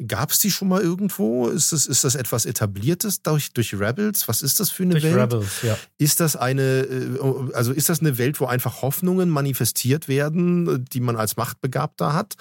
Gab 0.06 0.30
es 0.30 0.38
die 0.38 0.50
schon 0.50 0.68
mal 0.68 0.80
irgendwo? 0.80 1.48
Ist 1.48 1.72
das, 1.72 1.86
ist 1.86 2.04
das 2.04 2.14
etwas 2.14 2.46
Etabliertes 2.46 3.22
durch, 3.22 3.52
durch 3.52 3.74
Rebels? 3.74 4.28
Was 4.28 4.42
ist 4.42 4.60
das 4.60 4.70
für 4.70 4.84
eine 4.84 4.92
durch 4.92 5.04
Welt? 5.04 5.16
Rebels, 5.16 5.62
ja. 5.62 5.76
Ist 5.98 6.20
das 6.20 6.36
eine, 6.36 6.62
äh, 6.62 7.52
also 7.54 7.72
ist 7.72 7.88
das 7.88 8.00
eine 8.00 8.18
Welt, 8.18 8.40
wo 8.40 8.46
einfach 8.46 8.82
Hoffnungen 8.82 9.30
manifestiert 9.30 10.08
werden, 10.08 10.84
die 10.86 11.00
man 11.00 11.16
als 11.16 11.36
Machtbegabter 11.36 12.12
hat? 12.12 12.36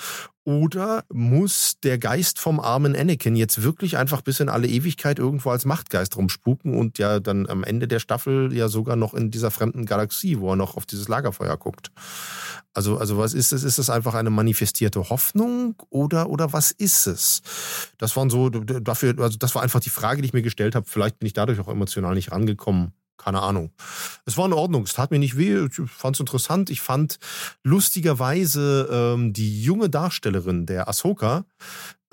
Oder 0.46 1.06
muss 1.12 1.80
der 1.84 1.98
Geist 1.98 2.38
vom 2.38 2.60
armen 2.60 2.98
Anakin 2.98 3.38
jetzt 3.38 3.64
wirklich 3.64 3.98
einfach 3.98 4.22
bis 4.22 4.42
in 4.42 4.50
alle 4.50 4.68
Ewigkeit 4.68 5.18
irgendwo 5.18 5.52
als 5.52 5.64
Machtgeist 5.64 6.18
rumspuken 6.18 6.78
und 6.78 6.98
ja 6.98 7.22
dann 7.22 7.48
am 7.48 7.64
Ende 7.64 7.88
der 7.88 8.00
Staffel 8.00 8.54
ja 8.54 8.68
sogar 8.68 8.98
noch 8.98 9.14
in 9.14 9.32
dieser 9.32 9.52
fremden 9.52 9.86
Galaxie, 9.86 10.40
wo 10.40 10.52
er 10.52 10.56
noch 10.58 10.76
auf 10.76 10.86
dieses 10.86 11.08
Lagerfeuer 11.08 11.56
guckt? 11.56 11.92
Also, 12.74 12.98
also 12.98 13.18
was 13.18 13.34
ist 13.34 13.54
es? 13.54 13.64
Ist 13.64 13.78
es 13.78 13.90
einfach 13.90 14.16
eine 14.16 14.32
manifestierte 14.32 15.10
Hoffnung 15.10 15.76
oder, 15.90 16.30
oder 16.30 16.52
was 16.52 16.72
ist 16.72 17.08
es? 17.08 17.42
Das 17.98 18.16
waren 18.18 18.30
so, 18.30 18.50
dafür, 18.50 19.18
also 19.20 19.38
das 19.38 19.56
war 19.56 19.62
einfach 19.62 19.80
die 19.80 19.90
Frage, 19.92 20.22
die 20.22 20.28
ich 20.28 20.34
mir 20.34 20.42
gestellt 20.42 20.76
habe. 20.76 20.86
Vielleicht 20.90 21.20
bin 21.20 21.28
ich 21.28 21.34
dadurch 21.34 21.60
auch 21.62 21.70
emotional 21.70 22.16
nicht 22.16 22.32
rangekommen. 22.34 22.92
Keine 23.18 23.42
Ahnung. 23.42 23.72
Es 24.26 24.38
war 24.38 24.46
in 24.46 24.54
Ordnung, 24.54 24.84
es 24.84 24.94
tat 24.94 25.12
mir 25.12 25.20
nicht 25.20 25.38
weh, 25.38 25.66
ich 25.66 25.90
fand 25.90 26.16
es 26.16 26.20
interessant. 26.20 26.70
Ich 26.70 26.82
fand 26.82 27.20
lustigerweise 27.64 28.90
ähm, 28.92 29.34
die 29.34 29.64
junge 29.64 29.90
Darstellerin 29.90 30.66
der 30.66 30.88
Ahsoka 30.88 31.46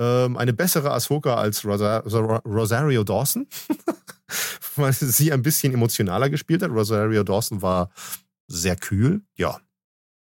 ähm, 0.01 0.37
eine 0.39 0.55
bessere 0.55 0.93
Ahsoka 0.93 1.35
als 1.35 1.65
Rosa 1.65 1.99
Rosario 1.99 3.05
Dawson, 3.05 3.47
weil 4.77 4.95
sie 4.95 5.33
ein 5.33 5.43
bisschen 5.43 5.75
emotionaler 5.75 6.31
gespielt 6.31 6.63
hat. 6.63 6.71
Rosario 6.71 7.23
Dawson 7.23 7.61
war 7.61 7.91
sehr 8.49 8.77
kühl, 8.77 9.23
ja. 9.37 9.61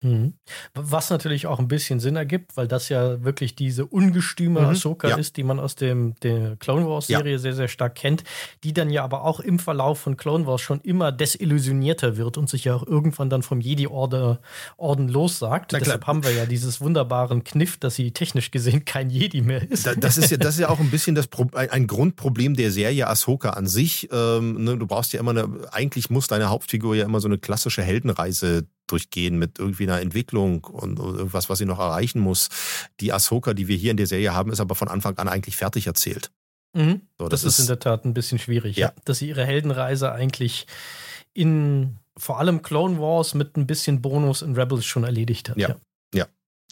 Mhm. 0.02 0.34
Was 0.74 1.10
natürlich 1.10 1.46
auch 1.46 1.58
ein 1.58 1.68
bisschen 1.68 2.00
Sinn 2.00 2.16
ergibt, 2.16 2.56
weil 2.56 2.68
das 2.68 2.88
ja 2.88 3.22
wirklich 3.24 3.54
diese 3.54 3.86
ungestüme 3.86 4.60
mhm, 4.60 4.66
Ahsoka 4.66 5.08
ja. 5.08 5.16
ist, 5.16 5.36
die 5.36 5.44
man 5.44 5.60
aus 5.60 5.76
dem, 5.76 6.14
der 6.22 6.56
Clone 6.56 6.86
Wars 6.86 7.06
Serie 7.06 7.32
ja. 7.32 7.38
sehr, 7.38 7.54
sehr 7.54 7.68
stark 7.68 7.94
kennt, 7.94 8.24
die 8.64 8.72
dann 8.72 8.90
ja 8.90 9.04
aber 9.04 9.24
auch 9.24 9.40
im 9.40 9.58
Verlauf 9.58 10.00
von 10.00 10.16
Clone 10.16 10.46
Wars 10.46 10.60
schon 10.60 10.80
immer 10.80 11.12
desillusionierter 11.12 12.16
wird 12.16 12.36
und 12.36 12.50
sich 12.50 12.64
ja 12.64 12.74
auch 12.74 12.86
irgendwann 12.86 13.30
dann 13.30 13.42
vom 13.42 13.60
Jedi-Orden 13.60 14.38
Orden 14.76 15.08
lossagt. 15.08 15.72
Deshalb 15.72 16.06
haben 16.06 16.24
wir 16.24 16.32
ja 16.32 16.46
dieses 16.46 16.80
wunderbaren 16.80 17.44
Kniff, 17.44 17.78
dass 17.78 17.94
sie 17.94 18.10
technisch 18.10 18.50
gesehen 18.50 18.84
kein 18.84 19.10
Jedi 19.10 19.40
mehr 19.40 19.70
ist. 19.70 19.86
das, 19.98 20.18
ist 20.18 20.30
ja, 20.30 20.36
das 20.36 20.54
ist 20.54 20.60
ja 20.60 20.68
auch 20.68 20.80
ein 20.80 20.90
bisschen 20.90 21.14
das 21.14 21.26
Pro 21.28 21.46
ein 21.54 21.86
Grundproblem 21.86 22.54
der 22.54 22.70
Serie 22.70 23.08
Ahsoka 23.08 23.50
an 23.50 23.66
sich. 23.66 24.08
Ähm, 24.12 24.64
ne, 24.64 24.76
du 24.76 24.86
brauchst 24.86 25.12
ja 25.12 25.20
immer 25.20 25.30
eine, 25.30 25.48
eigentlich 25.70 26.10
muss 26.10 26.26
deine 26.26 26.48
Hauptfigur 26.50 26.94
ja 26.96 27.04
immer 27.04 27.20
so 27.20 27.28
eine 27.28 27.38
klassische 27.38 27.82
Heldenreise 27.82 28.66
durchgehen 28.92 29.38
mit 29.38 29.58
irgendwie 29.58 29.84
einer 29.84 30.00
Entwicklung 30.00 30.64
und 30.64 30.98
irgendwas, 30.98 31.48
was 31.48 31.58
sie 31.58 31.64
noch 31.64 31.78
erreichen 31.78 32.20
muss. 32.20 32.48
Die 33.00 33.12
Ahsoka, 33.12 33.54
die 33.54 33.68
wir 33.68 33.76
hier 33.76 33.90
in 33.90 33.96
der 33.96 34.06
Serie 34.06 34.34
haben, 34.34 34.52
ist 34.52 34.60
aber 34.60 34.74
von 34.74 34.88
Anfang 34.88 35.16
an 35.18 35.28
eigentlich 35.28 35.56
fertig 35.56 35.86
erzählt. 35.86 36.30
Mhm. 36.74 37.02
So, 37.18 37.28
das, 37.28 37.42
das 37.42 37.54
ist 37.54 37.60
in 37.60 37.66
der 37.66 37.78
Tat 37.78 38.04
ein 38.04 38.14
bisschen 38.14 38.38
schwierig, 38.38 38.76
ja. 38.76 38.92
dass 39.04 39.18
sie 39.18 39.28
ihre 39.28 39.44
Heldenreise 39.44 40.12
eigentlich 40.12 40.66
in 41.34 41.98
vor 42.16 42.38
allem 42.38 42.62
Clone 42.62 42.98
Wars 42.98 43.34
mit 43.34 43.56
ein 43.56 43.66
bisschen 43.66 44.02
Bonus 44.02 44.42
in 44.42 44.54
Rebels 44.54 44.84
schon 44.84 45.04
erledigt 45.04 45.48
hat. 45.48 45.56
Ja, 45.56 45.70
ja. 45.70 45.76
ja. 46.14 46.26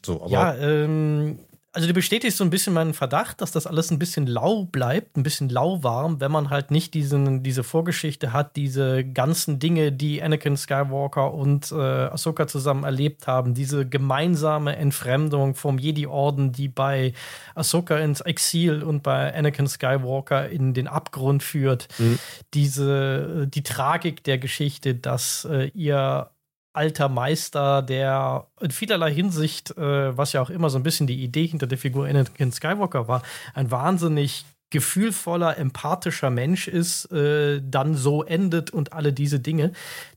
So, 0.05 0.23
aber 0.23 0.31
ja, 0.31 0.55
ähm, 0.57 1.39
also 1.73 1.87
du 1.87 1.95
bestätigst 1.95 2.37
so 2.37 2.43
ein 2.43 2.51
bisschen 2.51 2.75
meinen 2.75 2.95
Verdacht, 2.95 3.41
dass 3.41 3.53
das 3.53 3.67
alles 3.67 3.93
ein 3.93 4.01
bisschen 4.01 4.27
lau 4.27 4.65
bleibt, 4.65 5.17
ein 5.17 5.23
bisschen 5.23 5.49
lauwarm, 5.49 6.21
wenn 6.21 6.33
man 6.33 6.51
halt 6.51 6.73
nicht 6.73 6.95
diesen, 6.95 7.45
diese 7.45 7.63
Vorgeschichte 7.63 8.33
hat, 8.33 8.57
diese 8.57 9.05
ganzen 9.05 9.61
Dinge, 9.61 9.93
die 9.93 10.21
Anakin 10.21 10.57
Skywalker 10.57 11.33
und 11.33 11.71
äh, 11.71 11.77
Ahsoka 11.77 12.49
zusammen 12.49 12.83
erlebt 12.83 13.29
haben, 13.29 13.55
diese 13.55 13.87
gemeinsame 13.87 14.75
Entfremdung 14.77 15.55
vom 15.55 15.79
Jedi-Orden, 15.79 16.51
die 16.51 16.67
bei 16.67 17.13
Ahsoka 17.55 17.99
ins 17.99 18.21
Exil 18.21 18.83
und 18.83 19.05
bei 19.05 19.33
Anakin 19.33 19.69
Skywalker 19.69 20.49
in 20.49 20.75
den 20.75 20.89
Abgrund 20.89 21.45
führt, 21.45 21.87
mhm. 21.99 22.19
diese, 22.53 23.47
die 23.47 23.63
Tragik 23.63 24.25
der 24.25 24.39
Geschichte, 24.39 24.97
dass 24.97 25.45
äh, 25.45 25.71
ihr 25.75 26.31
alter 26.73 27.09
Meister, 27.09 27.83
der 27.83 28.47
in 28.61 28.71
vielerlei 28.71 29.13
Hinsicht, 29.13 29.77
äh, 29.77 30.17
was 30.17 30.33
ja 30.33 30.43
auch 30.43 30.51
immer 30.51 30.71
so 30.71 30.79
ein 30.79 30.83
bisschen 30.83 31.07
die 31.07 31.23
Idee 31.23 31.47
hinter 31.47 31.67
der 31.67 31.79
Figur 31.79 32.07
Anakin 32.07 32.53
Skywalker 32.53 33.09
war, 33.09 33.23
ein 33.55 33.71
wahnsinnig 33.71 34.45
gefühlvoller, 34.71 35.59
empathischer 35.59 36.31
Mensch 36.31 36.69
ist, 36.69 37.11
äh, 37.13 37.61
dann 37.63 37.97
so 37.97 38.23
endet 38.23 38.71
und 38.71 38.93
alle 38.93 39.13
diese 39.13 39.41
Dinge, 39.41 39.73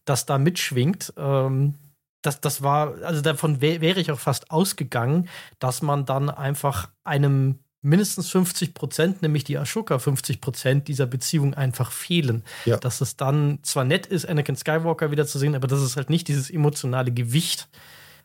das 0.05 0.25
da 0.25 0.37
mitschwingt. 0.37 1.13
Ähm, 1.17 1.73
das, 2.21 2.39
das 2.39 2.61
war, 2.61 3.01
also 3.03 3.21
davon 3.21 3.61
wär, 3.61 3.81
wäre 3.81 3.99
ich 3.99 4.11
auch 4.11 4.19
fast 4.19 4.51
ausgegangen, 4.51 5.27
dass 5.59 5.81
man 5.81 6.05
dann 6.05 6.29
einfach 6.29 6.89
einem 7.03 7.59
mindestens 7.83 8.29
50 8.29 8.73
Prozent, 8.73 9.21
nämlich 9.21 9.43
die 9.43 9.57
Ashoka 9.57 9.99
50 9.99 10.41
Prozent 10.41 10.87
dieser 10.87 11.05
Beziehung 11.05 11.53
einfach 11.53 11.91
fehlen. 11.91 12.43
Ja. 12.65 12.77
Dass 12.77 13.01
es 13.01 13.17
dann 13.17 13.59
zwar 13.61 13.83
nett 13.83 14.07
ist, 14.07 14.25
Anakin 14.25 14.55
Skywalker 14.55 15.11
wieder 15.11 15.27
zu 15.27 15.37
sehen, 15.37 15.53
aber 15.55 15.67
dass 15.67 15.81
es 15.81 15.95
halt 15.95 16.09
nicht 16.09 16.27
dieses 16.27 16.49
emotionale 16.49 17.11
Gewicht 17.11 17.67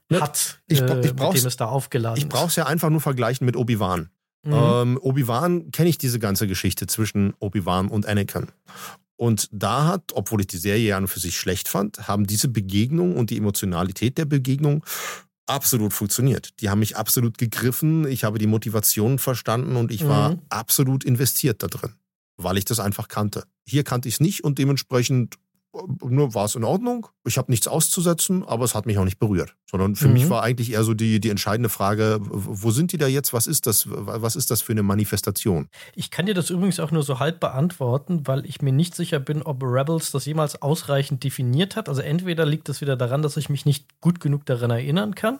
ne, 0.08 0.20
hat, 0.20 0.60
ich, 0.66 0.80
äh, 0.80 1.00
ich 1.00 1.12
mit 1.12 1.34
dem 1.34 1.46
es 1.46 1.56
da 1.56 1.66
aufgeladen 1.66 2.16
ich 2.16 2.24
ist. 2.24 2.28
Ich 2.28 2.32
brauche 2.32 2.48
es 2.48 2.56
ja 2.56 2.66
einfach 2.66 2.88
nur 2.88 3.00
vergleichen 3.00 3.44
mit 3.44 3.56
Obi-Wan. 3.56 4.10
Mhm. 4.44 4.52
Ähm, 4.52 4.98
Obi-Wan 5.02 5.72
kenne 5.72 5.88
ich 5.88 5.98
diese 5.98 6.18
ganze 6.18 6.46
Geschichte 6.46 6.86
zwischen 6.86 7.34
Obi-Wan 7.40 7.88
und 7.88 8.06
Anakin. 8.06 8.46
Und 9.16 9.48
da 9.50 9.86
hat, 9.86 10.12
obwohl 10.14 10.42
ich 10.42 10.46
die 10.46 10.58
Serie 10.58 10.86
ja 10.86 11.06
für 11.08 11.18
sich 11.18 11.36
schlecht 11.36 11.66
fand, 11.66 12.06
haben 12.06 12.28
diese 12.28 12.46
Begegnung 12.46 13.16
und 13.16 13.30
die 13.30 13.36
Emotionalität 13.36 14.16
der 14.16 14.26
Begegnung 14.26 14.84
absolut 15.48 15.92
funktioniert. 15.92 16.60
Die 16.60 16.70
haben 16.70 16.80
mich 16.80 16.96
absolut 16.96 17.38
gegriffen. 17.38 18.06
Ich 18.06 18.24
habe 18.24 18.38
die 18.38 18.46
Motivation 18.46 19.18
verstanden 19.18 19.76
und 19.76 19.90
ich 19.90 20.06
war 20.06 20.30
mhm. 20.30 20.42
absolut 20.48 21.04
investiert 21.04 21.62
da 21.62 21.66
drin, 21.66 21.94
weil 22.36 22.58
ich 22.58 22.64
das 22.64 22.80
einfach 22.80 23.08
kannte. 23.08 23.44
Hier 23.66 23.84
kannte 23.84 24.08
ich 24.08 24.14
es 24.14 24.20
nicht 24.20 24.44
und 24.44 24.58
dementsprechend 24.58 25.36
war 25.78 26.44
es 26.44 26.54
in 26.54 26.64
Ordnung. 26.64 27.06
Ich 27.24 27.38
habe 27.38 27.50
nichts 27.50 27.68
auszusetzen, 27.68 28.44
aber 28.46 28.64
es 28.64 28.74
hat 28.74 28.86
mich 28.86 28.98
auch 28.98 29.04
nicht 29.04 29.18
berührt. 29.18 29.54
Sondern 29.70 29.96
für 29.96 30.08
mhm. 30.08 30.14
mich 30.14 30.30
war 30.30 30.42
eigentlich 30.42 30.72
eher 30.72 30.82
so 30.82 30.94
die, 30.94 31.20
die 31.20 31.30
entscheidende 31.30 31.68
Frage, 31.68 32.18
wo 32.20 32.70
sind 32.70 32.92
die 32.92 32.98
da 32.98 33.06
jetzt? 33.06 33.32
Was 33.32 33.46
ist 33.46 33.66
das? 33.66 33.86
Was 33.88 34.36
ist 34.36 34.50
das 34.50 34.62
für 34.62 34.72
eine 34.72 34.82
Manifestation? 34.82 35.68
Ich 35.94 36.10
kann 36.10 36.26
dir 36.26 36.34
das 36.34 36.50
übrigens 36.50 36.80
auch 36.80 36.90
nur 36.90 37.02
so 37.02 37.18
halb 37.18 37.40
beantworten, 37.40 38.26
weil 38.26 38.46
ich 38.46 38.62
mir 38.62 38.72
nicht 38.72 38.94
sicher 38.94 39.20
bin, 39.20 39.42
ob 39.42 39.62
Rebels 39.62 40.10
das 40.10 40.24
jemals 40.24 40.62
ausreichend 40.62 41.24
definiert 41.24 41.76
hat. 41.76 41.88
Also 41.88 42.00
entweder 42.00 42.46
liegt 42.46 42.68
es 42.68 42.80
wieder 42.80 42.96
daran, 42.96 43.22
dass 43.22 43.36
ich 43.36 43.48
mich 43.48 43.66
nicht 43.66 44.00
gut 44.00 44.20
genug 44.20 44.46
daran 44.46 44.70
erinnern 44.70 45.14
kann, 45.14 45.38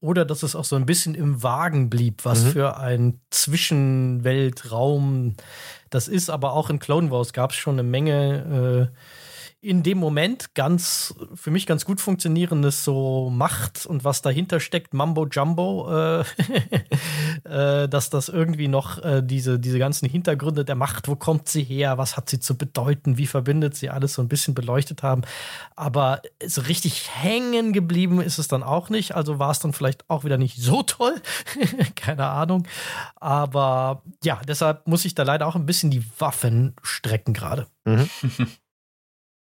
oder 0.00 0.24
dass 0.24 0.42
es 0.42 0.54
auch 0.54 0.64
so 0.64 0.76
ein 0.76 0.86
bisschen 0.86 1.14
im 1.14 1.42
Wagen 1.42 1.90
blieb, 1.90 2.24
was 2.24 2.44
mhm. 2.44 2.50
für 2.50 2.76
ein 2.78 3.20
Zwischenweltraum 3.30 5.34
das 5.90 6.08
ist. 6.08 6.30
Aber 6.30 6.52
auch 6.52 6.70
in 6.70 6.78
Clone 6.78 7.10
Wars 7.10 7.32
gab 7.32 7.50
es 7.50 7.56
schon 7.56 7.74
eine 7.74 7.82
Menge. 7.82 8.90
Äh, 8.92 8.94
in 9.64 9.82
dem 9.82 9.98
Moment 9.98 10.54
ganz, 10.54 11.14
für 11.34 11.50
mich 11.50 11.66
ganz 11.66 11.86
gut 11.86 12.00
funktionierendes 12.00 12.84
so 12.84 13.30
Macht 13.30 13.86
und 13.86 14.04
was 14.04 14.20
dahinter 14.20 14.60
steckt, 14.60 14.92
Mambo 14.92 15.26
Jumbo, 15.26 15.90
äh, 15.90 16.24
äh, 17.44 17.88
dass 17.88 18.10
das 18.10 18.28
irgendwie 18.28 18.68
noch 18.68 19.02
äh, 19.02 19.22
diese, 19.24 19.58
diese 19.58 19.78
ganzen 19.78 20.08
Hintergründe 20.08 20.66
der 20.66 20.74
Macht, 20.74 21.08
wo 21.08 21.16
kommt 21.16 21.48
sie 21.48 21.62
her, 21.62 21.96
was 21.96 22.16
hat 22.16 22.28
sie 22.28 22.40
zu 22.40 22.58
bedeuten, 22.58 23.16
wie 23.16 23.26
verbindet 23.26 23.74
sie 23.74 23.88
alles 23.88 24.14
so 24.14 24.22
ein 24.22 24.28
bisschen 24.28 24.54
beleuchtet 24.54 25.02
haben. 25.02 25.22
Aber 25.76 26.20
so 26.44 26.60
richtig 26.60 27.08
hängen 27.14 27.72
geblieben 27.72 28.20
ist 28.20 28.38
es 28.38 28.48
dann 28.48 28.62
auch 28.62 28.90
nicht. 28.90 29.14
Also 29.14 29.38
war 29.38 29.50
es 29.50 29.60
dann 29.60 29.72
vielleicht 29.72 30.08
auch 30.10 30.24
wieder 30.24 30.36
nicht 30.36 30.58
so 30.58 30.82
toll. 30.82 31.14
Keine 31.94 32.26
Ahnung. 32.26 32.66
Aber 33.16 34.02
ja, 34.22 34.40
deshalb 34.46 34.86
muss 34.86 35.06
ich 35.06 35.14
da 35.14 35.22
leider 35.22 35.46
auch 35.46 35.54
ein 35.56 35.66
bisschen 35.66 35.90
die 35.90 36.04
Waffen 36.18 36.74
strecken 36.82 37.32
gerade. 37.32 37.66
Mhm. 37.84 38.10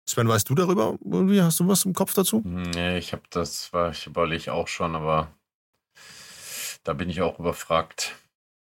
Sven, 0.05 0.27
weißt 0.27 0.49
du 0.49 0.55
darüber? 0.55 0.97
Irgendwie 1.03 1.41
hast 1.41 1.59
du 1.59 1.67
was 1.67 1.85
im 1.85 1.93
Kopf 1.93 2.13
dazu? 2.13 2.41
Nee, 2.45 2.97
ich 2.97 3.13
habe 3.13 3.23
das, 3.29 3.71
war 3.73 3.91
ich 3.91 4.05
überlege 4.07 4.53
auch 4.53 4.67
schon, 4.67 4.95
aber 4.95 5.31
da 6.83 6.93
bin 6.93 7.09
ich 7.09 7.21
auch 7.21 7.39
überfragt. 7.39 8.15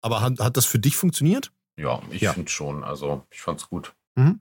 Aber 0.00 0.20
hat, 0.20 0.38
hat 0.40 0.56
das 0.56 0.66
für 0.66 0.78
dich 0.78 0.96
funktioniert? 0.96 1.52
Ja, 1.78 2.00
ich 2.10 2.22
ja. 2.22 2.32
finde 2.32 2.50
schon. 2.50 2.84
Also 2.84 3.26
ich 3.30 3.42
fand's 3.42 3.68
gut. 3.68 3.94
Mhm. 4.14 4.40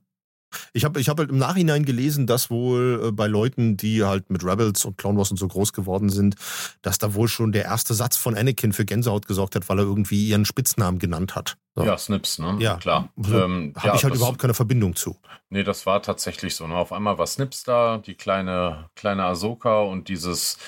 Ich 0.72 0.84
habe 0.84 1.00
ich 1.00 1.08
hab 1.08 1.18
halt 1.18 1.30
im 1.30 1.38
Nachhinein 1.38 1.84
gelesen, 1.84 2.26
dass 2.26 2.50
wohl 2.50 3.02
äh, 3.04 3.12
bei 3.12 3.26
Leuten, 3.26 3.76
die 3.76 4.04
halt 4.04 4.30
mit 4.30 4.44
Rebels 4.44 4.84
und 4.84 4.98
Clone 4.98 5.18
Wars 5.18 5.30
und 5.30 5.36
so 5.36 5.48
groß 5.48 5.72
geworden 5.72 6.08
sind, 6.08 6.36
dass 6.82 6.98
da 6.98 7.14
wohl 7.14 7.28
schon 7.28 7.52
der 7.52 7.64
erste 7.64 7.94
Satz 7.94 8.16
von 8.16 8.36
Anakin 8.36 8.72
für 8.72 8.84
Gänsehaut 8.84 9.26
gesorgt 9.26 9.54
hat, 9.54 9.68
weil 9.68 9.78
er 9.78 9.84
irgendwie 9.84 10.28
ihren 10.28 10.44
Spitznamen 10.44 10.98
genannt 10.98 11.34
hat. 11.34 11.56
So. 11.74 11.84
Ja, 11.84 11.98
Snips, 11.98 12.38
ne? 12.38 12.56
Ja, 12.58 12.76
klar. 12.76 13.10
Ähm, 13.18 13.74
habe 13.76 13.88
ja, 13.88 13.94
ich 13.94 14.04
halt 14.04 14.14
überhaupt 14.14 14.38
keine 14.38 14.54
Verbindung 14.54 14.96
zu. 14.96 15.16
Nee, 15.50 15.62
das 15.62 15.84
war 15.84 16.02
tatsächlich 16.02 16.56
so. 16.56 16.66
Ne? 16.66 16.74
Auf 16.74 16.92
einmal 16.92 17.18
war 17.18 17.26
Snips 17.26 17.64
da, 17.64 17.98
die 17.98 18.14
kleine, 18.14 18.88
kleine 18.94 19.24
Ahsoka 19.24 19.80
und 19.80 20.08
dieses, 20.08 20.58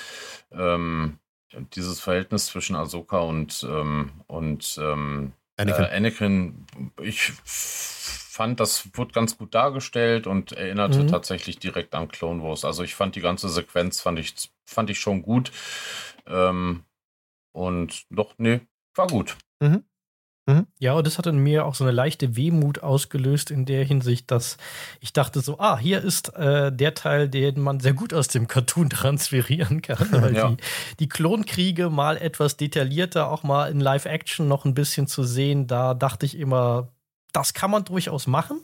ähm, 0.52 1.18
dieses 1.74 2.00
Verhältnis 2.00 2.46
zwischen 2.46 2.76
Ahsoka 2.76 3.20
und, 3.20 3.66
ähm, 3.68 4.10
und 4.26 4.78
ähm, 4.82 5.32
Anakin. 5.56 5.84
Äh, 5.84 5.96
Anakin, 5.96 6.66
ich 7.02 7.32
fand, 8.38 8.60
das 8.60 8.88
wurde 8.94 9.12
ganz 9.12 9.36
gut 9.36 9.52
dargestellt 9.52 10.28
und 10.28 10.52
erinnerte 10.52 11.02
mhm. 11.02 11.08
tatsächlich 11.08 11.58
direkt 11.58 11.92
an 11.96 12.06
Clone 12.06 12.40
Wars. 12.40 12.64
Also 12.64 12.84
ich 12.84 12.94
fand 12.94 13.16
die 13.16 13.20
ganze 13.20 13.48
Sequenz, 13.48 14.00
fand 14.00 14.20
ich, 14.20 14.32
fand 14.64 14.90
ich 14.90 15.00
schon 15.00 15.22
gut. 15.22 15.50
Ähm, 16.24 16.84
und 17.52 18.04
doch, 18.10 18.34
nee, 18.38 18.60
war 18.94 19.08
gut. 19.08 19.36
Mhm. 19.58 19.82
Mhm. 20.46 20.68
Ja, 20.78 20.92
und 20.92 21.04
das 21.04 21.18
hat 21.18 21.26
in 21.26 21.38
mir 21.38 21.66
auch 21.66 21.74
so 21.74 21.82
eine 21.82 21.92
leichte 21.92 22.36
Wehmut 22.36 22.78
ausgelöst 22.80 23.50
in 23.50 23.66
der 23.66 23.84
Hinsicht, 23.84 24.30
dass 24.30 24.56
ich 25.00 25.12
dachte 25.12 25.40
so, 25.40 25.58
ah, 25.58 25.76
hier 25.76 26.00
ist 26.00 26.32
äh, 26.36 26.70
der 26.70 26.94
Teil, 26.94 27.28
den 27.28 27.60
man 27.60 27.80
sehr 27.80 27.92
gut 27.92 28.14
aus 28.14 28.28
dem 28.28 28.46
Cartoon 28.46 28.88
transferieren 28.90 29.82
kann, 29.82 30.06
weil 30.12 30.36
ja. 30.36 30.50
die, 30.50 30.56
die 31.00 31.08
Klonkriege 31.08 31.90
mal 31.90 32.16
etwas 32.16 32.56
detaillierter, 32.56 33.32
auch 33.32 33.42
mal 33.42 33.68
in 33.68 33.80
Live-Action 33.80 34.46
noch 34.46 34.64
ein 34.64 34.74
bisschen 34.74 35.08
zu 35.08 35.24
sehen, 35.24 35.66
da 35.66 35.92
dachte 35.94 36.24
ich 36.24 36.38
immer, 36.38 36.92
das 37.32 37.54
kann 37.54 37.70
man 37.70 37.84
durchaus 37.84 38.26
machen. 38.26 38.60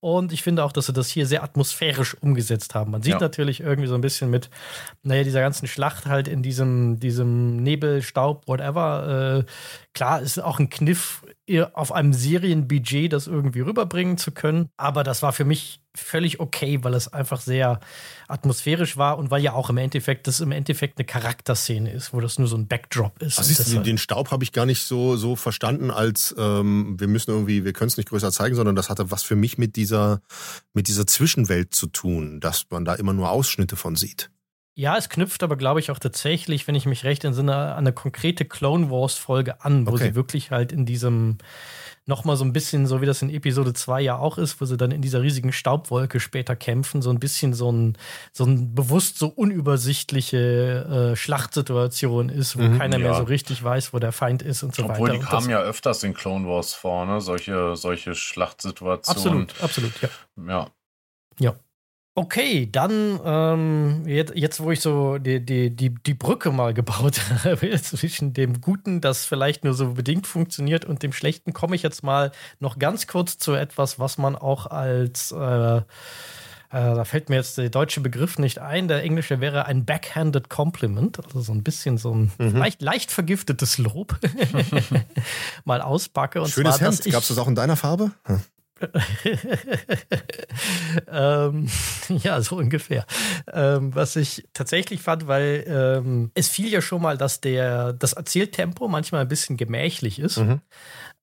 Und 0.00 0.32
ich 0.34 0.42
finde 0.42 0.64
auch, 0.64 0.72
dass 0.72 0.86
sie 0.86 0.92
das 0.92 1.08
hier 1.08 1.26
sehr 1.26 1.42
atmosphärisch 1.42 2.14
umgesetzt 2.20 2.74
haben. 2.74 2.90
Man 2.90 3.02
sieht 3.02 3.14
ja. 3.14 3.20
natürlich 3.20 3.60
irgendwie 3.60 3.88
so 3.88 3.94
ein 3.94 4.02
bisschen 4.02 4.28
mit, 4.28 4.50
naja, 5.02 5.24
dieser 5.24 5.40
ganzen 5.40 5.66
Schlacht 5.66 6.04
halt 6.04 6.28
in 6.28 6.42
diesem, 6.42 7.00
diesem 7.00 7.56
Nebel, 7.56 8.02
Staub, 8.02 8.46
whatever. 8.46 9.46
Äh, 9.46 9.50
klar, 9.94 10.20
ist 10.20 10.38
auch 10.42 10.58
ein 10.58 10.68
Kniff 10.68 11.22
auf 11.74 11.92
einem 11.92 12.12
Serienbudget 12.12 13.12
das 13.12 13.26
irgendwie 13.26 13.60
rüberbringen 13.60 14.16
zu 14.16 14.32
können. 14.32 14.70
Aber 14.76 15.04
das 15.04 15.22
war 15.22 15.32
für 15.32 15.44
mich 15.44 15.80
völlig 15.94 16.40
okay, 16.40 16.82
weil 16.82 16.94
es 16.94 17.12
einfach 17.12 17.40
sehr 17.40 17.80
atmosphärisch 18.26 18.96
war 18.96 19.18
und 19.18 19.30
weil 19.30 19.42
ja 19.42 19.52
auch 19.52 19.70
im 19.70 19.76
Endeffekt 19.76 20.26
das 20.26 20.40
im 20.40 20.50
Endeffekt 20.50 20.98
eine 20.98 21.04
Charakterszene 21.04 21.92
ist, 21.92 22.12
wo 22.12 22.20
das 22.20 22.38
nur 22.38 22.48
so 22.48 22.56
ein 22.56 22.66
Backdrop 22.66 23.22
ist. 23.22 23.38
Also 23.38 23.52
siehst 23.52 23.86
den 23.86 23.98
Staub 23.98 24.30
habe 24.30 24.42
ich 24.42 24.52
gar 24.52 24.66
nicht 24.66 24.82
so, 24.82 25.16
so 25.16 25.36
verstanden, 25.36 25.90
als 25.90 26.34
ähm, 26.36 26.96
wir 26.98 27.06
müssen 27.06 27.30
irgendwie, 27.30 27.64
wir 27.64 27.72
können 27.72 27.88
es 27.88 27.96
nicht 27.96 28.08
größer 28.08 28.32
zeigen, 28.32 28.56
sondern 28.56 28.74
das 28.74 28.88
hatte 28.88 29.10
was 29.10 29.22
für 29.22 29.36
mich 29.36 29.58
mit 29.58 29.76
dieser, 29.76 30.20
mit 30.72 30.88
dieser 30.88 31.06
Zwischenwelt 31.06 31.74
zu 31.74 31.86
tun, 31.86 32.40
dass 32.40 32.66
man 32.70 32.84
da 32.84 32.94
immer 32.94 33.12
nur 33.12 33.30
Ausschnitte 33.30 33.76
von 33.76 33.94
sieht. 33.94 34.30
Ja, 34.76 34.96
es 34.96 35.08
knüpft 35.08 35.42
aber, 35.44 35.56
glaube 35.56 35.78
ich, 35.78 35.90
auch 35.92 36.00
tatsächlich, 36.00 36.66
wenn 36.66 36.74
ich 36.74 36.84
mich 36.84 37.04
recht 37.04 37.24
entsinne, 37.24 37.54
an 37.54 37.78
eine 37.78 37.92
konkrete 37.92 38.44
Clone 38.44 38.90
Wars-Folge 38.90 39.64
an, 39.64 39.86
wo 39.86 39.92
okay. 39.92 40.08
sie 40.08 40.14
wirklich 40.16 40.50
halt 40.50 40.72
in 40.72 40.84
diesem 40.84 41.38
nochmal 42.06 42.36
so 42.36 42.44
ein 42.44 42.52
bisschen, 42.52 42.86
so 42.86 43.00
wie 43.00 43.06
das 43.06 43.22
in 43.22 43.30
Episode 43.30 43.72
2 43.72 44.00
ja 44.02 44.18
auch 44.18 44.36
ist, 44.36 44.60
wo 44.60 44.64
sie 44.64 44.76
dann 44.76 44.90
in 44.90 45.00
dieser 45.00 45.22
riesigen 45.22 45.52
Staubwolke 45.52 46.20
später 46.20 46.54
kämpfen, 46.54 47.00
so 47.02 47.10
ein 47.10 47.18
bisschen 47.18 47.54
so 47.54 47.72
ein, 47.72 47.96
so 48.32 48.44
ein 48.44 48.74
bewusst 48.74 49.18
so 49.18 49.28
unübersichtliche 49.28 51.12
äh, 51.12 51.16
Schlachtsituation 51.16 52.28
ist, 52.28 52.58
wo 52.58 52.62
mhm, 52.62 52.78
keiner 52.78 52.98
ja. 52.98 53.04
mehr 53.04 53.14
so 53.14 53.24
richtig 53.24 53.62
weiß, 53.62 53.94
wo 53.94 53.98
der 53.98 54.12
Feind 54.12 54.42
ist 54.42 54.62
und 54.62 54.74
so 54.74 54.82
Obwohl, 54.82 54.94
weiter. 54.94 55.02
Obwohl, 55.02 55.18
die 55.18 55.24
kamen 55.24 55.50
ja 55.50 55.60
öfters 55.60 56.02
in 56.02 56.14
Clone 56.14 56.46
Wars 56.46 56.74
vor, 56.74 57.06
ne? 57.06 57.20
Solche, 57.20 57.76
solche 57.76 58.14
Schlachtsituationen. 58.14 59.48
Absolut, 59.60 59.62
absolut, 59.62 60.02
ja. 60.02 60.08
Ja. 60.46 60.66
Ja. 61.38 61.54
Okay, 62.16 62.68
dann 62.70 63.18
ähm, 63.24 64.02
jetzt, 64.06 64.34
jetzt, 64.36 64.60
wo 64.60 64.70
ich 64.70 64.80
so 64.80 65.18
die, 65.18 65.44
die, 65.44 65.74
die, 65.74 65.92
die 65.92 66.14
Brücke 66.14 66.52
mal 66.52 66.72
gebaut 66.72 67.20
habe 67.44 67.80
zwischen 67.82 68.32
dem 68.32 68.60
Guten, 68.60 69.00
das 69.00 69.24
vielleicht 69.24 69.64
nur 69.64 69.74
so 69.74 69.94
bedingt 69.94 70.28
funktioniert, 70.28 70.84
und 70.84 71.02
dem 71.02 71.12
Schlechten, 71.12 71.52
komme 71.52 71.74
ich 71.74 71.82
jetzt 71.82 72.04
mal 72.04 72.30
noch 72.60 72.78
ganz 72.78 73.08
kurz 73.08 73.38
zu 73.38 73.54
etwas, 73.54 73.98
was 73.98 74.16
man 74.16 74.36
auch 74.36 74.66
als 74.66 75.32
äh, 75.32 75.76
äh, 75.76 75.82
da 76.70 77.04
fällt 77.04 77.28
mir 77.28 77.36
jetzt 77.36 77.56
der 77.56 77.70
deutsche 77.70 78.00
Begriff 78.00 78.38
nicht 78.38 78.58
ein. 78.58 78.88
Der 78.88 79.02
englische 79.04 79.40
wäre 79.40 79.66
ein 79.66 79.84
backhanded 79.84 80.50
compliment, 80.50 81.24
also 81.24 81.40
so 81.40 81.52
ein 81.52 81.62
bisschen 81.62 81.98
so 81.98 82.12
ein 82.12 82.32
mhm. 82.38 82.56
leicht, 82.56 82.82
leicht 82.82 83.12
vergiftetes 83.12 83.78
Lob. 83.78 84.18
mal 85.64 85.80
auspacke. 85.80 86.42
Und 86.42 86.48
Schönes 86.48 86.78
zwar, 86.78 86.90
Hemd. 86.90 87.04
Gab 87.04 87.22
es 87.22 87.28
das 87.28 87.38
auch 87.38 87.46
in 87.46 87.54
deiner 87.54 87.76
Farbe? 87.76 88.10
Hm. 88.24 88.40
ähm, 91.08 91.68
ja, 92.08 92.40
so 92.40 92.56
ungefähr. 92.56 93.06
Ähm, 93.52 93.94
was 93.94 94.16
ich 94.16 94.46
tatsächlich 94.52 95.00
fand, 95.00 95.26
weil 95.26 95.64
ähm, 95.66 96.30
es 96.34 96.48
fiel 96.48 96.68
ja 96.68 96.80
schon 96.80 97.02
mal, 97.02 97.16
dass 97.16 97.40
der, 97.40 97.92
das 97.92 98.12
Erzähltempo 98.12 98.88
manchmal 98.88 99.22
ein 99.22 99.28
bisschen 99.28 99.56
gemächlich 99.56 100.18
ist. 100.18 100.38
Mhm. 100.38 100.60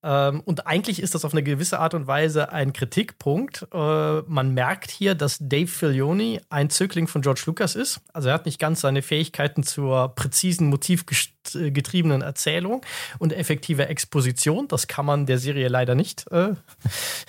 Ähm, 0.04 0.42
und 0.42 0.68
eigentlich 0.68 1.02
ist 1.02 1.14
das 1.14 1.26
auf 1.26 1.34
eine 1.34 1.44
gewisse 1.44 1.80
Art 1.80 1.94
und 1.94 2.08
Weise 2.08 2.52
ein 2.52 2.74
Kritikpunkt. 2.74 3.68
Äh, 3.74 4.22
man 4.22 4.54
merkt 4.54 4.90
hier, 4.90 5.16
dass 5.16 5.38
Dave 5.40 5.68
Filoni 5.68 6.42
ein 6.50 6.70
Zögling 6.70 7.08
von 7.08 7.22
George 7.22 7.44
Lucas 7.46 7.76
ist. 7.76 8.02
Also 8.14 8.30
er 8.30 8.36
hat 8.36 8.46
nicht 8.46 8.60
ganz 8.60 8.82
seine 8.82 9.02
Fähigkeiten 9.02 9.64
zur 9.64 10.10
präzisen, 10.16 10.68
motivgetriebenen 10.68 12.22
Erzählung 12.22 12.84
und 13.20 13.34
effektiver 13.34 13.90
Exposition. 13.90 14.68
Das 14.68 14.88
kann 14.88 15.06
man 15.06 15.26
der 15.26 15.38
Serie 15.38 15.68
leider 15.68 15.94
nicht 15.96 16.26
äh, 16.32 16.56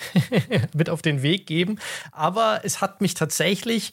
mit 0.73 0.89
auf 0.89 1.01
den 1.01 1.21
Weg 1.21 1.45
geben. 1.45 1.79
Aber 2.11 2.61
es 2.63 2.81
hat 2.81 3.01
mich 3.01 3.13
tatsächlich 3.13 3.91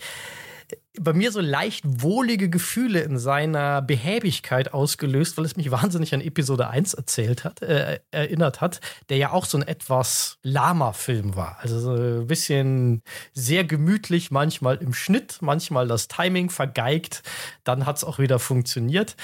bei 0.98 1.12
mir 1.12 1.30
so 1.30 1.40
leicht 1.40 1.84
wohlige 1.84 2.50
Gefühle 2.50 3.00
in 3.00 3.18
seiner 3.18 3.80
Behäbigkeit 3.80 4.74
ausgelöst, 4.74 5.38
weil 5.38 5.44
es 5.44 5.56
mich 5.56 5.70
wahnsinnig 5.70 6.12
an 6.14 6.20
Episode 6.20 6.68
1 6.68 6.94
erzählt 6.94 7.44
hat, 7.44 7.62
äh, 7.62 8.00
erinnert 8.10 8.60
hat, 8.60 8.80
der 9.08 9.16
ja 9.16 9.30
auch 9.30 9.44
so 9.44 9.58
ein 9.58 9.66
etwas 9.66 10.38
lahmer 10.42 10.92
Film 10.92 11.36
war. 11.36 11.58
Also 11.60 11.78
so 11.78 11.92
ein 11.92 12.26
bisschen 12.26 13.02
sehr 13.32 13.64
gemütlich, 13.64 14.30
manchmal 14.30 14.76
im 14.78 14.92
Schnitt, 14.92 15.38
manchmal 15.40 15.86
das 15.86 16.08
Timing 16.08 16.50
vergeigt, 16.50 17.22
dann 17.64 17.86
hat 17.86 17.96
es 17.96 18.04
auch 18.04 18.18
wieder 18.18 18.38
funktioniert. 18.38 19.16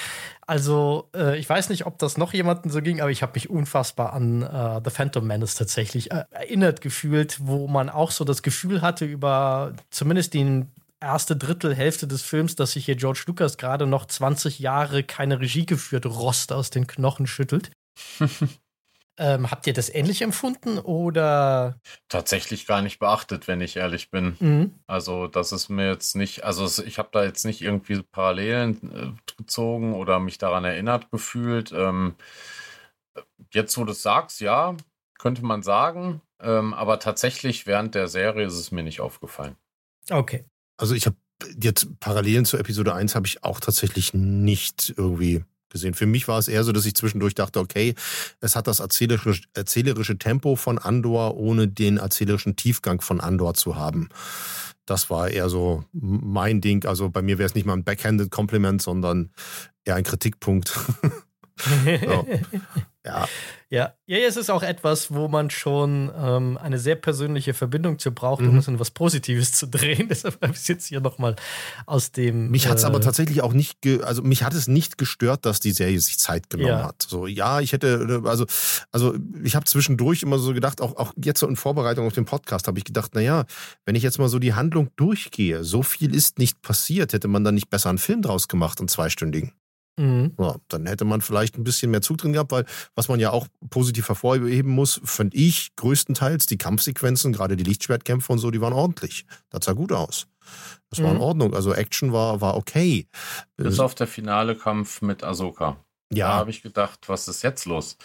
Also, 0.47 1.09
äh, 1.13 1.37
ich 1.37 1.49
weiß 1.49 1.67
nicht, 1.69 1.85
ob 1.85 1.99
das 1.99 2.17
noch 2.17 2.33
jemandem 2.33 2.71
so 2.71 2.81
ging, 2.81 3.01
aber 3.01 3.11
ich 3.11 3.21
habe 3.21 3.33
mich 3.35 3.49
unfassbar 3.49 4.13
an 4.13 4.43
äh, 4.43 4.81
The 4.83 4.89
Phantom 4.89 5.27
Menace 5.27 5.55
tatsächlich 5.55 6.11
äh, 6.11 6.23
erinnert 6.31 6.79
gefühlt, 6.79 7.37
wo 7.41 7.67
man 7.67 7.89
auch 7.89 8.11
so 8.11 8.23
das 8.23 8.41
Gefühl 8.41 8.81
hatte 8.81 9.03
über 9.03 9.73
zumindest 9.89 10.33
den 10.33 10.71
erste 10.99 11.35
Drittelhälfte 11.35 12.07
des 12.07 12.21
Films, 12.21 12.55
dass 12.55 12.71
sich 12.71 12.85
hier 12.85 12.95
George 12.95 13.23
Lucas 13.27 13.57
gerade 13.57 13.85
noch 13.85 14.05
20 14.05 14.59
Jahre 14.59 15.03
keine 15.03 15.39
Regie 15.39 15.65
geführt 15.65 16.05
Rost 16.05 16.51
aus 16.51 16.69
den 16.69 16.87
Knochen 16.87 17.27
schüttelt. 17.27 17.71
ähm, 19.17 19.49
habt 19.51 19.67
ihr 19.67 19.73
das 19.73 19.93
ähnlich 19.93 20.21
empfunden 20.21 20.79
oder? 20.79 21.79
Tatsächlich 22.09 22.65
gar 22.65 22.81
nicht 22.81 22.99
beachtet, 22.99 23.47
wenn 23.47 23.61
ich 23.61 23.77
ehrlich 23.77 24.11
bin. 24.11 24.37
Mhm. 24.39 24.79
Also, 24.87 25.27
das 25.27 25.51
ist 25.51 25.69
mir 25.69 25.87
jetzt 25.89 26.15
nicht, 26.15 26.43
also 26.43 26.83
ich 26.83 26.97
habe 26.97 27.09
da 27.11 27.23
jetzt 27.23 27.45
nicht 27.45 27.61
irgendwie 27.61 28.01
Parallelen 28.01 28.91
äh, 29.17 29.33
gezogen 29.37 29.93
oder 29.93 30.19
mich 30.19 30.37
daran 30.37 30.65
erinnert 30.65 31.11
gefühlt. 31.11 31.71
Ähm, 31.71 32.15
jetzt, 33.53 33.77
wo 33.77 33.83
du 33.83 33.91
es 33.91 34.01
sagst, 34.01 34.41
ja, 34.41 34.75
könnte 35.17 35.43
man 35.43 35.63
sagen. 35.63 36.21
Ähm, 36.39 36.73
aber 36.73 36.99
tatsächlich 36.99 37.65
während 37.65 37.95
der 37.95 38.07
Serie 38.07 38.45
ist 38.45 38.53
es 38.53 38.71
mir 38.71 38.83
nicht 38.83 39.01
aufgefallen. 39.01 39.55
Okay. 40.09 40.45
Also 40.77 40.95
ich 40.95 41.05
habe 41.05 41.17
jetzt 41.61 41.99
Parallelen 41.99 42.45
zur 42.45 42.59
Episode 42.59 42.93
1 42.93 43.15
habe 43.15 43.27
ich 43.27 43.43
auch 43.43 43.59
tatsächlich 43.59 44.13
nicht 44.13 44.93
irgendwie 44.95 45.43
gesehen. 45.69 45.93
Für 45.93 46.05
mich 46.05 46.27
war 46.27 46.39
es 46.39 46.47
eher 46.47 46.63
so, 46.63 46.71
dass 46.71 46.85
ich 46.85 46.95
zwischendurch 46.95 47.35
dachte, 47.35 47.59
okay, 47.59 47.95
es 48.39 48.55
hat 48.55 48.67
das 48.67 48.79
erzählerische, 48.79 49.43
erzählerische 49.53 50.17
Tempo 50.17 50.55
von 50.55 50.77
Andor, 50.77 51.35
ohne 51.35 51.67
den 51.67 51.97
erzählerischen 51.97 52.55
Tiefgang 52.55 53.01
von 53.01 53.19
Andor 53.19 53.53
zu 53.53 53.75
haben. 53.75 54.09
Das 54.85 55.09
war 55.09 55.29
eher 55.29 55.49
so 55.49 55.83
mein 55.91 56.61
Ding. 56.61 56.85
Also 56.85 57.09
bei 57.09 57.21
mir 57.21 57.37
wäre 57.37 57.47
es 57.47 57.55
nicht 57.55 57.65
mal 57.65 57.73
ein 57.73 57.83
Backhanded 57.83 58.31
Compliment, 58.31 58.81
sondern 58.81 59.31
eher 59.83 59.95
ein 59.95 60.03
Kritikpunkt. 60.03 60.69
so. 62.05 62.27
Ja. 63.07 63.27
Ja, 63.69 63.93
ja, 64.05 64.19
es 64.19 64.37
ist 64.37 64.49
auch 64.49 64.63
etwas, 64.63 65.13
wo 65.13 65.27
man 65.27 65.49
schon 65.49 66.09
ähm, 66.17 66.57
eine 66.57 66.79
sehr 66.79 66.95
persönliche 66.95 67.53
Verbindung 67.53 67.99
zu 67.99 68.13
braucht, 68.13 68.41
um 68.41 68.53
mhm. 68.53 68.59
es 68.59 68.69
in 68.69 68.79
was 68.79 68.91
Positives 68.91 69.51
zu 69.51 69.67
drehen. 69.67 70.07
Deshalb 70.09 70.41
habe 70.41 70.53
ich 70.53 70.59
es 70.59 70.69
jetzt 70.69 70.87
hier 70.87 71.01
nochmal 71.01 71.35
aus 71.85 72.13
dem. 72.13 72.49
Mich 72.49 72.69
hat 72.69 72.77
es 72.77 72.83
äh, 72.83 72.87
aber 72.87 73.01
tatsächlich 73.01 73.41
auch 73.41 73.51
nicht, 73.51 73.85
also 74.03 74.21
mich 74.21 74.43
hat 74.43 74.53
es 74.53 74.69
nicht 74.69 74.97
gestört, 74.97 75.45
dass 75.45 75.59
die 75.59 75.71
Serie 75.71 75.99
sich 75.99 76.17
Zeit 76.17 76.49
genommen 76.49 76.69
ja. 76.69 76.85
hat. 76.85 77.05
So, 77.09 77.27
ja, 77.27 77.59
ich 77.59 77.73
hätte, 77.73 78.21
also, 78.23 78.45
also 78.93 79.15
ich 79.43 79.57
habe 79.57 79.65
zwischendurch 79.65 80.23
immer 80.23 80.39
so 80.39 80.53
gedacht, 80.53 80.79
auch, 80.79 80.95
auch 80.95 81.11
jetzt 81.21 81.41
so 81.41 81.47
in 81.47 81.57
Vorbereitung 81.57 82.07
auf 82.07 82.13
den 82.13 82.25
Podcast, 82.25 82.69
habe 82.69 82.77
ich 82.77 82.85
gedacht, 82.85 83.15
naja, 83.15 83.43
wenn 83.83 83.95
ich 83.95 84.03
jetzt 84.03 84.17
mal 84.17 84.29
so 84.29 84.39
die 84.39 84.53
Handlung 84.53 84.91
durchgehe, 84.95 85.65
so 85.65 85.83
viel 85.83 86.15
ist 86.15 86.39
nicht 86.39 86.61
passiert, 86.61 87.11
hätte 87.11 87.27
man 87.27 87.43
dann 87.43 87.55
nicht 87.55 87.69
besser 87.69 87.89
einen 87.89 87.97
Film 87.97 88.21
draus 88.21 88.47
gemacht, 88.47 88.79
einen 88.79 88.87
zweistündigen. 88.87 89.51
Mhm. 89.97 90.33
Ja, 90.39 90.55
dann 90.67 90.85
hätte 90.85 91.05
man 91.05 91.21
vielleicht 91.21 91.57
ein 91.57 91.63
bisschen 91.63 91.91
mehr 91.91 92.01
Zug 92.01 92.19
drin 92.19 92.33
gehabt, 92.33 92.51
weil 92.51 92.65
was 92.95 93.09
man 93.09 93.19
ja 93.19 93.31
auch 93.31 93.47
positiv 93.69 94.07
hervorheben 94.07 94.71
muss, 94.71 95.01
finde 95.03 95.35
ich 95.35 95.75
größtenteils 95.75 96.45
die 96.45 96.57
Kampfsequenzen, 96.57 97.33
gerade 97.33 97.57
die 97.57 97.63
Lichtschwertkämpfe 97.63 98.31
und 98.31 98.39
so, 98.39 98.51
die 98.51 98.61
waren 98.61 98.73
ordentlich. 98.73 99.25
Das 99.49 99.65
sah 99.65 99.73
gut 99.73 99.91
aus. 99.91 100.27
Das 100.89 101.01
war 101.01 101.11
in 101.11 101.17
mhm. 101.17 101.23
Ordnung. 101.23 101.53
Also 101.53 101.73
Action 101.73 102.13
war, 102.13 102.39
war 102.39 102.55
okay. 102.55 103.07
Bis 103.57 103.79
auf 103.79 103.95
der 103.95 104.07
finale 104.07 104.55
Kampf 104.55 105.01
mit 105.01 105.23
Ahsoka. 105.23 105.77
Ja. 106.13 106.29
Da 106.29 106.33
habe 106.35 106.51
ich 106.51 106.61
gedacht, 106.61 107.09
was 107.09 107.27
ist 107.27 107.41
jetzt 107.41 107.65
los? 107.65 107.97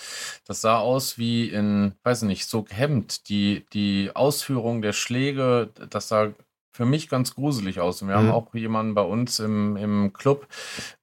Das 0.44 0.60
sah 0.60 0.78
aus 0.78 1.18
wie 1.18 1.48
in, 1.48 1.94
weiß 2.02 2.22
nicht, 2.22 2.46
so 2.46 2.62
gehemmt. 2.64 3.28
Die, 3.28 3.64
die 3.72 4.10
Ausführung 4.14 4.82
der 4.82 4.92
Schläge, 4.92 5.70
das 5.88 6.08
sah 6.08 6.32
für 6.72 6.86
mich 6.86 7.08
ganz 7.08 7.34
gruselig 7.34 7.80
aus. 7.80 8.02
Und 8.02 8.08
wir 8.08 8.16
mhm. 8.16 8.28
haben 8.28 8.30
auch 8.30 8.54
jemanden 8.54 8.94
bei 8.94 9.02
uns 9.02 9.38
im, 9.38 9.76
im 9.76 10.12
Club, 10.12 10.46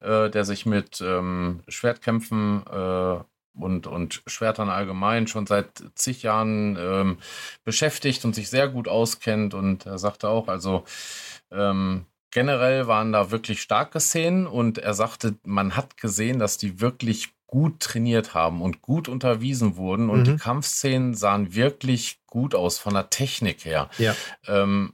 äh, 0.02 0.30
der 0.30 0.44
sich 0.44 0.66
mit 0.66 1.02
ähm, 1.02 1.62
Schwertkämpfen 1.68 2.64
äh, 2.72 3.20
und, 3.54 3.88
und 3.88 4.22
Schwertern 4.26 4.70
allgemein 4.70 5.28
schon 5.28 5.46
seit 5.46 5.84
zig 5.96 6.24
Jahren 6.24 6.78
ähm, 6.80 7.18
beschäftigt 7.64 8.26
und 8.26 8.34
sich 8.34 8.50
sehr 8.50 8.68
gut 8.68 8.88
auskennt. 8.88 9.54
Und 9.54 9.86
er 9.86 9.98
sagte 9.98 10.30
auch, 10.30 10.48
also 10.48 10.84
ähm, 11.52 12.06
generell 12.32 12.88
waren 12.88 13.12
da 13.12 13.32
wirklich 13.32 13.62
starke 13.62 14.00
Szenen 14.00 14.48
und 14.48 14.78
er 14.78 14.94
sagte, 14.94 15.36
man 15.44 15.76
hat 15.76 15.98
gesehen, 15.98 16.40
dass 16.40 16.58
die 16.58 16.82
wirklich 16.82 17.34
gut 17.48 17.80
trainiert 17.80 18.36
haben 18.36 18.62
und 18.62 18.84
gut 18.84 19.08
unterwiesen 19.08 19.76
wurden 19.76 20.12
und 20.12 20.20
mhm. 20.20 20.24
die 20.26 20.38
Kampfszenen 20.38 21.16
sahen 21.16 21.56
wirklich 21.56 22.20
gut 22.28 22.54
aus 22.54 22.78
von 22.78 22.94
der 22.94 23.10
Technik 23.10 23.66
her. 23.66 23.90
Ja. 23.98 24.16
Ähm, 24.48 24.94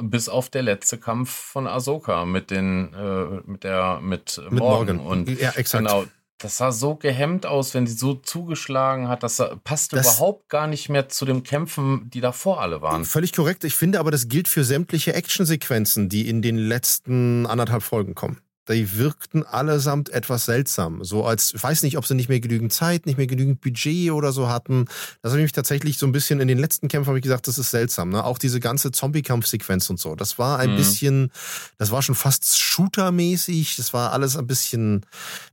bis 0.00 0.28
auf 0.28 0.48
der 0.48 0.62
letzte 0.62 0.98
Kampf 0.98 1.30
von 1.30 1.66
Ahsoka 1.66 2.24
mit 2.24 2.50
den 2.50 2.92
äh, 2.94 3.50
mit 3.50 3.64
der 3.64 4.00
mit, 4.00 4.40
mit 4.50 4.60
Morgan. 4.60 4.96
Morgan. 4.96 5.26
und 5.26 5.40
ja, 5.40 5.50
exakt. 5.50 5.84
genau 5.84 6.04
das 6.42 6.56
sah 6.56 6.72
so 6.72 6.94
gehemmt 6.94 7.44
aus, 7.44 7.74
wenn 7.74 7.86
sie 7.86 7.94
so 7.94 8.14
zugeschlagen 8.14 9.08
hat. 9.08 9.22
Das 9.22 9.42
passte 9.62 9.96
das 9.96 10.06
überhaupt 10.06 10.48
gar 10.48 10.66
nicht 10.66 10.88
mehr 10.88 11.08
zu 11.08 11.26
den 11.26 11.42
Kämpfen, 11.42 12.08
die 12.10 12.20
davor 12.20 12.62
alle 12.62 12.80
waren. 12.80 13.04
Völlig 13.04 13.32
korrekt. 13.32 13.62
Ich 13.64 13.74
finde 13.74 14.00
aber, 14.00 14.10
das 14.10 14.28
gilt 14.28 14.48
für 14.48 14.64
sämtliche 14.64 15.12
Actionsequenzen, 15.12 16.08
die 16.08 16.28
in 16.28 16.40
den 16.40 16.56
letzten 16.56 17.46
anderthalb 17.46 17.82
Folgen 17.82 18.14
kommen. 18.14 18.38
Die 18.74 18.96
wirkten 18.96 19.44
allesamt 19.44 20.10
etwas 20.10 20.44
seltsam. 20.44 21.04
So 21.04 21.24
als, 21.24 21.54
ich 21.54 21.62
weiß 21.62 21.82
nicht, 21.82 21.96
ob 21.98 22.06
sie 22.06 22.14
nicht 22.14 22.28
mehr 22.28 22.40
genügend 22.40 22.72
Zeit, 22.72 23.06
nicht 23.06 23.18
mehr 23.18 23.26
genügend 23.26 23.60
Budget 23.60 24.10
oder 24.12 24.32
so 24.32 24.48
hatten. 24.48 24.86
Das 25.22 25.32
habe 25.32 25.40
ich 25.40 25.44
mich 25.44 25.52
tatsächlich 25.52 25.98
so 25.98 26.06
ein 26.06 26.12
bisschen 26.12 26.40
in 26.40 26.48
den 26.48 26.58
letzten 26.58 26.88
Kämpfen 26.88 27.08
habe 27.08 27.18
ich 27.18 27.22
gesagt, 27.22 27.48
das 27.48 27.58
ist 27.58 27.70
seltsam. 27.70 28.10
Ne? 28.10 28.24
Auch 28.24 28.38
diese 28.38 28.60
ganze 28.60 28.92
Zombie-Kampfsequenz 28.92 29.90
und 29.90 29.98
so. 29.98 30.14
Das 30.14 30.38
war 30.38 30.58
ein 30.58 30.72
mhm. 30.72 30.76
bisschen, 30.76 31.32
das 31.78 31.90
war 31.90 32.02
schon 32.02 32.14
fast 32.14 32.58
Shooter-mäßig. 32.58 33.76
Das 33.76 33.92
war 33.92 34.12
alles 34.12 34.36
ein 34.36 34.46
bisschen, 34.46 35.06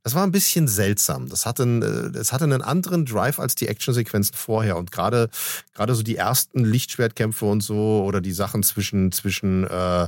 das 0.04 0.16
war 0.16 0.24
ein 0.24 0.32
bisschen 0.32 0.68
seltsam. 0.68 1.30
Das 1.30 1.46
hatte, 1.46 1.64
äh, 1.64 2.12
das 2.12 2.34
hatte 2.34 2.46
einen 2.46 2.62
anderen 2.62 3.06
Drive 3.06 3.40
als 3.40 3.56
die 3.56 3.68
Actionsequenzen 3.68 4.36
vorher. 4.36 4.78
Und 4.78 4.92
gerade, 4.92 5.30
gerade 5.74 5.96
so 5.96 6.04
die 6.04 6.16
ersten 6.16 6.64
Lichtschwertkämpfe 6.64 7.46
und 7.46 7.62
so 7.62 8.04
oder 8.06 8.22
die 8.22 8.32
Sachen 8.32 8.64
zwischen, 8.64 9.12
zwischen 9.12 9.66
äh, 9.66 10.04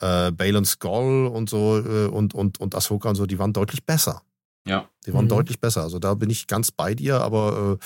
äh, 0.00 0.30
Bale 0.32 0.58
und 0.58 0.66
Skull 0.66 1.26
und 1.26 1.50
so 1.50 1.78
äh, 1.78 2.06
und, 2.06 2.34
und, 2.38 2.60
und 2.60 2.74
Ahsoka 2.74 3.10
und 3.10 3.16
so, 3.16 3.26
die 3.26 3.38
waren 3.38 3.52
deutlich 3.52 3.84
besser. 3.84 4.22
Ja. 4.66 4.88
Die 5.06 5.14
waren 5.14 5.24
mhm. 5.24 5.30
deutlich 5.30 5.60
besser. 5.60 5.82
Also 5.82 5.98
da 5.98 6.14
bin 6.14 6.30
ich 6.30 6.46
ganz 6.46 6.70
bei 6.70 6.94
dir, 6.94 7.20
aber 7.22 7.78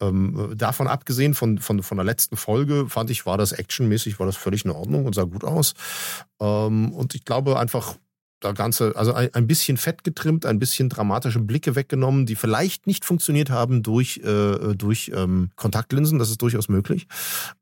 äh, 0.00 0.06
ähm, 0.06 0.54
davon 0.56 0.88
abgesehen 0.88 1.34
von, 1.34 1.58
von, 1.58 1.82
von 1.82 1.98
der 1.98 2.04
letzten 2.04 2.36
Folge 2.36 2.88
fand 2.88 3.10
ich, 3.10 3.26
war 3.26 3.36
das 3.36 3.52
actionmäßig, 3.52 4.18
war 4.18 4.26
das 4.26 4.36
völlig 4.36 4.64
in 4.64 4.70
Ordnung 4.70 5.04
und 5.04 5.14
sah 5.14 5.24
gut 5.24 5.44
aus. 5.44 5.74
Ähm, 6.40 6.92
und 6.92 7.14
ich 7.14 7.24
glaube 7.24 7.58
einfach, 7.58 7.96
da 8.44 8.52
Ganze, 8.52 8.94
also 8.96 9.12
ein, 9.12 9.32
ein 9.34 9.46
bisschen 9.46 9.76
fett 9.76 10.04
getrimmt, 10.04 10.46
ein 10.46 10.58
bisschen 10.58 10.88
dramatische 10.88 11.40
Blicke 11.40 11.74
weggenommen, 11.76 12.26
die 12.26 12.36
vielleicht 12.36 12.86
nicht 12.86 13.04
funktioniert 13.04 13.50
haben 13.50 13.82
durch, 13.82 14.18
äh, 14.18 14.74
durch 14.74 15.12
ähm, 15.14 15.50
Kontaktlinsen, 15.56 16.18
das 16.18 16.30
ist 16.30 16.42
durchaus 16.42 16.68
möglich. 16.68 17.06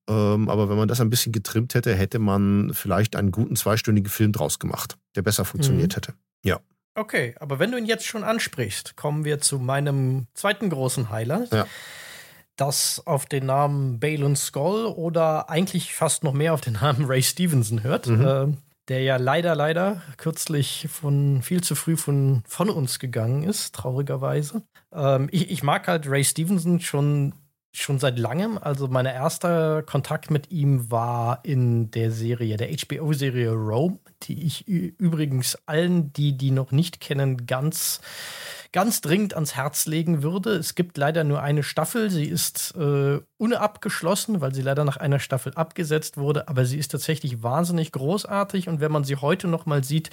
Ähm, 0.08 0.48
aber 0.48 0.68
wenn 0.68 0.76
man 0.76 0.88
das 0.88 1.00
ein 1.00 1.10
bisschen 1.10 1.32
getrimmt 1.32 1.74
hätte, 1.74 1.94
hätte 1.94 2.18
man 2.18 2.72
vielleicht 2.74 3.16
einen 3.16 3.30
guten 3.30 3.56
zweistündigen 3.56 4.10
Film 4.10 4.32
draus 4.32 4.58
gemacht, 4.58 4.96
der 5.16 5.22
besser 5.22 5.44
funktioniert 5.44 5.92
mhm. 5.92 5.96
hätte. 5.96 6.14
Ja. 6.44 6.60
Okay, 6.94 7.34
aber 7.38 7.58
wenn 7.58 7.70
du 7.70 7.78
ihn 7.78 7.86
jetzt 7.86 8.06
schon 8.06 8.24
ansprichst, 8.24 8.96
kommen 8.96 9.24
wir 9.24 9.40
zu 9.40 9.58
meinem 9.58 10.26
zweiten 10.34 10.70
großen 10.70 11.10
Highlight. 11.10 11.52
Ja. 11.52 11.66
Das 12.56 13.02
auf 13.06 13.26
den 13.26 13.46
Namen 13.46 14.00
Balin 14.00 14.36
Skull 14.36 14.86
oder 14.86 15.48
eigentlich 15.48 15.94
fast 15.94 16.24
noch 16.24 16.34
mehr 16.34 16.52
auf 16.52 16.60
den 16.60 16.74
Namen 16.74 17.04
Ray 17.06 17.22
Stevenson 17.22 17.82
hört. 17.82 18.06
Mhm. 18.06 18.58
Der 18.90 19.02
ja 19.02 19.18
leider, 19.18 19.54
leider 19.54 20.02
kürzlich 20.16 20.88
von 20.90 21.42
viel 21.42 21.62
zu 21.62 21.76
früh 21.76 21.96
von, 21.96 22.42
von 22.44 22.68
uns 22.68 22.98
gegangen 22.98 23.44
ist, 23.44 23.72
traurigerweise. 23.72 24.64
Ähm, 24.92 25.28
ich, 25.30 25.48
ich 25.48 25.62
mag 25.62 25.86
halt 25.86 26.10
Ray 26.10 26.24
Stevenson 26.24 26.80
schon 26.80 27.32
schon 27.72 28.00
seit 28.00 28.18
langem. 28.18 28.58
Also 28.58 28.88
mein 28.88 29.06
erster 29.06 29.84
Kontakt 29.84 30.32
mit 30.32 30.50
ihm 30.50 30.90
war 30.90 31.38
in 31.44 31.92
der 31.92 32.10
Serie, 32.10 32.56
der 32.56 32.68
HBO-Serie 32.68 33.52
Rome, 33.52 34.00
die 34.24 34.42
ich 34.42 34.66
übrigens 34.66 35.56
allen, 35.66 36.12
die 36.12 36.36
die 36.36 36.50
noch 36.50 36.72
nicht 36.72 37.00
kennen, 37.00 37.46
ganz 37.46 38.00
ganz 38.72 39.00
dringend 39.00 39.34
ans 39.34 39.56
Herz 39.56 39.86
legen 39.86 40.22
würde. 40.22 40.54
Es 40.54 40.74
gibt 40.74 40.96
leider 40.96 41.24
nur 41.24 41.42
eine 41.42 41.62
Staffel. 41.62 42.10
Sie 42.10 42.24
ist 42.24 42.74
äh, 42.76 43.20
unabgeschlossen, 43.36 44.40
weil 44.40 44.54
sie 44.54 44.62
leider 44.62 44.84
nach 44.84 44.96
einer 44.96 45.18
Staffel 45.18 45.52
abgesetzt 45.54 46.16
wurde. 46.16 46.48
Aber 46.48 46.64
sie 46.64 46.78
ist 46.78 46.90
tatsächlich 46.90 47.42
wahnsinnig 47.42 47.92
großartig. 47.92 48.68
Und 48.68 48.80
wenn 48.80 48.92
man 48.92 49.04
sie 49.04 49.16
heute 49.16 49.48
noch 49.48 49.66
mal 49.66 49.82
sieht, 49.82 50.10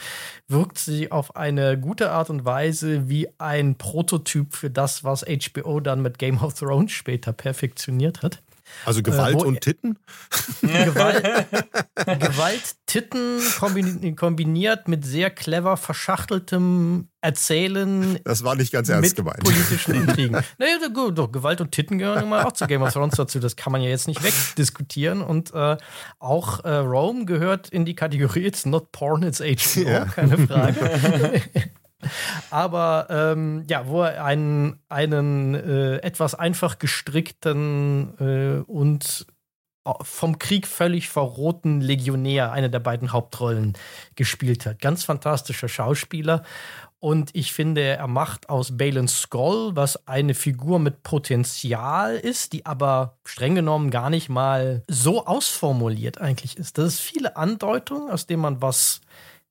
wirkt 0.48 0.80
sie 0.80 1.12
auf 1.12 1.36
eine 1.36 1.80
gute 1.80 2.12
Art 2.12 2.30
und 2.30 2.46
Weise 2.46 3.08
wie 3.10 3.30
ein 3.38 3.76
Prototyp 3.76 4.56
für 4.56 4.70
das, 4.70 5.04
was 5.04 5.24
HBO 5.24 5.80
dann 5.80 6.02
mit 6.02 6.18
Game 6.18 6.40
of 6.44 6.54
Thrones 6.56 6.92
später 6.92 7.34
perfektioniert 7.34 8.24
hat. 8.24 8.42
Also 8.85 9.02
Gewalt 9.02 9.41
äh, 9.41 9.45
und 9.45 9.61
Titten? 9.61 9.99
Gewalt, 10.61 11.48
Gewalt, 12.19 12.76
Titten 12.85 13.41
kombiniert 14.15 14.88
mit 14.88 15.06
sehr 15.06 15.30
clever 15.30 15.77
verschachteltem 15.77 17.10
Erzählen. 17.19 18.19
Das 18.23 18.44
war 18.44 18.56
nicht 18.56 18.72
ganz 18.72 18.89
ernst 18.89 19.15
gemeint. 19.15 19.44
Politischen 19.44 19.95
Intrigen. 20.02 20.34
naja, 20.57 21.11
doch, 21.11 21.31
Gewalt 21.31 21.60
und 21.60 21.72
Titten 21.72 21.98
gehören 21.98 22.23
immer 22.23 22.45
auch 22.45 22.52
zu 22.52 22.68
Game 22.68 22.81
of 22.81 22.94
Thrones 22.94 23.15
dazu. 23.15 23.39
Das 23.39 23.56
kann 23.56 23.72
man 23.72 23.81
ja 23.81 23.89
jetzt 23.89 24.07
nicht 24.07 24.23
wegdiskutieren. 24.23 25.22
Und 25.22 25.53
äh, 25.53 25.77
auch 26.19 26.64
äh, 26.64 26.76
Rome 26.76 27.26
gehört 27.26 27.69
in 27.69 27.85
die 27.85 27.95
Kategorie 27.95 28.45
It's 28.45 28.65
not 28.65 28.91
porn, 28.91 29.23
it's 29.23 29.39
HBO, 29.39 29.89
ja. 29.89 30.06
keine 30.06 30.38
Frage. 30.48 31.41
Aber 32.52 33.07
ähm, 33.10 33.65
ja, 33.69 33.88
wo 33.88 34.03
er 34.03 34.24
einen, 34.24 34.80
einen 34.90 35.56
äh, 35.56 35.98
etwas 35.98 36.36
einfach 36.36 36.80
gestrickten 36.80 38.14
äh, 38.19 38.72
und 38.72 39.26
vom 40.02 40.38
Krieg 40.38 40.68
völlig 40.68 41.10
verrohten 41.10 41.82
Legionär, 41.82 42.52
eine 42.52 42.69
der 42.69 42.80
beiden 42.80 43.14
Hauptrollen, 43.14 43.74
gespielt 44.15 44.65
hat. 44.65 44.82
Ganz 44.82 45.03
fantastischer 45.03 45.69
Schauspieler. 45.69 46.44
Und 46.99 47.30
ich 47.34 47.53
finde, 47.53 47.82
er 47.82 48.07
macht 48.07 48.49
aus 48.49 48.76
Balin 48.76 49.07
Skull, 49.07 49.76
was 49.76 50.07
eine 50.07 50.34
Figur 50.34 50.80
mit 50.80 51.03
Potenzial 51.03 52.15
ist, 52.15 52.53
die 52.53 52.65
aber 52.65 53.18
streng 53.24 53.53
genommen 53.53 53.91
gar 53.91 54.10
nicht 54.10 54.30
mal 54.30 54.84
so 54.88 55.26
ausformuliert 55.26 56.19
eigentlich 56.19 56.57
ist. 56.57 56.78
Das 56.78 56.95
ist 56.95 56.99
viele 56.99 57.38
Andeutungen, 57.38 58.10
aus 58.10 58.26
denen 58.26 58.41
man 58.41 58.61
was 58.64 59.02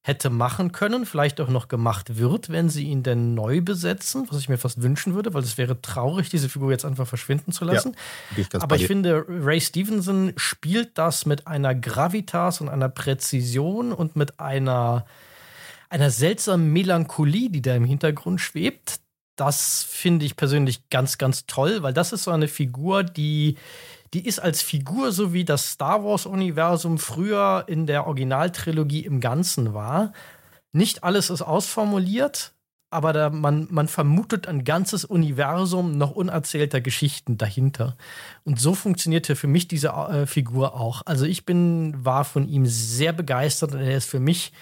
hätte 0.07 0.31
machen 0.31 0.70
können, 0.70 1.05
vielleicht 1.05 1.41
auch 1.41 1.49
noch 1.49 1.66
gemacht 1.66 2.16
wird, 2.16 2.49
wenn 2.49 2.69
sie 2.69 2.85
ihn 2.85 3.03
denn 3.03 3.35
neu 3.35 3.61
besetzen, 3.61 4.28
was 4.31 4.39
ich 4.39 4.49
mir 4.49 4.57
fast 4.57 4.81
wünschen 4.81 5.16
würde, 5.16 5.35
weil 5.35 5.43
es 5.43 5.59
wäre 5.59 5.83
traurig, 5.83 6.28
diese 6.28 6.49
Figur 6.49 6.70
jetzt 6.70 6.85
einfach 6.85 7.09
verschwinden 7.09 7.51
zu 7.51 7.65
lassen. 7.65 7.97
Ja, 8.37 8.45
ich 8.45 8.62
Aber 8.62 8.77
ich 8.77 8.87
finde, 8.87 9.24
Ray 9.28 9.61
Stevenson 9.61 10.33
spielt 10.37 10.97
das 10.97 11.27
mit 11.27 11.49
einer 11.49 11.74
Gravitas 11.74 12.61
und 12.61 12.69
einer 12.69 12.89
Präzision 12.89 13.93
und 13.93 14.15
mit 14.15 14.39
einer, 14.39 15.07
einer 15.89 16.11
seltsamen 16.11 16.73
Melancholie, 16.73 17.51
die 17.51 17.61
da 17.61 17.74
im 17.74 17.85
Hintergrund 17.85 18.41
schwebt. 18.41 19.01
Das 19.35 19.83
finde 19.83 20.24
ich 20.24 20.37
persönlich 20.37 20.89
ganz, 20.89 21.19
ganz 21.19 21.47
toll, 21.47 21.83
weil 21.83 21.93
das 21.93 22.12
ist 22.12 22.23
so 22.23 22.31
eine 22.31 22.47
Figur, 22.47 23.03
die 23.03 23.57
die 24.16 24.26
ist 24.26 24.38
als 24.38 24.62
Figur, 24.62 25.12
so 25.12 25.34
wie 25.34 25.44
das 25.44 25.72
Star 25.72 26.02
Wars-Universum 26.02 26.97
früher 26.97 27.64
in 27.66 27.86
der 27.86 28.06
Originaltrilogie 28.06 29.05
im 29.05 29.20
Ganzen 29.20 29.74
war. 29.74 30.14
Nicht 30.72 31.05
alles 31.05 31.28
ist 31.28 31.43
ausformuliert, 31.43 32.55
aber 32.88 33.12
da, 33.12 33.28
man, 33.28 33.68
man 33.70 33.88
vermutet 33.88 34.47
ein 34.47 34.64
ganzes 34.64 35.05
Universum 35.05 35.98
noch 35.98 36.12
unerzählter 36.12 36.80
Geschichten 36.80 37.36
dahinter. 37.36 37.98
Und 38.43 38.59
so 38.59 38.74
funktionierte 38.74 39.36
für 39.36 39.48
mich 39.48 39.68
diese 39.68 39.88
äh, 39.88 40.24
Figur 40.24 40.80
auch. 40.80 41.02
Also 41.05 41.26
ich 41.26 41.44
bin, 41.44 42.02
war 42.02 42.24
von 42.24 42.48
ihm 42.48 42.64
sehr 42.64 43.12
begeistert 43.12 43.74
und 43.74 43.80
er 43.80 43.98
ist 43.98 44.09
für 44.09 44.20
mich 44.20 44.55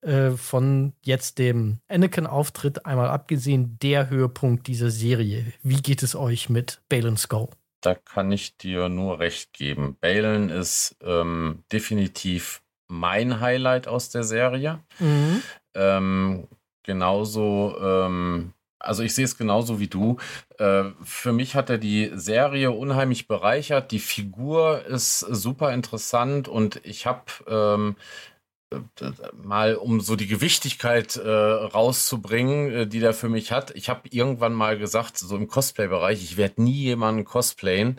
äh, 0.00 0.30
von 0.30 0.94
jetzt 1.02 1.38
dem 1.38 1.80
Anakin-Auftritt 1.88 2.86
einmal 2.86 3.10
abgesehen 3.10 3.76
der 3.82 4.08
Höhepunkt 4.08 4.68
dieser 4.68 4.90
Serie. 4.90 5.52
Wie 5.62 5.82
geht 5.82 6.02
es 6.02 6.16
euch 6.16 6.48
mit 6.48 6.80
Balin 6.88 7.18
Skull? 7.18 7.50
Da 7.80 7.94
kann 7.94 8.30
ich 8.32 8.56
dir 8.56 8.88
nur 8.88 9.18
recht 9.18 9.52
geben. 9.52 9.96
Balen 10.00 10.50
ist 10.50 10.96
ähm, 11.02 11.64
definitiv 11.72 12.62
mein 12.88 13.40
Highlight 13.40 13.88
aus 13.88 14.10
der 14.10 14.24
Serie. 14.24 14.80
Mhm. 14.98 15.42
Ähm, 15.74 16.48
genauso, 16.82 17.76
ähm, 17.80 18.52
also 18.78 19.02
ich 19.02 19.14
sehe 19.14 19.24
es 19.24 19.38
genauso 19.38 19.78
wie 19.78 19.88
du. 19.88 20.18
Äh, 20.58 20.84
für 21.02 21.32
mich 21.32 21.54
hat 21.54 21.70
er 21.70 21.78
die 21.78 22.10
Serie 22.14 22.72
unheimlich 22.72 23.28
bereichert. 23.28 23.92
Die 23.92 23.98
Figur 23.98 24.84
ist 24.86 25.20
super 25.20 25.72
interessant 25.72 26.48
und 26.48 26.84
ich 26.84 27.06
habe 27.06 27.24
ähm, 27.46 27.96
mal 29.34 29.74
um 29.74 30.00
so 30.00 30.14
die 30.14 30.28
Gewichtigkeit 30.28 31.16
äh, 31.16 31.28
rauszubringen, 31.28 32.70
äh, 32.70 32.86
die 32.86 33.00
der 33.00 33.14
für 33.14 33.28
mich 33.28 33.50
hat. 33.50 33.72
Ich 33.74 33.88
habe 33.88 34.08
irgendwann 34.10 34.52
mal 34.52 34.78
gesagt, 34.78 35.18
so 35.18 35.36
im 35.36 35.48
Cosplay-Bereich, 35.48 36.22
ich 36.22 36.36
werde 36.36 36.62
nie 36.62 36.84
jemanden 36.84 37.24
cosplayen, 37.24 37.98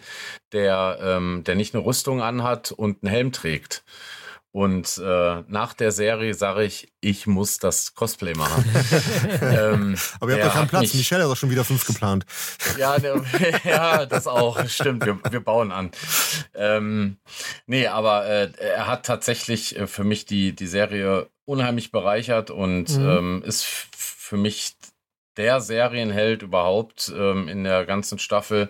der, 0.54 0.98
ähm, 1.02 1.44
der 1.46 1.56
nicht 1.56 1.76
eine 1.76 1.84
Rüstung 1.84 2.22
anhat 2.22 2.72
und 2.72 3.04
einen 3.04 3.12
Helm 3.12 3.32
trägt. 3.34 3.84
Und 4.54 4.98
äh, 4.98 5.44
nach 5.48 5.74
der 5.74 5.94
Serie 5.94 6.34
sage 6.34 6.66
ich, 6.66 6.92
ich 7.00 7.26
muss 7.26 7.58
das 7.58 7.96
Cosplay 7.96 8.34
machen. 8.34 8.66
ähm, 9.42 9.98
Aber 10.20 10.32
ihr 10.32 10.36
habt 10.36 10.46
ja 10.46 10.50
keinen 10.50 10.68
Platz. 10.68 10.82
Mich, 10.82 10.96
Michelle 10.96 11.24
hat 11.24 11.32
auch 11.32 11.38
schon 11.38 11.50
wieder 11.50 11.64
fünf 11.64 11.86
geplant. 11.86 12.26
Ja, 12.78 13.00
der, 13.00 13.24
ja 13.64 14.06
das 14.06 14.28
auch. 14.28 14.68
Stimmt, 14.68 15.06
wir, 15.06 15.20
wir 15.30 15.40
bauen 15.40 15.72
an. 15.72 15.92
Ähm, 16.54 17.18
nee, 17.66 17.88
aber 17.88 18.26
äh, 18.26 18.52
er 18.58 18.88
hat 18.88 19.06
tatsächlich 19.06 19.80
äh, 19.80 19.88
für 19.88 20.04
mich 20.04 20.26
die, 20.26 20.54
die 20.54 20.68
Serie 20.68 21.30
unheimlich 21.46 21.92
bereichert 21.92 22.52
und 22.52 22.98
mhm. 22.98 23.10
ähm, 23.10 23.44
ist 23.46 23.66
für 23.66 24.36
mich 24.36 24.76
der 25.38 25.62
Serienheld 25.62 26.42
überhaupt 26.42 27.12
ähm, 27.16 27.48
in 27.48 27.64
der 27.64 27.86
ganzen 27.86 28.20
Staffel. 28.20 28.70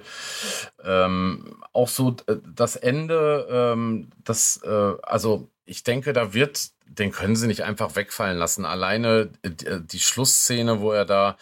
Ähm, 0.83 1.63
auch 1.73 1.87
so 1.87 2.15
äh, 2.27 2.37
das 2.55 2.75
Ende, 2.75 3.47
ähm, 3.49 4.11
das, 4.23 4.61
äh, 4.63 4.93
also 5.01 5.49
ich 5.71 5.83
denke, 5.83 6.11
da 6.11 6.33
wird, 6.33 6.71
den 6.85 7.13
können 7.13 7.37
sie 7.37 7.47
nicht 7.47 7.63
einfach 7.63 7.95
wegfallen 7.95 8.37
lassen. 8.37 8.65
Alleine 8.65 9.29
äh, 9.41 9.47
äh, 9.47 9.79
die 9.81 10.01
Schlussszene, 10.01 10.81
wo 10.81 10.91
er 10.91 11.05
da, 11.05 11.37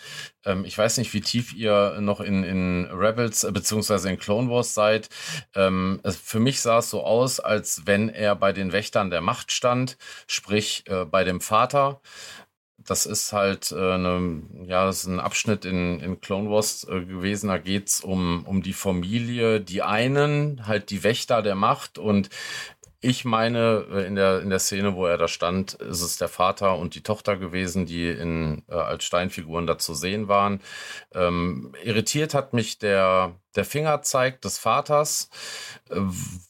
ähm, 0.45 0.65
ich 0.65 0.77
weiß 0.77 0.97
nicht, 0.97 1.13
wie 1.15 1.21
tief 1.21 1.51
ihr 1.53 1.97
noch 1.99 2.21
in, 2.21 2.43
in 2.43 2.85
Rebels 2.91 3.43
äh, 3.43 3.51
beziehungsweise 3.51 4.07
in 4.09 4.19
Clone 4.19 4.49
Wars 4.51 4.75
seid. 4.75 5.09
Ähm, 5.55 5.99
für 6.23 6.39
mich 6.39 6.61
sah 6.61 6.77
es 6.77 6.91
so 6.91 7.03
aus, 7.03 7.39
als 7.39 7.87
wenn 7.87 8.07
er 8.09 8.35
bei 8.35 8.53
den 8.53 8.71
Wächtern 8.71 9.09
der 9.09 9.21
Macht 9.21 9.51
stand, 9.51 9.97
sprich 10.27 10.83
äh, 10.87 11.05
bei 11.05 11.23
dem 11.23 11.41
Vater. 11.41 11.99
das 12.77 13.05
ist 13.05 13.33
halt 13.33 13.71
äh, 13.71 13.93
eine, 13.93 14.43
ja, 14.65 14.85
das 14.85 15.01
ist 15.01 15.07
ein 15.07 15.19
Abschnitt 15.19 15.65
in, 15.65 15.99
in 15.99 16.21
Clone 16.21 16.49
Wars 16.49 16.85
äh, 16.89 17.01
gewesen. 17.01 17.47
Da 17.47 17.57
geht's 17.57 18.01
um, 18.01 18.45
um 18.45 18.61
die 18.61 18.73
Familie, 18.73 19.59
die 19.59 19.81
einen, 19.81 20.67
halt 20.67 20.91
die 20.91 21.03
Wächter 21.03 21.41
der 21.41 21.55
Macht 21.55 21.97
und 21.97 22.29
ich 23.01 23.23
meine, 23.23 23.85
äh, 23.91 24.07
in 24.07 24.15
der, 24.15 24.41
in 24.41 24.49
der 24.49 24.59
Szene, 24.59 24.95
wo 24.95 25.05
er 25.05 25.17
da 25.17 25.27
stand, 25.27 25.75
ist 25.75 26.01
es 26.01 26.17
der 26.17 26.27
Vater 26.27 26.77
und 26.77 26.95
die 26.95 27.03
Tochter 27.03 27.37
gewesen, 27.37 27.85
die 27.85 28.09
in, 28.09 28.63
äh, 28.67 28.73
als 28.73 29.05
Steinfiguren 29.05 29.67
da 29.67 29.77
zu 29.77 29.93
sehen 29.93 30.27
waren. 30.27 30.61
Ähm, 31.13 31.73
irritiert 31.83 32.33
hat 32.33 32.53
mich 32.53 32.77
der, 32.77 33.35
der 33.55 33.65
Fingerzeig 33.65 34.41
des 34.41 34.57
Vaters, 34.57 35.29
äh, 35.89 35.95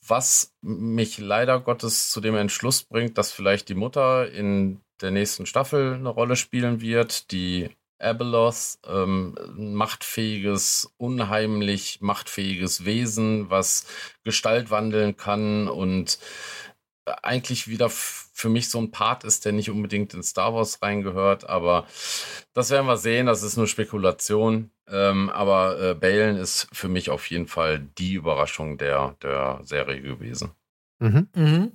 was 0.08 0.56
mich 0.62 1.20
leider 1.20 1.60
Gottes 1.60 2.10
zu 2.10 2.20
dem 2.22 2.36
Entschluss 2.36 2.84
bringt, 2.84 3.18
dass 3.18 3.32
vielleicht 3.32 3.70
die 3.70 3.76
Mutter 3.76 4.32
in 4.32 4.82
der 5.02 5.12
nächsten 5.12 5.46
Staffel 5.46 5.94
eine 5.94 6.10
Rolle 6.10 6.36
spielen 6.36 6.82
wird, 6.82 7.32
die 7.32 7.70
Abeloth, 8.00 8.80
ähm, 8.88 9.36
machtfähiges, 9.56 10.94
unheimlich 10.98 12.00
machtfähiges 12.02 12.86
Wesen, 12.86 13.50
was 13.50 13.86
Gestalt 14.24 14.72
wandeln 14.72 15.18
kann 15.18 15.68
und 15.68 16.20
eigentlich 17.24 17.68
wieder 17.68 17.90
für 17.90 18.50
mich 18.50 18.70
so 18.70 18.80
ein 18.80 18.92
Part 18.92 19.24
ist, 19.24 19.46
der 19.46 19.52
nicht 19.52 19.70
unbedingt 19.70 20.14
in 20.14 20.24
Star 20.24 20.54
Wars 20.54 20.82
reingehört, 20.82 21.50
aber 21.50 21.88
das 22.54 22.70
werden 22.70 22.88
wir 22.88 22.98
sehen, 22.98 23.26
das 23.26 23.44
ist 23.44 23.58
nur 23.58 23.68
Spekulation. 23.68 24.72
Ähm, 24.88 25.30
aber 25.30 25.80
äh, 25.80 25.94
Balen 25.94 26.38
ist 26.38 26.68
für 26.72 26.88
mich 26.88 27.10
auf 27.10 27.30
jeden 27.30 27.48
Fall 27.48 27.80
die 27.80 28.14
Überraschung 28.14 28.78
der, 28.78 29.16
der 29.22 29.60
Serie 29.64 30.02
gewesen. 30.02 30.52
Mhm. 31.00 31.28
Mhm. 31.36 31.72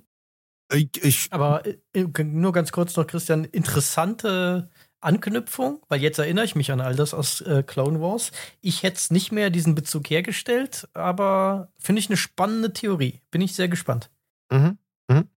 Ich, 0.73 1.03
ich, 1.03 1.27
aber 1.31 1.63
äh, 1.65 2.23
nur 2.23 2.51
ganz 2.51 2.71
kurz 2.71 2.95
noch, 2.97 3.05
Christian, 3.05 3.45
interessante 3.45 4.69
Anknüpfung, 5.05 5.81
weil 5.87 6.01
jetzt 6.01 6.17
erinnere 6.17 6.45
ich 6.45 6.55
mich 6.55 6.71
an 6.71 6.81
all 6.81 6.95
das 6.95 7.13
aus 7.13 7.41
äh, 7.41 7.63
Clone 7.63 8.01
Wars. 8.01 8.31
Ich 8.61 8.83
hätte 8.83 8.97
es 8.97 9.11
nicht 9.11 9.31
mehr 9.31 9.49
diesen 9.49 9.75
Bezug 9.75 10.09
hergestellt, 10.09 10.87
aber 10.93 11.69
finde 11.77 11.99
ich 11.99 12.09
eine 12.09 12.17
spannende 12.17 12.73
Theorie. 12.73 13.21
Bin 13.31 13.41
ich 13.41 13.53
sehr 13.53 13.67
gespannt. 13.67 14.09
Mhm. 14.51 14.77
Mhm. 15.07 15.29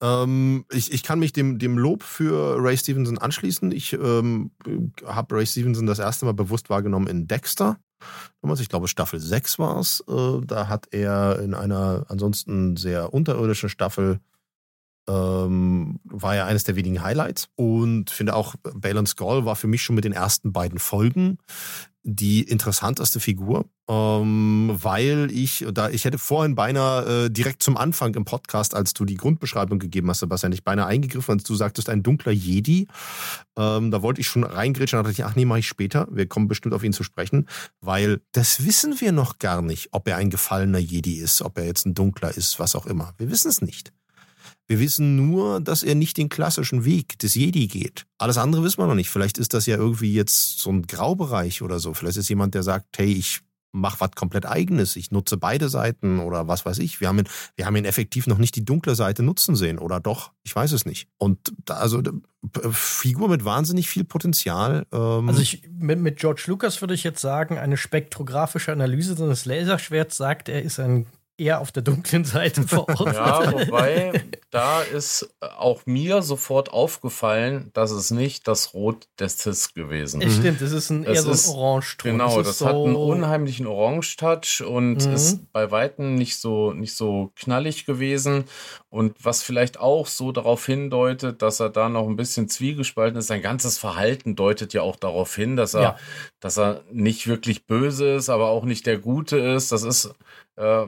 Ähm, 0.00 0.64
ich, 0.70 0.92
ich 0.92 1.02
kann 1.02 1.18
mich 1.18 1.32
dem, 1.32 1.58
dem 1.58 1.78
Lob 1.78 2.02
für 2.02 2.56
Ray 2.62 2.76
Stevenson 2.76 3.18
anschließen. 3.18 3.72
Ich 3.72 3.94
ähm, 3.94 4.50
habe 5.04 5.36
Ray 5.36 5.46
Stevenson 5.46 5.86
das 5.86 5.98
erste 5.98 6.26
Mal 6.26 6.34
bewusst 6.34 6.70
wahrgenommen 6.70 7.06
in 7.06 7.26
Dexter. 7.26 7.78
Ich 8.60 8.68
glaube, 8.68 8.86
Staffel 8.86 9.18
6 9.18 9.58
war 9.58 9.78
es. 9.80 10.04
Äh, 10.08 10.40
da 10.44 10.68
hat 10.68 10.88
er 10.92 11.40
in 11.40 11.54
einer 11.54 12.06
ansonsten 12.08 12.76
sehr 12.76 13.12
unterirdischen 13.12 13.68
Staffel 13.68 14.20
ähm, 15.08 16.00
war 16.04 16.36
ja 16.36 16.46
eines 16.46 16.64
der 16.64 16.76
wenigen 16.76 17.02
Highlights. 17.02 17.48
Und 17.56 18.10
finde 18.10 18.34
auch, 18.34 18.54
Balance 18.74 19.14
Gall 19.16 19.44
war 19.44 19.56
für 19.56 19.66
mich 19.66 19.82
schon 19.82 19.96
mit 19.96 20.04
den 20.04 20.12
ersten 20.12 20.52
beiden 20.52 20.78
Folgen 20.78 21.38
die 22.10 22.42
interessanteste 22.42 23.20
Figur, 23.20 23.66
ähm, 23.86 24.70
weil 24.82 25.28
ich, 25.30 25.66
da 25.72 25.90
ich 25.90 26.06
hätte 26.06 26.16
vorhin 26.16 26.54
beinahe 26.54 27.26
äh, 27.26 27.30
direkt 27.30 27.62
zum 27.62 27.76
Anfang 27.76 28.14
im 28.14 28.24
Podcast, 28.24 28.74
als 28.74 28.94
du 28.94 29.04
die 29.04 29.16
Grundbeschreibung 29.16 29.78
gegeben 29.78 30.08
hast, 30.08 30.20
Sebastian, 30.20 30.52
ich 30.52 30.64
beinahe 30.64 30.86
eingegriffen, 30.86 31.34
als 31.34 31.44
du 31.44 31.54
sagtest, 31.54 31.90
ein 31.90 32.02
dunkler 32.02 32.32
Jedi. 32.32 32.88
Ähm, 33.58 33.90
da 33.90 34.00
wollte 34.00 34.22
ich 34.22 34.26
schon 34.26 34.44
reingrätschen, 34.44 34.96
da 34.96 35.02
dachte 35.02 35.12
ich, 35.12 35.24
ach 35.24 35.36
nee, 35.36 35.44
mache 35.44 35.58
ich 35.58 35.68
später. 35.68 36.08
Wir 36.10 36.26
kommen 36.26 36.48
bestimmt 36.48 36.74
auf 36.74 36.82
ihn 36.82 36.94
zu 36.94 37.02
sprechen, 37.02 37.46
weil 37.80 38.22
das 38.32 38.64
wissen 38.64 39.00
wir 39.00 39.12
noch 39.12 39.38
gar 39.38 39.60
nicht, 39.60 39.88
ob 39.92 40.08
er 40.08 40.16
ein 40.16 40.30
gefallener 40.30 40.78
Jedi 40.78 41.14
ist, 41.16 41.42
ob 41.42 41.58
er 41.58 41.66
jetzt 41.66 41.84
ein 41.84 41.92
dunkler 41.92 42.34
ist, 42.34 42.58
was 42.58 42.74
auch 42.74 42.86
immer. 42.86 43.12
Wir 43.18 43.30
wissen 43.30 43.48
es 43.48 43.60
nicht. 43.60 43.92
Wir 44.68 44.80
wissen 44.80 45.16
nur, 45.16 45.60
dass 45.60 45.82
er 45.82 45.94
nicht 45.94 46.18
den 46.18 46.28
klassischen 46.28 46.84
Weg 46.84 47.18
des 47.18 47.34
Jedi 47.34 47.68
geht. 47.68 48.04
Alles 48.18 48.36
andere 48.36 48.62
wissen 48.62 48.78
wir 48.78 48.86
noch 48.86 48.94
nicht. 48.94 49.08
Vielleicht 49.08 49.38
ist 49.38 49.54
das 49.54 49.64
ja 49.64 49.76
irgendwie 49.76 50.12
jetzt 50.12 50.58
so 50.58 50.70
ein 50.70 50.86
Graubereich 50.86 51.62
oder 51.62 51.80
so. 51.80 51.94
Vielleicht 51.94 52.18
ist 52.18 52.28
jemand, 52.28 52.54
der 52.54 52.62
sagt, 52.62 52.98
hey, 52.98 53.10
ich 53.10 53.40
mach 53.72 54.00
was 54.00 54.10
komplett 54.12 54.46
eigenes. 54.46 54.96
Ich 54.96 55.10
nutze 55.10 55.36
beide 55.36 55.68
Seiten 55.68 56.18
oder 56.18 56.48
was 56.48 56.66
weiß 56.66 56.78
ich. 56.78 57.00
Wir 57.00 57.08
haben 57.08 57.20
ihn, 57.20 57.28
wir 57.56 57.66
haben 57.66 57.76
ihn 57.76 57.84
effektiv 57.84 58.26
noch 58.26 58.38
nicht 58.38 58.56
die 58.56 58.64
dunkle 58.64 58.94
Seite 58.94 59.22
nutzen 59.22 59.56
sehen 59.56 59.78
oder 59.78 60.00
doch? 60.00 60.32
Ich 60.42 60.54
weiß 60.54 60.72
es 60.72 60.84
nicht. 60.84 61.08
Und 61.16 61.38
da, 61.64 61.74
also 61.74 62.02
Figur 62.70 63.28
mit 63.28 63.44
wahnsinnig 63.44 63.88
viel 63.88 64.04
Potenzial. 64.04 64.86
Ähm 64.92 65.28
also 65.28 65.40
ich, 65.40 65.62
mit, 65.70 65.98
mit 65.98 66.18
George 66.18 66.44
Lucas 66.46 66.80
würde 66.80 66.94
ich 66.94 67.04
jetzt 67.04 67.20
sagen, 67.20 67.58
eine 67.58 67.76
spektrographische 67.76 68.72
Analyse 68.72 69.14
seines 69.14 69.44
Laserschwerts 69.44 70.16
sagt, 70.16 70.48
er 70.48 70.62
ist 70.62 70.78
ein 70.78 71.06
eher 71.38 71.60
auf 71.60 71.72
der 71.72 71.82
dunklen 71.82 72.24
Seite 72.24 72.62
verortet. 72.62 72.98
Ja, 73.18 73.52
wobei 73.52 74.24
da 74.50 74.82
ist 74.82 75.34
auch 75.40 75.86
mir 75.86 76.22
sofort 76.22 76.72
aufgefallen, 76.72 77.70
dass 77.74 77.90
es 77.90 78.10
nicht 78.10 78.48
das 78.48 78.74
Rot 78.74 79.08
des 79.18 79.38
Cis 79.38 79.72
gewesen 79.72 80.20
ist. 80.20 80.38
Stimmt, 80.38 80.60
es 80.60 80.72
ist 80.72 80.90
ein, 80.90 81.04
eher 81.04 81.22
so 81.22 81.30
ein 81.30 81.56
Orange-Ton. 81.56 82.12
Genau, 82.12 82.38
das, 82.38 82.58
das 82.58 82.66
hat 82.66 82.74
einen 82.74 82.96
unheimlichen 82.96 83.66
Orange-Touch 83.66 84.62
und 84.66 85.06
mhm. 85.06 85.12
ist 85.12 85.52
bei 85.52 85.70
Weitem 85.70 86.16
nicht 86.16 86.38
so, 86.38 86.72
nicht 86.72 86.94
so 86.94 87.32
knallig 87.36 87.86
gewesen. 87.86 88.44
Und 88.90 89.14
was 89.22 89.42
vielleicht 89.42 89.78
auch 89.80 90.06
so 90.06 90.32
darauf 90.32 90.64
hindeutet, 90.66 91.42
dass 91.42 91.60
er 91.60 91.70
da 91.70 91.88
noch 91.88 92.08
ein 92.08 92.16
bisschen 92.16 92.48
zwiegespalten 92.48 93.18
ist. 93.18 93.26
Sein 93.26 93.42
ganzes 93.42 93.78
Verhalten 93.78 94.34
deutet 94.34 94.72
ja 94.72 94.82
auch 94.82 94.96
darauf 94.96 95.34
hin, 95.34 95.56
dass 95.56 95.74
er, 95.74 95.82
ja. 95.82 95.96
dass 96.40 96.58
er 96.58 96.82
nicht 96.90 97.26
wirklich 97.26 97.66
böse 97.66 98.14
ist, 98.14 98.28
aber 98.28 98.48
auch 98.48 98.64
nicht 98.64 98.86
der 98.86 98.98
Gute 98.98 99.38
ist. 99.38 99.72
Das 99.72 99.82
ist 99.82 100.14
äh, 100.56 100.86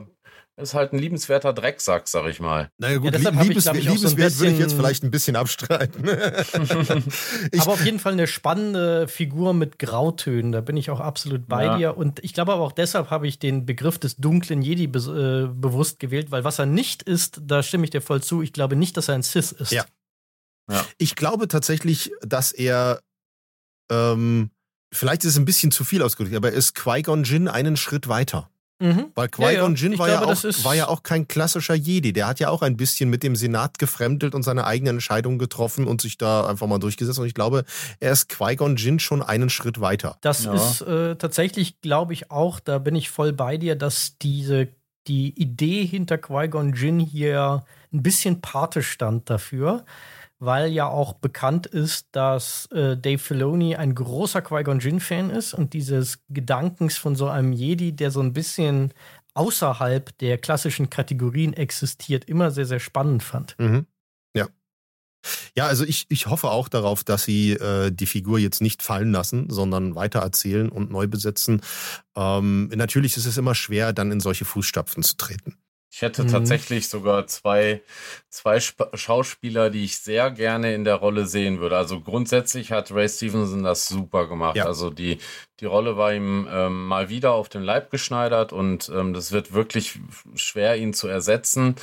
ist 0.61 0.73
halt 0.73 0.93
ein 0.93 0.99
liebenswerter 0.99 1.53
Drecksack, 1.53 2.07
sag 2.07 2.27
ich 2.27 2.39
mal. 2.39 2.69
Naja 2.77 2.97
gut, 2.97 3.13
ja, 3.13 3.29
Liebes, 3.29 3.65
ich, 3.65 3.73
ich, 3.73 3.83
liebenswert 3.85 4.31
so 4.31 4.39
würde 4.39 4.53
ich 4.53 4.59
jetzt 4.59 4.73
vielleicht 4.73 5.03
ein 5.03 5.11
bisschen 5.11 5.35
abstreiten. 5.35 6.07
aber 7.59 7.71
auf 7.71 7.83
jeden 7.83 7.99
Fall 7.99 8.13
eine 8.13 8.27
spannende 8.27 9.07
Figur 9.07 9.53
mit 9.53 9.79
Grautönen, 9.79 10.51
da 10.51 10.61
bin 10.61 10.77
ich 10.77 10.91
auch 10.91 10.99
absolut 10.99 11.47
bei 11.47 11.65
ja. 11.65 11.77
dir. 11.77 11.97
Und 11.97 12.23
ich 12.23 12.33
glaube 12.33 12.53
aber 12.53 12.63
auch 12.63 12.71
deshalb 12.71 13.09
habe 13.09 13.27
ich 13.27 13.39
den 13.39 13.65
Begriff 13.65 13.97
des 13.97 14.17
dunklen 14.17 14.61
Jedi 14.61 14.87
be 14.87 14.99
äh, 14.99 15.53
bewusst 15.53 15.99
gewählt, 15.99 16.31
weil 16.31 16.43
was 16.43 16.59
er 16.59 16.65
nicht 16.65 17.03
ist, 17.03 17.41
da 17.43 17.63
stimme 17.63 17.83
ich 17.85 17.89
dir 17.89 18.01
voll 18.01 18.21
zu, 18.21 18.41
ich 18.41 18.53
glaube 18.53 18.75
nicht, 18.75 18.97
dass 18.97 19.07
er 19.07 19.15
ein 19.15 19.23
Cis 19.23 19.51
ist. 19.51 19.71
Ja. 19.71 19.85
ja. 20.69 20.85
Ich 20.97 21.15
glaube 21.15 21.47
tatsächlich, 21.47 22.11
dass 22.21 22.51
er 22.51 23.01
ähm, 23.91 24.51
vielleicht 24.93 25.23
ist 25.23 25.31
es 25.31 25.37
ein 25.37 25.45
bisschen 25.45 25.71
zu 25.71 25.83
viel 25.83 26.01
ausgedrückt, 26.01 26.35
aber 26.35 26.51
er 26.51 26.57
ist 26.57 26.75
Qui-Gon 26.75 27.23
Jinn 27.23 27.47
einen 27.47 27.77
Schritt 27.77 28.07
weiter. 28.07 28.50
Mhm. 28.81 29.11
Weil 29.13 29.29
Qui-Gon 29.29 29.75
ja, 29.75 29.81
Jinn 29.81 29.99
war, 29.99 30.07
glaube, 30.07 30.25
ja 30.25 30.31
auch, 30.31 30.65
war 30.65 30.75
ja 30.75 30.87
auch 30.87 31.03
kein 31.03 31.27
klassischer 31.27 31.75
Jedi. 31.75 32.13
Der 32.13 32.27
hat 32.27 32.39
ja 32.39 32.49
auch 32.49 32.63
ein 32.63 32.77
bisschen 32.77 33.09
mit 33.09 33.21
dem 33.21 33.35
Senat 33.35 33.77
gefremdelt 33.77 34.33
und 34.33 34.43
seine 34.43 34.65
eigenen 34.65 34.95
Entscheidungen 34.95 35.37
getroffen 35.37 35.85
und 35.85 36.01
sich 36.01 36.17
da 36.17 36.47
einfach 36.47 36.67
mal 36.67 36.79
durchgesetzt. 36.79 37.19
Und 37.19 37.27
ich 37.27 37.35
glaube, 37.35 37.63
er 37.99 38.11
ist 38.11 38.29
Qui-Gon 38.29 38.75
Jinn 38.77 38.99
schon 38.99 39.21
einen 39.21 39.49
Schritt 39.49 39.79
weiter. 39.79 40.17
Das 40.21 40.45
ja. 40.45 40.53
ist 40.53 40.81
äh, 40.81 41.15
tatsächlich, 41.15 41.79
glaube 41.81 42.13
ich, 42.13 42.31
auch, 42.31 42.59
da 42.59 42.79
bin 42.79 42.95
ich 42.95 43.09
voll 43.09 43.33
bei 43.33 43.57
dir, 43.57 43.75
dass 43.75 44.17
diese 44.17 44.69
die 45.07 45.29
Idee 45.39 45.85
hinter 45.85 46.17
Qui-Gon 46.17 46.73
Jinn 46.73 46.99
hier 46.99 47.63
ein 47.93 48.03
bisschen 48.03 48.41
Pate 48.41 48.83
stand 48.83 49.29
dafür 49.29 49.83
weil 50.41 50.71
ja 50.71 50.87
auch 50.87 51.13
bekannt 51.13 51.67
ist, 51.67 52.07
dass 52.13 52.65
äh, 52.71 52.97
Dave 52.97 53.19
Filoni 53.19 53.75
ein 53.75 53.93
großer 53.93 54.41
Qui-Gon 54.41 54.79
Jinn-Fan 54.79 55.29
ist 55.29 55.53
und 55.53 55.73
dieses 55.73 56.19
Gedankens 56.29 56.97
von 56.97 57.15
so 57.15 57.29
einem 57.29 57.53
Jedi, 57.53 57.93
der 57.93 58.09
so 58.09 58.21
ein 58.21 58.33
bisschen 58.33 58.91
außerhalb 59.35 60.17
der 60.17 60.39
klassischen 60.39 60.89
Kategorien 60.89 61.53
existiert, 61.53 62.25
immer 62.25 62.49
sehr, 62.49 62.65
sehr 62.65 62.79
spannend 62.79 63.21
fand. 63.23 63.55
Mhm. 63.59 63.85
Ja. 65.55 65.67
Also 65.67 65.83
ich, 65.83 66.05
ich 66.09 66.27
hoffe 66.27 66.49
auch 66.49 66.67
darauf, 66.67 67.03
dass 67.03 67.23
sie 67.23 67.51
äh, 67.51 67.91
die 67.91 68.05
Figur 68.05 68.39
jetzt 68.39 68.61
nicht 68.61 68.81
fallen 68.81 69.11
lassen, 69.11 69.49
sondern 69.49 69.95
weitererzählen 69.95 70.69
und 70.69 70.91
neu 70.91 71.07
besetzen. 71.07 71.61
Ähm, 72.15 72.69
natürlich 72.73 73.17
ist 73.17 73.25
es 73.25 73.37
immer 73.37 73.55
schwer, 73.55 73.93
dann 73.93 74.11
in 74.11 74.19
solche 74.19 74.45
Fußstapfen 74.45 75.03
zu 75.03 75.17
treten. 75.17 75.57
Ich 75.93 76.01
hätte 76.01 76.23
mhm. 76.23 76.29
tatsächlich 76.29 76.87
sogar 76.87 77.27
zwei, 77.27 77.81
zwei 78.29 78.55
Sp 78.63 78.87
Schauspieler, 78.93 79.69
die 79.69 79.83
ich 79.83 79.97
sehr 79.97 80.31
gerne 80.31 80.73
in 80.73 80.85
der 80.85 80.95
Rolle 80.95 81.25
sehen 81.25 81.59
würde. 81.59 81.75
Also 81.75 81.99
grundsätzlich 81.99 82.71
hat 82.71 82.91
Ray 82.91 83.09
Stevenson 83.09 83.63
das 83.63 83.89
super 83.89 84.27
gemacht. 84.27 84.55
Ja. 84.55 84.67
Also 84.67 84.89
die, 84.89 85.17
die 85.61 85.65
Rolle 85.67 85.95
war 85.95 86.11
ihm 86.11 86.47
ähm, 86.51 86.87
mal 86.87 87.09
wieder 87.09 87.33
auf 87.33 87.47
den 87.47 87.61
Leib 87.61 87.91
geschneidert 87.91 88.51
und 88.51 88.91
ähm, 88.93 89.13
das 89.13 89.31
wird 89.31 89.53
wirklich 89.53 89.99
schwer, 90.35 90.75
ihn 90.75 90.93
zu 90.93 91.07
ersetzen. 91.07 91.75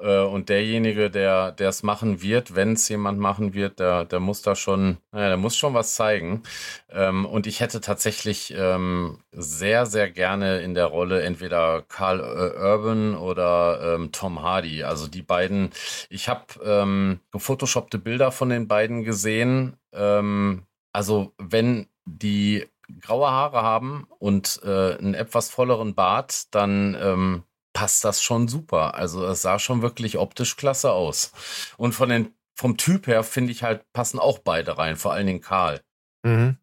Äh, 0.00 0.20
und 0.20 0.48
derjenige, 0.48 1.10
der 1.10 1.54
es 1.58 1.82
machen 1.82 2.22
wird, 2.22 2.54
wenn 2.54 2.72
es 2.72 2.88
jemand 2.88 3.18
machen 3.18 3.52
wird, 3.52 3.80
der, 3.80 4.06
der 4.06 4.20
muss 4.20 4.40
da 4.40 4.56
schon, 4.56 4.96
naja, 5.12 5.28
der 5.28 5.36
muss 5.36 5.56
schon 5.56 5.74
was 5.74 5.94
zeigen. 5.94 6.42
Ähm, 6.90 7.26
und 7.26 7.46
ich 7.46 7.60
hätte 7.60 7.82
tatsächlich 7.82 8.54
ähm, 8.56 9.18
sehr, 9.30 9.84
sehr 9.84 10.10
gerne 10.10 10.60
in 10.62 10.74
der 10.74 10.86
Rolle 10.86 11.22
entweder 11.22 11.82
Carl 11.82 12.20
äh, 12.20 12.58
Urban 12.58 13.14
oder 13.14 13.94
ähm, 13.94 14.10
Tom 14.10 14.42
Hardy. 14.42 14.84
Also 14.84 15.06
die 15.06 15.22
beiden, 15.22 15.70
ich 16.08 16.30
habe 16.30 16.44
ähm, 16.64 17.20
gefotoshoppte 17.30 17.98
Bilder 17.98 18.32
von 18.32 18.48
den 18.48 18.68
beiden 18.68 19.04
gesehen. 19.04 19.76
Ähm, 19.92 20.62
also 20.92 21.34
wenn 21.38 21.88
die 22.06 22.66
graue 23.00 23.30
Haare 23.30 23.62
haben 23.62 24.06
und 24.18 24.60
äh, 24.64 24.96
einen 24.96 25.14
etwas 25.14 25.50
volleren 25.50 25.94
Bart, 25.94 26.54
dann 26.54 26.96
ähm, 27.00 27.44
passt 27.72 28.04
das 28.04 28.22
schon 28.22 28.48
super. 28.48 28.94
Also 28.94 29.24
es 29.26 29.42
sah 29.42 29.58
schon 29.58 29.82
wirklich 29.82 30.18
optisch 30.18 30.56
klasse 30.56 30.92
aus. 30.92 31.32
Und 31.76 31.92
von 31.92 32.08
den 32.08 32.34
vom 32.54 32.76
Typ 32.76 33.06
her 33.06 33.22
finde 33.22 33.52
ich 33.52 33.62
halt, 33.62 33.84
passen 33.92 34.18
auch 34.18 34.40
beide 34.40 34.78
rein, 34.78 34.96
vor 34.96 35.12
allen 35.12 35.26
Dingen 35.26 35.40
Karl. 35.40 35.80
Mhm. 36.24 36.56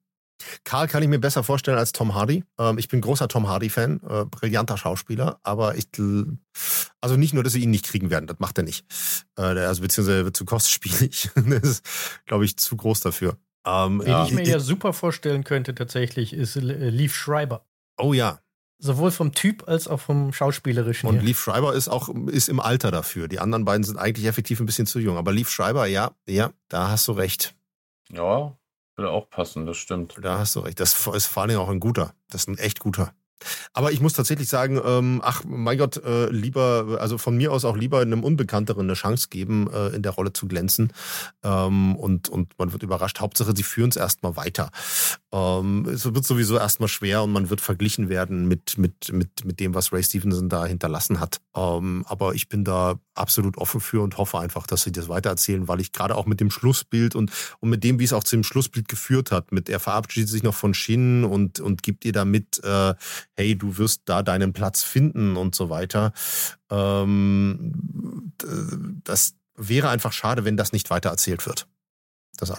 Karl 0.65 0.87
kann 0.87 1.01
ich 1.01 1.07
mir 1.07 1.19
besser 1.19 1.43
vorstellen 1.43 1.77
als 1.77 1.93
Tom 1.93 2.13
Hardy. 2.13 2.43
Ähm, 2.59 2.77
ich 2.77 2.89
bin 2.89 2.99
großer 2.99 3.29
Tom 3.29 3.47
Hardy-Fan, 3.47 4.01
äh, 4.07 4.25
brillanter 4.25 4.77
Schauspieler, 4.77 5.39
aber 5.43 5.75
ich, 5.75 5.87
also 6.99 7.15
nicht 7.15 7.33
nur, 7.33 7.43
dass 7.43 7.53
sie 7.53 7.61
ihn 7.61 7.71
nicht 7.71 7.85
kriegen 7.85 8.09
werden, 8.09 8.27
das 8.27 8.39
macht 8.39 8.57
er 8.57 8.65
nicht. 8.65 8.85
Äh, 9.37 9.41
also 9.41 9.81
beziehungsweise 9.81 10.25
wird 10.25 10.35
zu 10.35 10.43
kostspielig. 10.43 11.29
das 11.35 11.63
ist, 11.63 11.85
glaube 12.25 12.43
ich, 12.45 12.57
zu 12.57 12.75
groß 12.75 13.01
dafür. 13.01 13.37
Ähm, 13.65 14.01
Wen 14.01 14.07
ja. 14.07 14.25
ich 14.25 14.31
mir 14.31 14.45
ja 14.45 14.59
super 14.59 14.93
vorstellen 14.93 15.43
könnte 15.43 15.73
tatsächlich, 15.73 16.33
ist 16.33 16.55
Leaf 16.55 17.15
Schreiber. 17.15 17.65
Oh 17.97 18.13
ja. 18.13 18.39
Sowohl 18.77 19.11
vom 19.11 19.31
Typ 19.31 19.67
als 19.67 19.87
auch 19.87 19.99
vom 19.99 20.33
Schauspielerischen. 20.33 21.09
Und 21.09 21.15
her. 21.15 21.23
Leaf 21.23 21.39
Schreiber 21.39 21.73
ist 21.73 21.87
auch 21.87 22.09
ist 22.27 22.49
im 22.49 22.59
Alter 22.59 22.91
dafür. 22.91 23.27
Die 23.27 23.39
anderen 23.39 23.65
beiden 23.65 23.83
sind 23.83 23.97
eigentlich 23.97 24.25
effektiv 24.25 24.59
ein 24.59 24.65
bisschen 24.65 24.85
zu 24.85 24.99
jung. 24.99 25.17
Aber 25.17 25.31
Leaf 25.31 25.49
Schreiber, 25.49 25.85
ja, 25.87 26.11
ja, 26.27 26.51
da 26.67 26.89
hast 26.89 27.07
du 27.07 27.13
recht. 27.13 27.55
Ja, 28.11 28.55
würde 28.95 29.11
auch 29.11 29.29
passen, 29.29 29.65
das 29.65 29.77
stimmt. 29.77 30.15
Da 30.21 30.39
hast 30.39 30.55
du 30.55 30.59
recht. 30.59 30.79
Das 30.79 30.93
ist 31.07 31.25
vor 31.27 31.47
Dingen 31.47 31.59
auch 31.59 31.69
ein 31.69 31.79
guter. 31.79 32.13
Das 32.29 32.41
ist 32.41 32.47
ein 32.49 32.57
echt 32.57 32.79
guter. 32.79 33.13
Aber 33.73 33.91
ich 33.91 34.01
muss 34.01 34.13
tatsächlich 34.13 34.49
sagen, 34.49 34.79
ähm, 34.83 35.21
ach 35.23 35.43
mein 35.45 35.77
Gott, 35.77 35.97
äh, 36.03 36.29
lieber, 36.29 36.97
also 36.99 37.17
von 37.17 37.35
mir 37.35 37.51
aus 37.51 37.65
auch 37.65 37.75
lieber 37.75 37.99
einem 37.99 38.23
Unbekannteren 38.23 38.85
eine 38.85 38.93
Chance 38.93 39.27
geben, 39.29 39.69
äh, 39.71 39.89
in 39.89 40.01
der 40.01 40.13
Rolle 40.13 40.33
zu 40.33 40.47
glänzen. 40.47 40.93
Ähm, 41.43 41.95
und, 41.95 42.29
und 42.29 42.57
man 42.57 42.71
wird 42.71 42.83
überrascht. 42.83 43.19
Hauptsache, 43.19 43.53
sie 43.55 43.63
führen 43.63 43.89
es 43.89 43.97
erstmal 43.97 44.35
weiter. 44.35 44.69
Ähm, 45.31 45.85
es 45.85 46.05
wird 46.05 46.25
sowieso 46.25 46.57
erstmal 46.57 46.89
schwer 46.89 47.23
und 47.23 47.33
man 47.33 47.49
wird 47.49 47.61
verglichen 47.61 48.09
werden 48.09 48.47
mit, 48.47 48.77
mit, 48.77 49.11
mit, 49.11 49.43
mit 49.43 49.59
dem, 49.59 49.73
was 49.73 49.91
Ray 49.91 50.03
Stevenson 50.03 50.49
da 50.49 50.65
hinterlassen 50.65 51.19
hat. 51.19 51.41
Ähm, 51.55 52.05
aber 52.07 52.35
ich 52.35 52.47
bin 52.47 52.63
da 52.63 52.95
absolut 53.15 53.57
offen 53.57 53.81
für 53.81 54.01
und 54.01 54.17
hoffe 54.17 54.39
einfach, 54.39 54.67
dass 54.67 54.83
sie 54.83 54.91
das 54.91 55.09
weitererzählen, 55.09 55.67
weil 55.67 55.79
ich 55.79 55.91
gerade 55.91 56.15
auch 56.15 56.25
mit 56.25 56.39
dem 56.39 56.51
Schlussbild 56.51 57.15
und, 57.15 57.31
und 57.59 57.69
mit 57.69 57.83
dem, 57.83 57.99
wie 57.99 58.03
es 58.03 58.13
auch 58.13 58.23
zu 58.23 58.35
dem 58.35 58.43
Schlussbild 58.43 58.87
geführt 58.87 59.31
hat, 59.31 59.51
mit 59.51 59.69
er 59.69 59.79
verabschiedet 59.79 60.29
sich 60.29 60.43
noch 60.43 60.55
von 60.55 60.73
Shin 60.73 61.23
und, 61.23 61.59
und 61.59 61.83
gibt 61.83 62.05
ihr 62.05 62.13
damit, 62.13 62.63
äh, 62.63 62.93
hey, 63.35 63.57
du 63.57 63.77
wirst 63.77 64.03
da 64.05 64.23
deinen 64.23 64.53
Platz 64.53 64.83
finden 64.83 65.35
und 65.35 65.55
so 65.55 65.69
weiter. 65.69 66.13
Ähm, 66.69 68.33
das 69.03 69.35
wäre 69.55 69.89
einfach 69.89 70.13
schade, 70.13 70.45
wenn 70.45 70.57
das 70.57 70.71
nicht 70.71 70.89
weitererzählt 70.89 71.45
wird. 71.45 71.67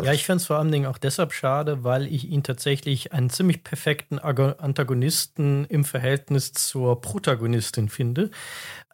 Ja, 0.03 0.13
ich 0.13 0.25
fände 0.25 0.41
es 0.41 0.47
vor 0.47 0.57
allen 0.57 0.73
Dingen 0.73 0.87
auch 0.87 0.97
deshalb 0.97 1.35
schade, 1.35 1.85
weil 1.85 2.07
ich 2.07 2.29
ihn 2.29 2.43
tatsächlich 2.43 3.13
einen 3.13 3.29
ziemlich 3.29 3.63
perfekten 3.63 4.19
Antagonisten 4.19 5.67
im 5.67 5.85
Verhältnis 5.85 6.53
zur 6.53 7.01
Protagonistin 7.01 7.91
finde. 7.91 8.31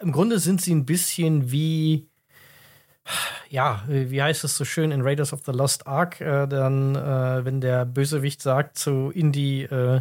Im 0.01 0.11
Grunde 0.11 0.41
sind 0.41 0.61
sie 0.61 0.75
ein 0.75 0.85
bisschen 0.85 1.53
wie 1.53 2.11
ja, 3.49 3.83
wie 3.87 4.23
heißt 4.23 4.45
es 4.45 4.57
so 4.57 4.65
schön 4.65 4.93
in 4.93 5.03
Raiders 5.03 5.33
of 5.33 5.41
the 5.45 5.53
Lost 5.53 5.87
Ark, 5.87 6.21
äh, 6.21 6.47
dann, 6.47 6.95
äh, 6.95 7.45
wenn 7.45 7.61
der 7.61 7.85
Bösewicht 7.85 8.41
sagt 8.41 8.79
zu 8.79 9.11
Indy, 9.13 9.65
äh, 9.65 10.01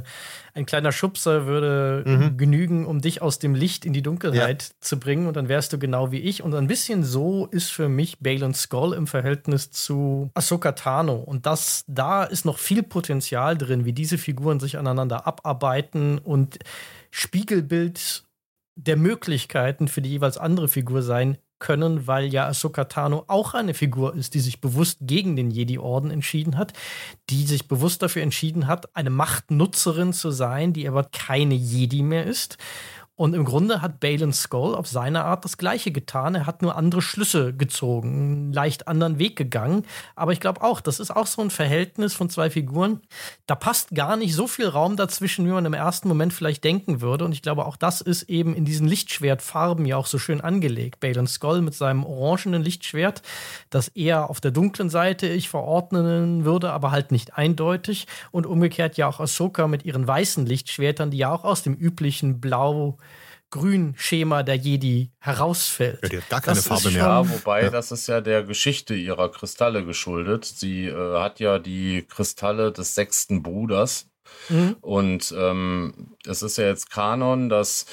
ein 0.54 0.66
kleiner 0.66 0.92
Schubser 0.92 1.48
würde 1.48 2.04
mhm. 2.06 2.38
genügen, 2.38 2.86
um 2.86 3.02
dich 3.02 3.22
aus 3.22 3.40
dem 3.40 3.56
Licht 3.56 3.86
in 3.86 3.94
die 3.94 4.02
Dunkelheit 4.02 4.64
ja. 4.64 4.70
zu 4.80 5.00
bringen 5.00 5.28
und 5.28 5.36
dann 5.36 5.50
wärst 5.50 5.74
du 5.74 5.80
genau 5.80 6.12
wie 6.12 6.20
ich. 6.20 6.44
Und 6.44 6.54
ein 6.54 6.68
bisschen 6.68 7.04
so 7.04 7.48
ist 7.48 7.72
für 7.72 7.90
mich 7.90 8.20
Balon 8.20 8.54
Skull 8.54 8.94
im 8.94 9.08
Verhältnis 9.08 9.72
zu 9.72 10.30
Ahsoka 10.34 10.74
Tano. 10.74 11.16
Und 11.16 11.46
das, 11.46 11.84
da 11.88 12.24
ist 12.24 12.46
noch 12.46 12.58
viel 12.58 12.84
Potenzial 12.84 13.58
drin, 13.58 13.86
wie 13.86 13.94
diese 13.94 14.18
Figuren 14.18 14.60
sich 14.60 14.78
aneinander 14.78 15.28
abarbeiten 15.28 16.20
und 16.20 16.60
Spiegelbild 17.10 18.24
der 18.76 18.96
Möglichkeiten 18.96 19.88
für 19.88 20.02
die 20.02 20.12
jeweils 20.12 20.38
andere 20.38 20.68
Figur 20.68 21.02
sein 21.02 21.38
können, 21.62 22.08
weil 22.08 22.26
ja 22.26 22.48
Ahsoka 22.48 22.84
Tano 22.86 23.24
auch 23.28 23.54
eine 23.54 23.74
Figur 23.74 24.14
ist, 24.16 24.34
die 24.34 24.42
sich 24.42 24.60
bewusst 24.60 24.98
gegen 25.02 25.38
den 25.38 25.50
Jedi-Orden 25.50 26.12
entschieden 26.12 26.58
hat, 26.58 26.74
die 27.30 27.46
sich 27.46 27.70
bewusst 27.70 28.02
dafür 28.02 28.24
entschieden 28.24 28.68
hat, 28.68 28.94
eine 28.94 29.10
Machtnutzerin 29.10 30.12
zu 30.12 30.32
sein, 30.32 30.74
die 30.74 30.90
aber 30.90 31.06
keine 31.06 31.56
Jedi 31.56 32.02
mehr 32.02 32.26
ist 32.26 32.58
und 33.22 33.36
im 33.36 33.46
Grunde 33.46 33.84
hat 33.84 34.00
Balin 34.00 34.34
Skull 34.34 34.74
auf 34.74 34.88
seine 34.88 35.26
Art 35.26 35.46
das 35.46 35.60
Gleiche 35.60 35.92
getan. 35.92 36.34
Er 36.34 36.48
hat 36.48 36.64
nur 36.64 36.76
andere 36.76 37.04
Schlüsse 37.04 37.54
gezogen, 37.54 38.10
einen 38.10 38.54
leicht 38.54 38.88
anderen 38.88 39.20
Weg 39.20 39.36
gegangen. 39.36 39.86
Aber 40.16 40.32
ich 40.32 40.40
glaube 40.40 40.64
auch, 40.64 40.82
das 40.82 41.00
ist 41.00 41.16
auch 41.16 41.28
so 41.28 41.44
ein 41.44 41.52
Verhältnis 41.52 42.16
von 42.16 42.32
zwei 42.32 42.50
Figuren. 42.50 43.02
Da 43.46 43.54
passt 43.54 43.92
gar 43.94 44.18
nicht 44.18 44.34
so 44.34 44.48
viel 44.48 44.68
Raum 44.68 44.96
dazwischen, 44.96 45.46
wie 45.46 45.52
man 45.52 45.66
im 45.66 45.76
ersten 45.76 46.08
Moment 46.08 46.34
vielleicht 46.34 46.64
denken 46.64 47.00
würde. 47.00 47.24
Und 47.24 47.32
ich 47.32 47.44
glaube, 47.44 47.68
auch 47.68 47.76
das 47.76 48.02
ist 48.02 48.24
eben 48.24 48.56
in 48.56 48.66
diesen 48.66 48.88
Lichtschwertfarben 48.88 49.86
ja 49.86 49.98
auch 49.98 50.08
so 50.08 50.18
schön 50.18 50.42
angelegt. 50.42 51.00
Balin 51.00 51.28
Skull 51.28 51.62
mit 51.62 51.76
seinem 51.76 52.04
orangenen 52.04 52.64
Lichtschwert, 52.64 53.22
das 53.70 53.90
eher 53.90 54.32
auf 54.32 54.42
der 54.42 54.50
dunklen 54.50 54.90
Seite 54.90 55.28
ich 55.28 55.48
verordnen 55.48 56.44
würde, 56.44 56.72
aber 56.72 56.90
halt 56.90 57.12
nicht 57.12 57.38
eindeutig. 57.38 58.08
Und 58.32 58.48
umgekehrt 58.48 58.98
ja 58.98 59.08
auch 59.08 59.20
Ahsoka 59.20 59.68
mit 59.68 59.86
ihren 59.86 60.08
weißen 60.08 60.44
Lichtschwertern, 60.48 61.12
die 61.12 61.20
ja 61.20 61.32
auch 61.32 61.44
aus 61.44 61.62
dem 61.62 61.76
üblichen 61.76 62.42
Blau 62.42 62.98
Grün-Schema 63.52 64.44
der 64.44 64.56
Jedi 64.56 65.12
herausfällt. 65.20 66.00
Ja, 66.04 66.10
die 66.10 66.18
hat 66.18 66.30
gar 66.30 66.42
keine 66.42 66.56
das 66.56 66.68
Farbe 66.68 66.90
mehr. 66.90 67.04
Ja, 67.04 67.30
wobei 67.30 67.64
ja. 67.64 67.70
das 67.70 67.92
ist 67.92 68.08
ja 68.08 68.22
der 68.22 68.44
Geschichte 68.44 68.96
ihrer 68.96 69.30
Kristalle 69.30 69.86
geschuldet. 69.86 70.46
Sie 70.46 70.88
äh, 70.88 71.20
hat 71.20 71.40
ja 71.40 71.60
die 71.60 72.06
Kristalle 72.10 72.72
des 72.72 72.96
sechsten 72.96 73.44
Bruders. 73.44 74.08
Mhm. 74.50 74.76
Und 74.82 75.34
ähm, 75.38 76.16
es 76.26 76.42
ist 76.42 76.58
ja 76.58 76.66
jetzt 76.66 76.90
Kanon, 76.90 77.50
dass 77.50 77.86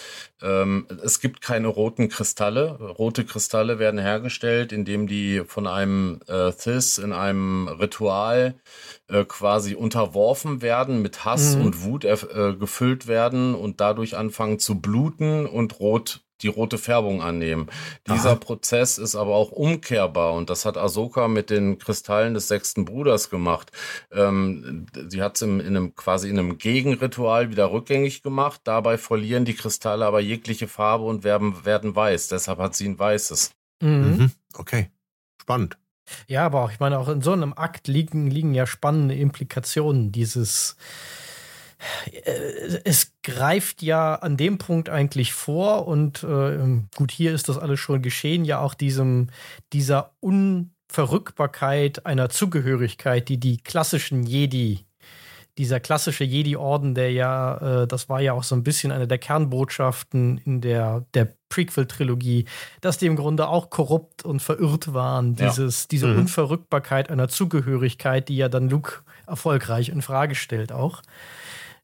ähm, 0.43 0.86
es 1.02 1.20
gibt 1.20 1.40
keine 1.40 1.69
roten 1.69 2.09
Kristalle. 2.09 2.78
Rote 2.78 3.24
Kristalle 3.24 3.78
werden 3.78 4.01
hergestellt, 4.01 4.73
indem 4.73 5.06
die 5.06 5.43
von 5.47 5.66
einem 5.66 6.20
äh, 6.27 6.52
Thys 6.52 6.98
in 6.98 7.12
einem 7.12 7.69
Ritual 7.69 8.55
äh, 9.09 9.24
quasi 9.24 9.74
unterworfen 9.74 10.62
werden, 10.62 11.02
mit 11.02 11.24
Hass 11.24 11.56
mhm. 11.56 11.66
und 11.66 11.82
Wut 11.82 12.05
äh, 12.05 12.16
gefüllt 12.59 13.06
werden 13.06 13.55
und 13.55 13.81
dadurch 13.81 14.16
anfangen 14.16 14.59
zu 14.59 14.81
bluten 14.81 15.47
und 15.47 15.81
rot 15.81 16.20
die 16.43 16.48
rote 16.48 16.78
Färbung 16.78 17.23
annehmen. 17.23 17.69
Dieser 18.06 18.31
Aha. 18.31 18.35
Prozess 18.36 18.98
ist 18.98 19.16
aber 19.16 19.35
auch 19.35 19.51
umkehrbar 19.51 20.35
und 20.35 20.51
das 20.51 20.65
hat 20.65 20.77
Ahsoka 20.77 21.28
mit 21.28 21.51
den 21.51 21.78
Kristallen 21.78 22.35
des 22.35 22.48
sechsten 22.48 22.85
Bruders 22.85 23.31
gemacht. 23.31 23.73
Ähm, 24.12 24.86
sie 25.09 25.23
hat 25.23 25.36
es 25.36 25.43
in 25.43 25.60
einem 25.60 25.94
quasi 25.94 26.28
in 26.28 26.39
einem 26.39 26.59
Gegenritual 26.59 27.51
wieder 27.51 27.70
rückgängig 27.70 28.23
gemacht. 28.23 28.60
Dabei 28.65 28.98
verlieren 28.98 29.44
die 29.44 29.55
Kristalle 29.55 30.06
aber 30.06 30.20
jegliche 30.20 30.69
Farbe 30.69 31.05
und 31.05 31.24
werden, 31.24 31.65
werden 31.65 31.94
weiß. 31.94 32.28
Deshalb 32.28 32.59
hat 32.59 32.74
sie 32.74 32.89
ein 32.89 32.98
weißes. 32.98 33.52
Mhm. 33.81 33.89
Mhm. 33.90 34.31
Okay, 34.55 34.90
spannend. 35.40 35.78
Ja, 36.27 36.47
aber 36.47 36.62
auch, 36.62 36.70
ich 36.70 36.81
meine, 36.81 36.98
auch 36.98 37.09
in 37.09 37.20
so 37.20 37.32
einem 37.32 37.52
Akt 37.52 37.89
liegen, 37.89 38.31
liegen 38.31 38.55
ja 38.55 38.66
spannende 38.66 39.15
Implikationen 39.15 40.12
dieses. 40.12 40.77
Äh, 42.12 42.80
es 42.84 43.12
greift 43.22 43.82
ja 43.82 44.14
an 44.16 44.36
dem 44.36 44.59
Punkt 44.59 44.88
eigentlich 44.88 45.32
vor 45.32 45.86
und 45.86 46.22
äh, 46.22 46.82
gut, 46.96 47.10
hier 47.10 47.34
ist 47.34 47.48
das 47.48 47.59
alles 47.59 47.80
schon 47.80 48.02
geschehen, 48.02 48.44
ja 48.44 48.60
auch 48.60 48.74
diesem, 48.74 49.28
dieser 49.72 50.12
Unverrückbarkeit 50.20 52.06
einer 52.06 52.28
Zugehörigkeit, 52.28 53.28
die 53.28 53.38
die 53.38 53.59
klassischen 53.59 54.24
Jedi 54.24 54.84
dieser 55.59 55.80
klassische 55.80 56.24
Jedi-Orden, 56.24 56.94
der 56.94 57.10
ja, 57.12 57.82
äh, 57.82 57.86
das 57.88 58.09
war 58.09 58.20
ja 58.20 58.32
auch 58.32 58.44
so 58.44 58.55
ein 58.55 58.62
bisschen 58.62 58.92
eine 58.92 59.09
der 59.09 59.18
Kernbotschaften 59.18 60.38
in 60.38 60.60
der, 60.60 61.05
der 61.14 61.34
Prequel-Trilogie, 61.48 62.44
dass 62.80 62.98
die 62.98 63.06
im 63.06 63.16
Grunde 63.16 63.48
auch 63.48 63.68
korrupt 63.68 64.24
und 64.24 64.40
verirrt 64.40 64.94
waren. 64.94 65.34
Dieses, 65.34 65.82
ja. 65.82 65.86
Diese 65.90 66.06
mhm. 66.06 66.20
Unverrückbarkeit 66.20 67.10
einer 67.10 67.28
Zugehörigkeit, 67.28 68.28
die 68.28 68.36
ja 68.36 68.48
dann 68.48 68.70
Luke 68.70 69.00
erfolgreich 69.26 69.88
in 69.88 70.00
Frage 70.00 70.36
stellt, 70.36 70.70
auch 70.70 71.02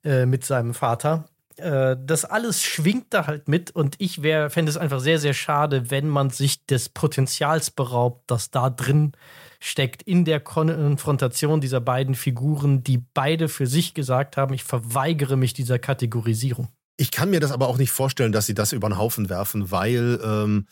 äh, 0.04 0.26
mit 0.26 0.44
seinem 0.44 0.74
Vater. 0.74 1.26
Äh, 1.56 1.96
das 2.00 2.24
alles 2.24 2.62
schwingt 2.62 3.06
da 3.10 3.26
halt 3.26 3.48
mit 3.48 3.70
und 3.70 3.96
ich 3.98 4.16
fände 4.16 4.70
es 4.70 4.76
einfach 4.76 5.00
sehr, 5.00 5.18
sehr 5.18 5.34
schade, 5.34 5.90
wenn 5.90 6.08
man 6.08 6.30
sich 6.30 6.66
des 6.66 6.88
Potenzials 6.88 7.70
beraubt, 7.70 8.24
das 8.26 8.50
da 8.50 8.70
drin 8.70 9.12
steckt 9.60 10.02
in 10.02 10.24
der 10.24 10.40
Konfrontation 10.40 11.60
dieser 11.60 11.80
beiden 11.80 12.14
Figuren, 12.14 12.82
die 12.82 12.98
beide 12.98 13.48
für 13.48 13.66
sich 13.66 13.94
gesagt 13.94 14.36
haben, 14.36 14.52
ich 14.54 14.64
verweigere 14.64 15.36
mich 15.36 15.54
dieser 15.54 15.78
Kategorisierung. 15.78 16.68
Ich 16.96 17.10
kann 17.10 17.30
mir 17.30 17.40
das 17.40 17.50
aber 17.50 17.68
auch 17.68 17.78
nicht 17.78 17.90
vorstellen, 17.90 18.30
dass 18.30 18.46
sie 18.46 18.54
das 18.54 18.72
über 18.72 18.88
den 18.88 18.98
Haufen 18.98 19.28
werfen, 19.28 19.70
weil, 19.72 20.20
ähm, 20.22 20.66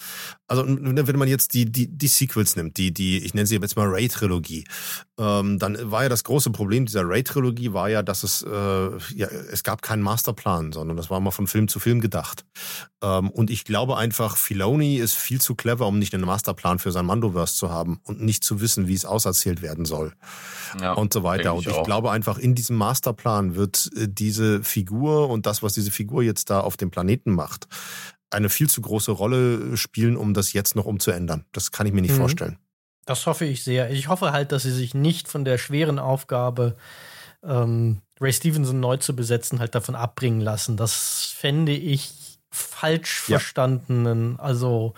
also 0.46 0.64
wenn 0.66 1.18
man 1.18 1.28
jetzt 1.28 1.52
die, 1.52 1.64
die, 1.64 1.88
die 1.88 2.06
Sequels 2.06 2.54
nimmt, 2.54 2.76
die, 2.76 2.92
die, 2.92 3.18
ich 3.18 3.34
nenne 3.34 3.46
sie 3.46 3.56
jetzt 3.56 3.76
mal 3.76 3.88
Ray-Trilogie, 3.88 4.64
ähm, 5.18 5.58
dann 5.58 5.90
war 5.90 6.04
ja 6.04 6.08
das 6.08 6.24
große 6.24 6.50
Problem 6.50 6.86
dieser 6.86 7.08
Ray-Trilogie 7.08 7.72
war 7.72 7.88
ja, 7.88 8.02
dass 8.02 8.22
es, 8.22 8.42
äh, 8.42 8.48
ja, 9.16 9.26
es 9.50 9.62
gab 9.64 9.82
keinen 9.82 10.02
Masterplan, 10.02 10.72
sondern 10.72 10.96
das 10.96 11.10
war 11.10 11.20
mal 11.20 11.30
von 11.30 11.46
Film 11.46 11.68
zu 11.68 11.80
Film 11.80 12.00
gedacht. 12.00 12.44
Ähm, 13.02 13.30
und 13.30 13.50
ich 13.50 13.64
glaube 13.64 13.96
einfach, 13.96 14.36
Filoni 14.36 14.96
ist 14.96 15.14
viel 15.14 15.40
zu 15.40 15.54
clever, 15.54 15.86
um 15.86 15.98
nicht 15.98 16.14
einen 16.14 16.24
Masterplan 16.24 16.78
für 16.78 16.92
sein 16.92 17.06
Mandoverse 17.06 17.56
zu 17.56 17.70
haben 17.70 18.00
und 18.04 18.20
nicht 18.20 18.44
zu 18.44 18.60
wissen, 18.60 18.86
wie 18.86 18.94
es 18.94 19.04
auserzählt 19.04 19.62
werden 19.62 19.84
soll. 19.84 20.12
Ja, 20.80 20.92
und 20.92 21.12
so 21.12 21.22
weiter. 21.22 21.54
Und 21.54 21.66
ich 21.66 21.72
auch. 21.72 21.84
glaube 21.84 22.10
einfach, 22.10 22.38
in 22.38 22.54
diesem 22.54 22.76
Masterplan 22.76 23.54
wird 23.56 23.90
äh, 23.96 24.08
diese 24.08 24.62
Figur 24.62 25.28
und 25.28 25.46
das, 25.46 25.62
was 25.62 25.72
diese 25.72 25.90
Figur 25.90 26.11
jetzt 26.20 26.50
da 26.50 26.60
auf 26.60 26.76
dem 26.76 26.90
Planeten 26.90 27.32
macht, 27.32 27.68
eine 28.30 28.48
viel 28.48 28.68
zu 28.68 28.82
große 28.82 29.12
Rolle 29.12 29.76
spielen, 29.76 30.16
um 30.16 30.34
das 30.34 30.52
jetzt 30.52 30.76
noch 30.76 30.84
umzuändern. 30.84 31.44
Das 31.52 31.70
kann 31.70 31.86
ich 31.86 31.92
mir 31.92 32.02
nicht 32.02 32.12
mhm. 32.12 32.18
vorstellen. 32.18 32.58
Das 33.04 33.26
hoffe 33.26 33.44
ich 33.44 33.64
sehr. 33.64 33.90
Ich 33.90 34.08
hoffe 34.08 34.32
halt, 34.32 34.52
dass 34.52 34.62
sie 34.62 34.70
sich 34.70 34.94
nicht 34.94 35.28
von 35.28 35.44
der 35.44 35.58
schweren 35.58 35.98
Aufgabe, 35.98 36.76
ähm, 37.42 38.02
Ray 38.20 38.32
Stevenson 38.32 38.78
neu 38.78 38.98
zu 38.98 39.16
besetzen, 39.16 39.58
halt 39.58 39.74
davon 39.74 39.94
abbringen 39.94 40.40
lassen. 40.40 40.76
Das 40.76 41.34
fände 41.36 41.72
ich 41.72 42.38
falsch 42.50 43.28
ja. 43.28 43.38
verstandenen. 43.38 44.38
Also 44.38 44.94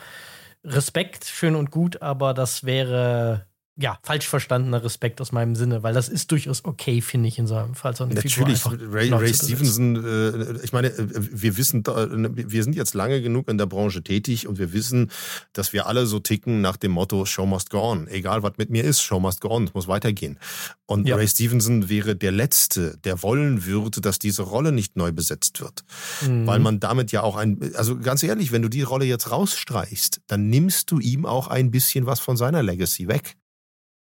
Respekt, 0.64 1.24
schön 1.24 1.54
und 1.54 1.70
gut, 1.70 2.02
aber 2.02 2.34
das 2.34 2.64
wäre 2.64 3.46
ja, 3.76 3.98
falsch 4.05 4.28
verstandener 4.28 4.84
Respekt 4.84 5.20
aus 5.20 5.32
meinem 5.32 5.56
Sinne, 5.56 5.82
weil 5.82 5.94
das 5.94 6.09
ist 6.09 6.30
durchaus 6.30 6.64
okay, 6.64 7.01
finde 7.01 7.26
ich, 7.26 7.38
in 7.38 7.48
so 7.48 7.56
einem 7.56 7.74
Fall. 7.74 7.96
So 7.96 8.05
eine 8.05 8.14
Natürlich, 8.14 8.64
Ray, 8.64 9.10
Ray 9.10 9.34
Stevenson, 9.34 9.96
äh, 9.96 10.64
ich 10.64 10.72
meine, 10.72 10.88
äh, 10.88 11.09
wir 11.09 11.56
wissen, 11.56 11.84
wir 11.84 12.62
sind 12.62 12.76
jetzt 12.76 12.94
lange 12.94 13.20
genug 13.20 13.48
in 13.48 13.59
der 13.59 13.66
Branche 13.66 14.05
tätig 14.05 14.46
und 14.46 14.59
wir 14.59 14.72
wissen, 14.72 15.10
dass 15.55 15.72
wir 15.72 15.88
alle 15.88 16.06
so 16.06 16.20
ticken 16.20 16.60
nach 16.60 16.76
dem 16.76 16.92
Motto 16.92 17.24
Show 17.24 17.46
must 17.46 17.70
go 17.70 17.80
on. 17.80 18.06
Egal, 18.06 18.44
was 18.44 18.52
mit 18.59 18.70
mir 18.70 18.84
ist, 18.84 19.02
Show 19.02 19.18
must 19.18 19.40
go 19.40 19.48
on, 19.48 19.64
es 19.64 19.74
muss 19.74 19.88
weitergehen. 19.88 20.38
Und 20.86 21.09
ja. 21.09 21.16
Ray 21.16 21.26
Stevenson 21.26 21.88
wäre 21.88 22.14
der 22.14 22.30
Letzte, 22.30 22.96
der 22.98 23.24
wollen 23.24 23.64
würde, 23.64 24.01
dass 24.01 24.20
diese 24.20 24.42
Rolle 24.42 24.70
nicht 24.70 24.94
neu 24.94 25.10
besetzt 25.10 25.60
wird. 25.60 25.84
Mhm. 26.22 26.46
Weil 26.46 26.60
man 26.60 26.78
damit 26.78 27.10
ja 27.10 27.22
auch 27.24 27.34
ein, 27.34 27.74
also 27.74 27.98
ganz 27.98 28.22
ehrlich, 28.22 28.52
wenn 28.52 28.62
du 28.62 28.68
die 28.68 28.82
Rolle 28.82 29.05
jetzt 29.05 29.32
rausstreichst, 29.32 30.20
dann 30.28 30.48
nimmst 30.48 30.92
du 30.92 31.01
ihm 31.01 31.26
auch 31.26 31.48
ein 31.48 31.72
bisschen 31.72 32.06
was 32.06 32.20
von 32.20 32.36
seiner 32.36 32.62
Legacy 32.62 33.09
weg. 33.09 33.36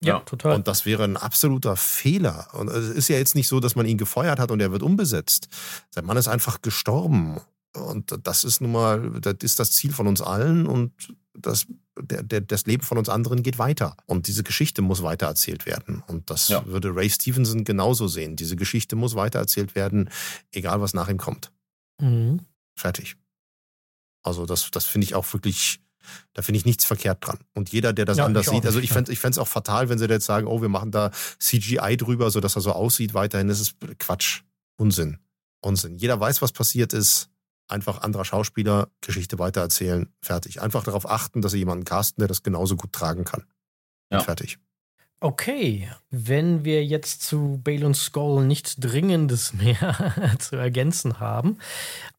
Ja, 0.04 0.20
total. 0.20 0.56
Und 0.56 0.68
das 0.68 0.86
wäre 0.86 1.04
ein 1.04 1.18
absoluter 1.18 1.76
Fehler. 1.76 2.48
Und 2.54 2.70
es 2.70 2.90
ist 2.90 3.08
ja 3.08 3.18
jetzt 3.18 3.36
nicht 3.36 3.48
so, 3.48 3.60
dass 3.60 3.76
man 3.76 3.86
ihn 3.86 3.98
gefeuert 3.98 4.40
hat 4.40 4.52
und 4.52 4.60
er 4.60 4.72
wird 4.72 4.84
umbesetzt. 4.84 5.48
Sein 5.92 6.06
Mann 6.06 6.18
ist 6.18 6.28
einfach 6.28 6.62
gestorben. 6.62 7.40
Und 7.76 8.20
das 8.24 8.44
ist 8.44 8.62
nun 8.62 8.72
mal, 8.72 9.10
das 9.20 9.36
ist 9.42 9.60
das 9.60 9.72
Ziel 9.72 9.94
von 9.94 10.08
uns 10.08 10.22
allen 10.22 10.68
und 10.68 10.92
das, 11.34 11.66
der, 12.00 12.22
der, 12.22 12.42
das 12.42 12.66
Leben 12.68 12.84
von 12.84 13.00
uns 13.00 13.10
anderen 13.10 13.42
geht 13.42 13.58
weiter. 13.58 13.98
Und 14.06 14.28
diese 14.28 14.44
Geschichte 14.44 14.82
muss 14.82 15.02
weitererzählt 15.02 15.66
werden. 15.66 16.04
Und 16.08 16.30
das 16.30 16.50
ja. 16.50 16.66
würde 16.68 16.96
Ray 16.96 17.10
Stevenson 17.10 17.64
genauso 17.64 18.08
sehen. 18.08 18.36
Diese 18.36 18.56
Geschichte 18.56 18.96
muss 18.96 19.16
weitererzählt 19.16 19.74
werden, 19.74 20.10
egal 20.52 20.82
was 20.82 20.94
nach 20.94 21.10
ihm 21.10 21.18
kommt. 21.18 21.52
Mhm. 22.00 22.42
Fertig. 22.76 23.16
Also 24.22 24.46
das, 24.46 24.70
das 24.72 24.86
finde 24.86 25.06
ich 25.06 25.16
auch 25.16 25.32
wirklich 25.34 25.83
da 26.34 26.42
finde 26.42 26.60
ich 26.60 26.66
nichts 26.66 26.86
verkehrt 26.86 27.26
dran. 27.26 27.40
Und 27.54 27.72
jeder, 27.72 27.94
der 27.94 28.06
das 28.06 28.18
ja, 28.18 28.26
anders 28.26 28.48
sieht, 28.48 28.66
also 28.66 28.80
ich 28.80 28.92
fände 28.92 29.12
es 29.12 29.38
auch 29.38 29.48
fatal, 29.48 29.90
wenn 29.90 29.98
sie 29.98 30.06
jetzt 30.06 30.26
sagen, 30.26 30.48
oh, 30.48 30.62
wir 30.62 30.70
machen 30.70 30.92
da 30.92 31.12
CGI 31.40 31.98
drüber, 31.98 32.32
sodass 32.32 32.56
er 32.56 32.62
so 32.62 32.72
aussieht 32.72 33.14
weiterhin. 33.14 33.48
Das 33.48 33.60
ist 33.60 33.76
Quatsch. 34.00 34.42
Unsinn. 34.78 35.20
Unsinn. 35.62 35.98
Jeder 35.98 36.20
weiß, 36.20 36.42
was 36.42 36.52
passiert 36.52 36.94
ist. 36.94 37.30
Einfach 37.70 38.02
anderer 38.02 38.26
Schauspieler, 38.26 38.90
Geschichte 39.00 39.40
weitererzählen, 39.40 40.14
fertig. 40.22 40.62
Einfach 40.62 40.84
darauf 40.84 41.10
achten, 41.10 41.42
dass 41.42 41.54
sie 41.54 41.60
jemanden 41.60 41.86
casten, 41.86 42.22
der 42.22 42.28
das 42.28 42.44
genauso 42.44 42.76
gut 42.76 42.92
tragen 42.92 43.24
kann. 43.24 43.46
Ja. 44.12 44.20
Fertig. 44.20 44.60
Okay, 45.24 45.88
wenn 46.12 46.66
wir 46.66 46.84
jetzt 46.84 47.22
zu 47.22 47.62
Bale 47.64 47.86
und 47.86 47.95
Skull 47.95 48.44
nichts 48.45 48.76
Dringendes 48.76 49.54
mehr 49.54 50.14
zu 50.40 50.58
ergänzen 50.58 51.22
haben. 51.22 51.60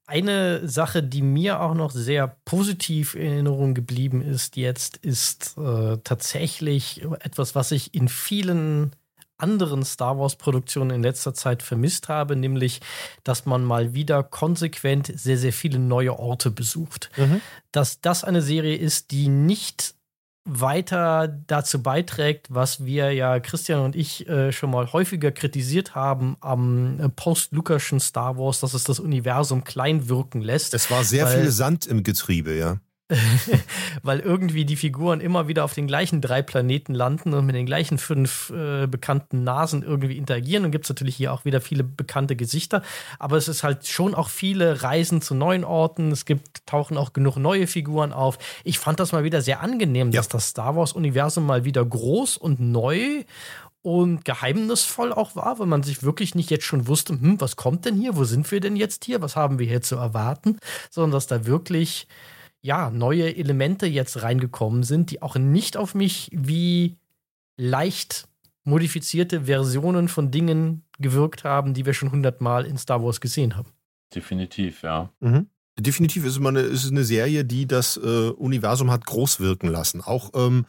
Eine 0.07 0.67
Sache, 0.67 1.03
die 1.03 1.21
mir 1.21 1.61
auch 1.61 1.75
noch 1.75 1.91
sehr 1.91 2.35
positiv 2.47 3.15
in 3.15 3.31
Erinnerung 3.31 3.75
geblieben 3.75 4.23
ist 4.23 4.57
jetzt, 4.57 4.97
ist 4.97 5.59
äh, 5.59 5.99
tatsächlich 6.03 7.03
etwas, 7.21 7.55
was 7.55 7.73
ich 7.73 7.95
in 7.95 8.09
vielen 8.09 8.97
anderen 9.37 9.85
Star 9.85 10.19
Wars-Produktionen 10.19 10.91
in 10.97 11.03
letzter 11.03 11.35
Zeit 11.35 11.63
vermisst 11.63 12.09
habe, 12.09 12.37
nämlich, 12.37 12.81
dass 13.23 13.45
man 13.45 13.65
mal 13.65 13.93
wieder 13.93 14.23
konsequent 14.23 15.13
sehr, 15.15 15.37
sehr 15.37 15.53
viele 15.53 15.79
neue 15.79 16.19
Orte 16.19 16.51
besucht. 16.51 17.11
Mhm. 17.19 17.43
Dass 17.71 18.01
das 18.01 18.25
eine 18.25 18.41
Serie 18.41 18.77
ist, 18.77 19.11
die 19.11 19.29
nicht 19.29 19.95
weiter 20.45 21.29
dazu 21.47 21.83
beiträgt, 21.83 22.49
was 22.51 22.85
wir 22.85 23.13
ja 23.13 23.41
Christian 23.41 23.81
und 23.81 23.97
ich 23.97 24.29
äh, 24.29 24.53
schon 24.53 24.71
mal 24.71 24.93
häufiger 24.93 25.33
kritisiert 25.33 25.95
haben 25.95 26.37
am 26.41 27.01
äh, 27.01 27.09
post-Lucaschen 27.09 27.99
Star 27.99 28.37
Wars, 28.37 28.61
dass 28.61 28.75
es 28.75 28.85
das 28.85 29.01
Universum 29.01 29.65
klein 29.65 30.09
wirken 30.09 30.43
lässt. 30.43 30.75
Es 30.75 30.91
war 30.91 31.03
sehr 31.03 31.27
viel 31.27 31.51
Sand 31.51 31.87
im 31.87 32.03
Getriebe, 32.03 32.55
ja. 32.55 32.79
Weil 34.03 34.21
irgendwie 34.21 34.65
die 34.65 34.77
Figuren 34.77 35.21
immer 35.21 35.47
wieder 35.47 35.65
auf 35.65 35.75
den 35.75 35.87
gleichen 35.87 36.23
drei 36.23 36.41
Planeten 36.41 36.95
landen 36.95 37.35
und 37.35 37.45
mit 37.45 37.55
den 37.55 37.67
gleichen 37.67 37.99
fünf 37.99 38.51
äh, 38.51 38.87
bekannten 38.87 39.45
Nasen 39.45 39.83
irgendwie 39.83 40.17
interagieren. 40.17 40.65
Und 40.65 40.71
gibt 40.71 40.87
es 40.87 40.89
natürlich 40.89 41.17
hier 41.17 41.33
auch 41.33 41.45
wieder 41.45 41.61
viele 41.61 41.85
bekannte 41.85 42.35
Gesichter. 42.35 42.83
Aber 43.19 43.37
es 43.37 43.47
ist 43.49 43.63
halt 43.63 43.87
schon 43.87 44.15
auch 44.15 44.31
viele 44.31 44.83
Reisen 44.83 45.21
zu 45.21 45.35
neuen 45.35 45.65
Orten. 45.65 46.13
Es 46.13 46.25
gibt, 46.25 46.67
tauchen 46.67 46.97
auch 46.97 47.13
genug 47.13 47.37
neue 47.37 47.67
Figuren 47.67 48.13
auf. 48.15 48.39
Ich 48.65 48.79
fand 48.79 49.01
das 49.01 49.13
mal 49.13 49.25
wieder 49.25 49.43
sehr 49.43 49.61
angenehm, 49.61 50.11
ja. 50.11 50.21
dass 50.21 50.29
das 50.29 50.49
Star 50.49 50.75
Wars-Universum 50.75 51.45
mal 51.45 51.65
wieder 51.65 51.85
groß 51.85 52.39
und 52.39 52.59
neu 52.59 53.25
und 53.83 54.25
geheimnisvoll 54.25 55.13
auch 55.13 55.37
war, 55.37 55.59
weil 55.59 55.67
man 55.67 55.83
sich 55.83 56.03
wirklich 56.03 56.35
nicht 56.35 56.51
jetzt 56.51 56.65
schon 56.65 56.89
wusste, 56.89 57.13
hm, 57.13 57.39
was 57.39 57.57
kommt 57.57 57.85
denn 57.85 57.97
hier? 57.97 58.17
Wo 58.17 58.25
sind 58.25 58.51
wir 58.51 58.61
denn 58.61 58.77
jetzt 58.77 59.05
hier? 59.05 59.21
Was 59.21 59.37
haben 59.37 59.59
wir 59.59 59.67
hier 59.67 59.83
zu 59.83 59.97
erwarten? 59.97 60.59
Sondern 60.89 61.11
dass 61.11 61.27
da 61.27 61.45
wirklich 61.45 62.09
ja, 62.65 62.89
neue 62.89 63.37
Elemente 63.37 63.87
jetzt 63.87 64.23
reingekommen 64.23 64.85
sind, 64.85 65.11
die 65.11 65.21
auch 65.21 65.37
nicht 65.37 65.77
auf 65.77 65.95
mich 65.95 66.31
wie 66.33 66.97
leicht 67.59 68.27
modifizierte 68.65 69.43
Versionen 69.43 70.09
von 70.09 70.31
Dingen 70.31 70.83
gewirkt 70.99 71.45
haben, 71.45 71.75
die 71.75 71.85
wir 71.85 71.93
schon 71.93 72.11
hundertmal 72.11 72.65
in 72.65 72.79
Star 72.79 73.05
Wars 73.05 73.21
gesehen 73.21 73.57
haben. 73.57 73.69
Definitiv, 74.15 74.83
ja. 74.83 75.11
Mhm. 75.21 75.49
Definitiv 75.79 76.25
ist 76.25 76.39
es, 76.39 76.47
eine, 76.47 76.61
ist 76.61 76.85
es 76.85 76.91
eine 76.91 77.05
Serie, 77.05 77.45
die 77.45 77.67
das 77.67 77.99
äh, 77.99 78.31
Universum 78.31 78.91
hat 78.91 79.05
groß 79.05 79.41
wirken 79.41 79.69
lassen. 79.69 80.01
Auch 80.01 80.31
ähm, 80.35 80.65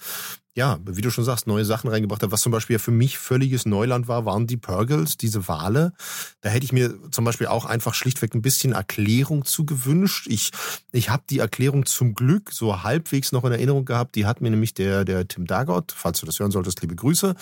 ja, 0.56 0.80
wie 0.86 1.02
du 1.02 1.12
schon 1.12 1.26
sagst, 1.26 1.48
neue 1.48 1.66
Sachen 1.66 1.90
reingebracht 1.90 2.24
hat. 2.24 2.32
Was 2.32 2.42
zum 2.42 2.54
Beispiel 2.54 2.80
für 2.80 2.92
mich 2.92 3.18
völliges 3.18 3.66
Neuland 3.66 4.08
war, 4.08 4.24
waren 4.24 4.48
die 4.48 4.56
Purgles, 4.56 5.18
diese 5.18 5.50
Wale. 5.50 5.92
Da 6.40 6.50
hätte 6.50 6.64
ich 6.64 6.72
mir 6.72 6.96
zum 7.12 7.26
Beispiel 7.26 7.48
auch 7.48 7.66
einfach 7.66 7.94
schlichtweg 7.94 8.34
ein 8.34 8.42
bisschen 8.42 8.72
Erklärung 8.72 9.44
zu 9.44 9.66
gewünscht. 9.66 10.28
Ich, 10.30 10.52
ich 10.94 11.10
habe 11.10 11.24
die 11.30 11.40
Erklärung 11.40 11.86
zum 11.86 12.16
Glück 12.16 12.54
so 12.54 12.84
halbwegs 12.84 13.34
noch 13.34 13.44
in 13.44 13.52
Erinnerung 13.52 13.84
gehabt. 13.84 14.16
Die 14.16 14.26
hat 14.26 14.40
mir 14.40 14.50
nämlich 14.50 14.74
der, 14.74 15.04
der 15.04 15.28
Tim 15.28 15.46
Daggott, 15.46 15.92
falls 15.94 16.22
du 16.22 16.26
das 16.26 16.40
hören 16.40 16.52
solltest, 16.52 16.82
liebe 16.82 16.96
Grüße, 16.96 17.36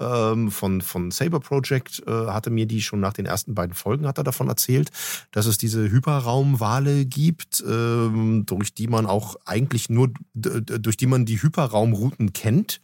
ähm, 0.00 0.50
von, 0.50 0.80
von 0.80 1.12
Saber 1.12 1.38
Project, 1.38 2.02
äh, 2.04 2.10
hatte 2.10 2.50
mir 2.50 2.66
die 2.66 2.82
schon 2.82 2.98
nach 2.98 3.12
den 3.12 3.26
ersten 3.26 3.54
beiden 3.54 3.74
Folgen 3.74 4.08
hat 4.08 4.18
er 4.18 4.24
davon 4.24 4.48
erzählt, 4.48 4.90
dass 5.30 5.46
es 5.46 5.56
diese 5.56 5.88
Hyperraumwale 5.88 7.06
gibt, 7.06 7.62
ähm, 7.64 8.44
durch 8.44 8.74
die 8.74 8.88
man 8.88 9.06
auch 9.06 9.36
eigentlich 9.44 9.88
nur, 9.88 10.10
durch 10.34 10.96
die 10.96 11.06
man 11.06 11.26
die 11.26 11.40
Hyperraumrouten 11.40 12.32
kennt 12.32 12.55
kennt 12.56 12.80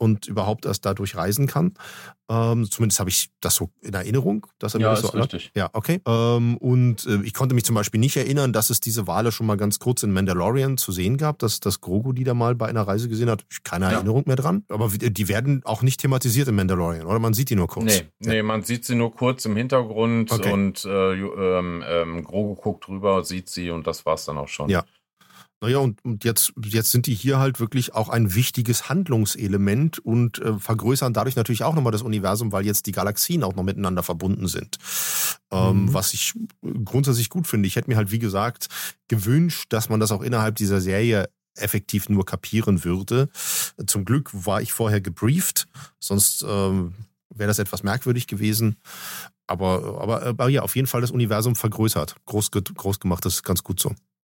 und 0.00 0.28
überhaupt 0.28 0.64
erst 0.64 0.86
dadurch 0.86 1.16
reisen 1.16 1.48
kann. 1.48 1.74
Ähm, 2.30 2.70
zumindest 2.70 3.00
habe 3.00 3.10
ich 3.10 3.30
das 3.40 3.56
so 3.56 3.70
in 3.80 3.94
Erinnerung, 3.94 4.46
dass 4.60 4.74
er 4.74 4.80
ja, 4.80 4.88
mir 4.88 4.94
das 4.94 5.00
so 5.00 5.08
ist 5.08 5.14
richtig. 5.14 5.50
Ja, 5.56 5.70
okay. 5.72 6.00
Ähm, 6.06 6.56
und 6.58 7.04
äh, 7.06 7.20
ich 7.24 7.34
konnte 7.34 7.54
mich 7.54 7.64
zum 7.64 7.74
Beispiel 7.74 7.98
nicht 7.98 8.16
erinnern, 8.16 8.52
dass 8.52 8.70
es 8.70 8.80
diese 8.80 9.08
Wale 9.08 9.32
schon 9.32 9.46
mal 9.46 9.56
ganz 9.56 9.80
kurz 9.80 10.04
in 10.04 10.12
Mandalorian 10.12 10.76
zu 10.76 10.92
sehen 10.92 11.16
gab, 11.16 11.40
dass 11.40 11.58
das 11.58 11.80
Grogu 11.80 12.12
die 12.12 12.22
da 12.22 12.34
mal 12.34 12.54
bei 12.54 12.66
einer 12.66 12.82
Reise 12.82 13.08
gesehen 13.08 13.28
hat. 13.28 13.44
Keine 13.64 13.86
ja. 13.86 13.92
Erinnerung 13.92 14.22
mehr 14.26 14.36
dran. 14.36 14.64
Aber 14.68 14.88
die 14.88 15.28
werden 15.28 15.62
auch 15.64 15.82
nicht 15.82 16.00
thematisiert 16.00 16.46
in 16.46 16.54
Mandalorian, 16.54 17.06
oder? 17.06 17.18
Man 17.18 17.34
sieht 17.34 17.50
die 17.50 17.56
nur 17.56 17.66
kurz. 17.66 17.86
Nee, 17.86 18.06
ja. 18.20 18.32
nee 18.34 18.42
man 18.42 18.62
sieht 18.62 18.84
sie 18.84 18.94
nur 18.94 19.12
kurz 19.12 19.44
im 19.46 19.56
Hintergrund 19.56 20.30
okay. 20.30 20.52
und 20.52 20.84
äh, 20.84 21.14
ähm, 21.14 21.82
ähm, 21.84 22.24
Grogu 22.24 22.54
guckt 22.54 22.86
drüber, 22.86 23.24
sieht 23.24 23.48
sie 23.48 23.70
und 23.70 23.86
das 23.86 24.06
war's 24.06 24.26
dann 24.26 24.38
auch 24.38 24.48
schon. 24.48 24.68
Ja. 24.68 24.84
Naja, 25.60 25.78
und, 25.78 26.04
und 26.04 26.24
jetzt, 26.24 26.52
jetzt 26.62 26.92
sind 26.92 27.06
die 27.06 27.14
hier 27.14 27.38
halt 27.38 27.58
wirklich 27.58 27.92
auch 27.94 28.08
ein 28.08 28.34
wichtiges 28.34 28.88
Handlungselement 28.88 29.98
und 29.98 30.38
äh, 30.38 30.56
vergrößern 30.56 31.12
dadurch 31.12 31.34
natürlich 31.34 31.64
auch 31.64 31.74
nochmal 31.74 31.90
das 31.90 32.02
Universum, 32.02 32.52
weil 32.52 32.64
jetzt 32.64 32.86
die 32.86 32.92
Galaxien 32.92 33.42
auch 33.42 33.56
noch 33.56 33.64
miteinander 33.64 34.04
verbunden 34.04 34.46
sind. 34.46 34.78
Ähm, 35.50 35.86
mhm. 35.86 35.94
Was 35.94 36.14
ich 36.14 36.34
grundsätzlich 36.84 37.28
gut 37.28 37.48
finde. 37.48 37.66
Ich 37.66 37.74
hätte 37.74 37.90
mir 37.90 37.96
halt, 37.96 38.12
wie 38.12 38.20
gesagt, 38.20 38.68
gewünscht, 39.08 39.66
dass 39.70 39.88
man 39.88 39.98
das 39.98 40.12
auch 40.12 40.22
innerhalb 40.22 40.54
dieser 40.54 40.80
Serie 40.80 41.28
effektiv 41.56 42.08
nur 42.08 42.24
kapieren 42.24 42.84
würde. 42.84 43.28
Zum 43.86 44.04
Glück 44.04 44.30
war 44.32 44.62
ich 44.62 44.72
vorher 44.72 45.00
gebrieft, 45.00 45.66
sonst 45.98 46.44
ähm, 46.48 46.94
wäre 47.34 47.48
das 47.48 47.58
etwas 47.58 47.82
merkwürdig 47.82 48.28
gewesen. 48.28 48.76
Aber, 49.48 50.00
aber, 50.00 50.22
aber 50.22 50.48
ja, 50.50 50.62
auf 50.62 50.76
jeden 50.76 50.86
Fall 50.86 51.00
das 51.00 51.10
Universum 51.10 51.56
vergrößert. 51.56 52.14
Groß, 52.26 52.50
groß 52.52 53.00
gemacht, 53.00 53.24
das 53.24 53.34
ist 53.34 53.42
ganz 53.42 53.64
gut 53.64 53.80
so. 53.80 53.94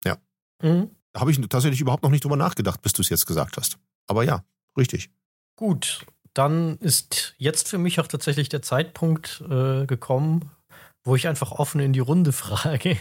Ja. 0.05 0.19
Mhm. 0.63 0.91
Habe 1.19 1.31
ich 1.31 1.41
tatsächlich 1.49 1.81
überhaupt 1.81 2.03
noch 2.03 2.11
nicht 2.11 2.25
drüber 2.25 2.37
nachgedacht, 2.37 2.83
bis 2.83 2.93
du 2.93 3.03
es 3.03 3.09
jetzt 3.09 3.27
gesagt 3.27 3.57
hast. 3.57 3.79
Aber 4.07 4.25
ja, 4.25 4.45
richtig. 4.77 5.11
Gut, 5.57 6.07
dann 6.35 6.77
ist 6.79 7.35
jetzt 7.39 7.69
für 7.69 7.79
mich 7.79 8.01
auch 8.01 8.07
tatsächlich 8.07 8.49
der 8.49 8.63
Zeitpunkt 8.63 9.43
äh, 9.51 9.87
gekommen, 9.87 10.51
wo 11.05 11.17
ich 11.17 11.27
einfach 11.27 11.53
offen 11.53 11.81
in 11.81 11.93
die 11.93 12.01
Runde 12.01 12.33
frage, 12.45 12.97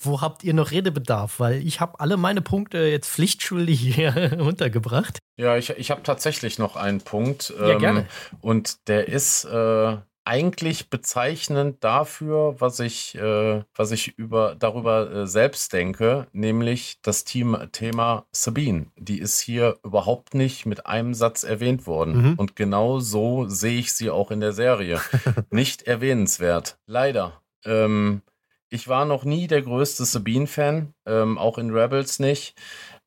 wo 0.00 0.20
habt 0.20 0.44
ihr 0.44 0.54
noch 0.54 0.70
Redebedarf? 0.70 1.40
Weil 1.40 1.66
ich 1.66 1.80
habe 1.80 2.00
alle 2.00 2.16
meine 2.16 2.40
Punkte 2.40 2.78
jetzt 2.78 3.10
pflichtschuldig 3.10 3.80
hier 3.80 4.38
untergebracht. 4.40 5.18
Ja, 5.36 5.56
ich, 5.56 5.70
ich 5.70 5.90
habe 5.90 6.02
tatsächlich 6.02 6.58
noch 6.58 6.76
einen 6.76 7.00
Punkt. 7.00 7.52
Ja, 7.58 7.72
ähm, 7.72 7.78
gerne. 7.78 8.06
Und 8.40 8.88
der 8.88 9.08
ist 9.08 9.44
äh, 9.44 9.96
eigentlich 10.28 10.90
bezeichnend 10.90 11.82
dafür, 11.82 12.56
was 12.58 12.80
ich, 12.80 13.14
äh, 13.14 13.62
was 13.74 13.92
ich 13.92 14.18
über, 14.18 14.56
darüber 14.56 15.10
äh, 15.10 15.26
selbst 15.26 15.72
denke, 15.72 16.26
nämlich 16.32 16.98
das 17.00 17.24
Team, 17.24 17.56
Thema 17.72 18.26
Sabine. 18.30 18.88
Die 18.98 19.20
ist 19.20 19.40
hier 19.40 19.78
überhaupt 19.82 20.34
nicht 20.34 20.66
mit 20.66 20.84
einem 20.84 21.14
Satz 21.14 21.44
erwähnt 21.44 21.86
worden. 21.86 22.32
Mhm. 22.32 22.34
Und 22.34 22.56
genau 22.56 23.00
so 23.00 23.48
sehe 23.48 23.78
ich 23.78 23.94
sie 23.94 24.10
auch 24.10 24.30
in 24.30 24.40
der 24.40 24.52
Serie. 24.52 25.00
nicht 25.50 25.84
erwähnenswert. 25.84 26.78
Leider. 26.86 27.40
Ähm, 27.64 28.20
ich 28.68 28.86
war 28.86 29.06
noch 29.06 29.24
nie 29.24 29.46
der 29.46 29.62
größte 29.62 30.04
Sabine-Fan, 30.04 30.92
ähm, 31.06 31.38
auch 31.38 31.56
in 31.56 31.70
Rebels 31.70 32.18
nicht. 32.18 32.54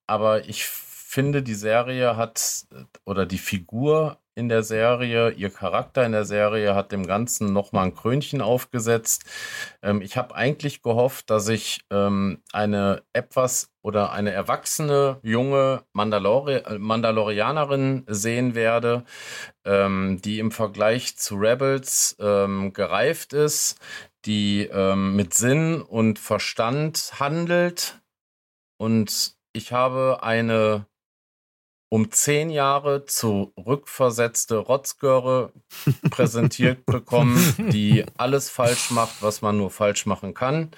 Aber 0.08 0.50
ich 0.50 0.66
finde, 0.66 1.44
die 1.44 1.54
Serie 1.54 2.18
hat 2.18 2.66
oder 3.06 3.28
die 3.28 3.38
Figur 3.38 4.18
in 4.36 4.50
der 4.50 4.64
Serie, 4.64 5.32
ihr 5.32 5.50
Charakter 5.50 6.06
in 6.06 6.14
der 6.14 6.26
Serie 6.26 6.74
hat 6.74 6.92
dem 6.92 7.06
Ganzen 7.06 7.52
nochmal 7.52 7.88
ein 7.88 7.96
Krönchen 7.96 8.42
aufgesetzt. 8.42 9.26
Ähm, 9.82 10.02
ich 10.02 10.18
habe 10.18 10.36
eigentlich 10.36 10.82
gehofft, 10.82 11.30
dass 11.30 11.48
ich 11.50 11.82
ähm, 11.90 12.42
eine 12.54 13.04
etwas 13.14 13.70
oder 13.82 14.12
eine 14.12 14.32
erwachsene 14.32 15.20
junge 15.24 15.84
Mandalori 15.94 16.56
äh, 16.56 16.78
Mandalorianerin 16.78 18.06
sehen 18.08 18.56
werde, 18.56 19.04
ähm, 19.66 20.22
die 20.24 20.40
im 20.40 20.52
Vergleich 20.52 21.18
zu 21.18 21.36
Rebels 21.36 22.16
ähm, 22.20 22.74
gereift 22.74 23.34
ist, 23.34 23.80
die 24.26 24.70
ähm, 24.72 25.16
mit 25.16 25.34
Sinn 25.34 25.82
und 25.82 26.20
Verstand 26.20 27.20
handelt. 27.20 28.02
Und 28.78 29.36
ich 29.54 29.74
habe 29.74 30.20
eine 30.24 30.86
um 31.94 32.10
zehn 32.10 32.50
Jahre 32.50 33.06
zurückversetzte 33.06 34.56
Rotzgöre 34.56 35.52
präsentiert 36.10 36.86
bekommen, 36.86 37.38
die 37.74 38.06
alles 38.16 38.50
falsch 38.50 38.92
macht, 38.92 39.22
was 39.22 39.42
man 39.42 39.58
nur 39.58 39.70
falsch 39.70 40.06
machen 40.06 40.34
kann. 40.34 40.72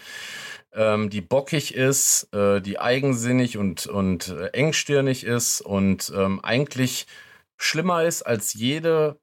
Ähm, 0.74 1.12
die 1.12 1.22
bockig 1.22 1.76
ist, 1.76 2.34
äh, 2.34 2.62
die 2.62 2.80
eigensinnig 2.80 3.60
und, 3.60 3.86
und 3.86 4.30
äh, 4.30 4.48
engstirnig 4.48 5.24
ist 5.24 5.62
und 5.62 6.12
ähm, 6.16 6.44
eigentlich 6.44 7.06
schlimmer 7.58 8.04
ist 8.04 8.24
als 8.24 8.56
jede 8.56 9.20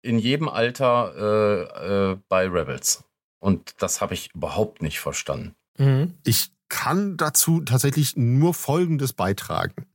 in 0.00 0.18
jedem 0.18 0.48
Alter 0.48 1.12
äh, 1.14 2.12
äh, 2.12 2.18
bei 2.26 2.48
Rebels. 2.48 3.04
Und 3.38 3.74
das 3.82 4.00
habe 4.00 4.14
ich 4.14 4.34
überhaupt 4.34 4.80
nicht 4.80 4.98
verstanden. 4.98 5.54
Mhm. 5.76 6.14
Ich 6.24 6.52
kann 6.70 7.18
dazu 7.18 7.60
tatsächlich 7.60 8.16
nur 8.16 8.54
Folgendes 8.54 9.12
beitragen. 9.12 9.86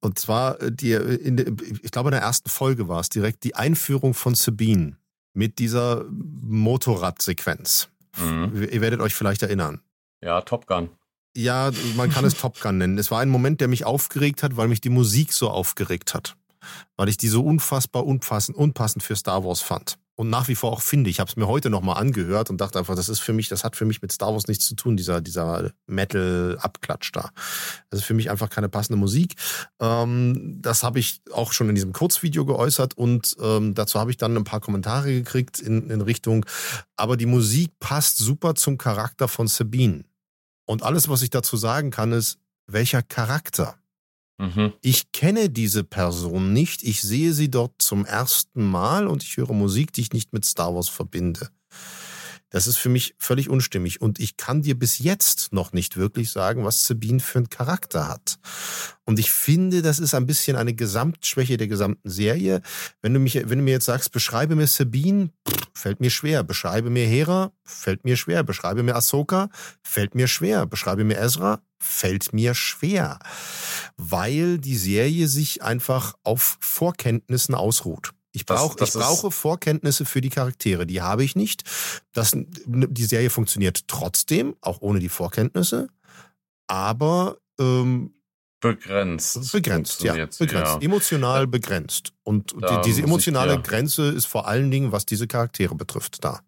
Und 0.00 0.18
zwar, 0.18 0.60
äh, 0.60 0.72
die, 0.72 0.92
äh, 0.92 1.14
in 1.16 1.36
der, 1.36 1.46
ich 1.82 1.90
glaube, 1.90 2.08
in 2.08 2.12
der 2.12 2.22
ersten 2.22 2.48
Folge 2.48 2.88
war 2.88 3.00
es 3.00 3.08
direkt 3.08 3.44
die 3.44 3.54
Einführung 3.54 4.14
von 4.14 4.34
Sabine 4.34 4.96
mit 5.34 5.58
dieser 5.58 6.04
Motorradsequenz. 6.10 7.88
Mhm. 8.18 8.68
Ihr 8.70 8.80
werdet 8.80 9.00
euch 9.00 9.14
vielleicht 9.14 9.42
erinnern. 9.42 9.80
Ja, 10.22 10.40
Top 10.42 10.66
Gun. 10.66 10.90
Ja, 11.34 11.70
man 11.96 12.10
kann 12.10 12.24
es 12.24 12.34
Top 12.40 12.60
Gun 12.60 12.78
nennen. 12.78 12.98
Es 12.98 13.10
war 13.10 13.20
ein 13.20 13.30
Moment, 13.30 13.60
der 13.60 13.68
mich 13.68 13.84
aufgeregt 13.84 14.42
hat, 14.42 14.56
weil 14.56 14.68
mich 14.68 14.80
die 14.80 14.90
Musik 14.90 15.32
so 15.32 15.48
aufgeregt 15.48 16.14
hat. 16.14 16.36
Weil 16.96 17.08
ich 17.08 17.16
die 17.16 17.28
so 17.28 17.42
unfassbar 17.42 18.06
unpassend, 18.06 18.56
unpassend 18.56 19.02
für 19.02 19.16
Star 19.16 19.44
Wars 19.44 19.60
fand 19.60 19.98
und 20.14 20.30
nach 20.30 20.48
wie 20.48 20.54
vor 20.54 20.72
auch 20.72 20.82
finde. 20.82 21.10
Ich 21.10 21.20
habe 21.20 21.30
es 21.30 21.36
mir 21.36 21.46
heute 21.46 21.70
nochmal 21.70 21.96
angehört 21.96 22.50
und 22.50 22.60
dachte 22.60 22.78
einfach, 22.78 22.94
das 22.94 23.08
ist 23.08 23.20
für 23.20 23.32
mich, 23.32 23.48
das 23.48 23.64
hat 23.64 23.76
für 23.76 23.84
mich 23.84 24.02
mit 24.02 24.12
Star 24.12 24.32
Wars 24.32 24.46
nichts 24.46 24.66
zu 24.66 24.74
tun, 24.74 24.96
dieser, 24.96 25.20
dieser 25.20 25.72
Metal-Abklatsch 25.86 27.10
da. 27.12 27.30
Das 27.90 28.00
ist 28.00 28.06
für 28.06 28.14
mich 28.14 28.30
einfach 28.30 28.50
keine 28.50 28.68
passende 28.68 28.98
Musik. 28.98 29.34
Ähm, 29.80 30.58
das 30.60 30.82
habe 30.82 30.98
ich 30.98 31.22
auch 31.32 31.52
schon 31.52 31.68
in 31.68 31.74
diesem 31.74 31.92
Kurzvideo 31.92 32.44
geäußert 32.44 32.96
und 32.96 33.36
ähm, 33.40 33.74
dazu 33.74 33.98
habe 33.98 34.10
ich 34.10 34.16
dann 34.16 34.36
ein 34.36 34.44
paar 34.44 34.60
Kommentare 34.60 35.12
gekriegt 35.12 35.58
in, 35.58 35.88
in 35.90 36.00
Richtung, 36.00 36.44
aber 36.96 37.16
die 37.16 37.26
Musik 37.26 37.70
passt 37.80 38.18
super 38.18 38.54
zum 38.54 38.78
Charakter 38.78 39.28
von 39.28 39.48
Sabine. 39.48 40.04
Und 40.66 40.82
alles, 40.82 41.08
was 41.08 41.22
ich 41.22 41.30
dazu 41.30 41.56
sagen 41.56 41.90
kann, 41.90 42.12
ist, 42.12 42.38
welcher 42.66 43.02
Charakter? 43.02 43.76
Mhm. 44.42 44.72
Ich 44.82 45.12
kenne 45.12 45.50
diese 45.50 45.84
Person 45.84 46.52
nicht, 46.52 46.82
ich 46.82 47.00
sehe 47.00 47.32
sie 47.32 47.48
dort 47.48 47.74
zum 47.78 48.04
ersten 48.04 48.64
Mal 48.64 49.06
und 49.06 49.22
ich 49.22 49.36
höre 49.36 49.52
Musik, 49.52 49.92
die 49.92 50.00
ich 50.00 50.12
nicht 50.12 50.32
mit 50.32 50.44
Star 50.44 50.74
Wars 50.74 50.88
verbinde. 50.88 51.48
Das 52.52 52.66
ist 52.66 52.76
für 52.76 52.90
mich 52.90 53.14
völlig 53.18 53.48
unstimmig. 53.48 54.00
Und 54.00 54.20
ich 54.20 54.36
kann 54.36 54.60
dir 54.60 54.78
bis 54.78 54.98
jetzt 54.98 55.52
noch 55.52 55.72
nicht 55.72 55.96
wirklich 55.96 56.30
sagen, 56.30 56.64
was 56.64 56.86
Sabine 56.86 57.18
für 57.18 57.38
einen 57.38 57.48
Charakter 57.48 58.08
hat. 58.08 58.38
Und 59.04 59.18
ich 59.18 59.32
finde, 59.32 59.80
das 59.80 59.98
ist 59.98 60.14
ein 60.14 60.26
bisschen 60.26 60.56
eine 60.56 60.74
Gesamtschwäche 60.74 61.56
der 61.56 61.66
gesamten 61.66 62.08
Serie. 62.08 62.60
Wenn 63.00 63.14
du, 63.14 63.20
mich, 63.20 63.34
wenn 63.34 63.58
du 63.58 63.64
mir 63.64 63.72
jetzt 63.72 63.86
sagst, 63.86 64.12
beschreibe 64.12 64.54
mir 64.54 64.66
Sabine, 64.66 65.30
fällt 65.72 66.00
mir 66.00 66.10
schwer. 66.10 66.44
Beschreibe 66.44 66.90
mir 66.90 67.06
Hera, 67.06 67.52
fällt 67.64 68.04
mir 68.04 68.16
schwer. 68.16 68.44
Beschreibe 68.44 68.82
mir 68.82 68.94
Ahsoka, 68.94 69.48
fällt 69.82 70.14
mir 70.14 70.28
schwer. 70.28 70.66
Beschreibe 70.66 71.04
mir 71.04 71.18
Ezra, 71.18 71.62
fällt 71.78 72.34
mir 72.34 72.54
schwer. 72.54 73.18
Weil 73.96 74.58
die 74.58 74.76
Serie 74.76 75.26
sich 75.26 75.62
einfach 75.62 76.14
auf 76.22 76.58
Vorkenntnissen 76.60 77.54
ausruht. 77.54 78.12
Ich, 78.32 78.46
brauch, 78.46 78.74
das, 78.74 78.92
das 78.92 79.02
ich 79.02 79.06
brauche 79.06 79.30
Vorkenntnisse 79.30 80.04
für 80.04 80.20
die 80.20 80.30
Charaktere. 80.30 80.86
Die 80.86 81.02
habe 81.02 81.22
ich 81.22 81.36
nicht. 81.36 81.64
Das, 82.12 82.32
die 82.34 83.04
Serie 83.04 83.30
funktioniert 83.30 83.86
trotzdem, 83.88 84.56
auch 84.62 84.80
ohne 84.80 85.00
die 85.00 85.10
Vorkenntnisse. 85.10 85.88
Aber 86.66 87.38
ähm, 87.60 88.14
begrenzt. 88.60 89.52
Begrenzt, 89.52 90.02
ja. 90.02 90.14
Begrenzt. 90.14 90.48
Ja. 90.48 90.78
Emotional 90.80 91.46
begrenzt. 91.46 92.14
Und 92.22 92.52
die, 92.52 92.80
diese 92.84 93.02
emotionale 93.02 93.52
ich, 93.52 93.56
ja. 93.56 93.62
Grenze 93.62 94.08
ist 94.08 94.26
vor 94.26 94.48
allen 94.48 94.70
Dingen, 94.70 94.92
was 94.92 95.04
diese 95.04 95.26
Charaktere 95.26 95.74
betrifft, 95.74 96.24
da. 96.24 96.40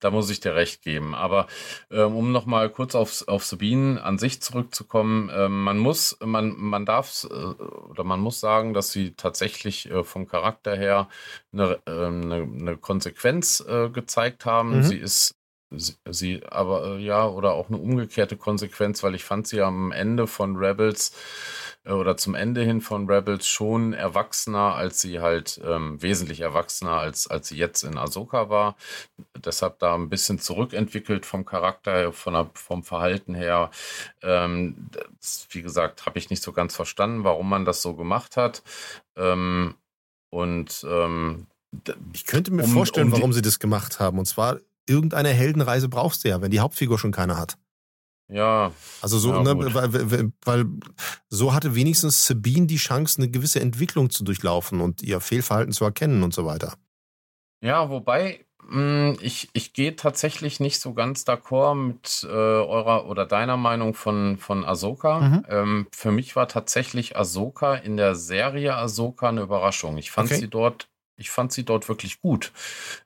Da 0.00 0.10
muss 0.10 0.30
ich 0.30 0.40
dir 0.40 0.54
recht 0.54 0.82
geben. 0.82 1.14
Aber 1.14 1.46
ähm, 1.90 2.16
um 2.16 2.32
nochmal 2.32 2.70
kurz 2.70 2.94
auf, 2.94 3.26
auf 3.28 3.44
Sabine 3.44 4.02
an 4.02 4.18
sich 4.18 4.42
zurückzukommen, 4.42 5.30
ähm, 5.32 5.62
man 5.62 5.78
muss, 5.78 6.16
man, 6.24 6.54
man 6.56 6.86
darf 6.86 7.26
äh, 7.30 7.34
oder 7.34 8.04
man 8.04 8.20
muss 8.20 8.40
sagen, 8.40 8.74
dass 8.74 8.90
sie 8.92 9.12
tatsächlich 9.12 9.90
äh, 9.90 10.02
vom 10.02 10.26
Charakter 10.26 10.76
her 10.76 11.08
eine, 11.52 11.78
äh, 11.86 12.06
eine, 12.06 12.42
eine 12.42 12.76
Konsequenz 12.76 13.60
äh, 13.60 13.90
gezeigt 13.90 14.46
haben. 14.46 14.78
Mhm. 14.78 14.82
Sie 14.82 14.96
ist 14.96 15.34
sie, 15.70 15.94
sie 16.08 16.42
aber 16.48 16.96
äh, 16.96 16.98
ja, 16.98 17.26
oder 17.26 17.52
auch 17.52 17.68
eine 17.68 17.78
umgekehrte 17.78 18.36
Konsequenz, 18.36 19.02
weil 19.02 19.14
ich 19.14 19.24
fand 19.24 19.46
sie 19.46 19.60
am 19.60 19.92
Ende 19.92 20.26
von 20.26 20.56
Rebels 20.56 21.12
oder 21.86 22.16
zum 22.16 22.34
Ende 22.34 22.62
hin 22.62 22.80
von 22.80 23.08
Rebels 23.08 23.48
schon 23.48 23.94
erwachsener, 23.94 24.74
als 24.74 25.00
sie 25.00 25.20
halt 25.20 25.60
ähm, 25.64 26.00
wesentlich 26.02 26.40
erwachsener, 26.40 26.92
als, 26.92 27.26
als 27.26 27.48
sie 27.48 27.56
jetzt 27.56 27.84
in 27.84 27.96
Ahsoka 27.96 28.50
war. 28.50 28.76
Deshalb 29.36 29.78
da 29.78 29.94
ein 29.94 30.10
bisschen 30.10 30.38
zurückentwickelt 30.38 31.24
vom 31.24 31.46
Charakter, 31.46 32.12
von 32.12 32.34
der, 32.34 32.50
vom 32.54 32.84
Verhalten 32.84 33.34
her. 33.34 33.70
Ähm, 34.22 34.88
das, 35.20 35.46
wie 35.50 35.62
gesagt, 35.62 36.04
habe 36.04 36.18
ich 36.18 36.28
nicht 36.28 36.42
so 36.42 36.52
ganz 36.52 36.76
verstanden, 36.76 37.24
warum 37.24 37.48
man 37.48 37.64
das 37.64 37.80
so 37.80 37.94
gemacht 37.94 38.36
hat. 38.36 38.62
Ähm, 39.16 39.74
und 40.28 40.86
ähm, 40.88 41.46
ich 42.12 42.26
könnte 42.26 42.50
mir 42.52 42.64
um, 42.64 42.70
vorstellen, 42.70 43.08
um 43.08 43.12
warum 43.12 43.32
sie 43.32 43.42
das 43.42 43.58
gemacht 43.58 44.00
haben. 44.00 44.18
Und 44.18 44.26
zwar 44.26 44.58
irgendeine 44.86 45.30
Heldenreise 45.30 45.88
brauchst 45.88 46.24
du 46.24 46.28
ja, 46.28 46.42
wenn 46.42 46.50
die 46.50 46.60
Hauptfigur 46.60 46.98
schon 46.98 47.12
keine 47.12 47.38
hat. 47.38 47.56
Ja. 48.30 48.72
Also 49.02 49.18
so, 49.18 49.32
ja, 49.32 49.42
ne, 49.42 49.74
weil, 49.74 50.32
weil, 50.44 50.66
so 51.28 51.52
hatte 51.52 51.74
wenigstens 51.74 52.26
Sabine 52.26 52.66
die 52.66 52.76
Chance, 52.76 53.18
eine 53.18 53.30
gewisse 53.30 53.60
Entwicklung 53.60 54.10
zu 54.10 54.24
durchlaufen 54.24 54.80
und 54.80 55.02
ihr 55.02 55.20
Fehlverhalten 55.20 55.72
zu 55.72 55.84
erkennen 55.84 56.22
und 56.22 56.32
so 56.32 56.46
weiter. 56.46 56.74
Ja, 57.62 57.90
wobei 57.90 58.46
mh, 58.68 58.70
hm, 58.70 59.18
ich, 59.20 59.48
ich 59.52 59.72
gehe 59.72 59.96
tatsächlich 59.96 60.60
nicht 60.60 60.80
so 60.80 60.94
ganz 60.94 61.24
d'accord 61.24 61.74
mit 61.74 62.26
äh, 62.28 62.28
eurer 62.28 63.06
oder 63.06 63.26
deiner 63.26 63.56
Meinung 63.56 63.94
von, 63.94 64.38
von 64.38 64.64
Ahsoka. 64.64 65.20
Mhm. 65.20 65.46
Ähm, 65.48 65.86
für 65.92 66.12
mich 66.12 66.36
war 66.36 66.48
tatsächlich 66.48 67.16
Ahsoka 67.16 67.74
in 67.74 67.96
der 67.96 68.14
Serie 68.14 68.76
Ahsoka 68.76 69.28
eine 69.28 69.42
Überraschung. 69.42 69.98
Ich 69.98 70.10
fand 70.10 70.30
okay. 70.30 70.40
sie 70.40 70.48
dort 70.48 70.89
ich 71.20 71.30
fand 71.30 71.52
sie 71.52 71.64
dort 71.64 71.88
wirklich 71.88 72.20
gut. 72.20 72.52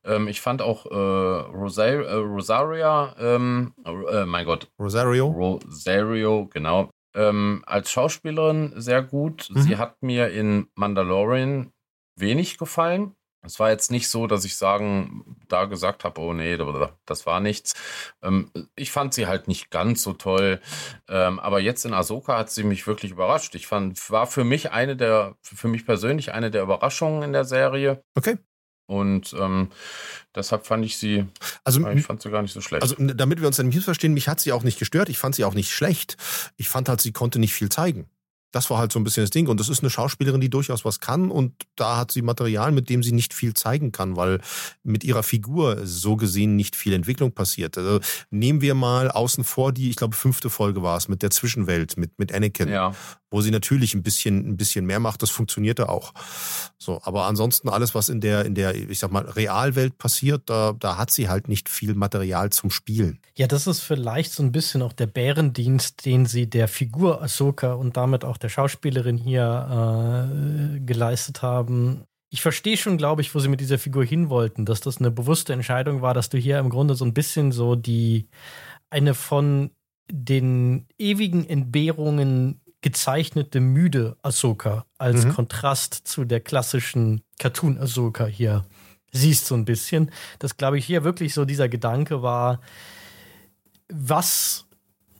Ähm, 0.05 0.28
ich 0.28 0.41
fand 0.41 0.62
auch 0.62 0.86
äh, 0.86 0.95
Rosar 0.95 1.86
äh, 1.86 2.15
Rosaria, 2.15 3.15
ähm, 3.19 3.74
äh, 3.85 4.24
mein 4.24 4.47
Gott. 4.47 4.70
Rosario. 4.78 5.27
Rosario, 5.27 6.47
genau. 6.47 6.91
Ähm, 7.15 7.62
als 7.66 7.91
Schauspielerin 7.91 8.73
sehr 8.77 9.03
gut. 9.03 9.49
Mhm. 9.51 9.61
Sie 9.62 9.77
hat 9.77 10.03
mir 10.03 10.31
in 10.31 10.69
Mandalorian 10.74 11.73
wenig 12.16 12.59
gefallen. 12.59 13.15
Es 13.44 13.60
war 13.60 13.70
jetzt 13.70 13.90
nicht 13.90 14.08
so, 14.08 14.26
dass 14.26 14.44
ich 14.44 14.56
sagen, 14.56 15.36
da 15.48 15.66
gesagt 15.66 16.04
habe, 16.04 16.20
oh 16.20 16.32
nee, 16.32 16.58
das 17.06 17.26
war 17.26 17.40
nichts. 17.40 17.74
Ähm, 18.22 18.50
ich 18.74 18.90
fand 18.90 19.14
sie 19.14 19.26
halt 19.26 19.48
nicht 19.48 19.70
ganz 19.70 20.02
so 20.02 20.12
toll. 20.12 20.60
Ähm, 21.08 21.38
aber 21.38 21.60
jetzt 21.60 21.84
in 21.84 21.94
Ahsoka 21.94 22.38
hat 22.38 22.50
sie 22.50 22.64
mich 22.64 22.86
wirklich 22.86 23.12
überrascht. 23.12 23.54
Ich 23.54 23.66
fand, 23.66 24.10
war 24.10 24.26
für 24.26 24.44
mich 24.44 24.72
eine 24.72 24.96
der, 24.96 25.36
für 25.42 25.68
mich 25.68 25.86
persönlich 25.86 26.32
eine 26.32 26.50
der 26.50 26.62
Überraschungen 26.62 27.22
in 27.22 27.32
der 27.32 27.44
Serie. 27.44 28.02
Okay. 28.14 28.38
Und 28.86 29.34
ähm, 29.38 29.70
deshalb 30.34 30.66
fand 30.66 30.84
ich 30.84 30.98
sie, 30.98 31.26
also, 31.64 31.88
ich 31.88 32.04
fand 32.04 32.20
sie 32.20 32.30
gar 32.30 32.42
nicht 32.42 32.52
so 32.52 32.60
schlecht. 32.60 32.82
Also 32.82 32.96
damit 32.98 33.40
wir 33.40 33.46
uns 33.46 33.56
dann 33.56 33.66
nicht 33.66 33.76
missverstehen, 33.76 34.12
mich 34.12 34.28
hat 34.28 34.40
sie 34.40 34.52
auch 34.52 34.62
nicht 34.62 34.78
gestört. 34.78 35.08
Ich 35.08 35.18
fand 35.18 35.34
sie 35.34 35.44
auch 35.44 35.54
nicht 35.54 35.72
schlecht. 35.72 36.16
Ich 36.56 36.68
fand 36.68 36.88
halt, 36.88 37.00
sie 37.00 37.12
konnte 37.12 37.38
nicht 37.38 37.54
viel 37.54 37.70
zeigen. 37.70 38.10
Das 38.55 38.70
war 38.70 38.78
halt 38.78 38.93
so 38.93 39.01
ein 39.01 39.05
bisschen 39.05 39.24
das 39.24 39.31
Ding. 39.31 39.48
Und 39.48 39.59
das 39.59 39.68
ist 39.68 39.81
eine 39.82 39.90
Schauspielerin, 39.90 40.40
die 40.40 40.48
durchaus 40.48 40.85
was 40.85 41.01
kann. 41.01 41.31
Und 41.31 41.52
da 41.74 41.97
hat 41.97 42.12
sie 42.12 42.22
Material, 42.22 42.70
mit 42.70 42.89
dem 42.89 43.02
sie 43.02 43.10
nicht 43.10 43.35
viel 43.35 43.52
zeigen 43.52 43.90
kann, 43.90 44.16
weil 44.16 44.40
mit 44.85 45.02
ihrer 45.02 45.24
Figur 45.24 45.81
so 45.85 46.14
gesehen 46.14 46.55
nicht 46.55 46.76
viel 46.76 46.93
Entwicklung 46.93 47.32
passiert. 47.32 47.76
Also 47.76 47.98
nehmen 48.31 48.60
wir 48.60 48.74
mal 48.74 49.10
außen 49.10 49.43
vor 49.43 49.72
die, 49.72 49.90
ich 49.90 49.97
glaube, 49.97 50.14
fünfte 50.14 50.51
Folge 50.51 50.82
war 50.82 50.97
es 50.97 51.09
mit 51.09 51.22
der 51.22 51.31
Zwischenwelt, 51.31 51.97
mit, 51.97 52.16
mit 52.18 52.32
Anakin. 52.32 52.68
Ja. 52.68 52.94
Wo 53.35 53.40
sie 53.40 53.51
natürlich 53.51 53.94
ein 53.94 54.05
bisschen, 54.05 54.48
ein 54.48 54.56
bisschen 54.56 54.86
mehr 54.86 55.01
macht. 55.01 55.20
Das 55.20 55.31
funktionierte 55.31 55.89
auch. 55.89 56.15
So, 56.78 57.01
aber 57.02 57.24
ansonsten 57.24 57.69
alles, 57.69 57.93
was 57.93 58.09
in 58.09 58.20
der, 58.20 58.44
in 58.44 58.55
der, 58.55 58.77
ich 58.77 59.01
sag 59.01 59.11
mal, 59.11 59.24
Realwelt 59.24 59.98
passiert, 59.98 60.43
da, 60.47 60.73
da 60.78 60.98
hat 60.98 61.11
sie 61.11 61.28
halt 61.28 61.48
nicht 61.48 61.69
viel 61.69 61.97
Material 61.97 62.51
zum 62.51 62.70
Spielen. 62.70 63.19
Ja, 63.36 63.48
das 63.48 63.66
ist 63.66 63.81
vielleicht 63.81 64.32
so 64.32 64.44
ein 64.44 64.52
bisschen 64.52 64.82
auch 64.82 64.93
der 64.93 65.09
Bärendienst, 65.09 66.06
den 66.06 66.27
sie 66.27 66.48
der 66.48 66.69
Figur 66.69 67.23
Ahsoka 67.23 67.73
und 67.73 67.97
damit 67.97 68.24
auch 68.24 68.36
der 68.36 68.51
Schauspielerin 68.51 69.16
hier 69.16 70.28
äh, 70.31 70.78
geleistet 70.78 71.43
haben. 71.43 72.05
Ich 72.31 72.40
verstehe 72.40 72.77
schon, 72.77 72.98
glaube 72.98 73.20
ich, 73.23 73.35
wo 73.35 73.40
sie 73.40 73.48
mit 73.48 73.61
dieser 73.61 73.81
Figur 73.81 74.05
hin 74.05 74.31
wollten, 74.31 74.65
dass 74.65 74.81
das 74.81 74.98
eine 74.98 75.11
bewusste 75.11 75.52
Entscheidung 75.52 76.02
war, 76.02 76.15
dass 76.15 76.28
du 76.28 76.39
hier 76.39 76.61
im 76.61 76.70
Grunde 76.70 76.94
so 76.94 77.05
ein 77.05 77.15
bisschen 77.15 77.51
so 77.51 77.74
die 77.74 78.28
eine 78.90 79.15
von 79.15 79.70
den 80.11 80.86
ewigen 80.98 81.48
Entbehrungen 81.48 82.61
gezeichnete 82.85 83.61
müde 83.61 84.19
Ahsoka 84.20 84.85
als 84.98 85.24
mhm. 85.24 85.32
Kontrast 85.32 85.94
zu 86.06 86.27
der 86.27 86.40
klassischen 86.40 87.23
Cartoon 87.39 87.78
Ahsoka 87.78 88.27
hier 88.27 88.66
siehst 89.11 89.47
so 89.47 89.55
ein 89.55 89.65
bisschen. 89.65 90.11
Das 90.39 90.59
glaube 90.59 90.77
ich 90.77 90.85
hier 90.85 91.02
wirklich 91.02 91.32
so 91.32 91.47
dieser 91.47 91.70
Gedanke 91.70 92.23
war, 92.23 92.61
was 93.89 94.66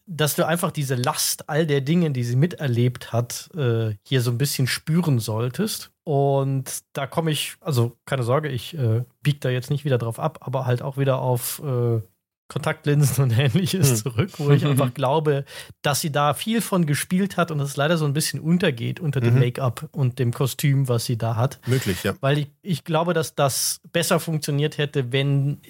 dass 0.07 0.36
du 0.36 0.47
einfach 0.47 0.70
diese 0.70 0.97
Last 0.97 1.49
all 1.49 1.66
der 1.66 1.81
Dinge, 1.81 2.11
die 2.11 2.24
sie 2.24 2.36
miterlebt 2.36 3.15
hat, 3.15 3.49
äh, 3.57 3.95
hier 4.03 4.20
so 4.20 4.31
ein 4.31 4.36
bisschen 4.36 4.66
spüren 4.66 5.19
solltest. 5.19 5.93
Und 6.03 6.82
da 6.93 7.07
komme 7.07 7.31
ich, 7.31 7.55
also 7.62 7.97
keine 8.05 8.24
Sorge, 8.24 8.51
ich 8.51 8.77
äh, 8.77 9.05
bieg 9.23 9.41
da 9.41 9.49
jetzt 9.49 9.70
nicht 9.70 9.86
wieder 9.86 9.97
drauf 9.97 10.20
ab, 10.20 10.41
aber 10.43 10.66
halt 10.66 10.82
auch 10.82 10.99
wieder 10.99 11.20
auf 11.20 11.62
äh, 11.65 12.03
Kontaktlinsen 12.49 13.25
und 13.25 13.39
ähnliches 13.39 13.91
hm. 13.91 13.97
zurück, 13.97 14.31
wo 14.39 14.51
ich 14.51 14.66
einfach 14.66 14.93
glaube, 14.93 15.45
dass 15.83 16.01
sie 16.01 16.12
da 16.12 16.35
viel 16.35 16.61
von 16.61 16.87
gespielt 16.87 17.37
hat 17.37 17.51
und 17.51 17.61
es 17.61 17.77
leider 17.77 17.97
so 17.97 18.05
ein 18.05 18.12
bisschen 18.12 18.41
untergeht 18.41 19.01
unter 19.01 19.21
dem 19.21 19.35
mhm. 19.35 19.41
Make-up 19.41 19.89
und 19.93 20.19
dem 20.19 20.33
Kostüm, 20.33 20.89
was 20.89 21.07
sie 21.07 21.16
da 21.16 21.37
hat. 21.37 21.61
Möglich, 21.66 22.03
ja. 22.05 22.15
Weil 22.21 22.39
ich, 22.39 22.51
ich 22.62 22.85
glaube, 22.85 23.15
dass 23.15 23.35
das 23.35 23.81
besser 23.93 24.21
funktioniert 24.21 24.77
hätte, 24.79 25.11
wenn 25.11 25.61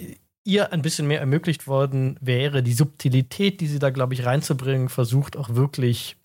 ihr 0.44 0.72
ein 0.72 0.82
bisschen 0.82 1.06
mehr 1.06 1.20
ermöglicht 1.20 1.66
worden 1.66 2.18
wäre, 2.20 2.62
die 2.62 2.74
Subtilität, 2.74 3.60
die 3.60 3.66
sie 3.66 3.78
da, 3.78 3.90
glaube 3.90 4.14
ich, 4.14 4.26
reinzubringen, 4.26 4.88
versucht 4.88 5.36
auch 5.36 5.54
wirklich, 5.54 6.16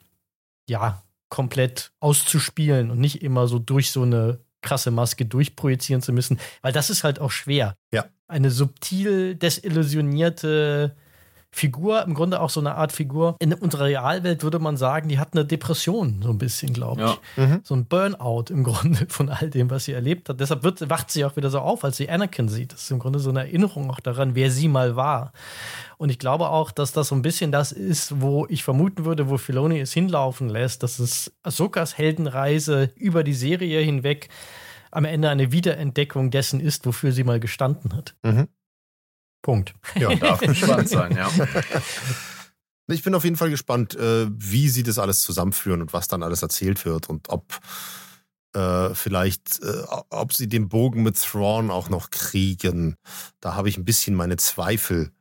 ja, 0.67 1.01
komplett 1.29 1.91
auszuspielen 1.99 2.89
und 2.89 2.99
nicht 2.99 3.21
immer 3.21 3.47
so 3.47 3.59
durch 3.59 3.91
so 3.91 4.01
eine 4.01 4.39
krasse 4.61 4.91
Maske 4.91 5.25
durchprojizieren 5.25 6.01
zu 6.01 6.13
müssen, 6.13 6.39
weil 6.61 6.73
das 6.73 6.89
ist 6.89 7.03
halt 7.03 7.19
auch 7.19 7.31
schwer. 7.31 7.75
Ja. 7.91 8.05
Eine 8.27 8.51
subtil 8.51 9.35
desillusionierte 9.35 10.95
Figur, 11.51 12.03
im 12.03 12.13
Grunde 12.13 12.41
auch 12.41 12.49
so 12.49 12.59
eine 12.59 12.75
Art 12.75 12.91
Figur. 12.91 13.35
In 13.39 13.53
unserer 13.53 13.85
Realwelt 13.85 14.43
würde 14.43 14.59
man 14.59 14.77
sagen, 14.77 15.09
die 15.09 15.17
hat 15.17 15.33
eine 15.33 15.45
Depression, 15.45 16.21
so 16.21 16.29
ein 16.29 16.37
bisschen, 16.37 16.73
glaube 16.73 17.01
ich. 17.01 17.19
Ja. 17.37 17.45
Mhm. 17.45 17.61
So 17.63 17.75
ein 17.75 17.85
Burnout 17.85 18.45
im 18.49 18.63
Grunde 18.69 19.07
von 19.09 19.29
all 19.29 19.49
dem, 19.49 19.69
was 19.69 19.85
sie 19.85 19.93
erlebt 19.93 20.29
hat. 20.29 20.39
Deshalb 20.39 20.63
wird, 20.63 20.89
wacht 20.89 21.09
sie 21.09 21.25
auch 21.25 21.35
wieder 21.35 21.49
so 21.49 21.59
auf, 21.59 21.83
als 21.83 21.97
sie 21.97 22.09
Anakin 22.09 22.49
sieht. 22.49 22.73
Das 22.73 22.83
ist 22.83 22.91
im 22.91 22.99
Grunde 22.99 23.19
so 23.19 23.31
eine 23.31 23.41
Erinnerung 23.41 23.89
auch 23.89 23.99
daran, 23.99 24.35
wer 24.35 24.51
sie 24.51 24.67
mal 24.67 24.95
war. 24.95 25.33
Und 25.97 26.09
ich 26.09 26.19
glaube 26.19 26.49
auch, 26.49 26.71
dass 26.71 26.91
das 26.91 27.07
so 27.09 27.15
ein 27.15 27.23
bisschen 27.23 27.51
das 27.51 27.71
ist, 27.71 28.21
wo 28.21 28.45
ich 28.47 28.63
vermuten 28.63 29.05
würde, 29.05 29.29
wo 29.29 29.37
Filoni 29.37 29.79
es 29.79 29.91
hinlaufen 29.91 30.49
lässt, 30.49 30.83
dass 30.83 30.99
es 30.99 31.33
Ahsokas 31.43 31.97
Heldenreise 31.97 32.91
über 32.95 33.23
die 33.23 33.33
Serie 33.33 33.81
hinweg 33.81 34.29
am 34.91 35.05
Ende 35.05 35.29
eine 35.29 35.51
Wiederentdeckung 35.51 36.31
dessen 36.31 36.59
ist, 36.59 36.85
wofür 36.85 37.11
sie 37.11 37.23
mal 37.23 37.39
gestanden 37.39 37.95
hat. 37.95 38.15
Mhm. 38.23 38.47
Punkt. 39.41 39.73
Ja, 39.95 40.13
darf 40.15 40.39
gespannt 40.39 40.89
sein, 40.89 41.15
ja. 41.15 41.29
Ich 42.91 43.03
bin 43.03 43.13
auf 43.13 43.23
jeden 43.23 43.35
Fall 43.35 43.51
gespannt, 43.51 43.95
äh, 43.95 44.25
wie 44.31 44.67
sie 44.67 44.81
das 44.81 44.97
alles 44.97 45.21
zusammenführen 45.21 45.81
und 45.81 45.93
was 45.93 46.07
dann 46.07 46.23
alles 46.23 46.41
erzählt 46.41 46.85
wird 46.85 47.07
und 47.07 47.29
ob 47.29 47.59
äh, 48.55 48.95
vielleicht, 48.95 49.61
äh, 49.61 49.83
ob 50.09 50.33
sie 50.33 50.47
den 50.47 50.69
Bogen 50.69 51.03
mit 51.03 51.21
Thrawn 51.21 51.69
auch 51.69 51.89
noch 51.89 52.09
kriegen. 52.09 52.95
Da 53.41 53.53
habe 53.53 53.69
ich 53.69 53.77
ein 53.77 53.85
bisschen 53.85 54.15
meine 54.15 54.37
Zweifel. 54.37 55.11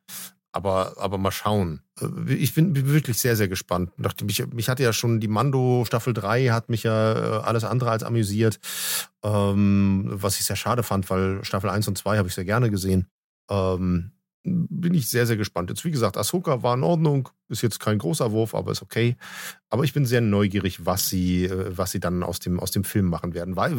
Aber, 0.50 0.94
aber 0.96 1.18
mal 1.18 1.30
schauen. 1.30 1.82
Ich 2.26 2.54
bin 2.54 2.74
wirklich 2.88 3.18
sehr, 3.18 3.36
sehr 3.36 3.48
gespannt. 3.48 3.92
Mich, 4.22 4.46
mich 4.46 4.70
hatte 4.70 4.82
ja 4.82 4.94
schon 4.94 5.20
die 5.20 5.28
Mando 5.28 5.84
Staffel 5.86 6.14
3 6.14 6.48
hat 6.48 6.70
mich 6.70 6.84
ja 6.84 7.40
alles 7.42 7.64
andere 7.64 7.90
als 7.90 8.02
amüsiert. 8.02 8.58
Ähm, 9.22 10.08
was 10.10 10.40
ich 10.40 10.46
sehr 10.46 10.56
schade 10.56 10.82
fand, 10.82 11.10
weil 11.10 11.44
Staffel 11.44 11.68
1 11.68 11.86
und 11.86 11.98
2 11.98 12.16
habe 12.16 12.28
ich 12.28 12.34
sehr 12.34 12.46
gerne 12.46 12.70
gesehen. 12.70 13.08
Ähm, 13.50 14.12
bin 14.44 14.94
ich 14.94 15.10
sehr, 15.10 15.26
sehr 15.26 15.36
gespannt. 15.36 15.70
Jetzt, 15.70 15.84
wie 15.84 15.90
gesagt, 15.90 16.16
Ahsoka 16.16 16.62
war 16.62 16.74
in 16.74 16.82
Ordnung, 16.82 17.28
ist 17.48 17.62
jetzt 17.62 17.80
kein 17.80 17.98
großer 17.98 18.32
Wurf, 18.32 18.54
aber 18.54 18.72
ist 18.72 18.82
okay. 18.82 19.16
Aber 19.68 19.84
ich 19.84 19.92
bin 19.92 20.06
sehr 20.06 20.20
neugierig, 20.20 20.86
was 20.86 21.08
sie, 21.08 21.44
äh, 21.44 21.76
was 21.76 21.90
sie 21.90 22.00
dann 22.00 22.22
aus 22.22 22.40
dem, 22.40 22.60
aus 22.60 22.70
dem 22.70 22.84
Film 22.84 23.06
machen 23.06 23.34
werden. 23.34 23.56
Weil, 23.56 23.74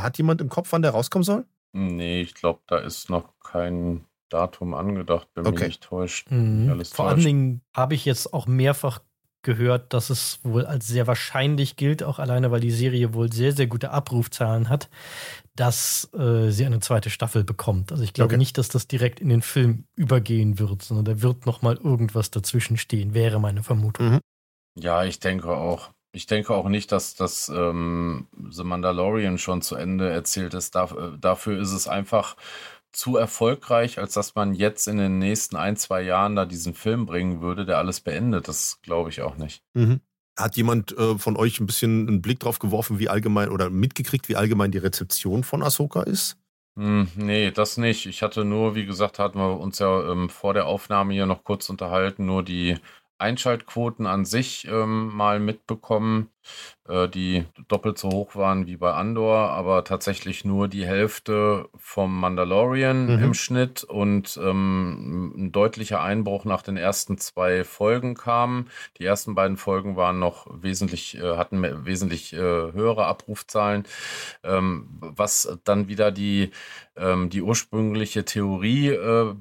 hat 0.00 0.18
jemand 0.18 0.40
im 0.40 0.48
Kopf, 0.48 0.68
wann 0.72 0.82
der 0.82 0.92
rauskommen 0.92 1.24
soll? 1.24 1.44
Nee, 1.72 2.22
ich 2.22 2.34
glaube, 2.34 2.60
da 2.66 2.78
ist 2.78 3.10
noch 3.10 3.34
kein 3.40 4.04
Datum 4.28 4.74
angedacht, 4.74 5.28
wenn 5.34 5.46
okay. 5.46 5.58
mich 5.58 5.66
nicht 5.68 5.82
täuscht. 5.82 6.30
Mhm. 6.30 6.82
Vor 6.84 7.08
allen 7.08 7.20
Dingen 7.20 7.60
habe 7.74 7.94
ich 7.94 8.04
jetzt 8.04 8.32
auch 8.32 8.46
mehrfach 8.46 9.00
gehört, 9.42 9.92
dass 9.92 10.10
es 10.10 10.40
wohl 10.42 10.66
als 10.66 10.88
sehr 10.88 11.06
wahrscheinlich 11.06 11.76
gilt, 11.76 12.02
auch 12.02 12.18
alleine, 12.18 12.50
weil 12.50 12.60
die 12.60 12.72
Serie 12.72 13.14
wohl 13.14 13.32
sehr, 13.32 13.52
sehr 13.52 13.68
gute 13.68 13.90
Abrufzahlen 13.90 14.68
hat, 14.68 14.90
dass 15.56 16.10
äh, 16.14 16.50
sie 16.50 16.64
eine 16.64 16.80
zweite 16.80 17.10
Staffel 17.10 17.44
bekommt. 17.44 17.90
Also 17.90 18.04
ich 18.04 18.12
glaube 18.12 18.34
okay. 18.34 18.38
nicht, 18.38 18.58
dass 18.58 18.68
das 18.68 18.86
direkt 18.86 19.20
in 19.20 19.28
den 19.28 19.42
Film 19.42 19.84
übergehen 19.96 20.58
wird, 20.58 20.82
sondern 20.82 21.04
da 21.04 21.22
wird 21.22 21.46
noch 21.46 21.62
mal 21.62 21.76
irgendwas 21.76 22.30
dazwischen 22.30 22.76
stehen, 22.76 23.14
wäre 23.14 23.40
meine 23.40 23.62
Vermutung. 23.62 24.10
Mhm. 24.12 24.20
Ja, 24.78 25.04
ich 25.04 25.18
denke 25.20 25.56
auch. 25.56 25.90
Ich 26.12 26.26
denke 26.26 26.54
auch 26.54 26.68
nicht, 26.68 26.92
dass 26.92 27.14
das 27.14 27.50
ähm, 27.54 28.28
The 28.50 28.64
Mandalorian 28.64 29.36
schon 29.36 29.60
zu 29.60 29.76
Ende 29.76 30.08
erzählt 30.08 30.54
ist. 30.54 30.74
Dafür, 30.74 31.14
äh, 31.14 31.18
dafür 31.18 31.60
ist 31.60 31.72
es 31.72 31.88
einfach 31.88 32.36
zu 32.92 33.16
erfolgreich, 33.16 33.98
als 33.98 34.14
dass 34.14 34.34
man 34.34 34.54
jetzt 34.54 34.88
in 34.88 34.96
den 34.96 35.18
nächsten 35.18 35.56
ein, 35.56 35.76
zwei 35.76 36.00
Jahren 36.00 36.34
da 36.34 36.46
diesen 36.46 36.72
Film 36.74 37.04
bringen 37.04 37.42
würde, 37.42 37.66
der 37.66 37.78
alles 37.78 38.00
beendet. 38.00 38.48
Das 38.48 38.80
glaube 38.82 39.10
ich 39.10 39.20
auch 39.20 39.36
nicht. 39.36 39.62
Mhm. 39.74 40.00
Hat 40.38 40.56
jemand 40.56 40.96
äh, 40.98 41.18
von 41.18 41.36
euch 41.36 41.60
ein 41.60 41.66
bisschen 41.66 42.08
einen 42.08 42.22
Blick 42.22 42.40
drauf 42.40 42.58
geworfen, 42.58 42.98
wie 42.98 43.08
allgemein 43.08 43.48
oder 43.48 43.70
mitgekriegt, 43.70 44.28
wie 44.28 44.36
allgemein 44.36 44.70
die 44.70 44.78
Rezeption 44.78 45.44
von 45.44 45.62
Ahsoka 45.62 46.02
ist? 46.02 46.36
Hm, 46.76 47.08
nee, 47.16 47.50
das 47.50 47.78
nicht. 47.78 48.04
Ich 48.06 48.22
hatte 48.22 48.44
nur, 48.44 48.74
wie 48.74 48.84
gesagt, 48.84 49.18
hatten 49.18 49.38
wir 49.38 49.58
uns 49.58 49.78
ja 49.78 50.10
ähm, 50.12 50.28
vor 50.28 50.52
der 50.52 50.66
Aufnahme 50.66 51.14
hier 51.14 51.24
noch 51.26 51.42
kurz 51.42 51.70
unterhalten, 51.70 52.26
nur 52.26 52.42
die 52.42 52.76
Einschaltquoten 53.18 54.06
an 54.06 54.26
sich 54.26 54.66
ähm, 54.66 55.08
mal 55.08 55.40
mitbekommen, 55.40 56.28
die 57.12 57.44
doppelt 57.66 57.98
so 57.98 58.10
hoch 58.10 58.36
waren 58.36 58.66
wie 58.66 58.76
bei 58.76 58.92
Andor, 58.92 59.50
aber 59.50 59.82
tatsächlich 59.82 60.44
nur 60.44 60.68
die 60.68 60.86
Hälfte 60.86 61.68
vom 61.76 62.20
Mandalorian 62.20 63.16
mhm. 63.16 63.24
im 63.24 63.34
Schnitt 63.34 63.82
und 63.82 64.38
ähm, 64.40 65.32
ein 65.36 65.52
deutlicher 65.52 66.00
Einbruch 66.00 66.44
nach 66.44 66.62
den 66.62 66.76
ersten 66.76 67.18
zwei 67.18 67.64
Folgen 67.64 68.14
kam. 68.14 68.68
Die 68.98 69.04
ersten 69.04 69.34
beiden 69.34 69.56
Folgen 69.56 69.96
waren 69.96 70.18
noch 70.18 70.46
wesentlich, 70.50 71.16
äh, 71.16 71.36
hatten 71.36 71.84
wesentlich 71.84 72.32
äh, 72.32 72.38
höhere 72.38 73.06
Abrufzahlen, 73.06 73.84
ähm, 74.44 74.86
was 75.00 75.58
dann 75.64 75.88
wieder 75.88 76.12
die 76.12 76.52
ähm, 76.96 77.28
die 77.28 77.42
ursprüngliche 77.42 78.24
Theorie, 78.24 78.88
äh, 78.88 79.34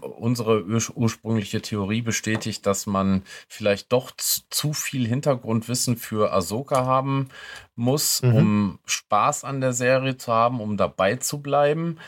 unsere 0.00 0.64
ur 0.64 0.80
ursprüngliche 0.94 1.60
Theorie 1.60 2.02
bestätigt, 2.02 2.66
dass 2.66 2.86
man 2.86 3.22
vielleicht 3.48 3.92
doch 3.92 4.12
zu 4.16 4.72
viel 4.72 5.06
Hintergrundwissen 5.06 5.96
für 5.96 6.32
Ahsoka 6.44 6.84
haben 6.84 7.28
muss, 7.74 8.22
mhm. 8.22 8.34
um 8.34 8.78
Spaß 8.84 9.44
an 9.44 9.60
der 9.60 9.72
Serie 9.72 10.16
zu 10.16 10.32
haben, 10.32 10.60
um 10.60 10.76
dabei 10.76 11.16
zu 11.16 11.42
bleiben. 11.42 11.98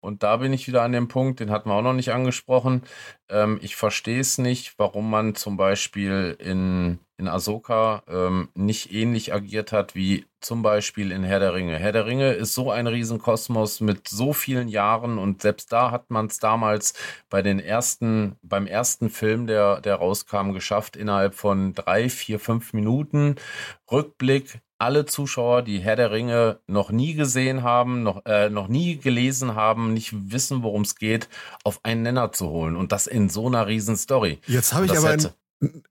Und 0.00 0.22
da 0.22 0.36
bin 0.36 0.52
ich 0.52 0.68
wieder 0.68 0.82
an 0.82 0.92
dem 0.92 1.08
Punkt, 1.08 1.40
den 1.40 1.50
hatten 1.50 1.70
wir 1.70 1.74
auch 1.74 1.82
noch 1.82 1.92
nicht 1.92 2.12
angesprochen. 2.12 2.82
Ähm, 3.28 3.58
ich 3.62 3.74
verstehe 3.76 4.20
es 4.20 4.38
nicht, 4.38 4.78
warum 4.78 5.10
man 5.10 5.34
zum 5.34 5.56
Beispiel 5.56 6.36
in, 6.38 6.98
in 7.18 7.28
Ahsoka 7.28 8.02
ähm, 8.08 8.48
nicht 8.54 8.92
ähnlich 8.92 9.34
agiert 9.34 9.72
hat 9.72 9.94
wie 9.94 10.24
zum 10.40 10.62
Beispiel 10.62 11.10
in 11.10 11.24
Herr 11.24 11.40
der 11.40 11.52
Ringe. 11.52 11.76
Herr 11.76 11.92
der 11.92 12.06
Ringe 12.06 12.32
ist 12.32 12.54
so 12.54 12.70
ein 12.70 12.86
Riesenkosmos 12.86 13.80
mit 13.80 14.08
so 14.08 14.32
vielen 14.32 14.68
Jahren 14.68 15.18
und 15.18 15.42
selbst 15.42 15.72
da 15.72 15.90
hat 15.90 16.10
man 16.10 16.26
es 16.26 16.38
damals 16.38 16.94
bei 17.28 17.42
den 17.42 17.58
ersten, 17.58 18.36
beim 18.42 18.66
ersten 18.66 19.10
Film, 19.10 19.48
der, 19.48 19.80
der 19.80 19.96
rauskam, 19.96 20.52
geschafft, 20.52 20.96
innerhalb 20.96 21.34
von 21.34 21.74
drei, 21.74 22.08
vier, 22.08 22.38
fünf 22.38 22.72
Minuten 22.72 23.34
Rückblick 23.90 24.60
alle 24.78 25.06
Zuschauer, 25.06 25.62
die 25.62 25.80
Herr 25.80 25.96
der 25.96 26.12
Ringe 26.12 26.60
noch 26.68 26.90
nie 26.90 27.14
gesehen 27.14 27.64
haben, 27.64 28.04
noch, 28.04 28.24
äh, 28.26 28.48
noch 28.48 28.68
nie 28.68 28.96
gelesen 28.96 29.56
haben, 29.56 29.92
nicht 29.92 30.14
wissen, 30.30 30.62
worum 30.62 30.82
es 30.82 30.94
geht, 30.94 31.28
auf 31.64 31.80
einen 31.82 32.02
Nenner 32.02 32.30
zu 32.30 32.48
holen. 32.48 32.76
Und 32.76 32.92
das 32.92 33.08
in 33.08 33.28
so 33.28 33.48
einer 33.48 33.66
riesen 33.66 33.96
Story. 33.96 34.38
Jetzt 34.46 34.72
habe 34.72 34.86
ich 34.86 34.96
aber 34.96 35.10
ein, 35.10 35.26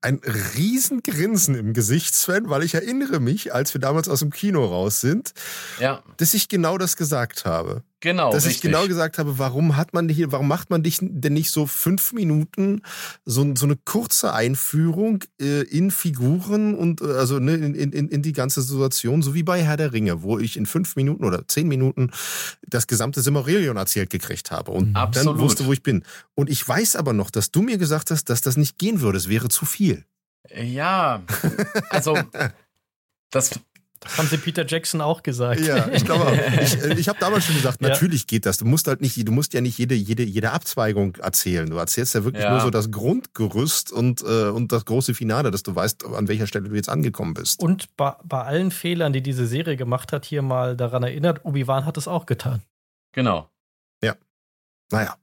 ein 0.02 0.22
Riesengrinsen 0.56 1.56
im 1.56 1.74
Gesicht, 1.74 2.16
Sven, 2.16 2.50
weil 2.50 2.64
ich 2.64 2.74
erinnere 2.74 3.20
mich, 3.20 3.54
als 3.54 3.74
wir 3.74 3.82
damals 3.82 4.08
aus 4.08 4.20
dem 4.20 4.32
Kino 4.32 4.66
raus 4.66 5.02
sind, 5.02 5.34
ja. 5.80 6.04
dass 6.18 6.34
ich 6.34 6.48
genau 6.48 6.78
das 6.78 6.96
gesagt 6.96 7.46
habe. 7.46 7.84
Genau. 8.00 8.32
Dass 8.32 8.46
richtig. 8.46 8.56
ich 8.58 8.62
genau 8.62 8.88
gesagt 8.88 9.18
habe, 9.18 9.40
warum 9.40 9.76
hat 9.76 9.94
man 9.94 10.08
hier, 10.08 10.32
warum 10.32 10.48
macht 10.48 10.70
man 10.70 10.84
dich 10.84 11.00
denn 11.02 11.34
nicht 11.34 11.50
so 11.50 11.66
fünf 11.66 12.14
Minuten 12.14 12.82
so, 13.26 13.56
so 13.56 13.66
eine 13.66 13.76
kurze 13.76 14.34
Einführung 14.34 15.24
äh, 15.42 15.64
in 15.64 15.90
Figuren 15.90 16.76
und 16.76 17.02
äh, 17.02 17.06
also 17.06 17.40
ne, 17.40 17.56
in, 17.56 17.74
in, 17.74 18.08
in 18.10 18.22
die 18.22 18.34
ganze 18.34 18.62
Situation, 18.62 19.24
so 19.24 19.34
wie 19.34 19.42
bei 19.42 19.64
Herr 19.64 19.78
der 19.78 19.94
Ringe, 19.94 20.22
wo 20.22 20.38
ich 20.38 20.58
in 20.58 20.68
fünf 20.68 20.96
Minuten 20.96 21.26
oder 21.26 21.48
zehn 21.48 21.68
Minuten 21.68 22.12
das 22.68 22.86
gesamte 22.86 23.22
Simmerillion 23.22 23.78
erzählt 23.78 24.12
gekriegt 24.12 24.52
habe 24.52 24.72
und 24.72 24.96
Absolut. 24.96 25.36
dann 25.36 25.40
wusste, 25.40 25.66
wo 25.66 25.74
ich 25.74 25.82
bin. 25.82 26.04
Und 26.36 26.52
ich 26.52 26.68
weiß 26.68 26.98
aber 26.98 27.14
noch, 27.14 27.32
dass 27.32 27.50
du 27.50 27.64
mir 27.64 27.80
gesagt 27.80 28.12
hast, 28.12 28.26
dass 28.26 28.42
das 28.42 28.58
nicht 28.58 28.78
gehen 28.78 29.02
würde. 29.02 29.18
Es 29.18 29.28
wäre 29.28 29.50
zu 29.50 29.66
viel. 29.66 30.06
Ja, 30.56 31.24
also 31.90 32.18
das 33.32 33.60
das 34.00 34.18
haben 34.18 34.28
sie 34.28 34.38
Peter 34.38 34.66
Jackson 34.66 35.02
auch 35.02 35.24
gesagt. 35.24 35.62
Ja, 35.62 35.88
ich 35.90 36.06
glaube. 36.06 36.28
Ich, 36.62 36.82
äh, 36.82 36.94
ich 37.00 37.08
habe 37.08 37.20
damals 37.20 37.46
schon 37.46 37.56
gesagt, 37.56 37.82
natürlich 37.82 38.22
ja. 38.22 38.28
geht 38.28 38.46
das. 38.46 38.58
Du 38.58 38.66
musst 38.66 38.88
halt 38.88 39.02
nicht, 39.02 39.28
du 39.28 39.32
musst 39.32 39.54
ja 39.54 39.62
nicht 39.62 39.78
jede, 39.78 39.96
jede, 39.96 40.24
jede 40.24 40.52
Abzweigung 40.52 41.16
erzählen. 41.18 41.70
Du 41.70 41.78
erzählst 41.78 42.16
ja 42.16 42.24
wirklich 42.24 42.44
ja. 42.44 42.52
nur 42.52 42.62
so 42.62 42.70
das 42.70 42.92
Grundgerüst 42.92 43.92
und, 43.92 44.22
äh, 44.22 44.50
und 44.50 44.72
das 44.72 44.86
große 44.86 45.14
Finale, 45.14 45.52
dass 45.52 45.64
du 45.64 45.76
weißt, 45.76 46.06
an 46.06 46.28
welcher 46.28 46.48
Stelle 46.48 46.70
du 46.70 46.76
jetzt 46.76 46.90
angekommen 46.90 47.34
bist. 47.34 47.62
Und 47.62 47.96
bei, 47.96 48.16
bei 48.24 48.44
allen 48.44 48.72
Fehlern, 48.72 49.14
die 49.14 49.22
diese 49.22 49.46
Serie 49.48 49.78
gemacht 49.78 50.12
hat, 50.14 50.26
hier 50.26 50.42
mal 50.42 50.76
daran 50.76 51.04
erinnert, 51.04 51.46
Obi-Wan 51.46 51.86
hat 51.86 51.98
es 51.98 52.08
auch 52.08 52.26
getan. 52.26 52.62
Genau. 53.14 53.50
Ja. 54.04 54.16
Naja. 54.92 55.18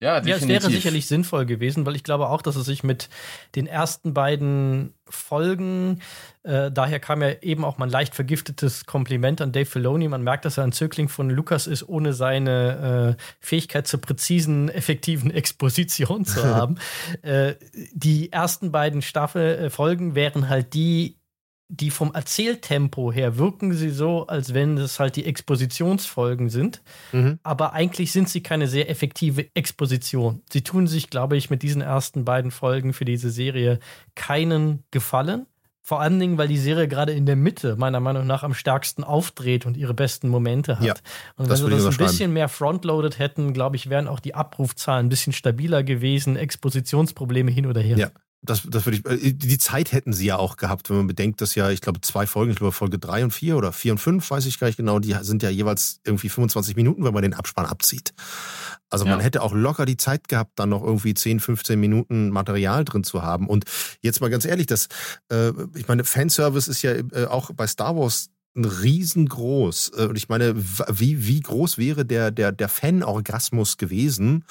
Ja, 0.00 0.20
definitiv. 0.20 0.48
ja, 0.48 0.56
es 0.56 0.62
wäre 0.62 0.72
sicherlich 0.72 1.06
sinnvoll 1.06 1.44
gewesen, 1.44 1.84
weil 1.84 1.96
ich 1.96 2.04
glaube 2.04 2.28
auch, 2.28 2.40
dass 2.40 2.54
es 2.54 2.66
sich 2.66 2.84
mit 2.84 3.08
den 3.56 3.66
ersten 3.66 4.14
beiden 4.14 4.94
Folgen, 5.08 6.00
äh, 6.44 6.70
daher 6.70 7.00
kam 7.00 7.20
ja 7.20 7.32
eben 7.42 7.64
auch 7.64 7.78
mal 7.78 7.86
ein 7.86 7.90
leicht 7.90 8.14
vergiftetes 8.14 8.86
Kompliment 8.86 9.40
an 9.40 9.50
Dave 9.50 9.66
Filoni. 9.66 10.06
Man 10.06 10.22
merkt, 10.22 10.44
dass 10.44 10.56
er 10.56 10.64
ein 10.64 10.72
Zögling 10.72 11.08
von 11.08 11.30
Lukas 11.30 11.66
ist, 11.66 11.88
ohne 11.88 12.12
seine 12.12 13.16
äh, 13.18 13.22
Fähigkeit 13.40 13.88
zur 13.88 14.00
präzisen, 14.00 14.68
effektiven 14.68 15.32
Exposition 15.32 16.24
zu 16.24 16.44
haben. 16.54 16.76
äh, 17.22 17.54
die 17.92 18.30
ersten 18.30 18.70
beiden 18.70 19.02
Staffelfolgen 19.02 20.14
wären 20.14 20.48
halt 20.48 20.74
die, 20.74 21.17
die 21.68 21.90
vom 21.90 22.14
Erzähltempo 22.14 23.12
her 23.12 23.36
wirken 23.36 23.74
sie 23.74 23.90
so, 23.90 24.26
als 24.26 24.54
wenn 24.54 24.78
es 24.78 24.98
halt 24.98 25.16
die 25.16 25.26
Expositionsfolgen 25.26 26.48
sind. 26.48 26.82
Mhm. 27.12 27.38
Aber 27.42 27.74
eigentlich 27.74 28.10
sind 28.10 28.28
sie 28.28 28.42
keine 28.42 28.68
sehr 28.68 28.88
effektive 28.88 29.54
Exposition. 29.54 30.42
Sie 30.50 30.62
tun 30.62 30.86
sich, 30.86 31.10
glaube 31.10 31.36
ich, 31.36 31.50
mit 31.50 31.62
diesen 31.62 31.82
ersten 31.82 32.24
beiden 32.24 32.50
Folgen 32.50 32.94
für 32.94 33.04
diese 33.04 33.30
Serie 33.30 33.80
keinen 34.14 34.84
Gefallen. 34.90 35.46
Vor 35.82 36.00
allen 36.02 36.20
Dingen, 36.20 36.36
weil 36.36 36.48
die 36.48 36.58
Serie 36.58 36.86
gerade 36.86 37.12
in 37.12 37.24
der 37.24 37.36
Mitte 37.36 37.76
meiner 37.76 38.00
Meinung 38.00 38.26
nach 38.26 38.42
am 38.42 38.52
stärksten 38.52 39.04
aufdreht 39.04 39.64
und 39.64 39.76
ihre 39.76 39.94
besten 39.94 40.28
Momente 40.28 40.78
hat. 40.78 40.84
Ja, 40.84 40.94
und 41.36 41.48
wenn 41.48 41.56
sie 41.56 41.70
das 41.70 41.86
ein 41.86 41.96
bisschen 41.96 42.32
mehr 42.32 42.48
frontloaded 42.48 43.18
hätten, 43.18 43.54
glaube 43.54 43.76
ich, 43.76 43.88
wären 43.88 44.06
auch 44.06 44.20
die 44.20 44.34
Abrufzahlen 44.34 45.06
ein 45.06 45.08
bisschen 45.08 45.32
stabiler 45.32 45.82
gewesen, 45.82 46.36
Expositionsprobleme 46.36 47.50
hin 47.50 47.64
oder 47.64 47.80
her. 47.80 47.96
Ja, 47.96 48.10
das, 48.42 48.62
das 48.68 48.86
würde 48.86 48.98
ich, 48.98 49.06
äh, 49.06 49.32
die 49.32 49.58
Zeit 49.58 49.92
hätten 49.92 50.12
sie 50.12 50.26
ja 50.26 50.36
auch 50.36 50.56
gehabt, 50.56 50.90
wenn 50.90 50.98
man 50.98 51.06
bedenkt, 51.06 51.40
dass 51.40 51.54
ja, 51.54 51.70
ich 51.70 51.80
glaube, 51.80 52.00
zwei 52.00 52.26
Folgen, 52.26 52.52
ich 52.52 52.58
glaube, 52.58 52.72
Folge 52.72 52.98
drei 52.98 53.24
und 53.24 53.32
vier 53.32 53.56
oder 53.56 53.72
vier 53.72 53.92
und 53.92 53.98
fünf, 53.98 54.30
weiß 54.30 54.46
ich 54.46 54.58
gar 54.58 54.68
nicht 54.68 54.76
genau, 54.76 54.98
die 54.98 55.14
sind 55.22 55.42
ja 55.42 55.50
jeweils 55.50 56.00
irgendwie 56.04 56.28
25 56.28 56.76
Minuten, 56.76 57.04
wenn 57.04 57.12
man 57.12 57.22
den 57.22 57.34
Abspann 57.34 57.66
abzieht. 57.66 58.14
Also 58.90 59.04
ja. 59.04 59.10
man 59.10 59.20
hätte 59.20 59.42
auch 59.42 59.52
locker 59.52 59.86
die 59.86 59.96
Zeit 59.96 60.28
gehabt, 60.28 60.52
dann 60.56 60.70
noch 60.70 60.82
irgendwie 60.82 61.14
10, 61.14 61.40
15 61.40 61.78
Minuten 61.78 62.30
Material 62.30 62.84
drin 62.84 63.04
zu 63.04 63.22
haben. 63.22 63.48
Und 63.48 63.64
jetzt 64.02 64.20
mal 64.20 64.30
ganz 64.30 64.44
ehrlich, 64.44 64.66
das, 64.66 64.88
äh, 65.30 65.52
ich 65.74 65.88
meine, 65.88 66.04
Fanservice 66.04 66.68
ist 66.68 66.82
ja 66.82 66.92
äh, 66.92 67.26
auch 67.28 67.50
bei 67.52 67.66
Star 67.66 67.96
Wars 67.96 68.30
riesengroß. 68.56 69.92
Äh, 69.96 70.06
und 70.06 70.16
ich 70.16 70.28
meine, 70.28 70.54
wie, 70.56 71.26
wie 71.26 71.40
groß 71.40 71.78
wäre 71.78 72.04
der, 72.04 72.30
der, 72.30 72.52
der 72.52 72.68
Fan-Orgasmus 72.68 73.76
gewesen, 73.76 74.44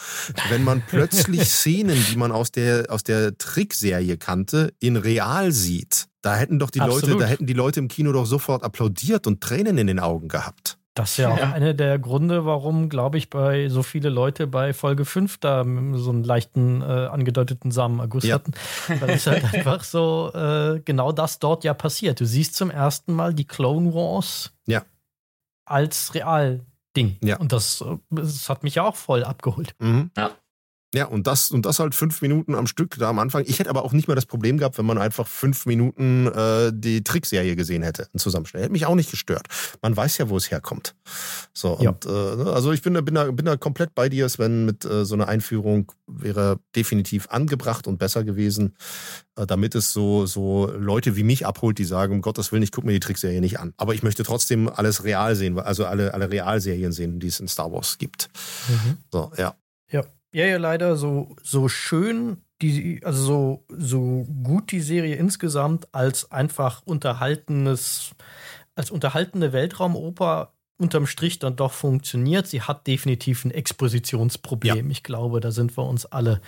wenn 0.50 0.64
man 0.64 0.82
plötzlich 0.88 1.46
Szenen, 1.50 1.98
die 2.12 2.18
man 2.18 2.32
aus 2.32 2.52
der, 2.52 2.88
aus 2.90 3.04
der 3.04 3.38
Trickserie 3.38 4.18
kannte, 4.18 4.74
in 4.80 4.96
real 4.96 5.52
sieht. 5.52 6.08
Da 6.22 6.36
hätten 6.36 6.60
doch 6.60 6.70
die 6.70 6.82
Absolut. 6.82 7.10
Leute, 7.10 7.20
da 7.20 7.26
hätten 7.28 7.46
die 7.46 7.54
Leute 7.54 7.80
im 7.80 7.88
Kino 7.88 8.12
doch 8.12 8.26
sofort 8.26 8.64
applaudiert 8.64 9.28
und 9.28 9.42
Tränen 9.42 9.78
in 9.78 9.88
den 9.88 10.00
Augen 10.00 10.28
gehabt. 10.28 10.77
Das 10.98 11.12
ist 11.12 11.18
ja 11.18 11.30
auch 11.30 11.38
ja. 11.38 11.52
einer 11.52 11.76
der 11.76 12.00
Gründe, 12.00 12.46
warum, 12.46 12.90
glaube 12.90 13.20
ich, 13.20 13.30
bei 13.30 13.70
so 13.70 13.84
viele 13.84 14.10
Leute 14.10 14.48
bei 14.48 14.74
Folge 14.74 15.06
5 15.06 15.38
da 15.38 15.64
so 15.64 16.10
einen 16.10 16.24
leichten 16.24 16.82
äh, 16.82 16.86
angedeuteten 16.86 17.70
Samenerguss 17.70 18.24
ja. 18.24 18.36
hatten. 18.36 18.54
Weil 18.88 19.12
es 19.12 19.28
halt 19.28 19.44
einfach 19.54 19.84
so 19.84 20.32
äh, 20.34 20.82
genau 20.84 21.12
das 21.12 21.38
dort 21.38 21.64
ja 21.64 21.76
passiert. 21.76 22.20
Du 22.20 22.26
siehst 22.26 22.56
zum 22.56 22.72
ersten 22.72 23.14
Mal 23.14 23.36
die 23.36 23.46
Clone 23.46 23.94
Wars 23.94 24.54
ja. 24.66 24.84
als 25.66 26.16
Real-Ding. 26.16 27.18
Ja. 27.24 27.38
Und 27.38 27.52
das, 27.52 27.82
äh, 27.82 27.98
das 28.10 28.50
hat 28.50 28.64
mich 28.64 28.76
ja 28.76 28.84
auch 28.84 28.96
voll 28.96 29.24
abgeholt. 29.24 29.76
Mhm. 29.78 30.10
Ja. 30.18 30.32
Ja, 30.96 31.06
und 31.06 31.28
das, 31.28 31.52
und 31.52 31.66
das 31.66 31.80
halt 31.80 31.96
fünf 31.96 32.22
Minuten 32.22 32.56
am 32.56 32.66
Stück 32.66 32.96
da 32.98 33.10
am 33.10 33.20
Anfang. 33.20 33.44
Ich 33.46 33.60
hätte 33.60 33.70
aber 33.70 33.84
auch 33.84 33.92
nicht 33.92 34.08
mehr 34.08 34.16
das 34.16 34.26
Problem 34.26 34.58
gehabt, 34.58 34.78
wenn 34.78 34.86
man 34.86 34.98
einfach 34.98 35.28
fünf 35.28 35.66
Minuten 35.66 36.28
äh, 36.28 36.72
die 36.74 37.04
Trickserie 37.04 37.58
gesehen 37.58 37.84
hätte, 37.84 38.08
ein 38.14 38.20
Zusammenschnitt. 38.20 38.64
Hätte 38.64 38.72
mich 38.72 38.86
auch 38.86 38.96
nicht 38.96 39.12
gestört. 39.12 39.48
Man 39.82 39.98
weiß 39.98 40.18
ja, 40.18 40.30
wo 40.30 40.38
es 40.38 40.50
herkommt. 40.50 40.96
So, 41.54 41.78
ja. 41.82 41.90
und 41.90 42.06
äh, 42.06 42.10
ne, 42.10 42.54
also 42.54 42.72
ich 42.72 42.82
bin 42.84 42.94
da, 42.94 43.02
bin, 43.02 43.16
da, 43.16 43.30
bin 43.32 43.46
da 43.46 43.58
komplett 43.58 43.96
bei 43.96 44.08
dir, 44.08 44.30
Sven, 44.30 44.66
mit 44.66 44.86
äh, 44.86 45.04
so 45.04 45.16
einer 45.16 45.28
Einführung 45.28 45.92
wäre 46.08 46.58
definitiv 46.74 47.28
angebracht 47.30 47.86
und 47.86 47.98
besser 47.98 48.24
gewesen, 48.24 48.78
äh, 49.36 49.46
damit 49.46 49.76
es 49.76 49.92
so, 49.92 50.26
so 50.26 50.72
Leute 50.72 51.18
wie 51.18 51.24
mich 51.24 51.46
abholt, 51.46 51.80
die 51.80 51.86
sagen, 51.86 52.14
um 52.14 52.22
Gottes 52.22 52.54
Willen, 52.54 52.64
ich 52.64 52.72
gucke 52.72 52.88
mir 52.88 52.94
die 52.94 53.02
Trickserie 53.02 53.42
nicht 53.42 53.60
an. 53.60 53.74
Aber 53.76 53.94
ich 53.94 54.04
möchte 54.04 54.24
trotzdem 54.24 54.70
alles 54.70 55.04
real 55.04 55.36
sehen, 55.36 55.60
also 55.60 55.86
alle, 55.86 56.14
alle 56.14 56.32
Realserien 56.32 56.94
sehen, 56.94 57.20
die 57.20 57.28
es 57.28 57.42
in 57.42 57.50
Star 57.50 57.74
Wars 57.74 57.98
gibt. 57.98 58.30
Mhm. 58.70 58.98
So, 59.12 59.32
ja. 59.38 59.54
Ja, 60.38 60.46
ja, 60.46 60.58
leider 60.58 60.98
so, 60.98 61.36
so 61.42 61.68
schön, 61.68 62.44
die, 62.62 63.02
also 63.04 63.24
so, 63.24 63.66
so 63.76 64.28
gut 64.44 64.72
die 64.72 64.82
Serie 64.82 65.16
insgesamt 65.16 65.92
als 65.96 66.32
einfach 66.32 66.84
unterhaltenes, 66.86 68.12
als 68.76 68.92
unterhaltende 68.92 69.52
Weltraumoper 69.52 70.54
unterm 70.78 71.08
Strich 71.08 71.40
dann 71.40 71.56
doch 71.56 71.74
funktioniert. 71.74 72.46
Sie 72.46 72.62
hat 72.62 72.86
definitiv 72.86 73.46
ein 73.46 73.50
Expositionsproblem. 73.50 74.86
Ja. 74.86 74.92
Ich 74.92 75.02
glaube, 75.02 75.40
da 75.40 75.50
sind 75.50 75.76
wir 75.76 75.86
uns 75.86 76.06
alle 76.06 76.40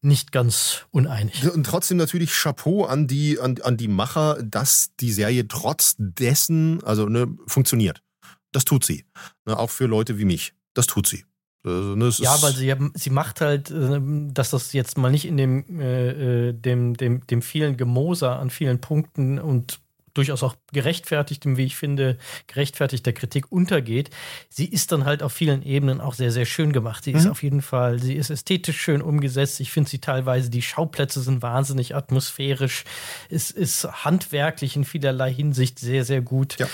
nicht 0.00 0.32
ganz 0.32 0.86
uneinig. 0.90 1.46
Und 1.46 1.66
trotzdem 1.66 1.98
natürlich 1.98 2.30
Chapeau 2.32 2.86
an 2.86 3.06
die, 3.06 3.38
an, 3.38 3.60
an 3.60 3.76
die 3.76 3.88
Macher, 3.88 4.42
dass 4.42 4.96
die 5.00 5.12
Serie 5.12 5.46
trotz 5.46 5.96
dessen, 5.98 6.82
also 6.82 7.10
ne, 7.10 7.36
funktioniert. 7.46 8.02
Das 8.52 8.64
tut 8.64 8.86
sie. 8.86 9.04
Ne, 9.44 9.58
auch 9.58 9.68
für 9.68 9.84
Leute 9.84 10.16
wie 10.16 10.24
mich. 10.24 10.54
Das 10.72 10.86
tut 10.86 11.06
sie. 11.06 11.26
Also, 11.64 11.96
ne, 11.96 12.10
ja, 12.18 12.42
weil 12.42 12.52
sie, 12.52 12.74
sie 12.92 13.10
macht 13.10 13.40
halt, 13.40 13.70
äh, 13.70 13.98
dass 14.02 14.50
das 14.50 14.74
jetzt 14.74 14.98
mal 14.98 15.10
nicht 15.10 15.24
in 15.24 15.38
dem, 15.38 15.80
äh, 15.80 16.48
äh, 16.48 16.52
dem, 16.52 16.94
dem, 16.94 17.26
dem 17.26 17.40
vielen 17.40 17.78
Gemoser 17.78 18.38
an 18.38 18.50
vielen 18.50 18.80
Punkten 18.80 19.38
und 19.38 19.80
durchaus 20.14 20.42
auch 20.42 20.56
gerechtfertigtem, 20.72 21.56
wie 21.56 21.64
ich 21.64 21.76
finde, 21.76 22.16
gerechtfertigter 22.46 23.12
Kritik 23.12 23.50
untergeht. 23.50 24.10
Sie 24.48 24.66
ist 24.66 24.92
dann 24.92 25.04
halt 25.04 25.22
auf 25.22 25.32
vielen 25.32 25.62
Ebenen 25.62 26.00
auch 26.00 26.14
sehr, 26.14 26.30
sehr 26.30 26.46
schön 26.46 26.72
gemacht. 26.72 27.04
Sie 27.04 27.12
mhm. 27.12 27.18
ist 27.18 27.26
auf 27.26 27.42
jeden 27.42 27.62
Fall, 27.62 28.00
sie 28.00 28.14
ist 28.14 28.30
ästhetisch 28.30 28.80
schön 28.80 29.02
umgesetzt. 29.02 29.60
Ich 29.60 29.70
finde 29.70 29.90
sie 29.90 29.98
teilweise, 29.98 30.50
die 30.50 30.62
Schauplätze 30.62 31.20
sind 31.20 31.42
wahnsinnig 31.42 31.94
atmosphärisch. 31.94 32.84
Es 33.28 33.50
ist 33.50 34.04
handwerklich 34.04 34.76
in 34.76 34.84
vielerlei 34.84 35.32
Hinsicht 35.32 35.78
sehr, 35.78 36.04
sehr 36.04 36.22
gut. 36.22 36.58
Ja. 36.58 36.68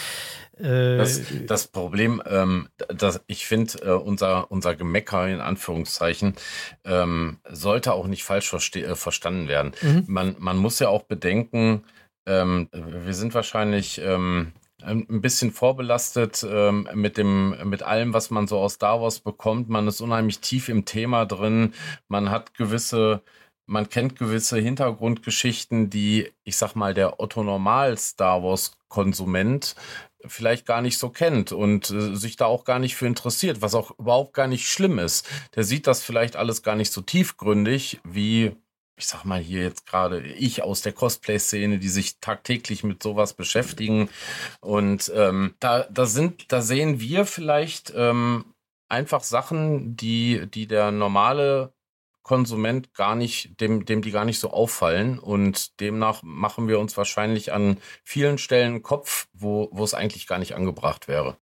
Das, 0.61 1.19
äh, 1.19 1.47
das, 1.47 1.69
Problem, 1.69 2.23
ähm, 2.27 2.69
das, 2.89 3.23
ich 3.27 3.47
finde, 3.47 3.79
äh, 3.83 3.93
unser, 3.93 4.51
unser 4.51 4.75
Gemecker 4.75 5.27
in 5.27 5.41
Anführungszeichen 5.41 6.35
ähm, 6.85 7.39
sollte 7.49 7.95
auch 7.95 8.07
nicht 8.07 8.25
falsch 8.25 8.53
äh, 8.77 8.95
verstanden 8.95 9.49
werden. 9.49 9.73
Mhm. 9.81 10.05
Man, 10.07 10.37
man 10.39 10.59
muss 10.59 10.79
ja 10.79 10.89
auch 10.89 11.05
bedenken, 11.05 11.85
ähm, 12.27 12.69
wir 12.73 13.15
sind 13.15 13.35
wahrscheinlich 13.35 14.01
ähm, 14.03 14.53
ein 14.83 15.21
bisschen 15.21 15.53
vorbelastet 15.53 16.47
ähm, 16.49 16.89
mit 16.95 17.17
dem 17.17 17.57
mit 17.69 17.83
allem, 17.83 18.15
was 18.15 18.31
man 18.31 18.47
so 18.47 18.59
aus 18.59 18.75
Star 18.75 19.01
Wars 19.01 19.21
bekommt. 19.21 19.69
Man 19.69 19.87
ist 19.89 20.01
unheimlich 20.01 20.41
tief 20.41 20.69
im 20.69 20.85
Thema 20.85 21.27
drin. 21.27 21.75
Man 22.09 22.31
hat 22.31 22.55
gewisse 22.55 23.23
man 23.67 23.89
kennt 23.89 24.19
gewisse 24.19 24.59
Hintergrundgeschichten, 24.59 25.91
die, 25.91 26.33
ich 26.43 26.57
sag 26.57 26.75
mal, 26.75 26.93
der 26.93 27.21
Otto 27.21 27.45
Normal 27.45 27.97
Star 27.99 28.43
Wars 28.43 28.73
Konsument 28.89 29.77
vielleicht 30.27 30.67
gar 30.67 30.83
nicht 30.83 30.99
so 30.99 31.09
kennt 31.09 31.53
und 31.53 31.89
äh, 31.91 32.17
sich 32.17 32.37
da 32.37 32.47
auch 32.47 32.65
gar 32.65 32.79
nicht 32.79 32.97
für 32.97 33.07
interessiert, 33.07 33.63
was 33.63 33.75
auch 33.75 33.99
überhaupt 33.99 34.35
gar 34.35 34.49
nicht 34.49 34.67
schlimm 34.69 34.99
ist. 34.99 35.27
Der 35.55 35.65
sieht 35.65 35.87
das 35.87 36.03
vielleicht 36.03 36.37
alles 36.37 36.63
gar 36.63 36.75
nicht 36.75 36.93
so 36.93 37.01
tiefgründig 37.01 38.01
wie 38.05 38.53
ich 39.01 39.07
sag 39.07 39.25
mal 39.25 39.41
hier 39.41 39.63
jetzt 39.63 39.87
gerade 39.87 40.21
ich 40.21 40.63
aus 40.63 40.83
der 40.83 40.93
Cosplay-Szene, 40.93 41.79
die 41.79 41.89
sich 41.89 42.21
tagtäglich 42.21 42.85
mit 42.85 43.03
sowas 43.03 43.33
beschäftigen. 43.33 44.11
Und 44.61 45.11
ähm, 45.15 45.55
da, 45.59 45.85
da 45.85 46.07
sind, 46.07 46.53
da 46.53 46.61
sehen 46.61 47.01
wir 47.01 47.25
vielleicht 47.25 47.93
ähm, 47.97 48.45
einfach 48.89 49.23
Sachen, 49.23 49.97
die, 49.97 50.47
die 50.49 50.67
der 50.67 50.91
normale 50.91 51.73
Konsument 52.23 52.93
gar 52.93 53.17
nicht, 53.17 53.59
dem, 53.61 53.87
dem 53.87 54.03
die 54.03 54.11
gar 54.11 54.27
nicht 54.27 54.39
so 54.39 54.51
auffallen. 54.51 55.19
Und 55.19 55.81
demnach 55.81 56.23
machen 56.23 56.69
wir 56.69 56.79
uns 56.79 56.97
wahrscheinlich 56.97 57.53
an 57.53 57.79
vielen 58.05 58.37
Stellen 58.37 58.83
Kopf, 58.83 59.29
wo, 59.33 59.71
wo 59.73 59.83
es 59.83 59.95
eigentlich 59.95 60.27
gar 60.27 60.39
nicht 60.39 60.55
angebracht 60.55 61.09
wäre. 61.09 61.39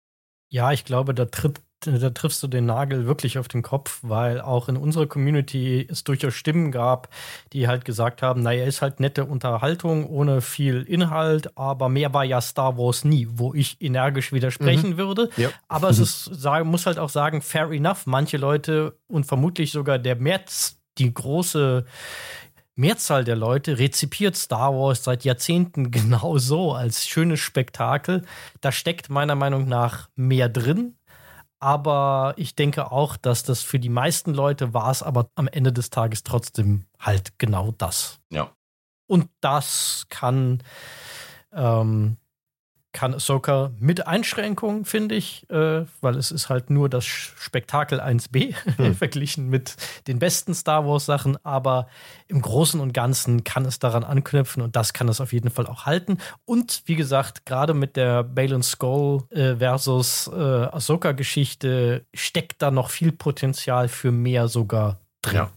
Ja, 0.49 0.71
ich 0.71 0.85
glaube, 0.85 1.13
da 1.15 1.25
tritt 1.25 1.61
da 1.81 2.09
triffst 2.09 2.41
du 2.41 2.47
den 2.47 2.65
Nagel 2.65 3.05
wirklich 3.05 3.37
auf 3.37 3.47
den 3.47 3.61
Kopf, 3.61 3.99
weil 4.01 4.41
auch 4.41 4.67
in 4.67 4.77
unserer 4.77 5.05
Community 5.05 5.87
es 5.89 6.03
durchaus 6.03 6.33
Stimmen 6.33 6.71
gab, 6.71 7.09
die 7.53 7.67
halt 7.67 7.85
gesagt 7.85 8.21
haben, 8.21 8.41
naja, 8.41 8.65
ist 8.65 8.81
halt 8.81 8.99
nette 8.99 9.25
Unterhaltung 9.25 10.07
ohne 10.07 10.41
viel 10.41 10.81
Inhalt, 10.83 11.55
aber 11.57 11.89
mehr 11.89 12.13
war 12.13 12.23
ja 12.23 12.41
Star 12.41 12.77
Wars 12.77 13.05
nie, 13.05 13.27
wo 13.29 13.53
ich 13.53 13.81
energisch 13.81 14.33
widersprechen 14.33 14.91
mhm. 14.91 14.97
würde. 14.97 15.29
Ja. 15.37 15.49
Aber 15.67 15.89
es 15.89 15.99
ist, 15.99 16.31
muss 16.63 16.85
halt 16.85 16.99
auch 16.99 17.09
sagen, 17.09 17.41
fair 17.41 17.71
enough. 17.71 18.05
Manche 18.05 18.37
Leute 18.37 18.97
und 19.07 19.25
vermutlich 19.25 19.71
sogar 19.71 19.99
der 19.99 20.15
März, 20.15 20.79
die 20.97 21.13
große 21.13 21.85
Mehrzahl 22.77 23.23
der 23.23 23.35
Leute 23.35 23.79
rezipiert 23.79 24.35
Star 24.35 24.73
Wars 24.73 25.03
seit 25.03 25.25
Jahrzehnten 25.25 25.91
genau 25.91 26.37
so 26.37 26.73
als 26.73 27.07
schönes 27.07 27.39
Spektakel. 27.39 28.23
Da 28.61 28.71
steckt 28.71 29.09
meiner 29.09 29.35
Meinung 29.35 29.67
nach 29.67 30.09
mehr 30.15 30.47
drin. 30.47 30.96
Aber 31.59 32.33
ich 32.37 32.55
denke 32.55 32.91
auch, 32.91 33.17
dass 33.17 33.43
das 33.43 33.63
für 33.63 33.79
die 33.79 33.89
meisten 33.89 34.33
Leute 34.33 34.73
war 34.73 34.91
es 34.91 35.01
aber 35.01 35.29
am 35.35 35.47
Ende 35.47 35.73
des 35.73 35.89
Tages 35.89 36.23
trotzdem 36.23 36.85
halt 36.99 37.39
genau 37.39 37.71
das. 37.71 38.19
Ja. 38.29 38.51
Und 39.07 39.29
das 39.41 40.05
kann 40.09 40.61
ähm, 41.51 42.17
kann 42.93 43.13
Ahsoka 43.13 43.71
mit 43.79 44.07
Einschränkungen, 44.07 44.85
finde 44.85 45.15
ich, 45.15 45.47
äh, 45.49 45.85
weil 46.01 46.15
es 46.15 46.31
ist 46.31 46.49
halt 46.49 46.69
nur 46.69 46.89
das 46.89 47.05
Spektakel 47.05 47.99
1b 47.99 48.55
hm. 48.77 48.95
verglichen 48.95 49.49
mit 49.49 49.75
den 50.07 50.19
besten 50.19 50.53
Star 50.53 50.85
Wars 50.85 51.05
Sachen, 51.05 51.37
aber 51.45 51.87
im 52.27 52.41
Großen 52.41 52.79
und 52.79 52.93
Ganzen 52.93 53.43
kann 53.43 53.65
es 53.65 53.79
daran 53.79 54.03
anknüpfen 54.03 54.61
und 54.61 54.75
das 54.75 54.93
kann 54.93 55.09
es 55.09 55.21
auf 55.21 55.33
jeden 55.33 55.49
Fall 55.49 55.67
auch 55.67 55.85
halten. 55.85 56.17
Und 56.45 56.83
wie 56.85 56.95
gesagt, 56.95 57.45
gerade 57.45 57.73
mit 57.73 57.95
der 57.95 58.23
Bale 58.23 58.61
Skull 58.63 59.23
äh, 59.29 59.55
versus 59.57 60.27
äh, 60.33 60.35
Ahsoka 60.35 61.11
Geschichte 61.11 62.05
steckt 62.13 62.61
da 62.61 62.71
noch 62.71 62.89
viel 62.89 63.11
Potenzial 63.11 63.89
für 63.89 64.11
mehr 64.11 64.47
sogar 64.47 64.99
drin. 65.21 65.35
Ja. 65.35 65.51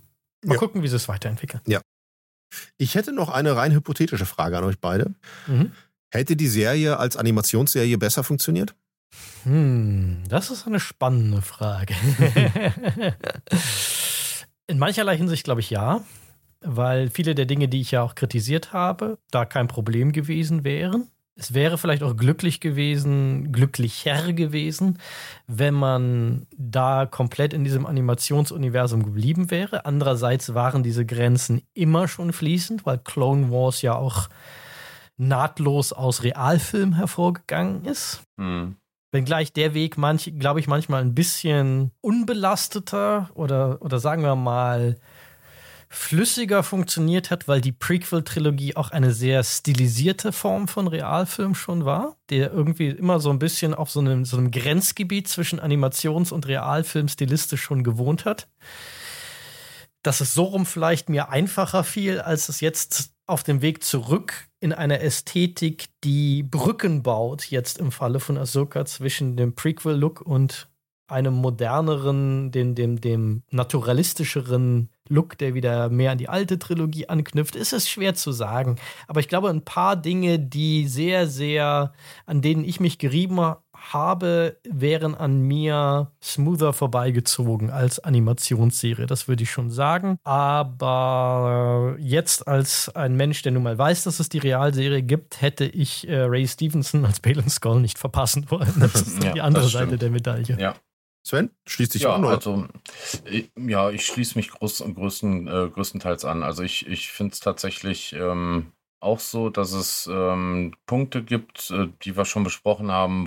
Mal 0.45 0.55
ja. 0.55 0.59
gucken, 0.59 0.83
wie 0.83 0.89
sie 0.89 0.97
es 0.97 1.09
weiterentwickeln. 1.09 1.63
Ja. 1.67 1.81
Ich 2.77 2.95
hätte 2.97 3.13
noch 3.13 3.29
eine 3.29 3.57
rein 3.57 3.73
hypothetische 3.73 4.27
Frage 4.27 4.59
an 4.59 4.65
euch 4.65 4.81
beide. 4.81 5.15
Mhm. 5.47 5.73
Hätte 6.11 6.37
die 6.37 6.49
Serie 6.49 6.99
als 6.99 7.17
Animationsserie 7.17 7.97
besser 7.97 8.25
funktioniert? 8.25 8.75
Hm, 9.45 10.25
das 10.29 10.51
ist 10.51 10.67
eine 10.67 10.81
spannende 10.81 11.41
Frage. 11.41 11.95
In 14.67 14.79
mancherlei 14.79 15.17
Hinsicht 15.17 15.45
glaube 15.45 15.61
ich 15.61 15.71
ja, 15.71 16.03
weil 16.61 17.11
viele 17.11 17.35
der 17.35 17.47
Dinge, 17.47 17.69
die 17.69 17.81
ich 17.81 17.93
ja 17.93 18.03
auch 18.03 18.15
kritisiert 18.15 18.73
habe, 18.73 19.19
da 19.31 19.45
kein 19.45 19.69
Problem 19.69 20.13
gewesen 20.13 20.65
wären. 20.65 21.09
Es 21.37 21.55
wäre 21.55 21.79
vielleicht 21.79 22.03
auch 22.03 22.17
glücklich 22.17 22.61
gewesen, 22.61 23.51
glücklicher 23.51 24.33
gewesen, 24.35 24.99
wenn 25.47 25.73
man 25.73 26.47
da 26.57 27.07
komplett 27.07 27.55
in 27.55 27.65
diesem 27.65 27.87
Animationsuniversum 27.87 29.05
geblieben 29.05 29.51
wäre. 29.51 29.87
Andererseits 29.87 30.53
waren 30.55 30.83
diese 30.83 31.07
Grenzen 31.07 31.63
immer 31.73 32.09
schon 32.09 32.35
fließend, 32.35 32.85
weil 32.85 32.99
Clone 32.99 33.51
Wars 33.51 33.81
ja 33.81 33.95
auch 33.95 34.29
nahtlos 35.21 35.93
aus 35.93 36.23
Realfilm 36.23 36.95
hervorgegangen 36.95 37.85
ist. 37.85 38.23
Mhm. 38.37 38.77
Wenngleich 39.13 39.53
der 39.53 39.75
Weg, 39.75 39.99
manch, 39.99 40.33
glaube 40.39 40.61
ich, 40.61 40.69
manchmal 40.69 41.03
ein 41.03 41.15
bisschen 41.15 41.91
unbelasteter 42.01 43.29
oder, 43.35 43.83
oder 43.83 43.99
sagen 43.99 44.23
wir 44.23 44.37
mal 44.37 44.97
flüssiger 45.93 46.63
funktioniert 46.63 47.31
hat, 47.31 47.49
weil 47.49 47.61
die 47.61 47.73
Prequel-Trilogie 47.73 48.77
auch 48.77 48.93
eine 48.93 49.13
sehr 49.13 49.43
stilisierte 49.43 50.31
Form 50.31 50.69
von 50.69 50.87
Realfilm 50.87 51.57
schon 51.57 51.85
war, 51.85 52.17
der 52.31 52.53
irgendwie 52.53 52.89
immer 52.89 53.19
so 53.19 53.31
ein 53.31 53.41
bisschen 53.41 53.75
auf 53.75 53.91
so 53.91 53.99
einem, 53.99 54.25
so 54.25 54.37
einem 54.37 54.53
Grenzgebiet 54.53 55.27
zwischen 55.27 55.59
Animations- 55.59 56.33
und 56.33 56.47
Realfilm 56.47 57.09
stilistisch 57.09 57.63
schon 57.63 57.83
gewohnt 57.83 58.25
hat. 58.25 58.49
Dass 60.05 60.21
es 60.21 60.33
so 60.33 60.45
rum 60.45 60.65
vielleicht 60.65 61.09
mir 61.09 61.29
einfacher 61.29 61.83
fiel, 61.83 62.21
als 62.21 62.49
es 62.49 62.61
jetzt 62.61 63.11
auf 63.27 63.43
dem 63.43 63.61
Weg 63.61 63.83
zurück 63.83 64.50
in 64.61 64.73
einer 64.73 65.01
Ästhetik, 65.01 65.87
die 66.05 66.43
Brücken 66.43 67.03
baut, 67.03 67.51
jetzt 67.51 67.79
im 67.79 67.93
Falle 67.93 68.21
von 68.21 68.37
Ahsoka 68.37 68.85
zwischen 68.85 69.37
dem 69.37 69.55
Prequel-Look 69.55 70.21
und 70.21 70.69
einem 71.11 71.35
moderneren, 71.35 72.53
dem, 72.53 72.75
dem, 72.75 73.01
dem 73.01 73.43
naturalistischeren 73.51 74.91
Look, 75.09 75.37
der 75.39 75.55
wieder 75.55 75.89
mehr 75.89 76.13
an 76.13 76.19
die 76.19 76.29
alte 76.29 76.59
Trilogie 76.59 77.09
anknüpft, 77.09 77.57
ist 77.57 77.73
es 77.73 77.89
schwer 77.89 78.15
zu 78.15 78.31
sagen. 78.31 78.77
Aber 79.09 79.19
ich 79.19 79.29
glaube, 79.29 79.51
ein 79.51 79.65
paar 79.65 79.97
Dinge, 79.97 80.39
die 80.39 80.87
sehr, 80.87 81.27
sehr, 81.27 81.93
an 82.27 82.43
denen 82.43 82.65
ich 82.65 82.79
mich 82.79 82.99
gerieben 82.99 83.41
habe, 83.81 84.59
wären 84.69 85.15
an 85.15 85.41
mir 85.41 86.13
smoother 86.23 86.73
vorbeigezogen 86.73 87.71
als 87.71 87.99
Animationsserie. 87.99 89.07
Das 89.07 89.29
würde 89.29 89.43
ich 89.43 89.51
schon 89.51 89.71
sagen. 89.71 90.19
Aber 90.23 91.97
jetzt 91.99 92.47
als 92.47 92.89
ein 92.95 93.17
Mensch, 93.17 93.43
der 93.43 93.53
nun 93.53 93.63
mal 93.63 93.79
weiß, 93.79 94.05
dass 94.05 94.21
es 94.21 94.29
die 94.29 94.39
Realserie 94.39 95.03
gibt, 95.03 95.41
hätte 95.41 95.65
ich 95.65 96.09
äh, 96.09 96.21
Ray 96.21 96.47
Stevenson 96.47 97.05
als 97.05 97.21
Balen 97.21 97.49
Skull 97.49 97.81
nicht 97.81 97.99
verpassen 97.99 98.51
wollen. 98.51 98.73
Das 98.79 98.95
ist 98.95 99.23
ja, 99.25 99.33
die 99.33 99.41
andere 99.41 99.69
Seite 99.69 99.99
der 99.99 100.11
Medaille. 100.11 100.57
Ja. 100.59 100.75
Sven, 101.23 101.51
schließt 101.67 101.95
dich 101.95 102.03
ja, 102.03 102.15
an? 102.15 102.25
Oder? 102.25 102.37
Also, 102.37 102.67
ja, 103.59 103.91
ich 103.91 104.07
schließe 104.07 104.39
mich 104.39 104.51
groß, 104.51 104.85
größten, 104.95 105.49
äh, 105.49 105.69
größtenteils 105.69 106.25
an. 106.25 106.43
Also 106.43 106.63
ich, 106.63 106.87
ich 106.87 107.11
finde 107.11 107.35
es 107.35 107.41
tatsächlich 107.41 108.15
ähm, 108.15 108.73
auch 109.01 109.21
so, 109.21 109.51
dass 109.51 109.73
es 109.73 110.09
ähm, 110.13 110.75
Punkte 110.87 111.23
gibt, 111.23 111.71
äh, 111.71 111.89
die 112.03 112.17
wir 112.17 112.25
schon 112.25 112.45
besprochen 112.45 112.91
haben, 112.93 113.27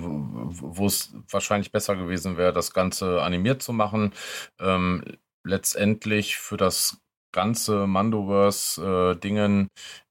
wo 0.60 0.86
es 0.86 1.14
wahrscheinlich 1.30 1.72
besser 1.72 1.96
gewesen 1.96 2.36
wäre, 2.36 2.52
das 2.52 2.72
Ganze 2.72 3.22
animiert 3.22 3.62
zu 3.62 3.72
machen. 3.72 4.12
Ähm, 4.60 5.04
letztendlich 5.44 6.36
für 6.36 6.56
das 6.56 6.98
ganze 7.32 7.86
Mandoverse-Dingen 7.86 9.66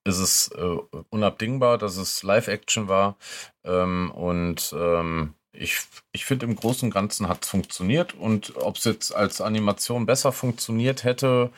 äh, 0.05 0.09
ist 0.09 0.19
es 0.19 0.49
äh, 0.49 0.77
unabdingbar, 1.09 1.77
dass 1.77 1.97
es 1.97 2.21
Live-Action 2.23 2.87
war. 2.89 3.17
Ähm, 3.63 4.11
und 4.11 4.75
ähm, 4.77 5.33
ich, 5.53 5.77
ich 6.11 6.25
finde, 6.25 6.45
im 6.45 6.55
Großen 6.55 6.87
und 6.87 6.93
Ganzen 6.93 7.29
hat 7.29 7.43
es 7.43 7.49
funktioniert. 7.49 8.13
Und 8.13 8.57
ob 8.57 8.75
es 8.77 8.83
jetzt 8.83 9.15
als 9.15 9.39
Animation 9.39 10.05
besser 10.05 10.31
funktioniert 10.31 11.03
hätte, 11.03 11.51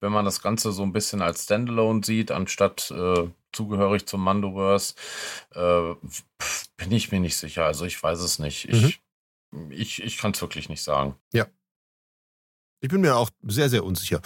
wenn 0.00 0.12
man 0.12 0.24
das 0.24 0.40
Ganze 0.40 0.72
so 0.72 0.82
ein 0.82 0.92
bisschen 0.92 1.20
als 1.20 1.44
Standalone 1.44 2.02
sieht, 2.02 2.30
anstatt 2.30 2.90
äh, 2.90 3.28
zugehörig 3.52 4.06
zum 4.06 4.22
Mandoverse, 4.22 4.94
äh, 5.54 5.94
bin 6.76 6.92
ich 6.92 7.12
mir 7.12 7.20
nicht 7.20 7.36
sicher. 7.36 7.64
Also 7.64 7.84
ich 7.84 8.02
weiß 8.02 8.20
es 8.20 8.38
nicht. 8.38 8.68
Ich, 8.68 9.00
mhm. 9.52 9.70
ich, 9.70 10.02
ich 10.02 10.18
kann 10.18 10.32
es 10.32 10.40
wirklich 10.40 10.68
nicht 10.68 10.82
sagen. 10.82 11.16
Ja. 11.32 11.46
Ich 12.82 12.88
bin 12.88 13.02
mir 13.02 13.14
auch 13.16 13.28
sehr, 13.42 13.68
sehr 13.68 13.84
unsicher. 13.84 14.22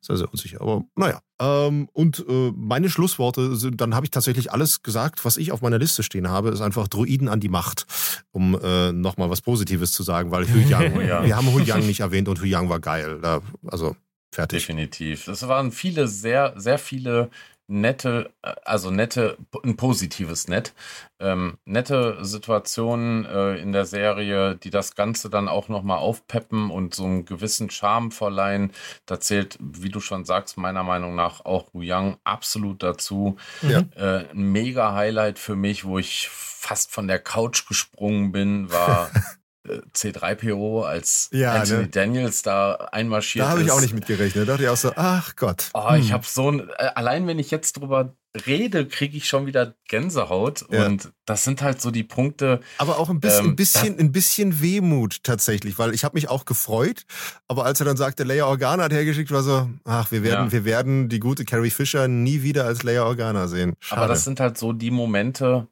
Sehr, 0.00 0.16
sehr 0.16 0.28
unsicher. 0.28 0.60
Aber 0.60 0.84
naja. 0.96 1.20
Ähm, 1.40 1.88
und 1.92 2.24
äh, 2.28 2.52
meine 2.56 2.90
Schlussworte 2.90 3.54
sind, 3.54 3.80
dann 3.80 3.94
habe 3.94 4.06
ich 4.06 4.10
tatsächlich 4.10 4.50
alles 4.50 4.82
gesagt, 4.82 5.24
was 5.24 5.36
ich 5.36 5.52
auf 5.52 5.62
meiner 5.62 5.78
Liste 5.78 6.02
stehen 6.02 6.28
habe, 6.28 6.50
ist 6.50 6.60
einfach 6.60 6.88
Druiden 6.88 7.28
an 7.28 7.38
die 7.38 7.48
Macht, 7.48 7.86
um 8.32 8.58
äh, 8.60 8.90
nochmal 8.90 9.30
was 9.30 9.40
Positives 9.40 9.92
zu 9.92 10.02
sagen, 10.02 10.32
weil 10.32 10.52
Hu 10.52 10.58
Yang, 10.58 11.00
ja. 11.06 11.24
wir 11.24 11.36
haben 11.36 11.52
Hu 11.52 11.60
Yang 11.60 11.86
nicht 11.86 12.00
erwähnt 12.00 12.28
und 12.28 12.40
Hu 12.40 12.44
Yang 12.44 12.68
war 12.68 12.80
geil. 12.80 13.20
Da, 13.22 13.40
also 13.66 13.94
fertig. 14.32 14.60
Definitiv. 14.60 15.28
Es 15.28 15.46
waren 15.46 15.70
viele, 15.70 16.08
sehr, 16.08 16.54
sehr 16.56 16.78
viele 16.78 17.30
nette, 17.66 18.32
äh, 18.42 18.54
also 18.64 18.90
nette, 18.90 19.38
ein 19.64 19.76
positives 19.76 20.48
Nett, 20.48 20.74
ähm, 21.20 21.58
nette 21.64 22.18
Situationen 22.24 23.24
äh, 23.24 23.56
in 23.56 23.72
der 23.72 23.86
Serie, 23.86 24.56
die 24.56 24.70
das 24.70 24.94
Ganze 24.94 25.30
dann 25.30 25.48
auch 25.48 25.68
nochmal 25.68 25.98
aufpeppen 25.98 26.70
und 26.70 26.94
so 26.94 27.04
einen 27.04 27.24
gewissen 27.24 27.70
Charme 27.70 28.10
verleihen. 28.10 28.72
Da 29.06 29.20
zählt, 29.20 29.58
wie 29.60 29.90
du 29.90 30.00
schon 30.00 30.24
sagst, 30.24 30.58
meiner 30.58 30.82
Meinung 30.82 31.14
nach 31.14 31.44
auch 31.44 31.72
Wu 31.72 31.82
Yang 31.82 32.18
absolut 32.24 32.82
dazu. 32.82 33.36
Ja. 33.62 33.84
Äh, 33.96 34.30
ein 34.30 34.52
mega 34.52 34.94
Highlight 34.94 35.38
für 35.38 35.56
mich, 35.56 35.84
wo 35.84 35.98
ich 35.98 36.28
fast 36.28 36.92
von 36.92 37.08
der 37.08 37.18
Couch 37.18 37.66
gesprungen 37.66 38.32
bin, 38.32 38.70
war 38.70 39.10
C3PO 39.64 40.84
als 40.84 41.28
ja, 41.32 41.54
Anthony 41.54 41.82
ne? 41.82 41.88
Daniels 41.88 42.42
da 42.42 42.74
einmarschiert 42.90 43.46
Da 43.46 43.50
habe 43.50 43.62
ich 43.62 43.70
auch 43.70 43.80
nicht 43.80 43.94
mitgerechnet. 43.94 44.48
Da 44.48 44.52
dachte 44.52 44.64
ich 44.64 44.68
auch 44.68 44.76
so, 44.76 44.92
ach 44.96 45.36
Gott. 45.36 45.70
Oh, 45.74 45.90
hm. 45.90 46.00
ich 46.00 46.12
habe 46.12 46.26
so 46.26 46.50
ein, 46.50 46.68
äh, 46.78 46.90
allein 46.94 47.26
wenn 47.26 47.38
ich 47.38 47.50
jetzt 47.52 47.76
drüber 47.76 48.16
rede, 48.46 48.86
kriege 48.88 49.16
ich 49.16 49.28
schon 49.28 49.46
wieder 49.46 49.74
Gänsehaut. 49.88 50.64
Ja. 50.70 50.86
Und 50.86 51.12
das 51.26 51.44
sind 51.44 51.62
halt 51.62 51.80
so 51.80 51.90
die 51.90 52.02
Punkte. 52.02 52.60
Aber 52.78 52.98
auch 52.98 53.08
ein 53.08 53.20
bisschen, 53.20 53.44
ähm, 53.44 53.50
ein 53.52 53.56
bisschen, 53.56 53.98
ein 53.98 54.12
bisschen 54.12 54.60
Wehmut 54.62 55.22
tatsächlich, 55.22 55.78
weil 55.78 55.94
ich 55.94 56.02
habe 56.02 56.14
mich 56.14 56.28
auch 56.28 56.44
gefreut. 56.44 57.04
Aber 57.46 57.64
als 57.64 57.80
er 57.80 57.86
dann 57.86 57.96
sagte, 57.96 58.24
Leia 58.24 58.46
Organa 58.46 58.84
hat 58.84 58.92
hergeschickt, 58.92 59.30
war 59.30 59.42
so, 59.42 59.70
ach, 59.84 60.10
wir 60.10 60.24
werden, 60.24 60.46
ja. 60.46 60.52
wir 60.52 60.64
werden 60.64 61.08
die 61.08 61.20
gute 61.20 61.44
Carrie 61.44 61.70
Fisher 61.70 62.08
nie 62.08 62.42
wieder 62.42 62.64
als 62.64 62.82
Leia 62.82 63.04
Organa 63.04 63.46
sehen. 63.46 63.74
Schade. 63.78 64.00
Aber 64.00 64.08
das 64.08 64.24
sind 64.24 64.40
halt 64.40 64.58
so 64.58 64.72
die 64.72 64.90
Momente, 64.90 65.68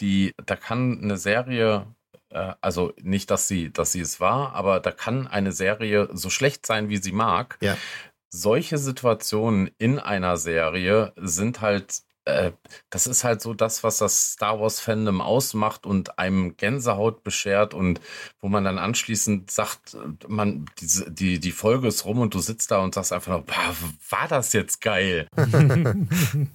die, 0.00 0.32
da 0.44 0.54
kann 0.54 1.00
eine 1.02 1.16
Serie 1.16 1.86
also 2.60 2.92
nicht, 3.00 3.30
dass 3.30 3.48
sie, 3.48 3.72
dass 3.72 3.92
sie 3.92 4.00
es 4.00 4.20
war, 4.20 4.54
aber 4.54 4.80
da 4.80 4.90
kann 4.90 5.26
eine 5.26 5.52
Serie 5.52 6.08
so 6.12 6.30
schlecht 6.30 6.66
sein, 6.66 6.88
wie 6.88 6.98
sie 6.98 7.12
mag. 7.12 7.58
Ja. 7.60 7.76
solche 8.34 8.78
Situationen 8.78 9.70
in 9.78 9.98
einer 9.98 10.38
Serie 10.38 11.12
sind 11.16 11.60
halt 11.60 12.02
äh, 12.24 12.52
das 12.90 13.06
ist 13.06 13.24
halt 13.24 13.40
so 13.40 13.52
das, 13.52 13.82
was 13.82 13.98
das 13.98 14.32
Star 14.32 14.60
Wars 14.60 14.78
Fandom 14.80 15.20
ausmacht 15.20 15.86
und 15.86 16.18
einem 16.18 16.56
Gänsehaut 16.56 17.24
beschert 17.24 17.74
und 17.74 18.00
wo 18.40 18.48
man 18.48 18.64
dann 18.64 18.78
anschließend 18.78 19.50
sagt, 19.50 19.96
man, 20.28 20.66
die, 20.78 20.86
die, 21.08 21.40
die 21.40 21.52
Folge 21.52 21.88
ist 21.88 22.04
rum 22.04 22.20
und 22.20 22.34
du 22.34 22.38
sitzt 22.38 22.70
da 22.70 22.78
und 22.78 22.94
sagst 22.94 23.12
einfach 23.12 23.38
noch, 23.38 23.44
war 24.10 24.28
das 24.28 24.52
jetzt 24.52 24.80
geil? 24.80 25.26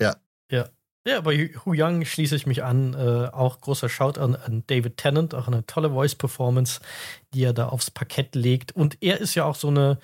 ja. 0.00 0.16
Ja. 0.50 0.68
Ja, 1.06 1.20
bei 1.20 1.50
Hu 1.64 1.72
Yang 1.72 2.04
schließe 2.04 2.36
ich 2.36 2.46
mich 2.46 2.62
an. 2.62 2.94
Äh, 2.94 3.28
auch 3.32 3.60
großer 3.60 3.88
Shout 3.88 4.20
an, 4.20 4.36
an 4.36 4.62
David 4.68 4.96
Tennant, 4.96 5.34
auch 5.34 5.48
eine 5.48 5.66
tolle 5.66 5.90
Voice-Performance, 5.90 6.80
die 7.34 7.42
er 7.42 7.52
da 7.52 7.68
aufs 7.68 7.90
Parkett 7.90 8.34
legt. 8.36 8.72
Und 8.72 8.98
er 9.00 9.20
ist 9.20 9.34
ja 9.34 9.44
auch 9.44 9.56
so 9.56 9.68
eine 9.68 9.98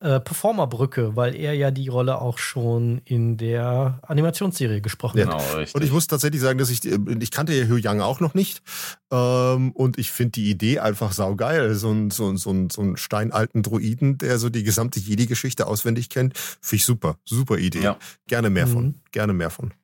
äh, 0.00 0.18
Performerbrücke, 0.18 1.14
weil 1.14 1.36
er 1.36 1.52
ja 1.52 1.70
die 1.70 1.88
Rolle 1.88 2.22
auch 2.22 2.38
schon 2.38 3.02
in 3.04 3.36
der 3.36 4.00
Animationsserie 4.00 4.80
gesprochen 4.80 5.18
ja. 5.18 5.26
hat. 5.26 5.46
Genau, 5.52 5.66
und 5.74 5.84
ich 5.84 5.92
muss 5.92 6.06
tatsächlich 6.06 6.40
sagen, 6.40 6.58
dass 6.58 6.70
ich, 6.70 6.82
äh, 6.86 6.98
ich 7.20 7.30
kannte 7.30 7.52
ja 7.52 7.68
Hu 7.68 7.76
Yang 7.76 8.00
auch 8.00 8.20
noch 8.20 8.32
nicht. 8.32 8.62
Ähm, 9.10 9.72
und 9.72 9.98
ich 9.98 10.10
finde 10.10 10.32
die 10.32 10.48
Idee 10.48 10.78
einfach 10.78 11.12
saugeil. 11.12 11.74
So 11.74 11.90
ein, 11.90 12.10
so, 12.10 12.34
so, 12.36 12.50
ein, 12.50 12.70
so 12.70 12.80
ein 12.80 12.96
steinalten 12.96 13.62
Druiden, 13.62 14.16
der 14.16 14.38
so 14.38 14.48
die 14.48 14.62
gesamte 14.62 15.00
Jedi-Geschichte 15.00 15.66
auswendig 15.66 16.08
kennt, 16.08 16.38
finde 16.38 16.76
ich 16.76 16.86
super. 16.86 17.18
Super 17.26 17.58
Idee. 17.58 17.82
Ja. 17.82 17.98
Gerne 18.26 18.48
mehr 18.48 18.66
mhm. 18.66 18.72
von. 18.72 18.94
Gerne 19.12 19.34
mehr 19.34 19.50
von. 19.50 19.74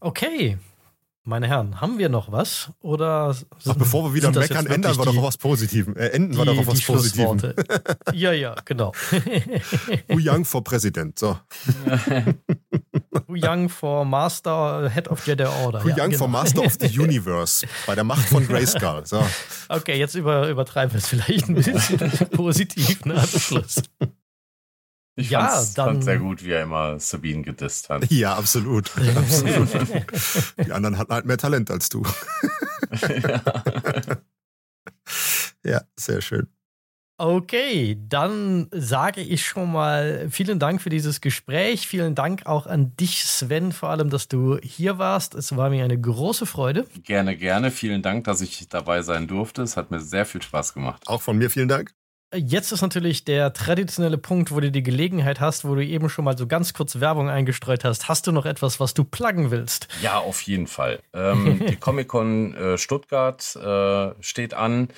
Okay, 0.00 0.56
meine 1.24 1.46
Herren, 1.46 1.80
haben 1.82 1.98
wir 1.98 2.08
noch 2.08 2.32
was? 2.32 2.70
Oder 2.80 3.36
Ach, 3.68 3.74
bevor 3.74 4.04
wir 4.04 4.14
wieder 4.14 4.32
meckern, 4.32 4.66
ändern 4.66 4.96
wir 4.96 5.04
doch 5.04 5.16
auf 5.18 5.22
was 5.24 5.36
Positivem. 5.36 5.94
Äh, 5.94 6.08
enden 6.08 6.32
die, 6.32 6.38
wir 6.38 6.46
doch 6.46 6.58
auf 6.58 6.66
was 6.66 6.80
Positivem. 6.82 7.38
ja, 8.14 8.32
ja, 8.32 8.56
genau. 8.64 8.92
Hu 10.10 10.18
Yang 10.18 10.46
vor 10.46 10.64
Präsident. 10.64 11.18
So. 11.18 11.38
Hu 13.28 13.34
Yang 13.34 13.68
vor 13.68 14.06
Master, 14.06 14.88
Head 14.88 15.08
of 15.08 15.24
Jedi 15.26 15.44
Order. 15.44 15.84
Hu 15.84 15.88
Yang 15.88 15.98
ja, 15.98 16.06
genau. 16.06 16.18
vor 16.18 16.28
Master 16.28 16.62
of 16.64 16.76
the 16.80 16.88
Universe. 16.98 17.66
Bei 17.86 17.94
der 17.94 18.04
Macht 18.04 18.26
von 18.26 18.46
Grayskull. 18.46 19.02
So. 19.04 19.22
Okay, 19.68 19.98
jetzt 19.98 20.14
über, 20.14 20.48
übertreiben 20.48 20.94
wir 20.94 20.98
es 20.98 21.08
vielleicht 21.08 21.48
ein 21.48 21.54
bisschen 21.54 21.98
positiv 22.30 23.04
nach 23.04 23.26
dem 23.26 23.40
Schluss. 23.40 23.82
Ich 25.16 25.30
ja, 25.30 25.48
fand's, 25.48 25.74
dann, 25.74 25.86
fand 25.86 26.04
sehr 26.04 26.18
gut, 26.18 26.44
wie 26.44 26.52
er 26.52 26.62
immer 26.62 26.98
Sabine 26.98 27.42
gedisst 27.42 27.90
hat. 27.90 28.10
Ja, 28.10 28.34
absolut. 28.36 28.90
absolut. 29.16 29.68
Die 30.66 30.72
anderen 30.72 30.98
hatten 30.98 31.12
halt 31.12 31.26
mehr 31.26 31.38
Talent 31.38 31.70
als 31.70 31.88
du. 31.88 32.02
ja. 33.02 33.42
ja, 35.64 35.82
sehr 35.96 36.20
schön. 36.22 36.48
Okay, 37.22 37.98
dann 38.08 38.68
sage 38.70 39.20
ich 39.20 39.44
schon 39.44 39.70
mal 39.70 40.28
vielen 40.30 40.58
Dank 40.58 40.80
für 40.80 40.88
dieses 40.88 41.20
Gespräch. 41.20 41.86
Vielen 41.86 42.14
Dank 42.14 42.46
auch 42.46 42.66
an 42.66 42.96
dich, 42.96 43.26
Sven, 43.26 43.72
vor 43.72 43.90
allem, 43.90 44.08
dass 44.08 44.26
du 44.26 44.56
hier 44.62 44.96
warst. 44.96 45.34
Es 45.34 45.54
war 45.54 45.68
mir 45.68 45.84
eine 45.84 46.00
große 46.00 46.46
Freude. 46.46 46.86
Gerne, 47.02 47.36
gerne. 47.36 47.70
Vielen 47.70 48.00
Dank, 48.00 48.24
dass 48.24 48.40
ich 48.40 48.70
dabei 48.70 49.02
sein 49.02 49.26
durfte. 49.26 49.60
Es 49.60 49.76
hat 49.76 49.90
mir 49.90 50.00
sehr 50.00 50.24
viel 50.24 50.40
Spaß 50.40 50.72
gemacht. 50.72 51.02
Auch 51.08 51.20
von 51.20 51.36
mir 51.36 51.50
vielen 51.50 51.68
Dank. 51.68 51.92
Jetzt 52.32 52.70
ist 52.70 52.80
natürlich 52.80 53.24
der 53.24 53.52
traditionelle 53.52 54.16
Punkt, 54.16 54.52
wo 54.52 54.60
du 54.60 54.70
die 54.70 54.84
Gelegenheit 54.84 55.40
hast, 55.40 55.64
wo 55.64 55.74
du 55.74 55.84
eben 55.84 56.08
schon 56.08 56.24
mal 56.24 56.38
so 56.38 56.46
ganz 56.46 56.72
kurz 56.74 57.00
Werbung 57.00 57.28
eingestreut 57.28 57.84
hast. 57.84 58.08
Hast 58.08 58.28
du 58.28 58.32
noch 58.32 58.46
etwas, 58.46 58.78
was 58.78 58.94
du 58.94 59.02
pluggen 59.02 59.50
willst? 59.50 59.88
Ja, 60.00 60.18
auf 60.18 60.40
jeden 60.42 60.68
Fall. 60.68 61.00
Ähm, 61.12 61.60
die 61.68 61.74
Comic-Con 61.74 62.54
äh, 62.54 62.78
Stuttgart 62.78 63.56
äh, 63.56 64.14
steht 64.22 64.54
an 64.54 64.90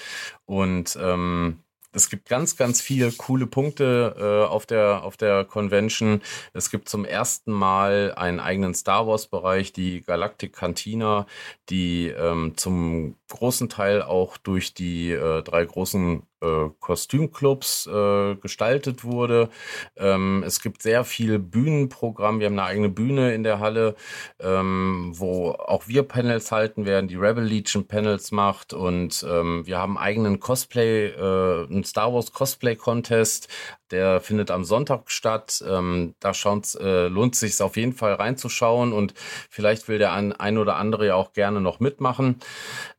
und 0.44 0.98
ähm, 1.00 1.60
es 1.94 2.08
gibt 2.08 2.28
ganz, 2.28 2.56
ganz 2.56 2.80
viele 2.80 3.12
coole 3.12 3.46
Punkte 3.46 4.16
äh, 4.18 4.50
auf, 4.50 4.66
der, 4.66 5.02
auf 5.04 5.16
der 5.16 5.44
Convention. 5.44 6.22
Es 6.54 6.70
gibt 6.70 6.88
zum 6.88 7.04
ersten 7.04 7.52
Mal 7.52 8.14
einen 8.16 8.40
eigenen 8.40 8.74
Star 8.74 9.06
Wars-Bereich, 9.06 9.72
die 9.72 10.02
Galactic 10.02 10.54
Cantina, 10.54 11.26
die 11.68 12.08
ähm, 12.08 12.54
zum 12.56 13.16
großen 13.32 13.68
Teil 13.68 14.02
auch 14.02 14.36
durch 14.36 14.74
die 14.74 15.10
äh, 15.10 15.42
drei 15.42 15.64
großen 15.64 16.22
äh, 16.42 16.70
Kostümclubs 16.80 17.86
äh, 17.86 18.34
gestaltet 18.36 19.04
wurde. 19.04 19.48
Ähm, 19.96 20.42
es 20.46 20.60
gibt 20.60 20.82
sehr 20.82 21.04
viel 21.04 21.38
Bühnenprogramm. 21.38 22.40
Wir 22.40 22.46
haben 22.46 22.58
eine 22.58 22.68
eigene 22.68 22.88
Bühne 22.88 23.34
in 23.34 23.42
der 23.42 23.60
Halle, 23.60 23.94
ähm, 24.40 25.12
wo 25.14 25.52
auch 25.52 25.88
wir 25.88 26.02
Panels 26.02 26.52
halten 26.52 26.84
werden, 26.84 27.08
die 27.08 27.16
Rebel 27.16 27.44
Legion 27.44 27.86
Panels 27.86 28.32
macht 28.32 28.72
und 28.72 29.24
ähm, 29.28 29.66
wir 29.66 29.78
haben 29.78 29.96
eigenen 29.96 30.40
Cosplay, 30.40 31.08
äh, 31.08 31.66
einen 31.66 31.84
Star 31.84 32.12
Wars 32.12 32.32
Cosplay 32.32 32.76
Contest. 32.76 33.48
Der 33.92 34.20
findet 34.20 34.50
am 34.50 34.64
Sonntag 34.64 35.10
statt. 35.10 35.62
Ähm, 35.68 36.14
da 36.18 36.32
äh, 36.80 37.08
lohnt 37.08 37.34
es 37.34 37.40
sich 37.40 37.60
auf 37.62 37.76
jeden 37.76 37.92
Fall 37.92 38.14
reinzuschauen 38.14 38.92
und 38.92 39.14
vielleicht 39.50 39.86
will 39.88 39.98
der 39.98 40.12
ein, 40.12 40.32
ein 40.32 40.58
oder 40.58 40.76
andere 40.76 41.06
ja 41.06 41.14
auch 41.14 41.32
gerne 41.32 41.60
noch 41.60 41.78
mitmachen. 41.78 42.40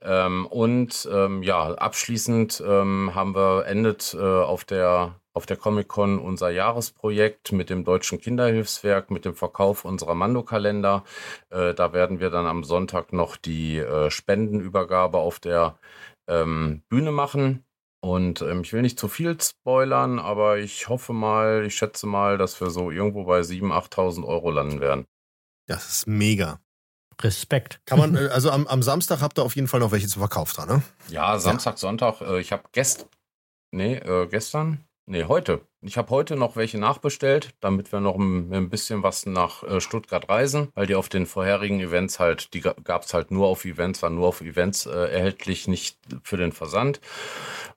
Ähm, 0.01 0.45
und 0.45 1.09
ähm, 1.11 1.43
ja, 1.43 1.73
abschließend 1.73 2.63
ähm, 2.65 3.11
haben 3.15 3.35
wir 3.35 3.65
endet 3.65 4.13
äh, 4.13 4.19
auf 4.19 4.63
der 4.63 5.15
auf 5.33 5.47
der 5.47 5.57
Comic-Con 5.57 6.19
unser 6.19 6.51
Jahresprojekt 6.51 7.51
mit 7.53 7.71
dem 7.71 7.83
Deutschen 7.83 8.21
Kinderhilfswerk, 8.21 9.09
mit 9.09 9.25
dem 9.25 9.33
Verkauf 9.33 9.83
unserer 9.83 10.13
Mando-Kalender. 10.13 11.03
Äh, 11.49 11.73
da 11.73 11.91
werden 11.91 12.19
wir 12.19 12.29
dann 12.29 12.45
am 12.45 12.63
Sonntag 12.63 13.13
noch 13.13 13.35
die 13.35 13.79
äh, 13.79 14.11
Spendenübergabe 14.11 15.17
auf 15.17 15.39
der 15.39 15.79
ähm, 16.27 16.83
Bühne 16.87 17.11
machen. 17.11 17.65
Und 18.03 18.41
ähm, 18.41 18.63
ich 18.63 18.73
will 18.73 18.81
nicht 18.81 18.99
zu 18.99 19.07
viel 19.07 19.39
spoilern, 19.39 20.19
aber 20.19 20.57
ich 20.57 20.89
hoffe 20.89 21.13
mal, 21.13 21.63
ich 21.65 21.77
schätze 21.77 22.05
mal, 22.05 22.37
dass 22.37 22.59
wir 22.59 22.69
so 22.69 22.91
irgendwo 22.91 23.23
bei 23.23 23.39
7.000, 23.39 23.71
8.000 23.71 24.27
Euro 24.27 24.51
landen 24.51 24.81
werden. 24.81 25.05
Das 25.67 25.87
ist 25.87 26.07
mega. 26.07 26.59
Respekt. 27.21 27.79
Kann 27.85 27.99
man, 27.99 28.15
äh, 28.17 28.27
also 28.27 28.51
am, 28.51 28.67
am 28.67 28.83
Samstag 28.83 29.21
habt 29.21 29.39
ihr 29.39 29.43
auf 29.43 29.55
jeden 29.55 29.69
Fall 29.69 29.79
noch 29.79 29.93
welche 29.93 30.09
zu 30.09 30.19
verkauft, 30.19 30.57
ne? 30.67 30.83
Ja, 31.07 31.39
Samstag, 31.39 31.75
ja. 31.75 31.77
Sonntag. 31.77 32.19
Äh, 32.19 32.41
ich 32.41 32.51
habe 32.51 32.63
gest, 32.73 33.07
nee, 33.71 33.95
äh, 33.95 34.27
gestern, 34.27 34.83
nee, 35.05 35.25
heute. 35.25 35.61
Ich 35.81 35.97
habe 35.97 36.09
heute 36.11 36.35
noch 36.35 36.55
welche 36.55 36.77
nachbestellt, 36.77 37.53
damit 37.59 37.91
wir 37.91 37.99
noch 37.99 38.15
ein, 38.15 38.69
bisschen 38.69 39.03
was 39.03 39.25
nach 39.25 39.63
äh, 39.63 39.81
Stuttgart 39.81 40.29
reisen, 40.29 40.69
weil 40.75 40.87
die 40.87 40.95
auf 40.95 41.09
den 41.09 41.25
vorherigen 41.25 41.79
Events 41.81 42.19
halt, 42.19 42.53
die 42.53 42.61
gab 42.61 43.03
es 43.03 43.13
halt 43.13 43.29
nur 43.29 43.47
auf 43.47 43.65
Events, 43.65 44.01
waren 44.01 44.15
nur 44.15 44.27
auf 44.27 44.41
Events 44.41 44.85
äh, 44.85 44.91
erhältlich, 44.91 45.67
nicht 45.67 45.97
für 46.23 46.37
den 46.37 46.53
Versand. 46.53 47.01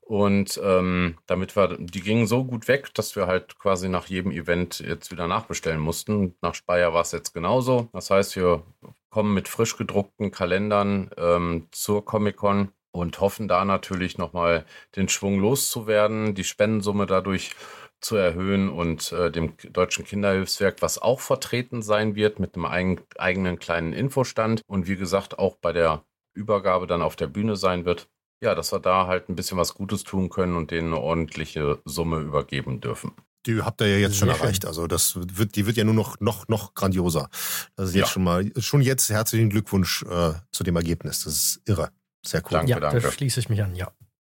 Und 0.03 0.61
ähm, 0.63 1.19
damit 1.27 1.57
wir, 1.57 1.77
die 1.81 2.01
gingen 2.01 2.29
so 2.29 2.45
gut 2.45 2.69
weg, 2.69 2.95
dass 2.95 3.17
wir 3.17 3.27
halt 3.27 3.59
quasi 3.59 3.89
nach 3.89 4.07
jedem 4.07 4.31
Event 4.31 4.79
jetzt 4.79 5.11
wieder 5.11 5.27
nachbestellen 5.27 5.81
mussten. 5.81 6.37
Nach 6.43 6.55
Speyer 6.55 6.95
war 6.95 7.01
es 7.01 7.11
jetzt 7.11 7.35
genauso. 7.35 7.89
Das 7.93 8.11
heißt, 8.11 8.37
wir 8.37 8.63
kommen 9.11 9.35
mit 9.35 9.49
frisch 9.49 9.77
gedruckten 9.77 10.31
Kalendern 10.31 11.11
ähm, 11.17 11.67
zur 11.73 12.05
Comic-Con 12.05 12.69
und 12.97 13.21
hoffen 13.21 13.49
da 13.49 13.65
natürlich 13.65 14.19
nochmal 14.19 14.65
den 14.97 15.09
Schwung 15.09 15.39
loszuwerden, 15.39 16.35
die 16.35 16.45
Spendensumme 16.45 17.07
dadurch 17.07 17.53
zu 18.01 18.17
erhöhen 18.17 18.69
und 18.69 19.13
äh, 19.13 19.31
dem 19.31 19.55
Deutschen 19.73 20.05
Kinderhilfswerk, 20.05 20.83
was 20.83 20.99
auch 21.01 21.21
vertreten 21.21 21.83
sein 21.83 22.15
wird 22.15 22.39
mit 22.39 22.55
einem 22.55 22.67
eigen, 22.67 23.01
eigenen 23.17 23.59
kleinen 23.59 23.93
Infostand 23.93 24.63
und 24.67 24.87
wie 24.87 24.97
gesagt 24.97 25.39
auch 25.39 25.57
bei 25.57 25.73
der 25.73 26.05
Übergabe 26.35 26.87
dann 26.87 27.03
auf 27.03 27.17
der 27.17 27.27
Bühne 27.27 27.57
sein 27.57 27.85
wird, 27.85 28.09
ja, 28.43 28.55
dass 28.55 28.73
wir 28.73 28.81
da 28.81 29.07
halt 29.07 29.29
ein 29.29 29.37
bisschen 29.37 29.57
was 29.57 29.75
Gutes 29.75 30.05
tun 30.05 30.29
können 30.29 30.57
und 30.57 30.71
denen 30.71 30.93
eine 30.93 31.01
ordentliche 31.01 31.81
Summe 31.85 32.21
übergeben 32.21 32.81
dürfen. 32.81 33.13
Die 33.47 33.63
habt 33.63 33.81
ihr 33.81 33.89
ja 33.89 33.97
jetzt 33.97 34.17
schon 34.17 34.29
Sehr 34.29 34.39
erreicht. 34.39 34.63
Schön. 34.63 34.69
Also 34.69 34.87
das 34.87 35.17
wird, 35.17 35.57
die 35.57 35.67
wird 35.67 35.77
ja 35.77 35.85
nur 35.85 35.95
noch, 35.95 36.21
noch, 36.21 36.49
noch 36.49 36.75
grandioser. 36.75 37.29
Das 37.77 37.91
ist 37.91 37.95
jetzt 37.95 38.09
ja. 38.09 38.13
schon 38.13 38.25
mal, 38.25 38.53
schon 38.59 38.83
jetzt 38.83 39.09
herzlichen 39.09 39.51
Glückwunsch 39.51 40.03
äh, 40.03 40.33
zu 40.51 40.65
dem 40.65 40.77
Ergebnis. 40.77 41.25
Das 41.25 41.33
ist 41.33 41.63
irre. 41.65 41.91
Sehr 42.27 42.43
cool. 42.45 42.51
Danke, 42.51 42.71
ja, 42.71 42.81
danke. 42.81 43.01
da 43.01 43.11
schließe 43.11 43.41
ich 43.41 43.49
mich 43.49 43.63
an, 43.63 43.75
ja. 43.75 43.91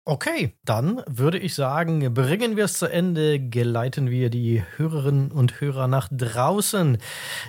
Okay, 0.09 0.53
dann 0.63 1.01
würde 1.05 1.38
ich 1.38 1.53
sagen, 1.53 2.13
bringen 2.13 2.55
wir 2.55 2.63
es 2.63 2.75
zu 2.75 2.85
Ende, 2.85 3.41
geleiten 3.41 4.09
wir 4.09 4.29
die 4.29 4.63
Hörerinnen 4.77 5.34
und 5.34 5.59
Hörer 5.59 5.89
nach 5.89 6.07
draußen. 6.09 6.97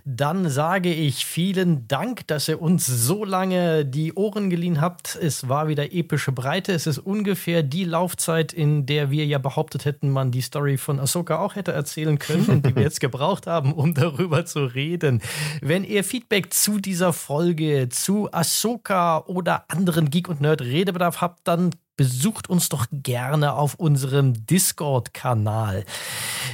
Dann 0.05 0.51
sage 0.51 0.93
ich 0.93 1.25
vielen 1.25 1.87
Dank, 1.87 2.27
dass 2.27 2.49
ihr 2.49 2.61
uns 2.61 2.85
so 2.85 3.25
lange 3.25 3.87
die 3.87 4.13
Ohren 4.15 4.51
geliehen 4.51 4.81
habt. 4.81 5.15
Es 5.15 5.49
war 5.49 5.69
wieder 5.69 5.93
epische 5.93 6.33
Breite. 6.33 6.73
Es 6.73 6.89
ist 6.89 6.99
ungefähr 6.99 7.63
die 7.63 7.85
Laufzeit, 7.85 8.53
in 8.53 8.87
der 8.87 9.13
wir 9.13 9.25
ja 9.25 9.39
behauptet 9.39 9.85
hätten, 9.85 10.11
man 10.11 10.33
die 10.33 10.41
Story 10.41 10.79
von 10.79 10.99
Ahsoka 10.99 11.39
auch 11.39 11.55
hätte 11.55 11.71
erzählen 11.71 12.19
können 12.19 12.47
und 12.47 12.67
die 12.67 12.75
wir 12.75 12.83
jetzt 12.83 13.01
gebraucht 13.01 13.47
haben, 13.47 13.73
um 13.73 13.95
darüber 13.95 14.47
zu 14.47 14.65
reden. 14.65 15.23
Wenn 15.63 15.85
ihr 15.85 16.03
Feedback 16.03 16.53
zu 16.53 16.81
dieser 16.81 17.13
Folge, 17.13 17.89
zu 17.89 18.29
Ahsoka 18.33 19.19
oder 19.27 19.65
anderen 19.69 20.11
Geek 20.11 20.29
und 20.29 20.41
Nerd 20.41 20.63
Redebedarf 20.63 21.21
habt, 21.21 21.47
dann 21.47 21.71
besucht 21.99 22.49
uns 22.49 22.69
doch 22.69 22.87
gerne 22.93 23.55
auf 23.55 23.75
unserem 23.75 24.47
Discord-Kanal. 24.47 25.85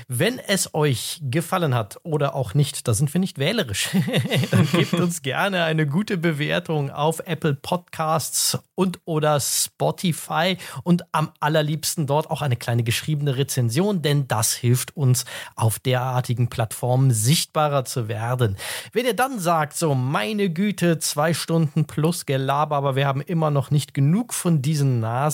Wenn 0.08 0.38
es 0.38 0.74
euch 0.74 1.20
gefallen 1.22 1.74
hat 1.74 1.98
oder 2.02 2.34
auch 2.34 2.54
nicht, 2.54 2.88
da 2.88 2.94
sind 2.94 3.12
wir 3.12 3.20
nicht 3.20 3.38
wählerisch, 3.38 3.90
dann 4.50 4.66
gebt 4.72 4.94
uns 4.94 5.22
gerne 5.22 5.64
eine 5.64 5.86
gute 5.86 6.16
Bewertung 6.16 6.90
auf 6.90 7.20
Apple 7.26 7.54
Podcasts 7.54 8.58
und 8.74 9.00
oder 9.04 9.38
Spotify 9.38 10.56
und 10.82 11.04
am 11.12 11.30
allerliebsten 11.40 12.06
dort 12.06 12.30
auch 12.30 12.42
eine 12.42 12.56
kleine 12.56 12.82
geschriebene 12.82 13.36
Rezension, 13.36 14.00
denn 14.00 14.26
das 14.26 14.54
hilft 14.54 14.96
uns 14.96 15.26
auf 15.56 15.78
derartigen 15.78 16.48
Plattformen 16.48 17.10
sichtbarer 17.10 17.84
zu 17.84 18.08
werden. 18.08 18.56
Wenn 18.92 19.04
ihr 19.04 19.14
dann 19.14 19.38
sagt, 19.38 19.76
so 19.76 19.94
meine 19.94 20.48
Güte, 20.48 20.98
zwei 20.98 21.34
Stunden 21.34 21.84
plus 21.84 22.24
Gelaber, 22.24 22.76
aber 22.76 22.96
wir 22.96 23.06
haben 23.06 23.20
immer 23.20 23.50
noch 23.50 23.70
nicht 23.70 23.92
genug 23.92 24.32
von 24.32 24.62
diesen 24.62 25.00
Nasen, 25.00 25.34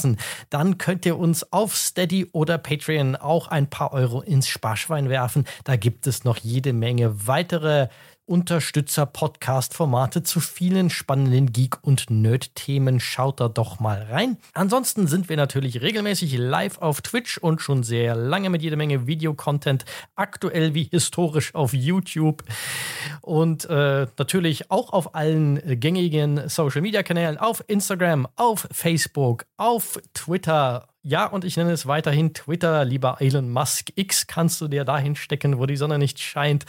dann 0.51 0.79
könnt 0.79 1.07
ihr 1.07 1.19
uns 1.19 1.53
auf 1.53 1.77
Steady 1.77 2.27
oder 2.33 2.59
Patreon 2.59 3.17
auch 3.17 3.49
ein 3.49 3.69
paar 3.69 3.93
Euro 3.93 4.21
ins 4.21 4.49
Sparschwein 4.49 5.09
werfen. 5.09 5.45
Da 5.65 5.77
gibt 5.77 6.07
es 6.07 6.25
noch 6.25 6.37
jede 6.39 6.73
Menge 6.73 7.27
weitere 7.27 7.89
Unterstützer-Podcast-Formate 8.31 10.23
zu 10.23 10.39
vielen 10.39 10.89
spannenden 10.89 11.53
Geek- 11.53 11.83
und 11.83 12.11
Nerd-Themen. 12.11 13.01
Schaut 13.01 13.41
da 13.41 13.49
doch 13.49 13.81
mal 13.81 14.07
rein. 14.09 14.37
Ansonsten 14.55 15.09
sind 15.09 15.29
wir 15.29 15.37
natürlich 15.37 15.83
regelmäßig 15.83 16.39
live 16.39 16.79
auf 16.79 17.01
Twitch 17.01 17.39
und 17.39 17.61
schon 17.61 17.83
sehr 17.83 18.15
lange 18.15 18.49
mit 18.49 18.63
jede 18.63 18.77
Menge 18.77 19.09
Videocontent, 19.09 19.85
aktuell 20.15 20.75
wie 20.75 20.85
historisch 20.85 21.57
auf 21.57 21.75
YouTube 21.75 22.45
und 23.21 23.65
äh, 23.65 24.07
natürlich 24.17 24.71
auch 24.71 24.93
auf 24.93 25.17
allen 25.17 25.61
gängigen 25.81 26.49
Social-Media-Kanälen, 26.49 27.37
auf 27.37 27.65
Instagram, 27.67 28.29
auf 28.37 28.69
Facebook, 28.71 29.45
auf 29.57 29.99
Twitter 30.15 30.87
ja, 31.03 31.25
und 31.25 31.47
ich 31.47 31.57
nenne 31.57 31.73
es 31.73 31.87
weiterhin 31.87 32.35
Twitter, 32.35 32.85
lieber 32.85 33.17
Elon 33.21 33.49
Musk. 33.49 33.89
X 33.95 34.27
kannst 34.27 34.61
du 34.61 34.69
dir 34.69 34.85
dahin 34.85 35.17
stecken, 35.17 35.59
wo 35.59 35.65
die 35.65 35.77
Sonne 35.77 35.99
nicht 35.99 36.19
scheint. 36.19 36.67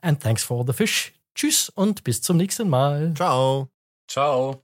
And 0.00 0.22
thanks 0.22 0.44
for 0.44 0.64
the 0.64 0.72
fish. 0.72 1.14
Tschüss 1.34 1.68
und 1.68 2.04
bis 2.04 2.22
zum 2.22 2.36
nächsten 2.36 2.68
Mal. 2.68 3.12
Ciao. 3.14 3.68
Ciao. 4.08 4.63